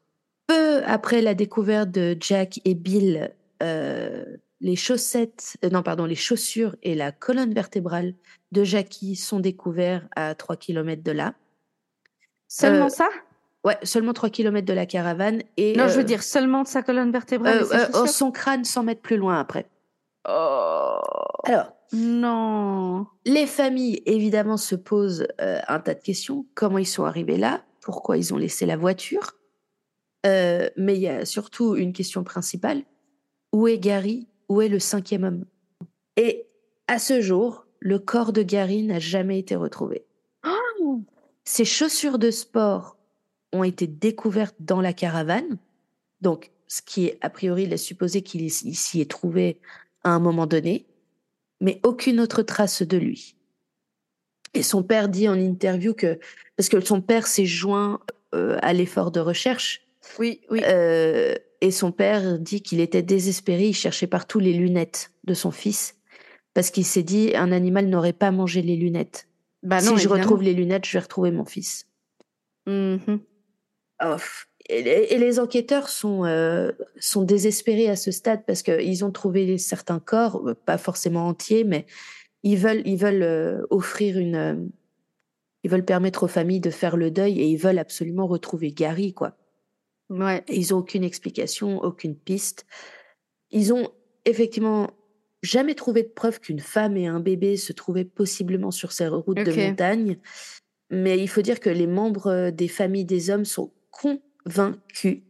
Peu 0.48 0.82
après 0.84 1.22
la 1.22 1.34
découverte 1.34 1.90
de 1.90 2.16
Jack 2.20 2.60
et 2.64 2.74
Bill, 2.74 3.32
euh, 3.62 4.24
les 4.62 4.76
chaussettes, 4.76 5.58
euh, 5.64 5.70
non 5.70 5.82
pardon, 5.82 6.06
les 6.06 6.14
chaussures 6.14 6.76
et 6.82 6.94
la 6.94 7.12
colonne 7.12 7.52
vertébrale 7.52 8.14
de 8.52 8.64
Jackie 8.64 9.16
sont 9.16 9.40
découverts 9.40 10.08
à 10.16 10.34
3 10.34 10.56
km 10.56 11.02
de 11.02 11.12
là. 11.12 11.34
Seulement 12.48 12.88
ça? 12.88 13.08
Ouais, 13.64 13.76
seulement 13.82 14.12
3 14.12 14.30
km 14.30 14.66
de 14.66 14.72
la 14.72 14.86
caravane. 14.86 15.42
Et, 15.56 15.76
non, 15.76 15.88
je 15.88 15.96
veux 15.96 16.04
dire 16.04 16.22
seulement 16.22 16.62
de 16.62 16.68
sa 16.68 16.82
colonne 16.82 17.10
vertébrale. 17.12 17.64
et 18.04 18.06
son 18.06 18.30
crâne 18.30 18.64
100 18.64 18.84
mètres 18.84 19.02
plus 19.02 19.16
loin 19.16 19.38
après. 19.38 19.66
Oh. 20.28 21.00
Alors, 21.44 21.72
non. 21.92 23.06
Les 23.24 23.46
familles, 23.46 24.02
évidemment, 24.06 24.56
se 24.56 24.74
posent 24.74 25.26
euh, 25.40 25.60
un 25.68 25.80
tas 25.80 25.94
de 25.94 26.00
questions. 26.00 26.46
Comment 26.54 26.78
ils 26.78 26.86
sont 26.86 27.04
arrivés 27.04 27.36
là? 27.36 27.64
Pourquoi 27.80 28.16
ils 28.16 28.32
ont 28.32 28.36
laissé 28.38 28.64
la 28.64 28.76
voiture? 28.76 29.32
Euh, 30.24 30.68
Mais 30.76 30.94
il 30.94 31.02
y 31.02 31.08
a 31.08 31.24
surtout 31.24 31.74
une 31.74 31.92
question 31.92 32.22
principale. 32.22 32.82
Où 33.52 33.68
est 33.68 33.78
Gary? 33.78 34.28
Où 34.52 34.60
est 34.60 34.68
le 34.68 34.80
cinquième 34.80 35.24
homme? 35.24 35.44
Et 36.18 36.46
à 36.86 36.98
ce 36.98 37.22
jour, 37.22 37.64
le 37.80 37.98
corps 37.98 38.34
de 38.34 38.42
Gary 38.42 38.82
n'a 38.82 38.98
jamais 38.98 39.38
été 39.38 39.56
retrouvé. 39.56 40.04
Oh. 40.46 41.00
Ses 41.42 41.64
chaussures 41.64 42.18
de 42.18 42.30
sport 42.30 42.98
ont 43.54 43.64
été 43.64 43.86
découvertes 43.86 44.56
dans 44.60 44.82
la 44.82 44.92
caravane. 44.92 45.56
Donc, 46.20 46.50
ce 46.68 46.82
qui 46.82 47.06
est, 47.06 47.18
a 47.22 47.30
priori 47.30 47.64
laisse 47.64 47.82
supposer 47.82 48.20
qu'il 48.20 48.50
s'y 48.50 49.00
est 49.00 49.10
trouvé 49.10 49.58
à 50.04 50.10
un 50.10 50.20
moment 50.20 50.46
donné, 50.46 50.84
mais 51.62 51.80
aucune 51.82 52.20
autre 52.20 52.42
trace 52.42 52.82
de 52.82 52.98
lui. 52.98 53.36
Et 54.52 54.62
son 54.62 54.82
père 54.82 55.08
dit 55.08 55.30
en 55.30 55.40
interview 55.40 55.94
que, 55.94 56.20
parce 56.58 56.68
que 56.68 56.78
son 56.82 57.00
père 57.00 57.26
s'est 57.26 57.46
joint 57.46 58.00
euh, 58.34 58.58
à 58.60 58.74
l'effort 58.74 59.12
de 59.12 59.20
recherche. 59.20 59.86
Oui, 60.18 60.42
oui. 60.50 60.60
Euh, 60.66 61.36
et 61.62 61.70
son 61.70 61.92
père 61.92 62.38
dit 62.38 62.60
qu'il 62.60 62.80
était 62.80 63.02
désespéré, 63.02 63.68
il 63.68 63.74
cherchait 63.74 64.08
partout 64.08 64.40
les 64.40 64.52
lunettes 64.52 65.12
de 65.24 65.32
son 65.32 65.52
fils, 65.52 65.96
parce 66.54 66.70
qu'il 66.70 66.84
s'est 66.84 67.04
dit, 67.04 67.32
un 67.36 67.52
animal 67.52 67.86
n'aurait 67.86 68.12
pas 68.12 68.32
mangé 68.32 68.62
les 68.62 68.76
lunettes. 68.76 69.28
Bah 69.62 69.80
si 69.80 69.96
je 69.96 70.08
retrouve 70.08 70.42
les 70.42 70.54
lunettes, 70.54 70.84
je 70.84 70.92
vais 70.94 71.02
retrouver 71.02 71.30
mon 71.30 71.44
fils. 71.44 71.86
Mm 72.66 72.96
et 74.68 75.18
les, 75.18 75.38
enquêteurs 75.38 75.88
sont, 75.88 76.24
euh, 76.24 76.72
sont 76.98 77.22
désespérés 77.22 77.88
à 77.88 77.96
ce 77.96 78.10
stade 78.10 78.44
parce 78.46 78.62
qu'ils 78.62 79.04
ont 79.04 79.10
trouvé 79.10 79.58
certains 79.58 79.98
corps, 79.98 80.48
euh, 80.48 80.54
pas 80.54 80.78
forcément 80.78 81.26
entiers, 81.28 81.64
mais 81.64 81.86
ils 82.42 82.56
veulent, 82.56 82.82
ils 82.84 82.96
veulent 82.96 83.22
euh, 83.22 83.66
offrir 83.70 84.18
une. 84.18 84.70
ils 85.62 85.70
veulent 85.70 85.84
permettre 85.84 86.24
aux 86.24 86.28
familles 86.28 86.60
de 86.60 86.70
faire 86.70 86.96
le 86.96 87.10
deuil 87.10 87.40
et 87.40 87.46
ils 87.46 87.56
veulent 87.56 87.78
absolument 87.78 88.26
retrouver 88.26 88.72
Gary, 88.72 89.12
quoi. 89.12 89.36
Ouais. 90.10 90.44
ils 90.48 90.68
n'ont 90.70 90.78
aucune 90.78 91.04
explication, 91.04 91.82
aucune 91.82 92.16
piste. 92.16 92.66
Ils 93.50 93.72
ont 93.72 93.90
effectivement 94.24 94.90
jamais 95.42 95.74
trouvé 95.74 96.02
de 96.02 96.08
preuve 96.08 96.40
qu'une 96.40 96.60
femme 96.60 96.96
et 96.96 97.06
un 97.06 97.20
bébé 97.20 97.56
se 97.56 97.72
trouvaient 97.72 98.04
possiblement 98.04 98.70
sur 98.70 98.92
ces 98.92 99.08
routes 99.08 99.38
de 99.38 99.52
montagne. 99.52 100.18
Mais 100.90 101.18
il 101.18 101.28
faut 101.28 101.42
dire 101.42 101.60
que 101.60 101.70
les 101.70 101.86
membres 101.86 102.50
des 102.50 102.68
familles 102.68 103.06
des 103.06 103.30
hommes 103.30 103.44
sont 103.44 103.72
convaincu 103.90 105.24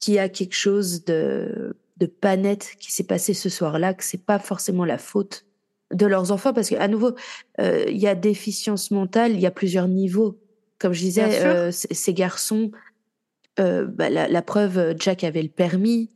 qu'il 0.00 0.14
y 0.14 0.18
a 0.18 0.28
quelque 0.28 0.54
chose 0.54 1.04
de, 1.04 1.76
de 1.96 2.06
pas 2.06 2.36
net 2.36 2.74
qui 2.78 2.92
s'est 2.92 3.06
passé 3.06 3.34
ce 3.34 3.48
soir-là, 3.48 3.94
que 3.94 4.04
c'est 4.04 4.24
pas 4.24 4.38
forcément 4.38 4.84
la 4.84 4.98
faute 4.98 5.46
de 5.92 6.06
leurs 6.06 6.32
enfants, 6.32 6.52
parce 6.52 6.68
qu'à 6.68 6.88
nouveau, 6.88 7.14
euh, 7.60 7.84
il 7.88 7.96
y 7.96 8.08
a 8.08 8.14
déficience 8.14 8.90
mentale, 8.90 9.32
il 9.32 9.40
y 9.40 9.46
a 9.46 9.50
plusieurs 9.50 9.88
niveaux. 9.88 10.38
Comme 10.78 10.92
je 10.92 11.00
disais, 11.00 11.44
euh, 11.44 11.70
ces 11.72 12.12
garçons, 12.12 12.70
euh, 13.58 13.86
bah, 13.86 14.10
la, 14.10 14.42
preuve, 14.42 14.94
Jack 14.98 15.24
avait 15.24 15.42
le 15.42 15.48
permis, 15.48 16.10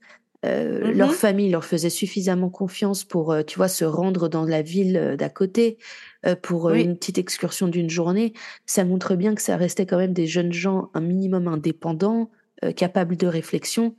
mm-hmm. 0.44 0.92
leur 0.92 1.14
famille 1.14 1.50
leur 1.50 1.64
faisait 1.64 1.90
suffisamment 1.90 2.50
confiance 2.50 3.04
pour, 3.04 3.34
tu 3.46 3.56
vois, 3.56 3.68
se 3.68 3.84
rendre 3.84 4.28
dans 4.28 4.44
la 4.44 4.62
ville 4.62 5.16
d'à 5.18 5.28
côté. 5.28 5.78
Euh, 6.26 6.36
pour 6.36 6.68
euh, 6.68 6.74
une 6.74 6.96
petite 6.96 7.18
excursion 7.18 7.66
d'une 7.66 7.88
journée, 7.88 8.34
ça 8.66 8.84
montre 8.84 9.14
bien 9.14 9.34
que 9.34 9.40
ça 9.40 9.56
restait 9.56 9.86
quand 9.86 9.96
même 9.96 10.12
des 10.12 10.26
jeunes 10.26 10.52
gens 10.52 10.90
un 10.92 11.00
minimum 11.00 11.48
indépendants, 11.48 12.30
euh, 12.62 12.72
capables 12.72 13.16
de 13.16 13.26
réflexion. 13.26 13.96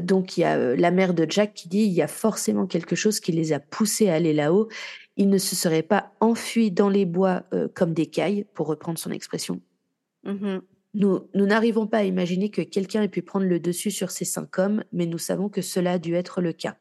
donc 0.00 0.38
il 0.38 0.40
y 0.40 0.44
a 0.44 0.74
la 0.74 0.90
mère 0.90 1.12
de 1.12 1.26
Jack 1.28 1.52
qui 1.52 1.68
dit 1.68 1.82
il 1.82 1.92
y 1.92 2.00
a 2.00 2.08
forcément 2.08 2.66
quelque 2.66 2.96
chose 2.96 3.20
qui 3.20 3.30
les 3.30 3.52
a 3.52 3.60
poussés 3.60 4.08
à 4.08 4.14
aller 4.14 4.32
là-haut. 4.32 4.68
Ils 5.18 5.28
ne 5.28 5.38
se 5.38 5.54
seraient 5.54 5.82
pas 5.82 6.14
enfuis 6.20 6.70
dans 6.70 6.88
les 6.88 7.04
bois 7.04 7.44
comme 7.74 7.92
des 7.92 8.06
cailles, 8.06 8.46
pour 8.54 8.68
reprendre 8.68 8.98
son 8.98 9.10
expression. 9.10 9.60
Mmh 10.24 10.32
nous, 10.54 10.60
nous 10.96 11.46
n'arrivons 11.46 11.86
pas 11.86 11.98
à 11.98 12.04
imaginer 12.04 12.50
que 12.50 12.62
quelqu'un 12.62 13.02
ait 13.02 13.08
pu 13.08 13.22
prendre 13.22 13.46
le 13.46 13.60
dessus 13.60 13.90
sur 13.90 14.10
ces 14.10 14.24
cinq 14.24 14.58
hommes, 14.58 14.82
mais 14.92 15.06
nous 15.06 15.18
savons 15.18 15.48
que 15.48 15.62
cela 15.62 15.92
a 15.92 15.98
dû 15.98 16.14
être 16.14 16.40
le 16.40 16.52
cas. 16.52 16.76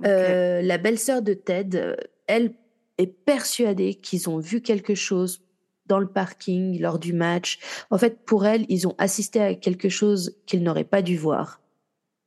la 0.00 0.78
belle-sœur 0.78 1.22
de 1.22 1.34
Ted, 1.34 1.96
elle 2.26 2.54
est 2.98 3.06
persuadée 3.06 3.94
qu'ils 3.94 4.28
ont 4.28 4.38
vu 4.38 4.60
quelque 4.60 4.94
chose 4.94 5.42
dans 5.86 5.98
le 5.98 6.06
parking 6.06 6.80
lors 6.80 6.98
du 6.98 7.12
match. 7.12 7.58
En 7.90 7.98
fait, 7.98 8.24
pour 8.24 8.46
elle, 8.46 8.66
ils 8.68 8.86
ont 8.86 8.94
assisté 8.98 9.40
à 9.40 9.54
quelque 9.54 9.88
chose 9.88 10.36
qu'ils 10.46 10.62
n'auraient 10.62 10.84
pas 10.84 11.02
dû 11.02 11.16
voir. 11.16 11.60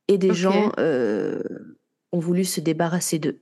Et 0.07 0.17
des 0.17 0.34
gens 0.34 0.71
euh, 0.80 1.43
ont 2.11 2.19
voulu 2.19 2.43
se 2.43 2.61
débarrasser 2.61 3.19
d'eux. 3.19 3.39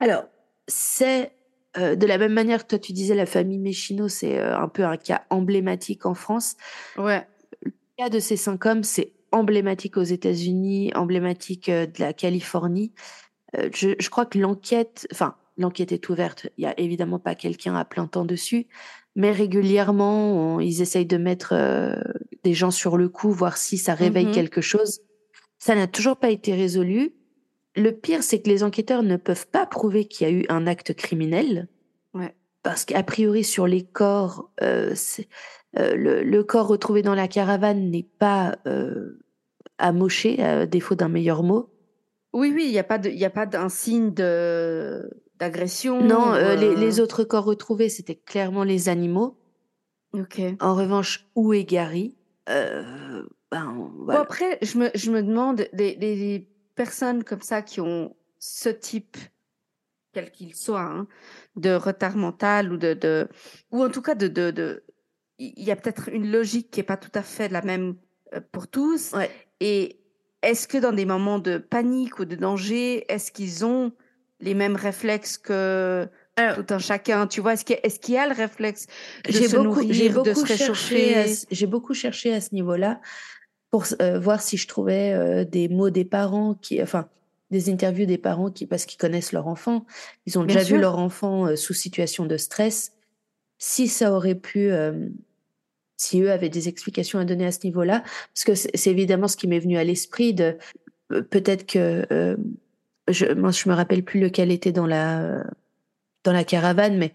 Alors, 0.00 0.24
c'est 0.66 1.32
euh, 1.78 1.96
de 1.96 2.06
la 2.06 2.18
même 2.18 2.32
manière 2.32 2.64
que 2.64 2.68
toi, 2.68 2.78
tu 2.78 2.92
disais, 2.92 3.14
la 3.14 3.26
famille 3.26 3.58
Méchino, 3.58 4.08
c'est 4.08 4.38
euh, 4.38 4.58
un 4.58 4.68
peu 4.68 4.84
un 4.84 4.96
cas 4.96 5.24
emblématique 5.30 6.06
en 6.06 6.14
France. 6.14 6.56
Ouais. 6.96 7.26
Le 7.62 7.72
cas 7.98 8.08
de 8.08 8.18
ces 8.18 8.36
cinq 8.36 8.64
hommes, 8.66 8.82
c'est 8.82 9.12
emblématique 9.32 9.96
aux 9.96 10.02
États-Unis, 10.02 10.92
emblématique 10.94 11.70
de 11.70 11.98
la 11.98 12.12
Californie. 12.12 12.92
Je, 13.72 13.94
je, 13.98 14.10
crois 14.10 14.26
que 14.26 14.38
l'enquête, 14.38 15.08
enfin, 15.12 15.34
l'enquête 15.56 15.92
est 15.92 16.08
ouverte. 16.08 16.48
Il 16.56 16.62
n'y 16.62 16.66
a 16.66 16.78
évidemment 16.78 17.18
pas 17.18 17.34
quelqu'un 17.34 17.74
à 17.74 17.84
plein 17.84 18.06
temps 18.06 18.24
dessus, 18.24 18.66
mais 19.14 19.30
régulièrement, 19.30 20.60
ils 20.60 20.82
essayent 20.82 21.06
de 21.06 21.16
mettre 21.16 21.52
euh, 21.52 21.96
des 22.44 22.54
gens 22.54 22.70
sur 22.70 22.96
le 22.96 23.08
coup, 23.08 23.30
voir 23.30 23.56
si 23.56 23.78
ça 23.78 23.94
réveille 23.94 24.26
mmh 24.26 24.32
quelque 24.32 24.60
chose. 24.60 25.00
Ça 25.58 25.74
n'a 25.74 25.86
toujours 25.86 26.18
pas 26.18 26.30
été 26.30 26.54
résolu. 26.54 27.14
Le 27.76 27.90
pire, 27.90 28.22
c'est 28.22 28.40
que 28.40 28.48
les 28.48 28.62
enquêteurs 28.62 29.02
ne 29.02 29.16
peuvent 29.16 29.46
pas 29.48 29.66
prouver 29.66 30.06
qu'il 30.06 30.26
y 30.26 30.30
a 30.30 30.32
eu 30.32 30.44
un 30.48 30.66
acte 30.66 30.94
criminel. 30.94 31.68
Ouais. 32.14 32.34
Parce 32.62 32.84
qu'a 32.84 33.02
priori, 33.02 33.44
sur 33.44 33.66
les 33.66 33.84
corps, 33.84 34.50
euh, 34.62 34.94
euh, 35.78 35.94
le, 35.94 36.42
corps 36.42 36.66
retrouvé 36.66 37.02
dans 37.02 37.14
la 37.14 37.28
caravane 37.28 37.90
n'est 37.90 38.08
pas 38.18 38.56
amoché, 39.78 40.42
à 40.42 40.66
défaut 40.66 40.94
d'un 40.94 41.08
meilleur 41.08 41.42
mot. 41.42 41.70
Oui, 42.32 42.52
oui, 42.54 42.64
il 42.66 42.72
n'y 42.72 42.78
a 42.78 43.30
pas 43.30 43.46
d'un 43.46 43.68
signe 43.68 44.12
de 44.12 45.08
d'agression 45.38 46.02
Non, 46.02 46.32
euh, 46.34 46.54
les, 46.54 47.00
autres 47.00 47.24
corps 47.24 47.44
retrouvés, 47.44 47.88
c'était 47.88 48.14
clairement 48.14 48.64
les 48.64 48.88
animaux. 48.88 49.36
Ok. 50.12 50.40
En 50.60 50.74
revanche, 50.74 51.26
où 51.34 51.52
est 51.52 51.64
Gary? 51.64 52.14
Euh, 52.48 53.22
ben, 53.50 53.90
Après, 54.08 54.58
je 54.62 54.78
me, 54.78 54.90
je 54.94 55.10
me 55.10 55.22
demande, 55.22 55.66
les, 55.72 56.48
personnes 56.76 57.24
comme 57.24 57.42
ça 57.42 57.62
qui 57.62 57.80
ont 57.80 58.14
ce 58.38 58.68
type, 58.68 59.16
quel 60.12 60.30
qu'il 60.30 60.54
soit, 60.54 60.82
hein, 60.82 61.08
de 61.56 61.74
retard 61.74 62.16
mental 62.16 62.72
ou 62.72 62.76
de, 62.76 62.94
de, 62.94 63.28
ou 63.72 63.82
en 63.82 63.90
tout 63.90 64.02
cas 64.02 64.14
de, 64.14 64.28
de, 64.28 64.50
de 64.52 64.84
il 65.38 65.62
y 65.62 65.70
a 65.70 65.76
peut-être 65.76 66.08
une 66.08 66.30
logique 66.30 66.70
qui 66.70 66.80
est 66.80 66.84
pas 66.84 66.96
tout 66.96 67.10
à 67.14 67.22
fait 67.22 67.48
la 67.48 67.60
même 67.60 67.96
euh, 68.34 68.40
pour 68.52 68.68
tous. 68.68 69.12
Ouais. 69.12 69.30
Et 69.60 70.00
est-ce 70.42 70.66
que 70.66 70.78
dans 70.78 70.92
des 70.92 71.04
moments 71.04 71.38
de 71.38 71.58
panique 71.58 72.18
ou 72.18 72.24
de 72.24 72.36
danger, 72.36 73.04
est-ce 73.12 73.32
qu'ils 73.32 73.64
ont 73.64 73.92
les 74.40 74.54
mêmes 74.54 74.76
réflexes 74.76 75.36
que 75.38 76.08
tout 76.36 76.66
un 76.68 76.78
chacun 76.78 77.26
Tu 77.26 77.40
vois, 77.40 77.54
est-ce 77.54 77.64
qu'il 77.64 78.14
y, 78.14 78.16
y, 78.16 78.18
a 78.18 78.26
le 78.26 78.34
réflexe 78.34 78.86
de 79.24 79.32
se 79.32 79.56
beaucoup, 79.56 79.82
nourrir, 79.82 80.22
de 80.22 80.34
se 80.34 80.44
réchauffer? 80.44 81.34
J'ai 81.50 81.66
beaucoup 81.66 81.94
cherché 81.94 82.32
à 82.32 82.40
ce 82.40 82.54
niveau-là 82.54 83.00
pour 83.70 83.84
euh, 84.00 84.18
voir 84.18 84.40
si 84.40 84.56
je 84.56 84.68
trouvais 84.68 85.12
euh, 85.12 85.44
des 85.44 85.68
mots 85.68 85.90
des 85.90 86.04
parents 86.04 86.54
qui, 86.54 86.82
enfin, 86.82 87.08
des 87.50 87.70
interviews 87.70 88.06
des 88.06 88.18
parents 88.18 88.50
qui, 88.50 88.66
parce 88.66 88.86
qu'ils 88.86 88.98
connaissent 88.98 89.32
leur 89.32 89.46
enfant, 89.46 89.86
ils 90.26 90.38
ont 90.38 90.44
déjà 90.44 90.62
vu 90.62 90.78
leur 90.78 90.98
enfant 90.98 91.54
sous 91.56 91.74
situation 91.74 92.26
de 92.26 92.36
stress. 92.36 92.92
Si 93.58 93.86
ça 93.86 94.12
aurait 94.12 94.34
pu, 94.34 94.70
si 95.96 96.20
eux 96.20 96.32
avaient 96.32 96.48
des 96.48 96.68
explications 96.68 97.20
à 97.20 97.24
donner 97.24 97.46
à 97.46 97.52
ce 97.52 97.60
niveau-là, 97.62 98.02
parce 98.34 98.44
que 98.44 98.54
c'est 98.56 98.90
évidemment 98.90 99.28
ce 99.28 99.36
qui 99.36 99.46
m'est 99.46 99.60
venu 99.60 99.78
à 99.78 99.84
l'esprit 99.84 100.34
de 100.34 100.58
peut-être 101.08 101.66
que 101.66 102.36
je, 103.06 103.32
moi 103.32 103.52
je 103.52 103.68
me 103.68 103.74
rappelle 103.74 104.02
plus 104.02 104.18
lequel 104.18 104.50
était 104.50 104.72
dans 104.72 104.86
la 104.86 105.44
dans 106.24 106.32
la 106.32 106.42
caravane, 106.42 106.98
mais 106.98 107.12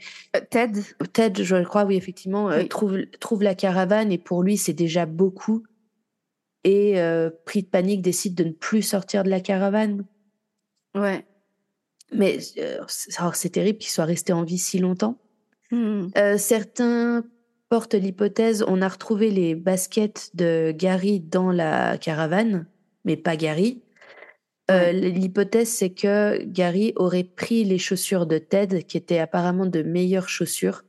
Ted. 0.49 0.82
Ted, 1.11 1.44
je 1.44 1.61
crois, 1.65 1.84
oui 1.84 1.98
effectivement, 1.98 2.49
trouve 2.69 3.02
trouve 3.19 3.44
la 3.44 3.53
caravane 3.53 4.14
et 4.14 4.18
pour 4.18 4.44
lui 4.44 4.57
c'est 4.57 4.72
déjà 4.72 5.06
beaucoup 5.06 5.65
et 6.64 6.96
pris 7.46 7.64
de 7.64 7.68
panique 7.68 8.02
décide 8.02 8.36
de 8.36 8.44
ne 8.44 8.52
plus 8.52 8.82
sortir 8.82 9.24
de 9.24 9.30
la 9.30 9.40
caravane. 9.40 10.06
Ouais. 10.96 11.26
Mais 12.12 12.40
c'est 12.88 13.50
terrible 13.50 13.80
qu'il 13.80 13.90
soit 13.90 14.06
resté 14.06 14.34
en 14.34 14.44
vie 14.44 14.58
si 14.58 14.80
longtemps. 14.80 15.18
Mmh. 15.72 16.38
certains 16.38 17.24
porte 17.72 17.94
l'hypothèse, 17.94 18.66
on 18.68 18.82
a 18.82 18.88
retrouvé 18.90 19.32
les 19.32 19.56
baskets 19.56 20.32
de 20.34 20.74
Gary 20.76 21.22
dans 21.22 21.54
la 21.54 21.98
caravane, 21.98 22.68
mais 23.06 23.16
pas 23.16 23.38
Gary. 23.38 23.82
Euh, 24.70 24.92
l'hypothèse, 24.92 25.70
c'est 25.70 25.92
que 25.92 26.44
Gary 26.44 26.92
aurait 26.98 27.24
pris 27.24 27.64
les 27.64 27.78
chaussures 27.78 28.26
de 28.26 28.40
Ted, 28.40 28.84
qui 28.84 28.98
étaient 28.98 29.20
apparemment 29.20 29.66
de 29.66 29.84
meilleures 29.84 30.28
chaussures, 30.28 30.84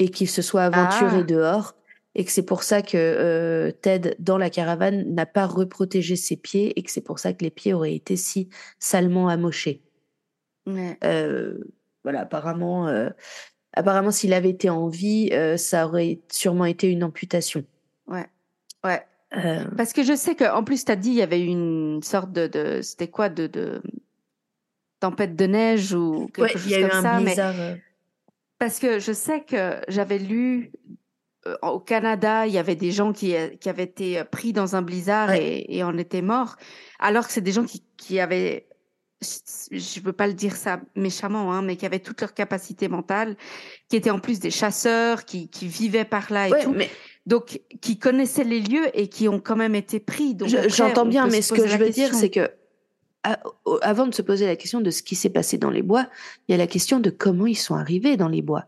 et 0.00 0.08
qu'il 0.08 0.28
se 0.28 0.42
soit 0.42 0.64
aventuré 0.64 1.20
ah. 1.20 1.22
dehors, 1.22 1.76
et 2.14 2.24
que 2.24 2.30
c'est 2.30 2.44
pour 2.44 2.62
ça 2.62 2.82
que 2.82 2.96
euh, 2.96 3.70
Ted, 3.70 4.16
dans 4.18 4.38
la 4.38 4.50
caravane, 4.50 5.14
n'a 5.14 5.26
pas 5.26 5.46
reprotégé 5.46 6.16
ses 6.16 6.36
pieds, 6.36 6.78
et 6.78 6.82
que 6.82 6.90
c'est 6.90 7.00
pour 7.00 7.18
ça 7.18 7.32
que 7.32 7.44
les 7.44 7.50
pieds 7.50 7.74
auraient 7.74 7.94
été 7.94 8.16
si 8.16 8.48
salement 8.78 9.28
amochés. 9.28 9.82
Euh, 10.68 11.58
voilà, 12.02 12.20
apparemment, 12.20 12.88
apparemment, 13.74 14.10
s'il 14.10 14.32
avait 14.32 14.50
été 14.50 14.70
en 14.70 14.88
vie, 14.88 15.30
euh, 15.32 15.56
ça 15.56 15.86
aurait 15.86 16.20
sûrement 16.30 16.64
été 16.64 16.90
une 16.90 17.04
amputation. 17.04 17.64
Ouais, 18.06 18.26
ouais. 18.84 19.02
Euh. 19.36 19.64
Parce 19.76 19.92
que 19.92 20.04
je 20.04 20.14
sais 20.14 20.36
qu'en 20.36 20.62
plus, 20.62 20.84
tu 20.84 20.92
as 20.92 20.96
dit, 20.96 21.10
il 21.10 21.16
y 21.16 21.22
avait 21.22 21.42
une 21.42 22.02
sorte 22.02 22.32
de. 22.32 22.46
de 22.46 22.80
C'était 22.82 23.08
quoi 23.08 23.28
de, 23.28 23.46
de, 23.46 23.82
tempête 25.00 25.34
de 25.34 25.46
neige 25.46 25.92
ou 25.92 26.28
quelque 26.32 26.58
chose 26.58 26.70
y 26.70 26.74
a 26.76 26.88
comme 26.88 27.04
eu 27.04 27.06
un 27.06 27.20
Blizzard. 27.20 27.54
Euh. 27.58 27.74
Parce 28.58 28.78
que 28.78 28.98
je 28.98 29.12
sais 29.12 29.42
que 29.42 29.80
j'avais 29.88 30.18
lu 30.18 30.70
au 31.62 31.80
Canada, 31.80 32.46
il 32.46 32.52
y 32.52 32.58
avait 32.58 32.76
des 32.76 32.90
gens 32.90 33.12
qui, 33.12 33.34
qui 33.60 33.68
avaient 33.68 33.84
été 33.84 34.22
pris 34.24 34.52
dans 34.52 34.76
un 34.76 34.82
blizzard 34.82 35.32
et, 35.32 35.66
et 35.68 35.82
en 35.82 35.96
étaient 35.98 36.22
morts, 36.22 36.56
alors 36.98 37.26
que 37.26 37.32
c'est 37.32 37.40
des 37.40 37.52
gens 37.52 37.64
qui, 37.64 37.82
qui 37.96 38.20
avaient 38.20 38.66
je 39.70 40.00
veux 40.00 40.12
pas 40.12 40.26
le 40.26 40.34
dire 40.34 40.56
ça 40.56 40.80
méchamment, 40.96 41.52
hein, 41.52 41.62
mais 41.62 41.76
qui 41.76 41.86
avaient 41.86 42.00
toute 42.00 42.20
leur 42.20 42.34
capacité 42.34 42.88
mentale, 42.88 43.36
qui 43.88 43.96
étaient 43.96 44.10
en 44.10 44.18
plus 44.18 44.38
des 44.40 44.50
chasseurs, 44.50 45.24
qui, 45.24 45.48
qui 45.48 45.66
vivaient 45.66 46.04
par 46.04 46.32
là 46.32 46.48
et 46.48 46.62
tout. 46.62 46.72
Mais... 46.72 46.90
Donc, 47.26 47.60
qui 47.80 47.98
connaissaient 47.98 48.44
les 48.44 48.60
lieux 48.60 48.86
et 48.92 49.08
qui 49.08 49.28
ont 49.28 49.40
quand 49.40 49.56
même 49.56 49.74
été 49.74 49.98
pris. 49.98 50.36
J'entends 50.68 51.06
bien, 51.06 51.26
mais 51.26 51.40
ce 51.40 51.54
que 51.54 51.66
je 51.66 51.76
veux 51.76 51.90
dire, 51.90 52.14
c'est 52.14 52.30
que 52.30 52.50
avant 53.80 54.06
de 54.06 54.14
se 54.14 54.20
poser 54.20 54.46
la 54.46 54.56
question 54.56 54.82
de 54.82 54.90
ce 54.90 55.02
qui 55.02 55.16
s'est 55.16 55.30
passé 55.30 55.56
dans 55.56 55.70
les 55.70 55.82
bois, 55.82 56.06
il 56.46 56.52
y 56.52 56.54
a 56.54 56.58
la 56.58 56.66
question 56.66 57.00
de 57.00 57.08
comment 57.08 57.46
ils 57.46 57.56
sont 57.56 57.74
arrivés 57.74 58.18
dans 58.18 58.28
les 58.28 58.42
bois. 58.42 58.66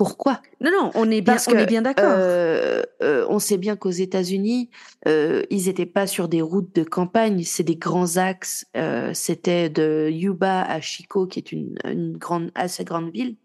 Pourquoi? 0.00 0.40
Non, 0.62 0.70
non, 0.70 0.90
on 0.94 1.10
est 1.10 1.20
bien, 1.20 1.36
on 1.46 1.58
est 1.58 1.66
bien 1.66 1.82
d'accord. 1.82 2.14
Euh, 2.16 2.82
euh, 3.02 3.26
on 3.28 3.38
sait 3.38 3.58
bien 3.58 3.76
qu'aux 3.76 3.90
États-Unis, 3.90 4.70
euh, 5.06 5.42
ils 5.50 5.66
n'étaient 5.66 5.84
pas 5.84 6.06
sur 6.06 6.26
des 6.26 6.40
routes 6.40 6.74
de 6.74 6.84
campagne, 6.84 7.42
c'est 7.42 7.64
des 7.64 7.76
grands 7.76 8.16
axes. 8.16 8.64
C'était 9.12 9.68
de 9.68 10.08
Yuba 10.10 10.62
à 10.62 10.80
Chico, 10.80 11.26
qui 11.26 11.38
est 11.40 11.52
une, 11.52 11.76
une 11.84 12.16
grande, 12.16 12.50
assez 12.54 12.82
grande 12.82 13.12
ville. 13.12 13.36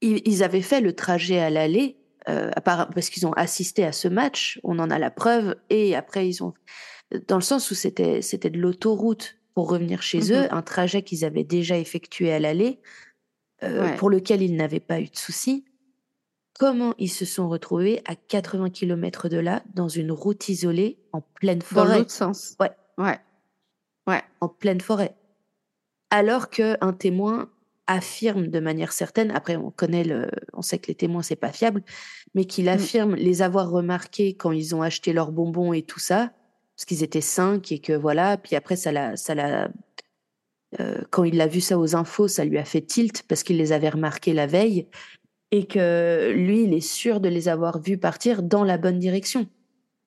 Ils, 0.00 0.42
avaient 0.42 0.62
fait 0.62 0.80
le 0.80 0.94
trajet 0.94 1.38
à 1.38 1.50
l'aller, 1.50 1.98
parce 2.24 3.10
qu'ils 3.10 3.26
ont 3.26 3.34
assisté 3.34 3.84
à 3.84 3.92
ce 3.92 4.08
match. 4.08 4.58
On 4.64 4.78
en 4.78 4.88
a 4.88 4.98
la 4.98 5.10
preuve. 5.10 5.54
Et 5.68 5.94
après, 5.94 6.26
ils 6.26 6.42
ont, 6.42 6.54
dans 7.28 7.36
le 7.36 7.42
sens 7.42 7.70
où 7.70 7.74
c'était 7.74 8.22
c'était 8.22 8.48
de 8.48 8.58
l'autoroute 8.58 9.36
pour 9.54 9.68
revenir 9.68 10.00
chez 10.00 10.20
mm-hmm. 10.20 10.46
eux, 10.46 10.48
un 10.50 10.62
trajet 10.62 11.02
qu'ils 11.02 11.26
avaient 11.26 11.44
déjà 11.44 11.76
effectué 11.76 12.32
à 12.32 12.38
l'aller, 12.38 12.80
pour 13.98 14.08
lequel 14.08 14.40
ils 14.40 14.56
n'avaient 14.56 14.80
pas 14.80 14.98
eu 14.98 15.10
de 15.10 15.18
soucis 15.18 15.66
comment 16.60 16.92
ils 16.98 17.08
se 17.08 17.24
sont 17.24 17.48
retrouvés 17.48 18.02
à 18.04 18.14
80 18.14 18.68
km 18.68 19.30
de 19.30 19.38
là, 19.38 19.62
dans 19.72 19.88
une 19.88 20.12
route 20.12 20.50
isolée, 20.50 20.98
en 21.14 21.22
pleine 21.22 21.62
forêt. 21.62 21.88
Dans 21.88 21.98
l'autre 22.00 22.10
sens. 22.10 22.54
Ouais. 22.60 22.70
Ouais. 22.98 23.18
Ouais. 24.06 24.22
En 24.42 24.48
pleine 24.50 24.82
forêt. 24.82 25.16
Alors 26.10 26.50
qu'un 26.50 26.92
témoin 26.92 27.48
affirme 27.86 28.48
de 28.48 28.60
manière 28.60 28.92
certaine, 28.92 29.30
après 29.30 29.56
on 29.56 29.70
connaît 29.70 30.04
le, 30.04 30.30
on 30.52 30.60
sait 30.60 30.78
que 30.78 30.88
les 30.88 30.94
témoins 30.94 31.22
c'est 31.22 31.34
pas 31.34 31.50
fiable, 31.50 31.82
mais 32.34 32.44
qu'il 32.44 32.66
mm. 32.66 32.68
affirme 32.68 33.14
les 33.14 33.40
avoir 33.40 33.70
remarqués 33.70 34.34
quand 34.34 34.52
ils 34.52 34.74
ont 34.74 34.82
acheté 34.82 35.14
leurs 35.14 35.32
bonbons 35.32 35.72
et 35.72 35.80
tout 35.80 35.98
ça, 35.98 36.30
parce 36.76 36.84
qu'ils 36.84 37.02
étaient 37.02 37.22
cinq 37.22 37.72
et 37.72 37.78
que 37.78 37.94
voilà, 37.94 38.36
puis 38.36 38.54
après 38.54 38.76
ça 38.76 38.92
l'a, 38.92 39.16
ça 39.16 39.34
l'a, 39.34 39.70
euh, 40.78 41.00
quand 41.08 41.24
il 41.24 41.40
a 41.40 41.46
vu 41.46 41.62
ça 41.62 41.78
aux 41.78 41.96
infos, 41.96 42.28
ça 42.28 42.44
lui 42.44 42.58
a 42.58 42.66
fait 42.66 42.82
tilt 42.82 43.22
parce 43.22 43.44
qu'il 43.44 43.56
les 43.56 43.72
avait 43.72 43.88
remarqués 43.88 44.34
la 44.34 44.46
veille 44.46 44.86
et 45.50 45.66
que 45.66 46.32
lui, 46.32 46.64
il 46.64 46.74
est 46.74 46.80
sûr 46.80 47.20
de 47.20 47.28
les 47.28 47.48
avoir 47.48 47.80
vus 47.80 47.98
partir 47.98 48.42
dans 48.42 48.64
la 48.64 48.78
bonne 48.78 48.98
direction. 48.98 49.46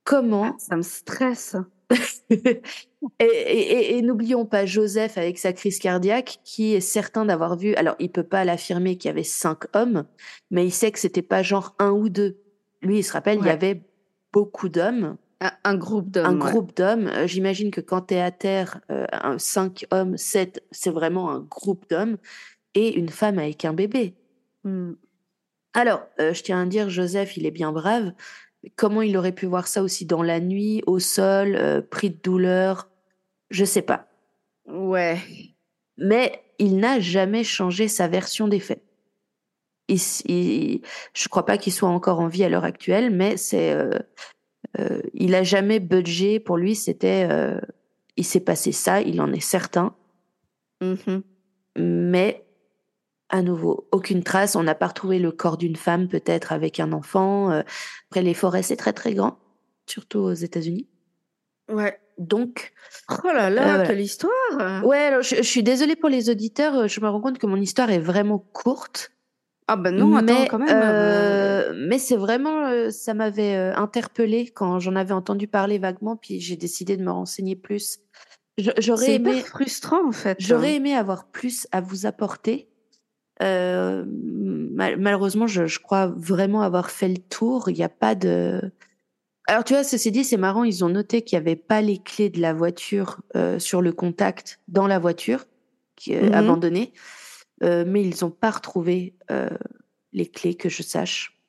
Comment 0.03 0.45
ah, 0.45 0.55
Ça 0.57 0.75
me 0.75 0.81
stresse. 0.81 1.55
et, 3.19 4.01
n'oublions 4.01 4.45
pas 4.45 4.65
Joseph 4.65 5.17
avec 5.17 5.37
sa 5.37 5.53
crise 5.53 5.79
cardiaque, 5.79 6.39
qui 6.43 6.73
est 6.73 6.81
certain 6.81 7.25
d'avoir 7.25 7.57
vu. 7.57 7.75
Alors, 7.75 7.95
il 7.99 8.11
peut 8.11 8.23
pas 8.23 8.45
l'affirmer 8.45 8.97
qu'il 8.97 9.09
y 9.09 9.11
avait 9.11 9.23
cinq 9.23 9.65
hommes, 9.75 10.05
mais 10.49 10.65
il 10.65 10.71
sait 10.71 10.91
que 10.91 10.99
c'était 10.99 11.21
pas 11.21 11.43
genre 11.43 11.75
un 11.79 11.91
ou 11.91 12.09
deux. 12.09 12.37
Lui, 12.81 12.99
il 12.99 13.03
se 13.03 13.13
rappelle, 13.13 13.39
il 13.39 13.45
y 13.45 13.49
avait 13.49 13.81
beaucoup 14.31 14.69
d'hommes. 14.69 15.17
Un, 15.65 15.75
groupe 15.75 16.09
d'hommes. 16.09 16.25
Un 16.25 16.35
groupe 16.35 16.73
d'hommes. 16.73 17.07
Euh, 17.07 17.27
j'imagine 17.27 17.69
que 17.69 17.81
quand 17.81 18.07
tu 18.07 18.13
es 18.13 18.21
à 18.21 18.31
terre, 18.31 18.79
euh, 18.89 19.05
cinq 19.37 19.85
hommes, 19.91 20.15
sept, 20.15 20.63
c'est 20.71 20.89
vraiment 20.89 21.31
un 21.31 21.41
groupe 21.41 21.85
d'hommes. 21.89 22.17
Et 22.75 22.97
une 22.97 23.09
femme 23.09 23.39
avec 23.39 23.65
un 23.65 23.73
bébé. 23.73 24.15
Hmm. 24.63 24.93
Alors, 25.73 26.03
euh, 26.19 26.33
je 26.33 26.43
tiens 26.43 26.61
à 26.61 26.65
dire, 26.65 26.89
Joseph, 26.89 27.37
il 27.37 27.45
est 27.45 27.51
bien 27.51 27.71
brave. 27.71 28.13
Comment 28.75 29.01
il 29.01 29.17
aurait 29.17 29.33
pu 29.33 29.45
voir 29.45 29.67
ça 29.67 29.81
aussi 29.83 30.05
dans 30.05 30.23
la 30.23 30.39
nuit, 30.39 30.81
au 30.85 30.99
sol, 30.99 31.55
euh, 31.55 31.81
pris 31.81 32.09
de 32.09 32.19
douleur? 32.21 32.89
Je 33.49 33.65
sais 33.65 33.81
pas. 33.81 34.07
Ouais. 34.67 35.17
Mais 35.97 36.43
il 36.59 36.77
n'a 36.77 36.99
jamais 36.99 37.43
changé 37.43 37.87
sa 37.87 38.07
version 38.07 38.47
des 38.47 38.59
faits. 38.59 38.83
Il, 39.89 39.99
il, 40.25 40.81
je 41.13 41.27
crois 41.27 41.45
pas 41.45 41.57
qu'il 41.57 41.73
soit 41.73 41.89
encore 41.89 42.19
en 42.19 42.27
vie 42.27 42.43
à 42.43 42.49
l'heure 42.49 42.63
actuelle, 42.63 43.11
mais 43.11 43.35
c'est, 43.35 43.73
euh, 43.73 45.01
il 45.13 45.35
a 45.35 45.43
jamais 45.43 45.79
budgé. 45.79 46.39
Pour 46.39 46.57
lui, 46.57 46.73
c'était, 46.75 47.27
il 48.15 48.23
s'est 48.23 48.39
passé 48.39 48.71
ça, 48.71 49.01
il 49.01 49.19
en 49.19 49.31
est 49.33 49.41
certain. 49.41 49.93
Mmh 50.81 51.21
mais 51.75 52.42
à 53.33 53.41
nouveau, 53.41 53.87
aucune 53.91 54.21
trace. 54.21 54.55
On 54.55 54.61
n'a 54.61 54.75
pas 54.75 54.87
retrouvé 54.87 55.17
le 55.17 55.31
corps 55.31 55.57
d'une 55.57 55.75
femme, 55.75 56.07
peut-être 56.07 56.51
avec 56.51 56.79
un 56.79 56.93
enfant. 56.93 57.51
Euh, 57.51 57.63
après, 58.09 58.21
les 58.21 58.35
forêts, 58.35 58.61
c'est 58.61 58.75
très 58.75 58.93
très 58.93 59.15
grand, 59.15 59.39
surtout 59.87 60.19
aux 60.19 60.33
États-Unis. 60.33 60.87
Ouais. 61.67 61.99
Donc. 62.19 62.73
Oh 63.09 63.27
là 63.33 63.49
là, 63.49 63.79
euh, 63.79 63.87
quelle 63.87 64.01
histoire 64.01 64.85
Ouais, 64.85 64.99
alors, 64.99 65.23
je, 65.23 65.41
suis 65.41 65.63
désolée 65.63 65.95
pour 65.95 66.09
les 66.09 66.29
auditeurs. 66.29 66.87
Je 66.87 67.01
me 67.01 67.09
rends 67.09 67.21
compte 67.21 67.39
que 67.39 67.47
mon 67.47 67.55
histoire 67.55 67.89
est 67.89 67.99
vraiment 67.99 68.37
courte. 68.37 69.09
Ah 69.67 69.77
ben 69.77 69.95
non, 69.95 70.15
attends, 70.15 70.45
quand 70.47 70.59
même. 70.59 70.69
Euh, 70.69 71.73
mais 71.87 71.97
c'est 71.97 72.17
vraiment, 72.17 72.91
ça 72.91 73.15
m'avait 73.15 73.55
interpellée 73.55 74.49
quand 74.49 74.77
j'en 74.77 74.95
avais 74.95 75.13
entendu 75.13 75.47
parler 75.47 75.79
vaguement, 75.79 76.17
puis 76.17 76.39
j'ai 76.39 76.55
décidé 76.55 76.97
de 76.97 77.03
me 77.03 77.09
renseigner 77.09 77.55
plus. 77.55 77.97
J'aurais 78.59 79.15
aimé 79.15 79.39
frustrant 79.39 80.07
en 80.07 80.11
fait. 80.11 80.37
J'aurais 80.39 80.73
hein. 80.73 80.75
aimé 80.75 80.95
avoir 80.95 81.25
plus 81.25 81.65
à 81.71 81.81
vous 81.81 82.05
apporter. 82.05 82.69
Euh, 83.43 84.05
malheureusement, 84.07 85.47
je, 85.47 85.65
je, 85.65 85.79
crois 85.79 86.07
vraiment 86.07 86.61
avoir 86.61 86.89
fait 86.91 87.09
le 87.09 87.17
tour. 87.17 87.69
Il 87.69 87.75
n'y 87.75 87.83
a 87.83 87.89
pas 87.89 88.15
de. 88.15 88.61
Alors 89.47 89.63
tu 89.63 89.73
vois, 89.73 89.83
ceci 89.83 90.11
dit, 90.11 90.23
c'est 90.23 90.37
marrant. 90.37 90.63
Ils 90.63 90.85
ont 90.85 90.89
noté 90.89 91.21
qu'il 91.21 91.37
n'y 91.37 91.41
avait 91.41 91.57
pas 91.57 91.81
les 91.81 91.97
clés 91.97 92.29
de 92.29 92.39
la 92.39 92.53
voiture 92.53 93.19
euh, 93.35 93.59
sur 93.59 93.81
le 93.81 93.91
contact 93.91 94.61
dans 94.67 94.87
la 94.87 94.99
voiture 94.99 95.45
qui 95.95 96.13
est 96.13 96.29
mmh 96.29 96.33
abandonnée, 96.33 96.93
euh, 97.63 97.83
mais 97.87 98.01
ils 98.01 98.15
n'ont 98.23 98.31
pas 98.31 98.49
retrouvé 98.49 99.15
les 100.11 100.27
clés 100.27 100.55
que 100.55 100.69
je 100.69 100.83
sache. 100.83 101.39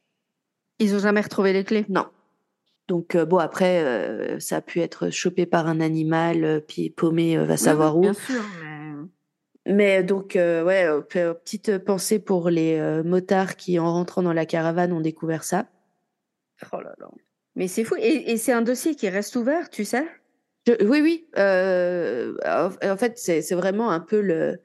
Ils 0.79 0.93
n'ont 0.93 0.99
jamais 0.99 1.21
retrouvé 1.21 1.53
les 1.53 1.65
clés? 1.65 1.87
Non. 1.89 2.07
Donc 2.89 3.17
bon 3.17 3.39
après, 3.39 4.39
ça 4.39 4.57
a 4.57 4.61
pu 4.61 4.81
être 4.81 5.11
chopé 5.11 5.47
par 5.47 5.67
un 5.67 5.81
animal, 5.81 6.63
puis 6.69 6.91
paumé, 6.91 7.37
va 7.39 7.57
savoir 7.57 7.97
où. 7.97 8.03
Bien 8.03 8.15
sûr. 8.15 8.43
Mais 8.61 8.64
donc, 9.67 10.37
euh, 10.37 10.63
ouais, 10.63 10.87
euh, 10.87 11.35
petite 11.35 11.79
pensée 11.79 12.19
pour 12.19 12.51
les 12.51 12.79
euh, 12.79 13.03
motards 13.03 13.57
qui, 13.57 13.79
en 13.79 13.93
rentrant 13.93 14.23
dans 14.23 14.33
la 14.33 14.47
caravane, 14.47 14.93
ont 14.93 15.01
découvert 15.01 15.45
ça. 15.45 15.67
Oh 16.73 16.81
là 16.81 16.95
là. 16.99 17.09
Mais 17.57 17.69
c'est 17.69 17.85
fou. 17.85 17.95
Et, 17.99 18.37
c'est 18.37 18.53
un 18.53 18.63
dossier 18.63 18.95
qui 18.95 19.09
reste 19.09 19.37
ouvert, 19.37 19.71
tu 19.71 19.85
sais? 19.85 20.07
Oui, 20.81 21.01
oui. 21.01 21.29
Euh, 21.39 22.35
en 22.47 22.97
fait, 22.97 23.19
c'est 23.19 23.55
vraiment 23.55 23.91
un 23.91 24.01
peu 24.01 24.21
le, 24.21 24.59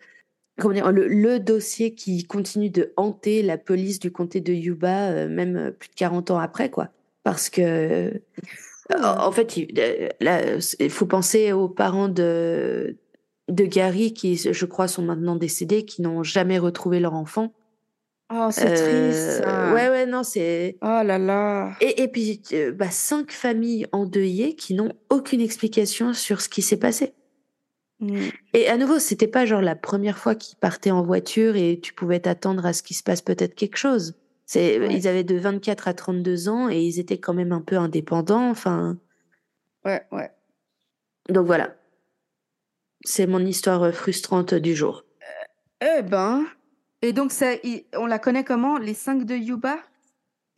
comment 0.58 0.74
dire, 0.74 0.92
le, 0.92 1.40
dossier 1.40 1.94
qui 1.94 2.26
continue 2.26 2.70
de 2.70 2.94
hanter 2.98 3.44
la 3.44 3.58
police 3.58 4.00
du 4.00 4.12
comté 4.12 4.42
de 4.42 4.54
Yuba, 4.54 5.28
même 5.28 5.74
plus 5.78 5.90
de 5.90 5.96
40 5.96 6.32
ans 6.32 6.40
après, 6.40 6.70
quoi. 6.70 6.90
Parce 7.24 7.50
que, 7.50 8.22
en 8.96 9.32
fait, 9.32 9.58
il 9.58 10.90
faut 10.90 11.06
penser 11.06 11.52
aux 11.52 11.70
parents 11.70 12.10
de, 12.10 12.98
de 13.50 13.66
Gary, 13.66 14.14
qui, 14.14 14.38
je 14.38 14.66
crois, 14.66 14.88
sont 14.88 15.02
maintenant 15.02 15.36
décédés, 15.36 15.84
qui 15.84 16.02
n'ont 16.02 16.24
jamais 16.24 16.60
retrouvé 16.60 17.00
leur 17.00 17.14
enfant. 17.14 17.54
Oh, 18.32 18.50
c'est 18.52 18.66
triste. 18.66 19.42
Euh, 19.44 19.74
ouais, 19.74 19.90
ouais, 19.90 20.06
non, 20.06 20.24
c'est. 20.24 20.78
Oh 20.84 21.02
là 21.04 21.18
là. 21.18 21.74
Et, 21.82 22.04
et 22.04 22.08
puis, 22.08 22.42
euh, 22.54 22.72
bah, 22.72 22.92
cinq 22.92 23.32
familles 23.32 23.88
endeuillées 23.92 24.56
qui 24.56 24.76
n'ont 24.76 24.94
aucune 25.10 25.42
explication 25.42 26.14
sur 26.14 26.40
ce 26.42 26.48
qui 26.48 26.62
s'est 26.62 26.78
passé. 26.78 27.14
Mm. 28.00 28.28
Et 28.54 28.68
à 28.68 28.78
nouveau, 28.78 29.00
c'était 29.00 29.28
pas 29.28 29.46
genre 29.46 29.62
la 29.62 29.76
première 29.76 30.20
fois 30.20 30.36
qu'ils 30.36 30.60
partaient 30.60 30.92
en 30.92 31.02
voiture 31.02 31.56
et 31.56 31.80
tu 31.82 31.94
pouvais 31.94 32.20
t'attendre 32.20 32.66
à 32.68 32.74
ce 32.74 32.84
qu'il 32.84 32.96
se 32.96 33.04
passe 33.04 33.24
peut-être 33.24 33.56
quelque 33.56 33.78
chose. 33.78 34.16
C'est, 34.46 34.80
Ils 34.92 35.08
avaient 35.08 35.24
de 35.24 35.38
24 35.38 35.88
à 35.88 35.94
32 35.94 36.50
ans 36.50 36.70
et 36.70 36.82
ils 36.82 37.00
étaient 37.00 37.20
quand 37.20 37.34
même 37.34 37.52
un 37.52 37.62
peu 37.62 37.78
indépendants. 37.78 38.50
Enfin. 38.50 38.98
Ouais, 39.86 40.04
ouais. 40.12 40.30
Donc 41.30 41.46
voilà. 41.46 41.76
C'est 43.04 43.28
mon 43.28 43.46
histoire 43.46 43.84
euh, 43.84 43.92
frustrante 43.92 44.54
du 44.54 44.76
jour. 44.76 45.06
eh 45.82 46.02
ben, 46.02 46.46
et 47.02 47.14
donc, 47.14 47.32
ça, 47.32 47.54
on 47.96 48.06
la 48.06 48.20
connaît 48.20 48.44
comment 48.44 48.78
Les 48.78 48.94
cinq 48.94 49.26
de 49.26 49.36
Yuba? 49.36 49.78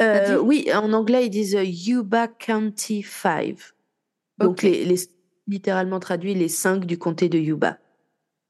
Euh, 0.01 0.39
Oui, 0.39 0.67
en 0.73 0.91
anglais, 0.93 1.27
ils 1.27 1.29
disent 1.29 1.55
euh, 1.55 1.63
Yuba 1.63 2.27
County 2.27 3.03
5. 3.03 3.57
Donc, 4.39 4.63
les, 4.63 4.95
littéralement 5.47 5.99
traduit 5.99 6.33
les 6.33 6.47
cinq 6.47 6.85
du 6.85 6.97
comté 6.97 7.29
de 7.29 7.37
Yuba. 7.37 7.77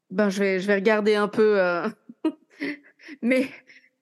Ben, 0.09 0.29
je 0.29 0.39
vais, 0.39 0.59
je 0.59 0.67
vais 0.67 0.75
regarder 0.75 1.15
un 1.15 1.27
peu. 1.27 1.59
Euh, 1.59 1.89
mais 3.21 3.49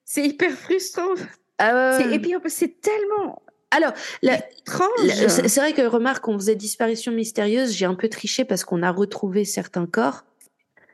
c'est 0.04 0.24
hyper 0.24 0.52
frustrant. 0.52 1.14
Ah 1.58 1.98
et 2.10 2.18
puis, 2.20 2.32
c'est 2.46 2.80
tellement. 2.80 3.42
Alors, 3.70 3.92
c'est 4.22 5.56
vrai 5.56 5.72
que 5.72 5.86
remarque, 5.86 6.26
on 6.28 6.38
faisait 6.38 6.56
disparition 6.56 7.12
mystérieuse. 7.12 7.72
J'ai 7.72 7.86
un 7.86 7.94
peu 7.94 8.08
triché 8.08 8.44
parce 8.44 8.64
qu'on 8.64 8.82
a 8.82 8.90
retrouvé 8.90 9.44
certains 9.44 9.86
corps. 9.86 10.24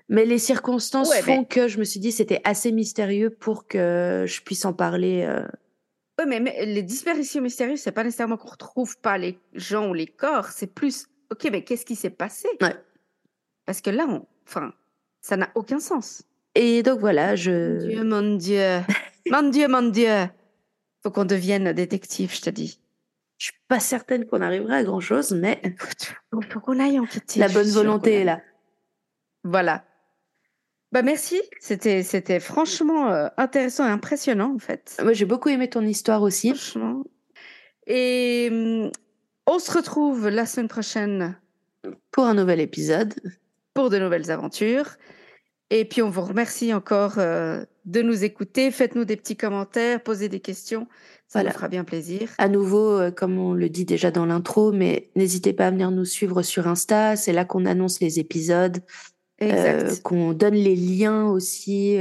Mais 0.09 0.24
les 0.24 0.39
circonstances 0.39 1.12
font 1.16 1.44
que 1.44 1.69
je 1.69 1.78
me 1.78 1.85
suis 1.85 1.98
dit 1.98 2.12
c'était 2.12 2.40
assez 2.44 2.70
mystérieux 2.70 3.31
pour 3.31 3.66
que 3.66 4.24
je 4.27 4.40
puisse 4.43 4.65
en 4.65 4.73
parler. 4.73 5.24
Euh. 5.28 5.44
Oui, 6.19 6.27
mais, 6.40 6.65
les 6.65 6.82
disparitions 6.82 7.43
mystérieuses, 7.43 7.81
c'est 7.81 7.93
pas 7.93 8.05
nécessairement 8.05 8.36
qu'on 8.36 8.48
retrouve 8.48 8.98
pas 8.98 9.19
les 9.19 9.39
gens 9.55 9.89
ou 9.89 9.94
les 9.94 10.07
corps, 10.07 10.47
c'est 10.47 10.69
plus, 10.69 11.09
ok, 11.31 11.48
mais 11.51 11.62
qu'est-ce 11.62 11.85
qui 11.85 11.97
s'est 11.97 12.11
passé? 12.11 12.48
Ouais. 12.62 12.74
Parce 13.66 13.81
que 13.81 13.90
là, 13.90 14.07
enfin, 14.47 14.73
ça 15.20 15.36
n'a 15.36 15.51
aucun 15.57 15.81
sens. 15.81 16.23
Et 16.55 16.82
donc 16.82 17.01
voilà, 17.01 17.36
je. 17.36 17.53
Mon 17.82 17.86
Dieu, 17.86 18.05
mon 18.05 18.36
Dieu, 18.36 18.81
mon 19.31 19.51
Dieu, 19.51 19.69
mon 19.69 19.82
Dieu. 19.90 20.28
Faut 21.07 21.12
qu'on 21.12 21.24
devienne 21.24 21.73
détective, 21.73 22.35
je 22.35 22.41
te 22.41 22.51
dis. 22.51 22.81
Je 23.39 23.45
suis 23.45 23.55
pas 23.69 23.78
certaine 23.78 24.27
qu'on 24.27 24.41
arrivera 24.41 24.74
à 24.74 24.83
grand 24.83 24.99
chose, 24.99 25.31
mais. 25.31 25.62
Faut 26.51 26.59
qu'on 26.59 26.81
aille 26.81 26.99
enquêter. 26.99 27.39
La 27.39 27.49
bonne 27.49 27.69
volonté 27.69 28.15
est 28.15 28.24
là. 28.24 28.43
Voilà. 29.45 29.85
Bah 30.91 31.03
merci, 31.03 31.41
c'était 31.61 32.03
c'était 32.03 32.41
franchement 32.41 33.12
euh, 33.12 33.28
intéressant 33.37 33.87
et 33.87 33.91
impressionnant 33.91 34.53
en 34.53 34.59
fait. 34.59 35.01
Moi 35.01 35.12
j'ai 35.12 35.27
beaucoup 35.27 35.49
aimé 35.49 35.70
ton 35.70 35.83
histoire 35.83 36.23
aussi. 36.23 36.49
Franchement. 36.49 37.05
Et 37.87 38.49
hum, 38.51 38.91
on 39.47 39.61
se 39.61 39.70
retrouve 39.70 40.28
la 40.28 40.45
semaine 40.45 40.66
prochaine 40.66 41.39
pour 42.11 42.24
un 42.24 42.35
nouvel 42.35 42.59
épisode, 42.59 43.15
pour 43.74 43.91
de 43.91 43.99
nouvelles 44.01 44.33
aventures. 44.33 44.97
Et 45.70 45.84
puis 45.84 46.02
on 46.02 46.10
vous 46.10 46.22
remercie 46.22 46.72
encore 46.72 47.18
euh, 47.18 47.64
de 47.84 48.02
nous 48.02 48.24
écouter. 48.24 48.70
Faites-nous 48.70 49.05
des 49.05 49.16
petits 49.16 49.36
commentaires, 49.36 50.02
posez 50.02 50.28
des 50.28 50.40
questions. 50.40 50.86
Ça 51.26 51.43
nous 51.43 51.51
fera 51.51 51.68
bien 51.68 51.82
plaisir. 51.82 52.30
À 52.38 52.48
nouveau, 52.48 52.93
euh, 52.93 53.10
comme 53.10 53.38
on 53.38 53.52
le 53.52 53.68
dit 53.68 53.84
déjà 53.84 54.12
dans 54.12 54.26
l'intro, 54.26 54.70
mais 54.70 55.10
n'hésitez 55.16 55.52
pas 55.52 55.66
à 55.66 55.70
venir 55.72 55.90
nous 55.90 56.05
suivre 56.05 56.43
sur 56.43 56.68
Insta. 56.68 57.16
C'est 57.16 57.32
là 57.32 57.44
qu'on 57.44 57.66
annonce 57.66 58.01
les 58.01 58.20
épisodes. 58.20 58.78
Euh, 59.43 59.94
qu'on 60.02 60.32
donne 60.32 60.55
les 60.55 60.76
liens 60.76 61.26
aussi 61.26 61.98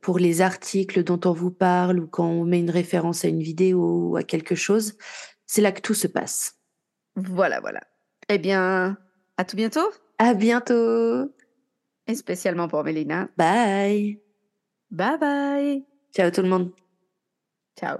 pour 0.00 0.20
les 0.20 0.40
articles 0.40 1.02
dont 1.02 1.20
on 1.24 1.32
vous 1.32 1.50
parle 1.50 1.98
ou 1.98 2.06
quand 2.06 2.28
on 2.28 2.44
met 2.44 2.60
une 2.60 2.70
référence 2.70 3.24
à 3.24 3.28
une 3.28 3.42
vidéo 3.42 4.10
ou 4.10 4.16
à 4.16 4.22
quelque 4.22 4.54
chose. 4.54 4.94
C'est 5.46 5.62
là 5.62 5.72
que 5.72 5.80
tout 5.80 5.94
se 5.94 6.06
passe. 6.06 6.54
Voilà, 7.16 7.58
voilà. 7.60 7.80
Eh 8.28 8.38
bien, 8.38 8.96
à 9.36 9.44
tout 9.44 9.56
bientôt. 9.56 9.90
À 10.18 10.34
bientôt. 10.34 11.28
Et 12.06 12.14
spécialement 12.14 12.68
pour 12.68 12.84
Mélina. 12.84 13.28
Bye. 13.36 14.20
Bye 14.90 15.18
bye. 15.18 15.84
Ciao 16.14 16.30
tout 16.30 16.42
le 16.42 16.48
monde. 16.48 16.72
Ciao. 17.78 17.98